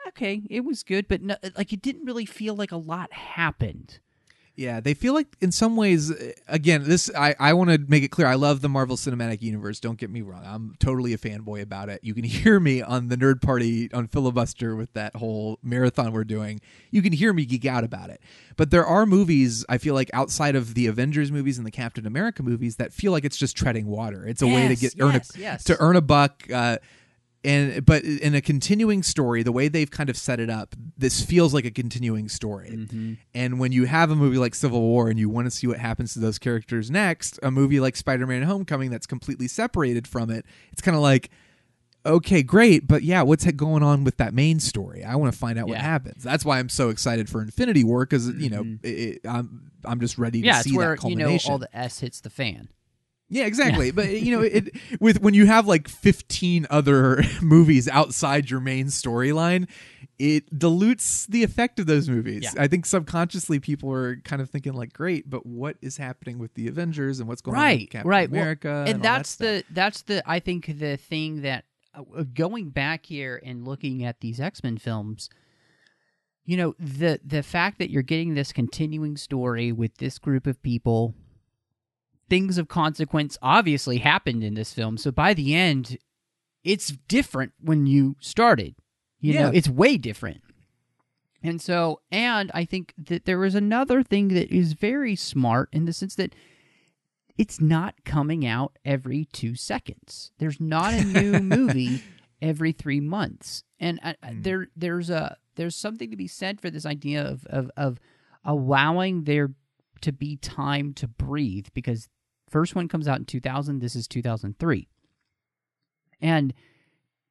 okay, 0.07 0.41
it 0.49 0.61
was 0.61 0.83
good, 0.83 1.07
but 1.07 1.21
no, 1.21 1.35
like 1.57 1.73
it 1.73 1.81
didn't 1.81 2.05
really 2.05 2.25
feel 2.25 2.55
like 2.55 2.71
a 2.71 2.77
lot 2.77 3.13
happened. 3.13 3.99
Yeah, 4.55 4.81
they 4.81 4.93
feel 4.93 5.15
like 5.15 5.35
in 5.41 5.51
some 5.51 5.75
ways 5.75 6.11
again, 6.47 6.83
this 6.83 7.09
I, 7.15 7.35
I 7.39 7.53
want 7.53 7.71
to 7.71 7.79
make 7.87 8.03
it 8.03 8.09
clear 8.09 8.27
I 8.27 8.35
love 8.35 8.61
the 8.61 8.69
Marvel 8.69 8.95
Cinematic 8.95 9.41
Universe, 9.41 9.79
don't 9.79 9.97
get 9.97 10.11
me 10.11 10.21
wrong. 10.21 10.43
I'm 10.45 10.75
totally 10.79 11.11
a 11.11 11.17
fanboy 11.17 11.63
about 11.63 11.89
it. 11.89 12.01
You 12.03 12.13
can 12.13 12.23
hear 12.23 12.59
me 12.59 12.81
on 12.81 13.07
the 13.07 13.17
Nerd 13.17 13.41
Party 13.41 13.91
on 13.91 14.07
filibuster 14.07 14.75
with 14.75 14.93
that 14.93 15.15
whole 15.15 15.57
marathon 15.63 16.11
we're 16.11 16.23
doing. 16.23 16.61
You 16.91 17.01
can 17.01 17.13
hear 17.13 17.33
me 17.33 17.45
geek 17.45 17.65
out 17.65 17.83
about 17.83 18.11
it. 18.11 18.21
But 18.55 18.69
there 18.69 18.85
are 18.85 19.07
movies 19.07 19.65
I 19.67 19.79
feel 19.79 19.95
like 19.95 20.11
outside 20.13 20.55
of 20.55 20.75
the 20.75 20.85
Avengers 20.85 21.31
movies 21.31 21.57
and 21.57 21.65
the 21.65 21.71
Captain 21.71 22.05
America 22.05 22.43
movies 22.43 22.75
that 22.75 22.93
feel 22.93 23.11
like 23.11 23.25
it's 23.25 23.37
just 23.37 23.57
treading 23.57 23.87
water. 23.87 24.27
It's 24.27 24.43
a 24.43 24.47
yes, 24.47 24.55
way 24.55 24.67
to 24.67 24.75
get 24.75 24.93
yes, 24.95 25.35
a, 25.35 25.39
yes. 25.39 25.63
to 25.63 25.77
earn 25.79 25.95
a 25.95 26.01
buck 26.01 26.43
uh, 26.53 26.77
and 27.43 27.85
but 27.85 28.03
in 28.03 28.33
a 28.35 28.41
continuing 28.41 29.03
story 29.03 29.43
the 29.43 29.51
way 29.51 29.67
they've 29.67 29.91
kind 29.91 30.09
of 30.09 30.15
set 30.17 30.39
it 30.39 30.49
up 30.49 30.75
this 30.97 31.21
feels 31.23 31.53
like 31.53 31.65
a 31.65 31.71
continuing 31.71 32.29
story 32.29 32.69
mm-hmm. 32.71 33.13
and 33.33 33.59
when 33.59 33.71
you 33.71 33.85
have 33.85 34.09
a 34.11 34.15
movie 34.15 34.37
like 34.37 34.55
civil 34.55 34.81
war 34.81 35.09
and 35.09 35.19
you 35.19 35.29
want 35.29 35.45
to 35.45 35.51
see 35.51 35.67
what 35.67 35.77
happens 35.77 36.13
to 36.13 36.19
those 36.19 36.39
characters 36.39 36.89
next 36.89 37.39
a 37.43 37.51
movie 37.51 37.79
like 37.79 37.95
spider-man 37.95 38.43
homecoming 38.43 38.89
that's 38.89 39.05
completely 39.05 39.47
separated 39.47 40.07
from 40.07 40.29
it 40.29 40.45
it's 40.71 40.81
kind 40.81 40.95
of 40.95 41.03
like 41.03 41.29
okay 42.05 42.43
great 42.43 42.87
but 42.87 43.01
yeah 43.03 43.21
what's 43.21 43.49
going 43.53 43.81
on 43.83 44.03
with 44.03 44.17
that 44.17 44.33
main 44.33 44.59
story 44.59 45.03
i 45.03 45.15
want 45.15 45.31
to 45.31 45.37
find 45.37 45.57
out 45.57 45.67
Yeah. 45.67 45.73
what 45.75 45.81
happens 45.81 46.23
that's 46.23 46.43
why 46.43 46.59
i'm 46.59 46.69
so 46.69 46.89
excited 46.89 47.29
for 47.29 47.41
infinity 47.41 47.83
war 47.83 48.05
because 48.05 48.27
you 48.29 48.49
know 48.49 48.63
Mhm. 48.63 48.79
it, 48.83 48.87
it- 48.87 49.21
i'm 49.27 49.71
i'm 49.85 49.99
just 49.99 50.17
ready 50.17 50.41
to 50.41 50.47
Yeah, 50.47 50.61
see 50.61 50.71
it's 50.71 50.77
where 50.77 50.95
that 50.95 51.03
you 51.09 51.15
know 51.15 51.23
culmination 51.25 51.51
all 51.51 51.57
the 51.59 51.75
S 51.77 51.99
hits 51.99 52.19
the 52.21 52.29
fan. 52.29 52.69
Yeah, 53.33 53.45
exactly. 53.45 53.89
But 53.91 54.09
you 54.21 54.35
know, 54.35 54.41
it 54.43 54.75
with 54.99 55.21
when 55.21 55.33
you 55.33 55.47
have 55.47 55.67
like 55.67 55.87
15 55.87 56.67
other 56.69 57.23
movies 57.41 57.87
outside 57.87 58.49
your 58.49 58.59
main 58.59 58.87
storyline, 58.87 59.67
it 60.19 60.57
dilutes 60.57 61.25
the 61.25 61.43
effect 61.43 61.79
of 61.79 61.87
those 61.87 62.07
movies. 62.07 62.43
Yeah. 62.43 62.61
I 62.61 62.67
think 62.67 62.85
subconsciously 62.85 63.59
people 63.59 63.91
are 63.91 64.17
kind 64.17 64.41
of 64.41 64.49
thinking 64.49 64.73
like, 64.73 64.93
"Great, 64.93 65.29
but 65.29 65.45
what 65.45 65.77
is 65.81 65.97
happening 65.97 66.37
with 66.37 66.53
the 66.53 66.67
Avengers 66.67 67.19
and 67.19 67.27
what's 67.27 67.41
going 67.41 67.57
on 67.57 67.63
with 67.63 67.71
right 67.71 67.89
Captain 67.89 68.09
right 68.09 68.29
Well, 68.29 68.41
America?" 68.41 68.69
and, 68.69 68.89
and, 68.89 68.97
all 68.97 69.01
that 69.01 69.17
that's 69.17 69.35
the 69.35 69.63
that's 69.71 70.01
the 70.03 70.23
i 70.25 70.39
think 70.39 70.79
the 70.79 70.97
thing 70.97 71.41
that 71.41 71.65
uh, 71.95 72.23
going 72.33 72.69
back 72.69 73.05
here 73.07 73.41
and 73.43 73.67
looking 73.67 74.03
at 74.03 74.19
these 74.19 74.39
x-men 74.39 74.77
films 74.77 75.29
you 76.45 76.57
know 76.57 76.75
the 76.79 77.19
the 77.25 77.43
fact 77.43 77.79
that 77.79 77.89
you're 77.89 78.03
getting 78.03 78.33
this 78.33 78.51
continuing 78.51 79.17
story 79.17 79.71
with 79.71 79.97
this 79.97 80.19
group 80.19 80.45
of 80.45 80.61
people 80.61 81.15
things 82.29 82.57
of 82.57 82.67
consequence 82.67 83.37
obviously 83.41 83.97
happened 83.99 84.43
in 84.43 84.53
this 84.53 84.73
film. 84.73 84.97
So 84.97 85.11
by 85.11 85.33
the 85.33 85.53
end 85.55 85.97
it's 86.63 86.91
different 87.09 87.51
when 87.59 87.85
you 87.85 88.15
started. 88.19 88.75
You 89.19 89.33
know 89.35 89.47
it's 89.53 89.69
way 89.69 89.97
different. 89.97 90.41
And 91.45 91.61
so 91.61 91.99
and 92.11 92.49
i 92.53 92.63
think 92.65 92.93
that 92.97 93.25
there 93.25 93.43
is 93.43 93.53
another 93.55 94.01
thing 94.03 94.29
that 94.29 94.49
is 94.49 94.73
very 94.73 95.15
smart 95.15 95.69
in 95.73 95.85
the 95.85 95.91
sense 95.93 96.15
that 96.15 96.33
it's 97.37 97.59
not 97.59 97.95
coming 98.05 98.45
out 98.45 98.77
every 98.85 99.25
two 99.33 99.55
seconds. 99.55 100.31
There's 100.37 100.59
not 100.59 100.93
a 100.93 101.03
new 101.03 101.39
movie 101.57 102.01
every 102.41 102.71
three 102.71 102.99
months, 102.99 103.63
and 103.79 103.99
I, 104.03 104.15
I- 104.21 104.35
there 104.39 104.67
there's 104.75 105.09
a 105.09 105.37
there's 105.55 105.75
something 105.75 106.11
to 106.11 106.15
be 106.17 106.27
said 106.27 106.61
for 106.61 106.69
this 106.69 106.85
idea 106.85 107.23
of 107.27 107.45
of 107.47 107.71
of 107.75 107.99
allowing 108.45 109.23
there 109.23 109.51
to 110.03 110.11
be 110.11 110.37
time 110.37 110.93
to 110.95 111.07
breathe 111.07 111.67
because 111.73 112.07
first 112.49 112.75
one 112.75 112.87
comes 112.87 113.07
out 113.07 113.19
in 113.19 113.25
2000. 113.25 113.79
This 113.79 113.95
is 113.95 114.07
2003, 114.07 114.87
and 116.21 116.53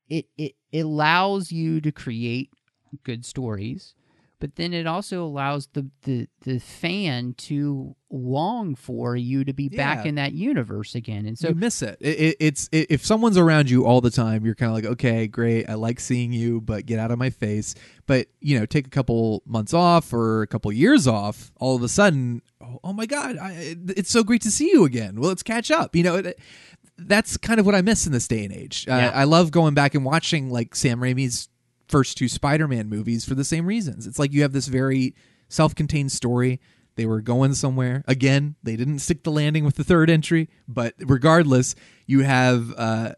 it 0.08 0.26
it 0.36 0.54
allows 0.72 1.52
you 1.52 1.80
to 1.80 1.92
create 1.92 2.50
good 3.04 3.24
stories 3.24 3.94
but 4.42 4.56
then 4.56 4.74
it 4.74 4.88
also 4.88 5.24
allows 5.24 5.68
the, 5.68 5.88
the 6.02 6.26
the 6.40 6.58
fan 6.58 7.32
to 7.38 7.94
long 8.10 8.74
for 8.74 9.14
you 9.14 9.44
to 9.44 9.52
be 9.52 9.68
back 9.68 10.04
in 10.04 10.16
that 10.16 10.32
universe 10.32 10.96
again 10.96 11.26
and 11.26 11.38
so 11.38 11.50
you 11.50 11.54
miss 11.54 11.80
it. 11.80 11.96
It, 12.00 12.18
it. 12.18 12.36
It's 12.40 12.68
it, 12.72 12.88
if 12.90 13.06
someone's 13.06 13.38
around 13.38 13.70
you 13.70 13.86
all 13.86 14.00
the 14.00 14.10
time, 14.10 14.44
you're 14.44 14.56
kind 14.56 14.70
of 14.70 14.74
like, 14.74 14.84
okay, 14.84 15.28
great, 15.28 15.70
I 15.70 15.74
like 15.74 16.00
seeing 16.00 16.32
you, 16.32 16.60
but 16.60 16.86
get 16.86 16.98
out 16.98 17.12
of 17.12 17.20
my 17.20 17.30
face. 17.30 17.76
But 18.06 18.26
you 18.40 18.58
know, 18.58 18.66
take 18.66 18.84
a 18.84 18.90
couple 18.90 19.44
months 19.46 19.72
off 19.72 20.12
or 20.12 20.42
a 20.42 20.48
couple 20.48 20.72
years 20.72 21.06
off. 21.06 21.52
All 21.60 21.76
of 21.76 21.84
a 21.84 21.88
sudden, 21.88 22.42
oh, 22.60 22.80
oh 22.82 22.92
my 22.92 23.06
god, 23.06 23.38
I, 23.38 23.76
it's 23.90 24.10
so 24.10 24.24
great 24.24 24.42
to 24.42 24.50
see 24.50 24.72
you 24.72 24.84
again. 24.84 25.20
Well, 25.20 25.28
let's 25.28 25.44
catch 25.44 25.70
up. 25.70 25.94
You 25.94 26.02
know. 26.02 26.16
It, 26.16 26.40
that's 26.98 27.36
kind 27.36 27.58
of 27.58 27.66
what 27.66 27.74
I 27.74 27.80
miss 27.80 28.06
in 28.06 28.12
this 28.12 28.28
day 28.28 28.44
and 28.44 28.52
age. 28.52 28.86
Uh, 28.86 28.92
I 28.92 29.24
love 29.24 29.50
going 29.50 29.74
back 29.74 29.94
and 29.94 30.04
watching 30.04 30.50
like 30.50 30.76
Sam 30.76 31.00
Raimi's 31.00 31.48
first 31.92 32.16
two 32.18 32.26
Spider-Man 32.28 32.88
movies 32.88 33.24
for 33.24 33.34
the 33.36 33.44
same 33.44 33.66
reasons. 33.66 34.06
It's 34.08 34.18
like 34.18 34.32
you 34.32 34.42
have 34.42 34.52
this 34.52 34.66
very 34.66 35.14
self-contained 35.48 36.10
story. 36.10 36.58
They 36.96 37.06
were 37.06 37.20
going 37.20 37.54
somewhere. 37.54 38.02
Again, 38.08 38.56
they 38.62 38.74
didn't 38.76 38.98
stick 38.98 39.22
the 39.22 39.30
landing 39.30 39.64
with 39.64 39.76
the 39.76 39.84
third 39.84 40.10
entry, 40.10 40.48
but 40.66 40.94
regardless, 40.98 41.74
you 42.06 42.20
have 42.20 42.74
uh, 42.76 43.12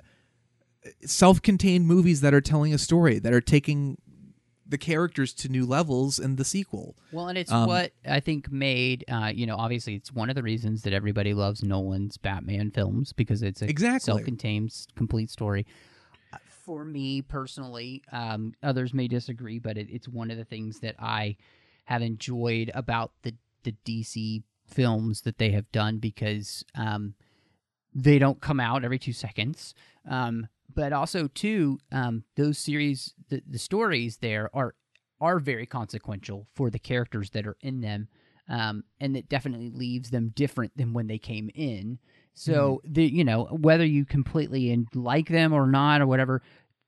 self-contained 1.04 1.86
movies 1.86 2.20
that 2.20 2.34
are 2.34 2.40
telling 2.40 2.74
a 2.74 2.78
story 2.78 3.18
that 3.18 3.32
are 3.32 3.40
taking 3.40 3.98
the 4.66 4.78
characters 4.78 5.34
to 5.34 5.48
new 5.48 5.66
levels 5.66 6.18
in 6.18 6.36
the 6.36 6.44
sequel. 6.44 6.96
well 7.12 7.28
and 7.28 7.36
it's 7.36 7.52
Um, 7.52 7.66
what 7.66 7.92
i 8.08 8.18
think 8.18 8.50
made 8.50 9.04
uh, 9.08 9.30
you 9.34 9.44
know 9.46 9.56
obviously 9.56 9.94
it's 9.94 10.10
one 10.10 10.30
of 10.30 10.36
the 10.36 10.42
reasons 10.42 10.82
that 10.82 10.94
everybody 10.94 11.34
loves 11.34 11.62
nolan's 11.62 12.16
batman 12.16 12.70
films 12.70 13.12
because 13.12 13.42
it's 13.42 13.60
a 13.60 13.68
Exactly. 13.68 14.00
self-contained 14.00 14.72
complete 14.96 15.30
story 15.30 15.66
for 16.64 16.84
me 16.84 17.22
personally 17.22 18.02
um, 18.12 18.52
others 18.62 18.94
may 18.94 19.08
disagree 19.08 19.58
but 19.58 19.76
it, 19.76 19.86
it's 19.90 20.08
one 20.08 20.30
of 20.30 20.36
the 20.36 20.44
things 20.44 20.80
that 20.80 20.94
i 20.98 21.36
have 21.84 22.02
enjoyed 22.02 22.70
about 22.74 23.12
the 23.22 23.34
the 23.64 23.74
dc 23.86 24.42
films 24.66 25.22
that 25.22 25.38
they 25.38 25.50
have 25.50 25.70
done 25.72 25.98
because 25.98 26.64
um, 26.74 27.14
they 27.94 28.18
don't 28.18 28.40
come 28.40 28.60
out 28.60 28.84
every 28.84 28.98
two 28.98 29.12
seconds. 29.12 29.74
Um, 30.08 30.48
but 30.74 30.92
also, 30.92 31.28
too, 31.28 31.78
um, 31.92 32.24
those 32.36 32.58
series, 32.58 33.14
the, 33.28 33.42
the 33.48 33.58
stories 33.58 34.18
there 34.18 34.50
are 34.54 34.74
are 35.20 35.38
very 35.38 35.64
consequential 35.64 36.48
for 36.54 36.70
the 36.70 36.78
characters 36.78 37.30
that 37.30 37.46
are 37.46 37.56
in 37.60 37.80
them. 37.80 38.08
um, 38.48 38.84
and 39.00 39.16
it 39.16 39.28
definitely 39.28 39.70
leaves 39.70 40.10
them 40.10 40.32
different 40.34 40.76
than 40.76 40.92
when 40.92 41.06
they 41.06 41.18
came 41.18 41.50
in. 41.54 41.98
So 42.34 42.82
the 42.84 43.04
you 43.04 43.24
know 43.24 43.44
whether 43.44 43.84
you 43.84 44.04
completely 44.04 44.70
in, 44.70 44.86
like 44.94 45.28
them 45.28 45.52
or 45.52 45.66
not 45.66 46.00
or 46.00 46.06
whatever. 46.06 46.42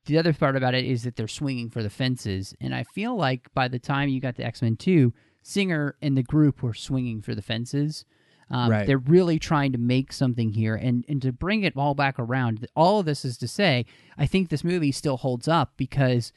The 0.07 0.18
other 0.18 0.32
part 0.32 0.55
about 0.55 0.74
it 0.74 0.84
is 0.84 1.03
that 1.03 1.16
they're 1.16 1.26
swinging 1.26 1.68
for 1.68 1.82
the 1.82 1.90
fences, 1.90 2.55
and 2.61 2.72
I 2.74 2.84
feel 2.84 3.16
like 3.16 3.53
by 3.55 3.66
the 3.66 3.80
time 3.80 4.09
you 4.09 4.20
got 4.20 4.36
to 4.36 4.44
X 4.44 4.62
Men 4.62 4.76
Two, 4.76 5.12
Singer 5.42 5.97
and 6.01 6.16
the 6.16 6.22
group 6.22 6.62
were 6.62 6.74
swinging 6.74 7.22
for 7.22 7.34
the 7.34 7.42
fences. 7.42 8.05
Um, 8.49 8.70
Right. 8.70 8.86
They're 8.86 8.99
really 8.99 9.40
trying 9.40 9.72
to 9.72 9.78
make 9.78 10.12
something 10.12 10.53
here, 10.53 10.76
and 10.76 11.05
and 11.09 11.20
to 11.22 11.32
bring 11.32 11.64
it 11.64 11.76
all 11.76 11.94
back 11.94 12.18
around. 12.18 12.66
All 12.76 13.01
of 13.01 13.07
this 13.07 13.24
is 13.24 13.36
to 13.38 13.49
say, 13.49 13.84
I 14.16 14.26
think 14.26 14.49
this 14.49 14.62
movie 14.62 14.92
still 14.92 15.16
holds 15.16 15.49
up 15.49 15.72
because 15.76 16.32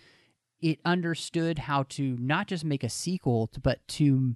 it 0.61 0.79
understood 0.83 1.59
how 1.59 1.83
to 1.83 2.17
not 2.19 2.47
just 2.47 2.65
make 2.65 2.83
a 2.83 2.89
sequel, 2.89 3.47
to, 3.47 3.59
but 3.59 3.87
to 3.89 4.35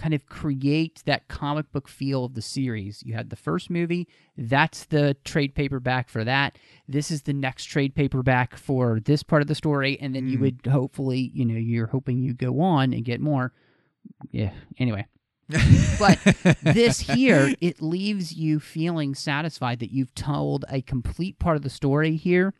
kind 0.00 0.14
of 0.14 0.24
create 0.24 1.02
that 1.04 1.28
comic 1.28 1.70
book 1.72 1.86
feel 1.86 2.24
of 2.24 2.32
the 2.32 2.40
series. 2.40 3.02
You 3.04 3.12
had 3.12 3.28
the 3.28 3.36
first 3.36 3.68
movie, 3.68 4.08
that's 4.34 4.86
the 4.86 5.14
trade 5.24 5.54
paperback 5.54 6.08
for 6.08 6.24
that. 6.24 6.56
This 6.88 7.10
is 7.10 7.22
the 7.22 7.34
next 7.34 7.66
trade 7.66 7.94
paperback 7.94 8.56
for 8.56 8.98
this 8.98 9.22
part 9.22 9.42
of 9.42 9.48
the 9.48 9.54
story, 9.54 9.98
and 10.00 10.14
then 10.14 10.26
you 10.26 10.38
hmm. 10.38 10.44
would 10.44 10.66
hopefully, 10.66 11.30
you 11.34 11.44
know, 11.44 11.54
you're 11.54 11.86
hoping 11.86 12.18
you 12.18 12.32
go 12.32 12.60
on 12.62 12.94
and 12.94 13.04
get 13.04 13.20
more. 13.20 13.52
Yeah. 14.30 14.52
Anyway. 14.78 15.06
but 15.98 16.18
this 16.62 17.00
here, 17.00 17.54
it 17.60 17.82
leaves 17.82 18.32
you 18.32 18.58
feeling 18.58 19.14
satisfied 19.14 19.80
that 19.80 19.92
you've 19.92 20.14
told 20.14 20.64
a 20.70 20.80
complete 20.80 21.38
part 21.38 21.56
of 21.56 21.62
the 21.62 21.68
story 21.68 22.16
here, 22.16 22.54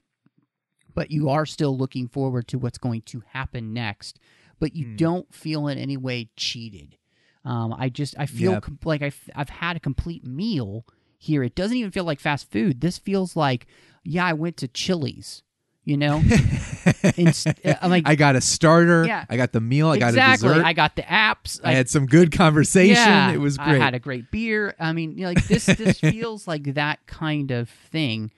but 0.95 1.11
you 1.11 1.30
are 1.30 1.47
still 1.47 1.74
looking 1.74 2.07
forward 2.07 2.49
to 2.49 2.59
what's 2.59 2.78
going 2.78 3.03
to 3.03 3.22
happen 3.28 3.72
next. 3.72 4.18
But 4.59 4.76
you 4.76 4.88
hmm. 4.88 4.97
don't 4.97 5.34
feel 5.34 5.68
in 5.68 5.78
any 5.78 5.97
way 5.97 6.28
cheated. 6.36 6.99
Um, 7.45 7.74
I 7.76 7.88
just 7.88 8.14
I 8.18 8.26
feel 8.26 8.53
Yep. 8.53 8.62
com- 8.62 8.78
like 8.84 9.03
I've 9.03 9.18
I've 9.34 9.49
had 9.51 9.76
a 9.76 9.80
complete 9.80 10.26
meal 10.26 10.84
here. 11.18 11.43
It 11.43 11.55
doesn't 11.55 11.76
even 11.76 11.91
feel 11.91 12.05
like 12.05 12.20
fast 12.20 12.51
food. 12.51 12.80
This 12.80 12.99
feels 12.99 13.36
like 13.36 13.66
yeah, 14.05 14.26
I 14.26 14.32
went 14.32 14.57
to 14.59 14.68
Chili's. 14.68 15.43
You 15.82 15.97
know, 15.97 16.22
Inst- 17.16 17.47
uh, 17.64 17.74
I'm 17.80 17.91
like 17.91 18.07
I 18.07 18.14
got 18.14 18.36
a 18.36 18.41
starter. 18.43 19.07
Yeah. 19.07 19.24
I 19.30 19.36
got 19.38 19.53
the 19.53 19.62
meal. 19.62 19.88
I 19.88 19.99
got 19.99 20.12
a 20.12 20.16
dessert. 20.16 20.62
I 20.64 20.74
got 20.74 20.95
the 20.95 21.03
apps. 21.03 21.59
I 21.64 21.72
had 21.72 21.88
some 21.88 22.05
good 22.07 22.32
conversation. 22.32 22.97
Yeah, 22.97 23.32
it 23.32 23.38
was 23.38 23.57
great. 23.57 23.80
I 23.80 23.84
had 23.84 23.95
a 23.95 23.99
great 23.99 24.30
beer. 24.30 24.74
I 24.78 24.93
mean, 24.93 25.16
you 25.16 25.22
know, 25.22 25.28
like 25.30 25.47
this. 25.47 25.64
this 25.66 25.99
feels 26.01 26.47
like 26.47 26.74
that 26.74 27.05
kind 27.07 27.51
of 27.51 27.70
thing. 27.70 28.30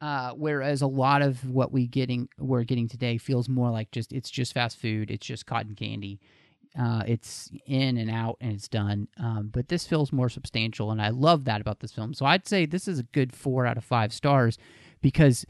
Uh, 0.00 0.30
whereas 0.32 0.80
a 0.80 0.86
lot 0.86 1.22
of 1.22 1.44
what 1.48 1.72
we 1.72 1.86
getting 1.86 2.28
we're 2.38 2.62
getting 2.64 2.88
today 2.88 3.18
feels 3.18 3.48
more 3.48 3.70
like 3.70 3.90
just 3.90 4.10
it's 4.12 4.30
just 4.30 4.54
fast 4.54 4.78
food. 4.78 5.10
It's 5.10 5.26
just 5.26 5.44
cotton 5.44 5.74
candy. 5.74 6.20
Uh, 6.78 7.02
it's 7.06 7.50
in 7.66 7.96
and 7.96 8.10
out 8.10 8.36
and 8.40 8.52
it's 8.52 8.68
done. 8.68 9.08
Um, 9.18 9.50
but 9.52 9.68
this 9.68 9.86
feels 9.86 10.12
more 10.12 10.28
substantial, 10.28 10.90
and 10.90 11.00
I 11.00 11.10
love 11.10 11.44
that 11.44 11.60
about 11.60 11.80
this 11.80 11.92
film. 11.92 12.14
So 12.14 12.26
I'd 12.26 12.46
say 12.48 12.66
this 12.66 12.88
is 12.88 12.98
a 12.98 13.04
good 13.04 13.32
four 13.34 13.66
out 13.66 13.76
of 13.78 13.84
five 13.84 14.12
stars 14.12 14.58
because 15.00 15.44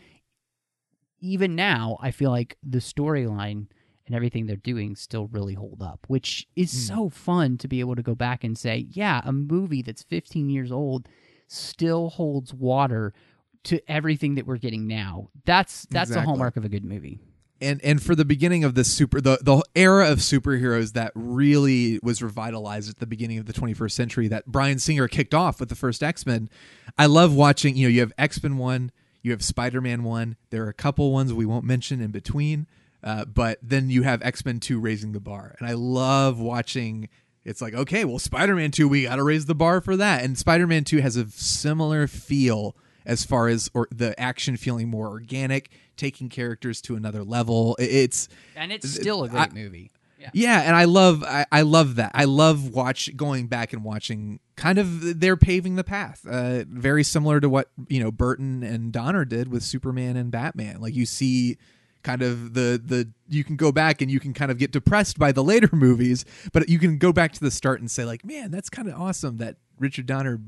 even 1.21 1.55
now 1.55 1.99
I 2.01 2.11
feel 2.11 2.31
like 2.31 2.57
the 2.63 2.79
storyline 2.79 3.67
and 4.07 4.15
everything 4.15 4.47
they're 4.47 4.57
doing 4.57 4.95
still 4.97 5.27
really 5.27 5.55
hold 5.55 5.83
up, 5.83 6.05
which 6.09 6.47
is 6.57 6.71
so 6.87 7.09
fun 7.11 7.59
to 7.59 7.69
be 7.69 7.81
able 7.81 7.97
to 7.97 8.03
go 8.03 8.15
back 8.15 8.43
and 8.45 8.57
say, 8.57 8.87
yeah, 8.91 9.21
a 9.25 9.33
movie 9.33 9.83
that's 9.83 10.03
15 10.05 10.49
years 10.49 10.73
old 10.73 11.09
still 11.47 12.11
holds 12.11 12.55
water 12.55 13.13
to 13.65 13.81
everything 13.91 14.37
that 14.37 14.47
we're 14.47 14.57
getting 14.57 14.87
now. 14.87 15.29
That's 15.45 15.87
that's 15.91 16.09
the 16.09 16.15
Exactly. 16.15 16.27
hallmark 16.27 16.57
of 16.57 16.65
a 16.65 16.69
good 16.69 16.85
movie. 16.85 17.19
And 17.61 17.81
and 17.83 18.03
for 18.03 18.15
the 18.15 18.25
beginning 18.25 18.65
of 18.65 18.75
this 18.75 18.93
super 18.93 19.21
the 19.21 19.39
the 19.43 19.63
era 19.75 20.11
of 20.11 20.19
superheroes 20.19 20.93
that 20.93 21.13
really 21.15 21.99
was 22.03 22.23
revitalized 22.23 22.89
at 22.89 22.99
the 22.99 23.07
beginning 23.07 23.39
of 23.39 23.47
the 23.47 23.53
21st 23.53 23.93
century 23.93 24.29
that 24.29 24.47
Bryan 24.47 24.79
Singer 24.79 25.09
kicked 25.09 25.35
off 25.35 25.59
with 25.59 25.69
the 25.69 25.75
first 25.75 26.03
X-Men. 26.03 26.49
I 26.97 27.07
love 27.07 27.35
watching, 27.35 27.77
you 27.77 27.89
know, 27.89 27.91
you 27.91 28.01
have 28.01 28.13
X-Men 28.17 28.59
1, 28.59 28.93
you 29.23 29.33
have 29.33 29.43
Spider-Man 29.43 30.05
1, 30.05 30.37
there 30.51 30.65
are 30.65 30.69
a 30.69 30.75
couple 30.75 31.13
ones 31.13 31.33
we 31.33 31.47
won't 31.47 31.65
mention 31.65 32.01
in 32.01 32.11
between, 32.11 32.67
uh, 33.03 33.25
but 33.25 33.59
then 33.63 33.91
you 33.91 34.03
have 34.03 34.23
X-Men 34.23 34.61
2 34.61 34.79
raising 34.79 35.13
the 35.13 35.21
bar. 35.21 35.55
And 35.59 35.69
I 35.69 35.73
love 35.73 36.39
watching 36.39 37.09
it's 37.45 37.63
like, 37.63 37.75
okay, 37.75 38.05
well 38.05 38.19
Spider-Man 38.19 38.71
2 38.71 38.87
we 38.87 39.05
got 39.05 39.17
to 39.17 39.25
raise 39.25 39.47
the 39.47 39.55
bar 39.55 39.81
for 39.81 39.97
that. 39.97 40.23
And 40.23 40.39
Spider-Man 40.39 40.85
2 40.85 40.99
has 40.99 41.17
a 41.17 41.29
similar 41.29 42.07
feel 42.07 42.77
as 43.09 43.25
far 43.25 43.49
as 43.49 43.69
or 43.75 43.89
the 43.91 44.19
action 44.21 44.57
feeling 44.57 44.89
more 44.89 45.09
organic, 45.09 45.71
taking 45.97 46.29
characters 46.29 46.81
to 46.83 46.95
another 46.95 47.25
level. 47.25 47.75
It's 47.81 48.29
And 48.55 48.71
it's 48.71 48.89
still 48.89 49.25
a 49.25 49.29
great 49.29 49.53
movie. 49.53 49.91
Yeah. 50.21 50.31
yeah, 50.33 50.61
and 50.63 50.75
I 50.75 50.85
love 50.85 51.23
I, 51.23 51.47
I 51.51 51.63
love 51.63 51.95
that. 51.97 52.11
I 52.13 52.25
love 52.25 52.71
watch 52.71 53.17
going 53.17 53.47
back 53.47 53.73
and 53.73 53.85
watching 53.85 54.41
kind 54.57 54.79
of 54.79 55.21
they're 55.21 55.37
paving 55.37 55.77
the 55.77 55.85
path. 55.85 56.27
Uh, 56.29 56.65
very 56.69 57.05
similar 57.05 57.41
to 57.41 57.49
what, 57.49 57.71
you 57.89 58.01
know, 58.01 58.11
Burton 58.11 58.65
and 58.65 58.93
Donner 58.93 59.25
did 59.25 59.49
with 59.49 59.63
Superman 59.63 60.17
and 60.17 60.33
Batman. 60.33 60.81
Like 60.81 60.95
you 60.95 61.07
see 61.07 61.57
kind 62.03 62.23
of 62.23 62.55
the 62.55 62.83
the 62.85 63.09
you 63.29 63.45
can 63.45 63.55
go 63.57 63.71
back 63.71 64.03
and 64.03 64.11
you 64.11 64.19
can 64.19 64.35
kind 64.35 64.51
of 64.51 64.59
get 64.59 64.73
depressed 64.73 65.19
by 65.19 65.31
the 65.31 65.45
later 65.45 65.71
movies, 65.73 66.25
but 66.53 66.69
you 66.69 66.81
can 66.81 66.99
go 66.99 67.13
back 67.13 67.33
to 67.33 67.41
the 67.41 67.51
start 67.51 67.81
and 67.81 67.91
say 67.91 68.05
like, 68.05 68.25
"Man, 68.25 68.51
that's 68.51 68.69
kind 68.69 68.89
of 68.89 69.01
awesome 69.01 69.39
that 69.39 69.57
Richard 69.79 70.07
Donner 70.07 70.41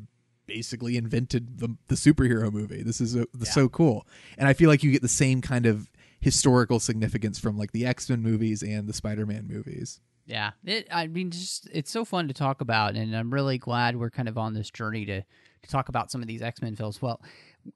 basically 0.50 0.96
invented 0.96 1.58
the, 1.58 1.76
the 1.86 1.94
superhero 1.94 2.52
movie. 2.52 2.82
This 2.82 3.00
is 3.00 3.12
so, 3.12 3.26
so 3.44 3.68
cool." 3.68 4.06
And 4.36 4.48
I 4.48 4.52
feel 4.52 4.68
like 4.68 4.82
you 4.82 4.90
get 4.90 5.02
the 5.02 5.08
same 5.08 5.40
kind 5.40 5.66
of 5.66 5.88
historical 6.20 6.80
significance 6.80 7.38
from 7.38 7.56
like 7.56 7.72
the 7.72 7.86
X-Men 7.86 8.20
movies 8.20 8.62
and 8.62 8.88
the 8.88 8.92
Spider-Man 8.92 9.46
movies. 9.48 10.00
Yeah, 10.26 10.50
it. 10.64 10.86
I 10.90 11.06
mean, 11.06 11.30
just 11.30 11.68
it's 11.72 11.90
so 11.90 12.04
fun 12.04 12.28
to 12.28 12.34
talk 12.34 12.60
about, 12.60 12.94
and 12.94 13.16
I'm 13.16 13.32
really 13.32 13.58
glad 13.58 13.96
we're 13.96 14.10
kind 14.10 14.28
of 14.28 14.38
on 14.38 14.54
this 14.54 14.70
journey 14.70 15.04
to 15.06 15.22
to 15.22 15.70
talk 15.70 15.88
about 15.88 16.10
some 16.10 16.22
of 16.22 16.28
these 16.28 16.42
X 16.42 16.62
Men 16.62 16.76
films. 16.76 17.02
Well, 17.02 17.20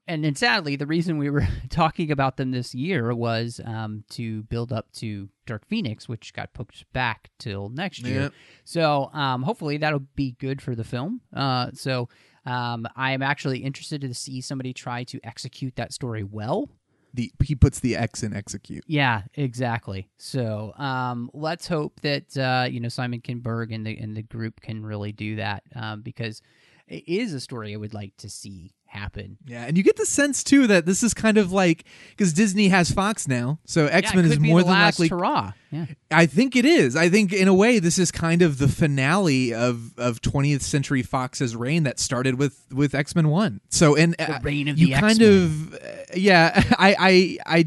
and 0.07 0.23
then 0.23 0.35
sadly, 0.35 0.75
the 0.75 0.85
reason 0.85 1.17
we 1.17 1.29
were 1.29 1.47
talking 1.69 2.11
about 2.11 2.37
them 2.37 2.51
this 2.51 2.73
year 2.73 3.13
was 3.13 3.59
um, 3.65 4.03
to 4.11 4.43
build 4.43 4.71
up 4.71 4.91
to 4.93 5.29
Dark 5.45 5.65
Phoenix, 5.67 6.07
which 6.07 6.33
got 6.33 6.53
pushed 6.53 6.91
back 6.93 7.29
till 7.39 7.69
next 7.69 8.05
year. 8.05 8.21
Yep. 8.21 8.33
So 8.63 9.09
um, 9.13 9.43
hopefully 9.43 9.77
that'll 9.77 10.07
be 10.15 10.35
good 10.39 10.61
for 10.61 10.75
the 10.75 10.83
film. 10.83 11.21
Uh, 11.35 11.71
so 11.73 12.09
um, 12.45 12.87
I 12.95 13.11
am 13.11 13.21
actually 13.21 13.59
interested 13.59 14.01
to 14.01 14.13
see 14.13 14.41
somebody 14.41 14.73
try 14.73 15.03
to 15.05 15.19
execute 15.23 15.75
that 15.75 15.93
story 15.93 16.23
well. 16.23 16.69
The 17.13 17.31
he 17.43 17.55
puts 17.55 17.79
the 17.79 17.95
X 17.95 18.23
in 18.23 18.35
execute. 18.35 18.83
Yeah, 18.87 19.21
exactly. 19.35 20.09
So 20.17 20.73
um, 20.77 21.31
let's 21.33 21.67
hope 21.67 22.01
that 22.01 22.37
uh, 22.37 22.67
you 22.69 22.79
know 22.79 22.89
Simon 22.89 23.21
Kinberg 23.21 23.73
and 23.73 23.85
the 23.85 23.97
and 23.97 24.15
the 24.15 24.23
group 24.23 24.59
can 24.61 24.85
really 24.85 25.13
do 25.13 25.37
that 25.37 25.63
um, 25.75 26.01
because 26.01 26.41
it 26.87 27.07
is 27.07 27.33
a 27.33 27.39
story 27.39 27.73
I 27.73 27.77
would 27.77 27.93
like 27.93 28.15
to 28.17 28.29
see 28.29 28.73
happen. 28.95 29.37
Yeah, 29.45 29.65
and 29.65 29.77
you 29.77 29.83
get 29.83 29.95
the 29.97 30.05
sense 30.05 30.43
too 30.43 30.67
that 30.67 30.85
this 30.85 31.03
is 31.03 31.13
kind 31.13 31.37
of 31.37 31.51
like 31.51 31.83
because 32.09 32.33
Disney 32.33 32.69
has 32.69 32.91
Fox 32.91 33.27
now, 33.27 33.59
so 33.65 33.85
X 33.87 34.13
Men 34.15 34.25
yeah, 34.25 34.31
is 34.31 34.39
more 34.39 34.61
than 34.61 34.71
last 34.71 34.99
likely. 34.99 35.09
hurrah. 35.15 35.51
Yeah, 35.71 35.85
I 36.11 36.25
think 36.25 36.55
it 36.55 36.65
is. 36.65 36.95
I 36.95 37.09
think 37.09 37.33
in 37.33 37.47
a 37.47 37.53
way 37.53 37.79
this 37.79 37.99
is 37.99 38.11
kind 38.11 38.41
of 38.41 38.57
the 38.57 38.67
finale 38.67 39.53
of 39.53 39.97
of 39.97 40.21
20th 40.21 40.61
Century 40.61 41.01
Fox's 41.03 41.55
reign 41.55 41.83
that 41.83 41.99
started 41.99 42.39
with 42.39 42.65
with 42.71 42.95
X 42.95 43.15
Men 43.15 43.29
One. 43.29 43.61
So 43.69 43.95
and 43.95 44.13
The 44.17 44.35
uh, 44.35 44.39
reign 44.41 44.67
of 44.67 44.77
you 44.77 44.87
the 44.87 44.93
kind 44.93 45.11
X-Men. 45.21 45.43
of 45.43 45.73
uh, 45.75 45.77
yeah. 46.15 46.63
I 46.79 47.37
I 47.47 47.65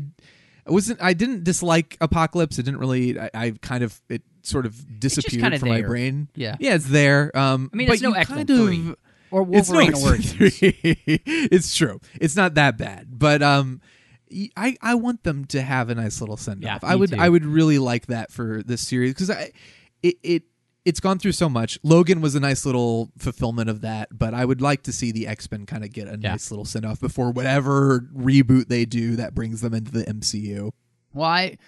I 0.66 0.70
wasn't. 0.70 1.00
I 1.02 1.12
didn't 1.14 1.44
dislike 1.44 1.96
Apocalypse. 2.00 2.58
It 2.58 2.64
didn't 2.64 2.80
really. 2.80 3.18
I, 3.18 3.30
I 3.34 3.50
kind 3.62 3.82
of 3.84 4.00
it 4.08 4.22
sort 4.42 4.64
of 4.66 4.98
disappeared 5.00 5.58
from 5.60 5.68
my 5.68 5.82
brain. 5.82 6.28
Yeah. 6.34 6.56
yeah, 6.58 6.74
it's 6.74 6.86
there. 6.88 7.36
Um, 7.36 7.70
I 7.72 7.76
mean, 7.76 7.86
but 7.86 7.94
it's 7.94 8.02
no 8.02 8.10
you 8.10 8.16
X-Men 8.16 8.46
kind 8.46 8.50
of- 8.50 8.56
3 9.30 9.38
or 9.38 9.48
it's 9.52 9.70
no 9.70 9.76
Wolverine 9.78 9.90
X-Men 9.90 10.10
Origins. 10.10 10.58
3. 10.58 10.60
it's 11.52 11.76
true. 11.76 12.00
It's 12.20 12.36
not 12.36 12.54
that 12.54 12.76
bad, 12.78 13.18
but 13.18 13.42
um, 13.42 13.80
y- 14.30 14.50
I 14.56 14.76
I 14.82 14.94
want 14.94 15.22
them 15.24 15.44
to 15.46 15.62
have 15.62 15.90
a 15.90 15.94
nice 15.94 16.20
little 16.20 16.36
send 16.36 16.64
off. 16.64 16.80
Yeah, 16.82 16.88
I 16.88 16.96
would 16.96 17.10
too. 17.10 17.16
I 17.18 17.28
would 17.28 17.44
really 17.44 17.78
like 17.78 18.06
that 18.06 18.32
for 18.32 18.62
this 18.62 18.80
series 18.86 19.12
because 19.14 19.30
I 19.30 19.52
it 20.02 20.16
it. 20.22 20.42
It's 20.84 21.00
gone 21.00 21.18
through 21.18 21.32
so 21.32 21.50
much. 21.50 21.78
Logan 21.82 22.22
was 22.22 22.34
a 22.34 22.40
nice 22.40 22.64
little 22.64 23.10
fulfillment 23.18 23.68
of 23.68 23.82
that, 23.82 24.08
but 24.16 24.32
I 24.32 24.46
would 24.46 24.62
like 24.62 24.84
to 24.84 24.92
see 24.92 25.12
the 25.12 25.26
X 25.26 25.50
Men 25.50 25.66
kind 25.66 25.84
of 25.84 25.92
get 25.92 26.08
a 26.08 26.12
Yeah. 26.12 26.30
nice 26.30 26.50
little 26.50 26.64
send 26.64 26.86
off 26.86 26.98
before 26.98 27.30
whatever 27.30 28.08
reboot 28.16 28.68
they 28.68 28.86
do 28.86 29.16
that 29.16 29.34
brings 29.34 29.60
them 29.60 29.74
into 29.74 29.90
the 29.92 30.04
MCU. 30.04 30.70
Well, 31.12 31.28
I 31.28 31.58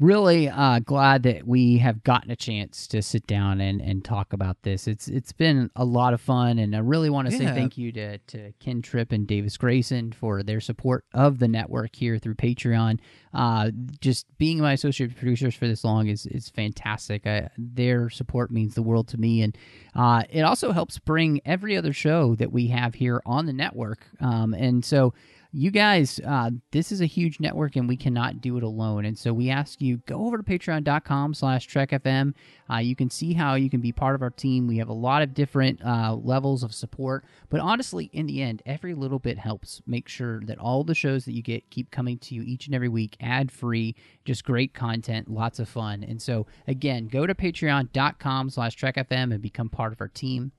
really 0.00 0.48
uh, 0.48 0.80
glad 0.80 1.22
that 1.22 1.46
we 1.46 1.78
have 1.78 2.02
gotten 2.02 2.30
a 2.30 2.36
chance 2.36 2.86
to 2.88 3.00
sit 3.00 3.26
down 3.26 3.60
and, 3.60 3.80
and 3.80 4.04
talk 4.04 4.32
about 4.32 4.62
this. 4.62 4.88
It's 4.88 5.08
it's 5.08 5.32
been 5.32 5.70
a 5.76 5.84
lot 5.84 6.14
of 6.14 6.20
fun, 6.20 6.58
and 6.58 6.74
I 6.74 6.80
really 6.80 7.10
want 7.10 7.30
to 7.30 7.36
say 7.36 7.46
thank 7.46 7.78
you 7.78 7.92
to, 7.92 8.18
to 8.18 8.52
Ken 8.60 8.82
Tripp 8.82 9.12
and 9.12 9.26
Davis 9.26 9.56
Grayson 9.56 10.12
for 10.12 10.42
their 10.42 10.60
support 10.60 11.04
of 11.14 11.38
the 11.38 11.48
network 11.48 11.94
here 11.94 12.18
through 12.18 12.34
Patreon. 12.34 12.98
Uh, 13.32 13.70
just 14.00 14.26
being 14.38 14.58
my 14.58 14.72
associate 14.72 15.16
producers 15.16 15.54
for 15.54 15.66
this 15.66 15.84
long 15.84 16.08
is 16.08 16.26
is 16.26 16.48
fantastic. 16.48 17.26
I, 17.26 17.48
their 17.56 18.10
support 18.10 18.50
means 18.50 18.74
the 18.74 18.82
world 18.82 19.08
to 19.08 19.18
me, 19.18 19.42
and 19.42 19.56
uh, 19.94 20.24
it 20.30 20.42
also 20.42 20.72
helps 20.72 20.98
bring 20.98 21.40
every 21.44 21.76
other 21.76 21.92
show 21.92 22.34
that 22.36 22.52
we 22.52 22.68
have 22.68 22.94
here 22.94 23.22
on 23.24 23.46
the 23.46 23.52
network. 23.52 24.06
Um, 24.20 24.54
and 24.54 24.84
so 24.84 25.14
you 25.56 25.70
guys, 25.70 26.20
uh, 26.26 26.50
this 26.72 26.90
is 26.90 27.00
a 27.00 27.06
huge 27.06 27.38
network 27.38 27.76
and 27.76 27.88
we 27.88 27.96
cannot 27.96 28.40
do 28.40 28.56
it 28.56 28.64
alone. 28.64 29.04
And 29.04 29.16
so 29.16 29.32
we 29.32 29.50
ask 29.50 29.80
you 29.80 29.98
go 29.98 30.26
over 30.26 30.36
to 30.36 30.42
patreon.com 30.42 31.32
slash 31.32 31.68
trekfm. 31.68 32.34
Uh, 32.68 32.78
you 32.78 32.96
can 32.96 33.08
see 33.08 33.34
how 33.34 33.54
you 33.54 33.70
can 33.70 33.80
be 33.80 33.92
part 33.92 34.16
of 34.16 34.22
our 34.22 34.30
team. 34.30 34.66
We 34.66 34.78
have 34.78 34.88
a 34.88 34.92
lot 34.92 35.22
of 35.22 35.32
different 35.32 35.80
uh, 35.84 36.16
levels 36.16 36.64
of 36.64 36.74
support. 36.74 37.24
But 37.50 37.60
honestly, 37.60 38.10
in 38.12 38.26
the 38.26 38.42
end, 38.42 38.62
every 38.66 38.94
little 38.94 39.20
bit 39.20 39.38
helps. 39.38 39.80
Make 39.86 40.08
sure 40.08 40.40
that 40.46 40.58
all 40.58 40.82
the 40.82 40.94
shows 40.94 41.24
that 41.26 41.34
you 41.34 41.42
get 41.42 41.70
keep 41.70 41.92
coming 41.92 42.18
to 42.18 42.34
you 42.34 42.42
each 42.42 42.66
and 42.66 42.74
every 42.74 42.88
week, 42.88 43.16
ad 43.20 43.52
free, 43.52 43.94
just 44.24 44.44
great 44.44 44.74
content, 44.74 45.30
lots 45.30 45.60
of 45.60 45.68
fun. 45.68 46.02
And 46.02 46.20
so 46.20 46.46
again, 46.66 47.06
go 47.06 47.26
to 47.26 47.34
patreon.com 47.34 48.50
slash 48.50 48.76
trekfm 48.76 49.32
and 49.32 49.40
become 49.40 49.68
part 49.68 49.92
of 49.92 50.00
our 50.00 50.08
team. 50.08 50.50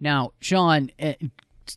Now, 0.00 0.32
Shawn, 0.40 0.90
eh, 0.98 1.14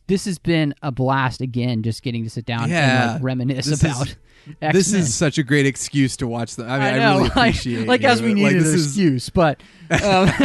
this 0.06 0.24
has 0.26 0.38
been 0.38 0.74
a 0.82 0.90
blast 0.92 1.40
again, 1.40 1.82
just 1.82 2.02
getting 2.02 2.24
to 2.24 2.30
sit 2.30 2.44
down 2.44 2.68
Yeah. 2.70 3.02
and 3.04 3.12
like 3.14 3.22
reminisce 3.22 3.80
about. 3.80 4.08
is- 4.08 4.16
X-Men. 4.50 4.72
This 4.72 4.92
is 4.92 5.14
such 5.14 5.38
a 5.38 5.42
great 5.42 5.66
excuse 5.66 6.16
to 6.18 6.26
watch 6.26 6.56
them. 6.56 6.68
I 6.70 6.78
mean, 6.78 6.94
I, 6.94 6.98
know, 6.98 7.10
really 7.18 7.22
like- 7.28 7.30
appreciate 7.30 7.88
like, 7.88 8.02
you. 8.02 8.08
as 8.08 8.22
we 8.22 8.34
Like, 8.34 8.52
this 8.54 8.68
an 8.68 8.74
is- 8.74 8.86
excuse, 8.86 9.30
but 9.30 9.60
um, 9.90 10.26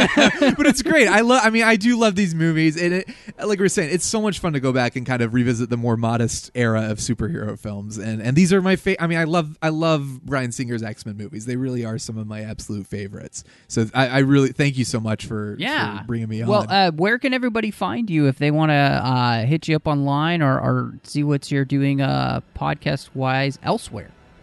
but 0.56 0.66
it's 0.66 0.80
great. 0.90 1.06
I 1.06 1.20
love. 1.20 1.42
I 1.44 1.50
mean, 1.50 1.64
I 1.64 1.76
do 1.76 1.98
love 1.98 2.14
these 2.14 2.34
movies, 2.34 2.80
and 2.80 2.94
it, 2.94 3.08
like 3.44 3.58
we 3.58 3.66
are 3.66 3.68
saying, 3.68 3.90
it's 3.92 4.06
so 4.06 4.22
much 4.22 4.38
fun 4.38 4.54
to 4.54 4.60
go 4.60 4.72
back 4.72 4.96
and 4.96 5.04
kind 5.04 5.20
of 5.20 5.34
revisit 5.34 5.68
the 5.68 5.76
more 5.76 5.96
modest 5.98 6.50
era 6.54 6.90
of 6.90 6.96
superhero 6.98 7.58
films. 7.58 7.98
And 7.98 8.22
and 8.22 8.36
these 8.36 8.52
are 8.54 8.62
my 8.62 8.76
favorite. 8.76 9.02
I 9.02 9.06
mean, 9.06 9.18
I 9.18 9.24
love 9.24 9.58
I 9.60 9.68
love 9.68 10.22
Bryan 10.24 10.50
Singer's 10.50 10.82
X 10.82 11.04
Men 11.04 11.18
movies. 11.18 11.44
They 11.44 11.56
really 11.56 11.84
are 11.84 11.98
some 11.98 12.16
of 12.16 12.26
my 12.26 12.40
absolute 12.40 12.86
favorites. 12.86 13.44
So 13.68 13.86
I, 13.92 14.08
I 14.08 14.18
really 14.20 14.48
thank 14.52 14.78
you 14.78 14.84
so 14.86 14.98
much 14.98 15.26
for, 15.26 15.56
yeah, 15.58 15.98
for 16.00 16.06
bringing 16.06 16.28
me 16.30 16.40
on. 16.40 16.48
Well, 16.48 16.66
uh, 16.68 16.90
where 16.92 17.18
can 17.18 17.34
everybody 17.34 17.70
find 17.70 18.08
you 18.08 18.26
if 18.28 18.38
they 18.38 18.50
want 18.50 18.70
to 18.70 18.74
uh, 18.74 19.44
hit 19.44 19.68
you 19.68 19.76
up 19.76 19.86
online 19.86 20.40
or, 20.40 20.58
or 20.58 20.94
see 21.02 21.22
what 21.22 21.50
you're 21.50 21.64
doing 21.66 22.00
uh, 22.00 22.40
podcast 22.56 23.10
wise 23.14 23.58
elsewhere? 23.62 23.93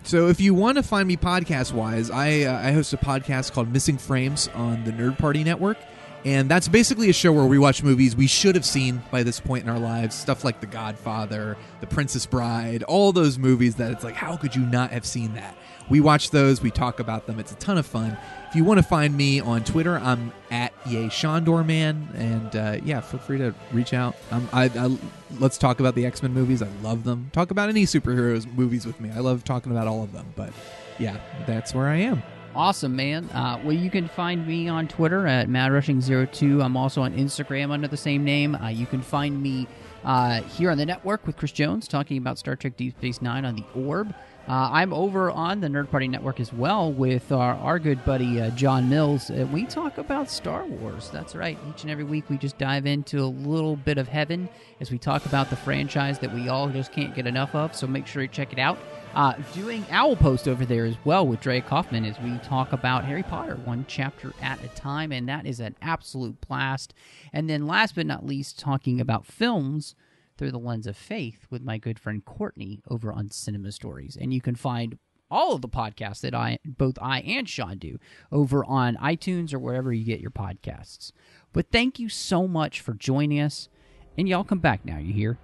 So 0.03 0.27
if 0.27 0.39
you 0.39 0.53
want 0.53 0.77
to 0.77 0.83
find 0.83 1.07
me 1.07 1.15
podcast 1.15 1.73
wise, 1.73 2.09
I 2.09 2.41
uh, 2.41 2.67
I 2.67 2.71
host 2.71 2.91
a 2.93 2.97
podcast 2.97 3.51
called 3.51 3.71
Missing 3.71 3.99
Frames 3.99 4.47
on 4.55 4.83
the 4.83 4.91
Nerd 4.91 5.17
Party 5.17 5.43
Network. 5.43 5.77
And 6.23 6.49
that's 6.49 6.67
basically 6.67 7.09
a 7.09 7.13
show 7.13 7.33
where 7.33 7.45
we 7.45 7.57
watch 7.57 7.81
movies 7.81 8.15
we 8.15 8.27
should 8.27 8.53
have 8.53 8.65
seen 8.65 9.01
by 9.09 9.23
this 9.23 9.39
point 9.39 9.63
in 9.63 9.69
our 9.69 9.79
lives. 9.79 10.15
Stuff 10.15 10.43
like 10.43 10.61
The 10.61 10.67
Godfather, 10.67 11.57
The 11.79 11.87
Princess 11.87 12.27
Bride, 12.27 12.83
all 12.83 13.11
those 13.11 13.39
movies 13.39 13.75
that 13.77 13.91
it's 13.91 14.03
like, 14.03 14.13
how 14.13 14.37
could 14.37 14.55
you 14.55 14.61
not 14.61 14.91
have 14.91 15.05
seen 15.05 15.33
that? 15.33 15.57
We 15.89 15.99
watch 15.99 16.29
those, 16.29 16.61
we 16.61 16.69
talk 16.69 16.99
about 16.99 17.25
them. 17.25 17.39
It's 17.39 17.51
a 17.51 17.55
ton 17.55 17.79
of 17.79 17.87
fun. 17.87 18.17
If 18.51 18.57
you 18.57 18.65
want 18.65 18.79
to 18.79 18.83
find 18.83 19.15
me 19.15 19.39
on 19.39 19.63
Twitter, 19.63 19.97
I'm 19.97 20.33
at 20.49 20.73
Yay 20.85 21.05
Shondor 21.05 21.65
Man, 21.65 22.09
and 22.15 22.53
uh, 22.53 22.77
yeah, 22.83 22.99
feel 22.99 23.21
free 23.21 23.37
to 23.37 23.55
reach 23.71 23.93
out. 23.93 24.17
Um, 24.29 24.49
I, 24.51 24.65
I 24.65 24.97
let's 25.39 25.57
talk 25.57 25.79
about 25.79 25.95
the 25.95 26.05
X 26.05 26.21
Men 26.21 26.33
movies. 26.33 26.61
I 26.61 26.67
love 26.81 27.05
them. 27.05 27.29
Talk 27.31 27.51
about 27.51 27.69
any 27.69 27.85
superheroes 27.85 28.53
movies 28.53 28.85
with 28.85 28.99
me. 28.99 29.09
I 29.09 29.19
love 29.19 29.45
talking 29.45 29.71
about 29.71 29.87
all 29.87 30.03
of 30.03 30.11
them. 30.11 30.33
But 30.35 30.51
yeah, 30.99 31.15
that's 31.47 31.73
where 31.73 31.87
I 31.87 31.95
am. 31.99 32.23
Awesome, 32.53 32.93
man. 32.93 33.29
Uh, 33.29 33.57
well, 33.63 33.71
you 33.71 33.89
can 33.89 34.09
find 34.09 34.45
me 34.45 34.67
on 34.67 34.89
Twitter 34.89 35.27
at 35.27 35.47
MadRushing02. 35.47 36.61
I'm 36.61 36.75
also 36.75 37.03
on 37.03 37.15
Instagram 37.15 37.71
under 37.71 37.87
the 37.87 37.95
same 37.95 38.25
name. 38.25 38.55
Uh, 38.55 38.67
you 38.67 38.85
can 38.85 39.01
find 39.01 39.41
me 39.41 39.65
uh, 40.03 40.41
here 40.41 40.71
on 40.71 40.77
the 40.77 40.85
network 40.85 41.25
with 41.25 41.37
Chris 41.37 41.53
Jones 41.53 41.87
talking 41.87 42.17
about 42.17 42.37
Star 42.37 42.57
Trek 42.57 42.75
Deep 42.75 42.97
Space 42.97 43.21
Nine 43.21 43.45
on 43.45 43.55
the 43.55 43.63
Orb. 43.73 44.13
Uh, 44.47 44.69
I'm 44.73 44.91
over 44.91 45.29
on 45.29 45.61
the 45.61 45.67
Nerd 45.67 45.91
Party 45.91 46.07
Network 46.07 46.39
as 46.39 46.51
well 46.51 46.91
with 46.91 47.31
our, 47.31 47.53
our 47.55 47.77
good 47.77 48.03
buddy 48.03 48.41
uh, 48.41 48.49
John 48.51 48.89
Mills. 48.89 49.29
Uh, 49.29 49.47
we 49.51 49.65
talk 49.65 49.99
about 49.99 50.31
Star 50.31 50.65
Wars. 50.65 51.09
That's 51.11 51.35
right. 51.35 51.59
Each 51.69 51.83
and 51.83 51.91
every 51.91 52.03
week 52.03 52.27
we 52.29 52.37
just 52.37 52.57
dive 52.57 52.87
into 52.87 53.19
a 53.19 53.27
little 53.27 53.75
bit 53.75 53.99
of 53.99 54.07
heaven 54.07 54.49
as 54.79 54.89
we 54.89 54.97
talk 54.97 55.25
about 55.27 55.51
the 55.51 55.55
franchise 55.55 56.17
that 56.19 56.33
we 56.33 56.49
all 56.49 56.69
just 56.69 56.91
can't 56.91 57.13
get 57.13 57.27
enough 57.27 57.53
of. 57.53 57.75
So 57.75 57.85
make 57.85 58.07
sure 58.07 58.23
you 58.23 58.27
check 58.27 58.51
it 58.51 58.59
out. 58.59 58.79
Uh, 59.13 59.33
doing 59.53 59.85
Owl 59.91 60.15
Post 60.15 60.47
over 60.47 60.65
there 60.65 60.85
as 60.85 60.95
well 61.05 61.27
with 61.27 61.41
Dre 61.41 61.61
Kaufman 61.61 62.03
as 62.03 62.19
we 62.19 62.37
talk 62.39 62.73
about 62.73 63.05
Harry 63.05 63.23
Potter 63.23 63.55
one 63.63 63.85
chapter 63.87 64.33
at 64.41 64.63
a 64.63 64.69
time, 64.69 65.11
and 65.11 65.29
that 65.29 65.45
is 65.45 65.59
an 65.59 65.75
absolute 65.81 66.41
blast. 66.47 66.93
And 67.31 67.49
then 67.49 67.67
last 67.67 67.93
but 67.95 68.05
not 68.05 68.25
least, 68.25 68.57
talking 68.57 68.99
about 68.99 69.25
films 69.25 69.95
through 70.41 70.49
the 70.49 70.57
lens 70.57 70.87
of 70.87 70.97
faith 70.97 71.45
with 71.51 71.61
my 71.61 71.77
good 71.77 71.99
friend 71.99 72.25
Courtney 72.25 72.81
over 72.89 73.13
on 73.13 73.29
Cinema 73.29 73.71
Stories. 73.71 74.17
And 74.19 74.33
you 74.33 74.41
can 74.41 74.55
find 74.55 74.97
all 75.29 75.53
of 75.53 75.61
the 75.61 75.69
podcasts 75.69 76.21
that 76.21 76.33
I 76.33 76.57
both 76.65 76.97
I 76.99 77.19
and 77.19 77.47
Shawn 77.47 77.77
do 77.77 77.99
over 78.31 78.65
on 78.65 78.95
iTunes 78.95 79.53
or 79.53 79.59
wherever 79.59 79.93
you 79.93 80.03
get 80.03 80.19
your 80.19 80.31
podcasts. 80.31 81.11
But 81.53 81.67
thank 81.71 81.99
you 81.99 82.09
so 82.09 82.47
much 82.47 82.81
for 82.81 82.95
joining 82.95 83.39
us. 83.39 83.69
And 84.17 84.27
y'all 84.27 84.43
come 84.43 84.57
back 84.57 84.83
now, 84.83 84.97
you 84.97 85.13
hear? 85.13 85.37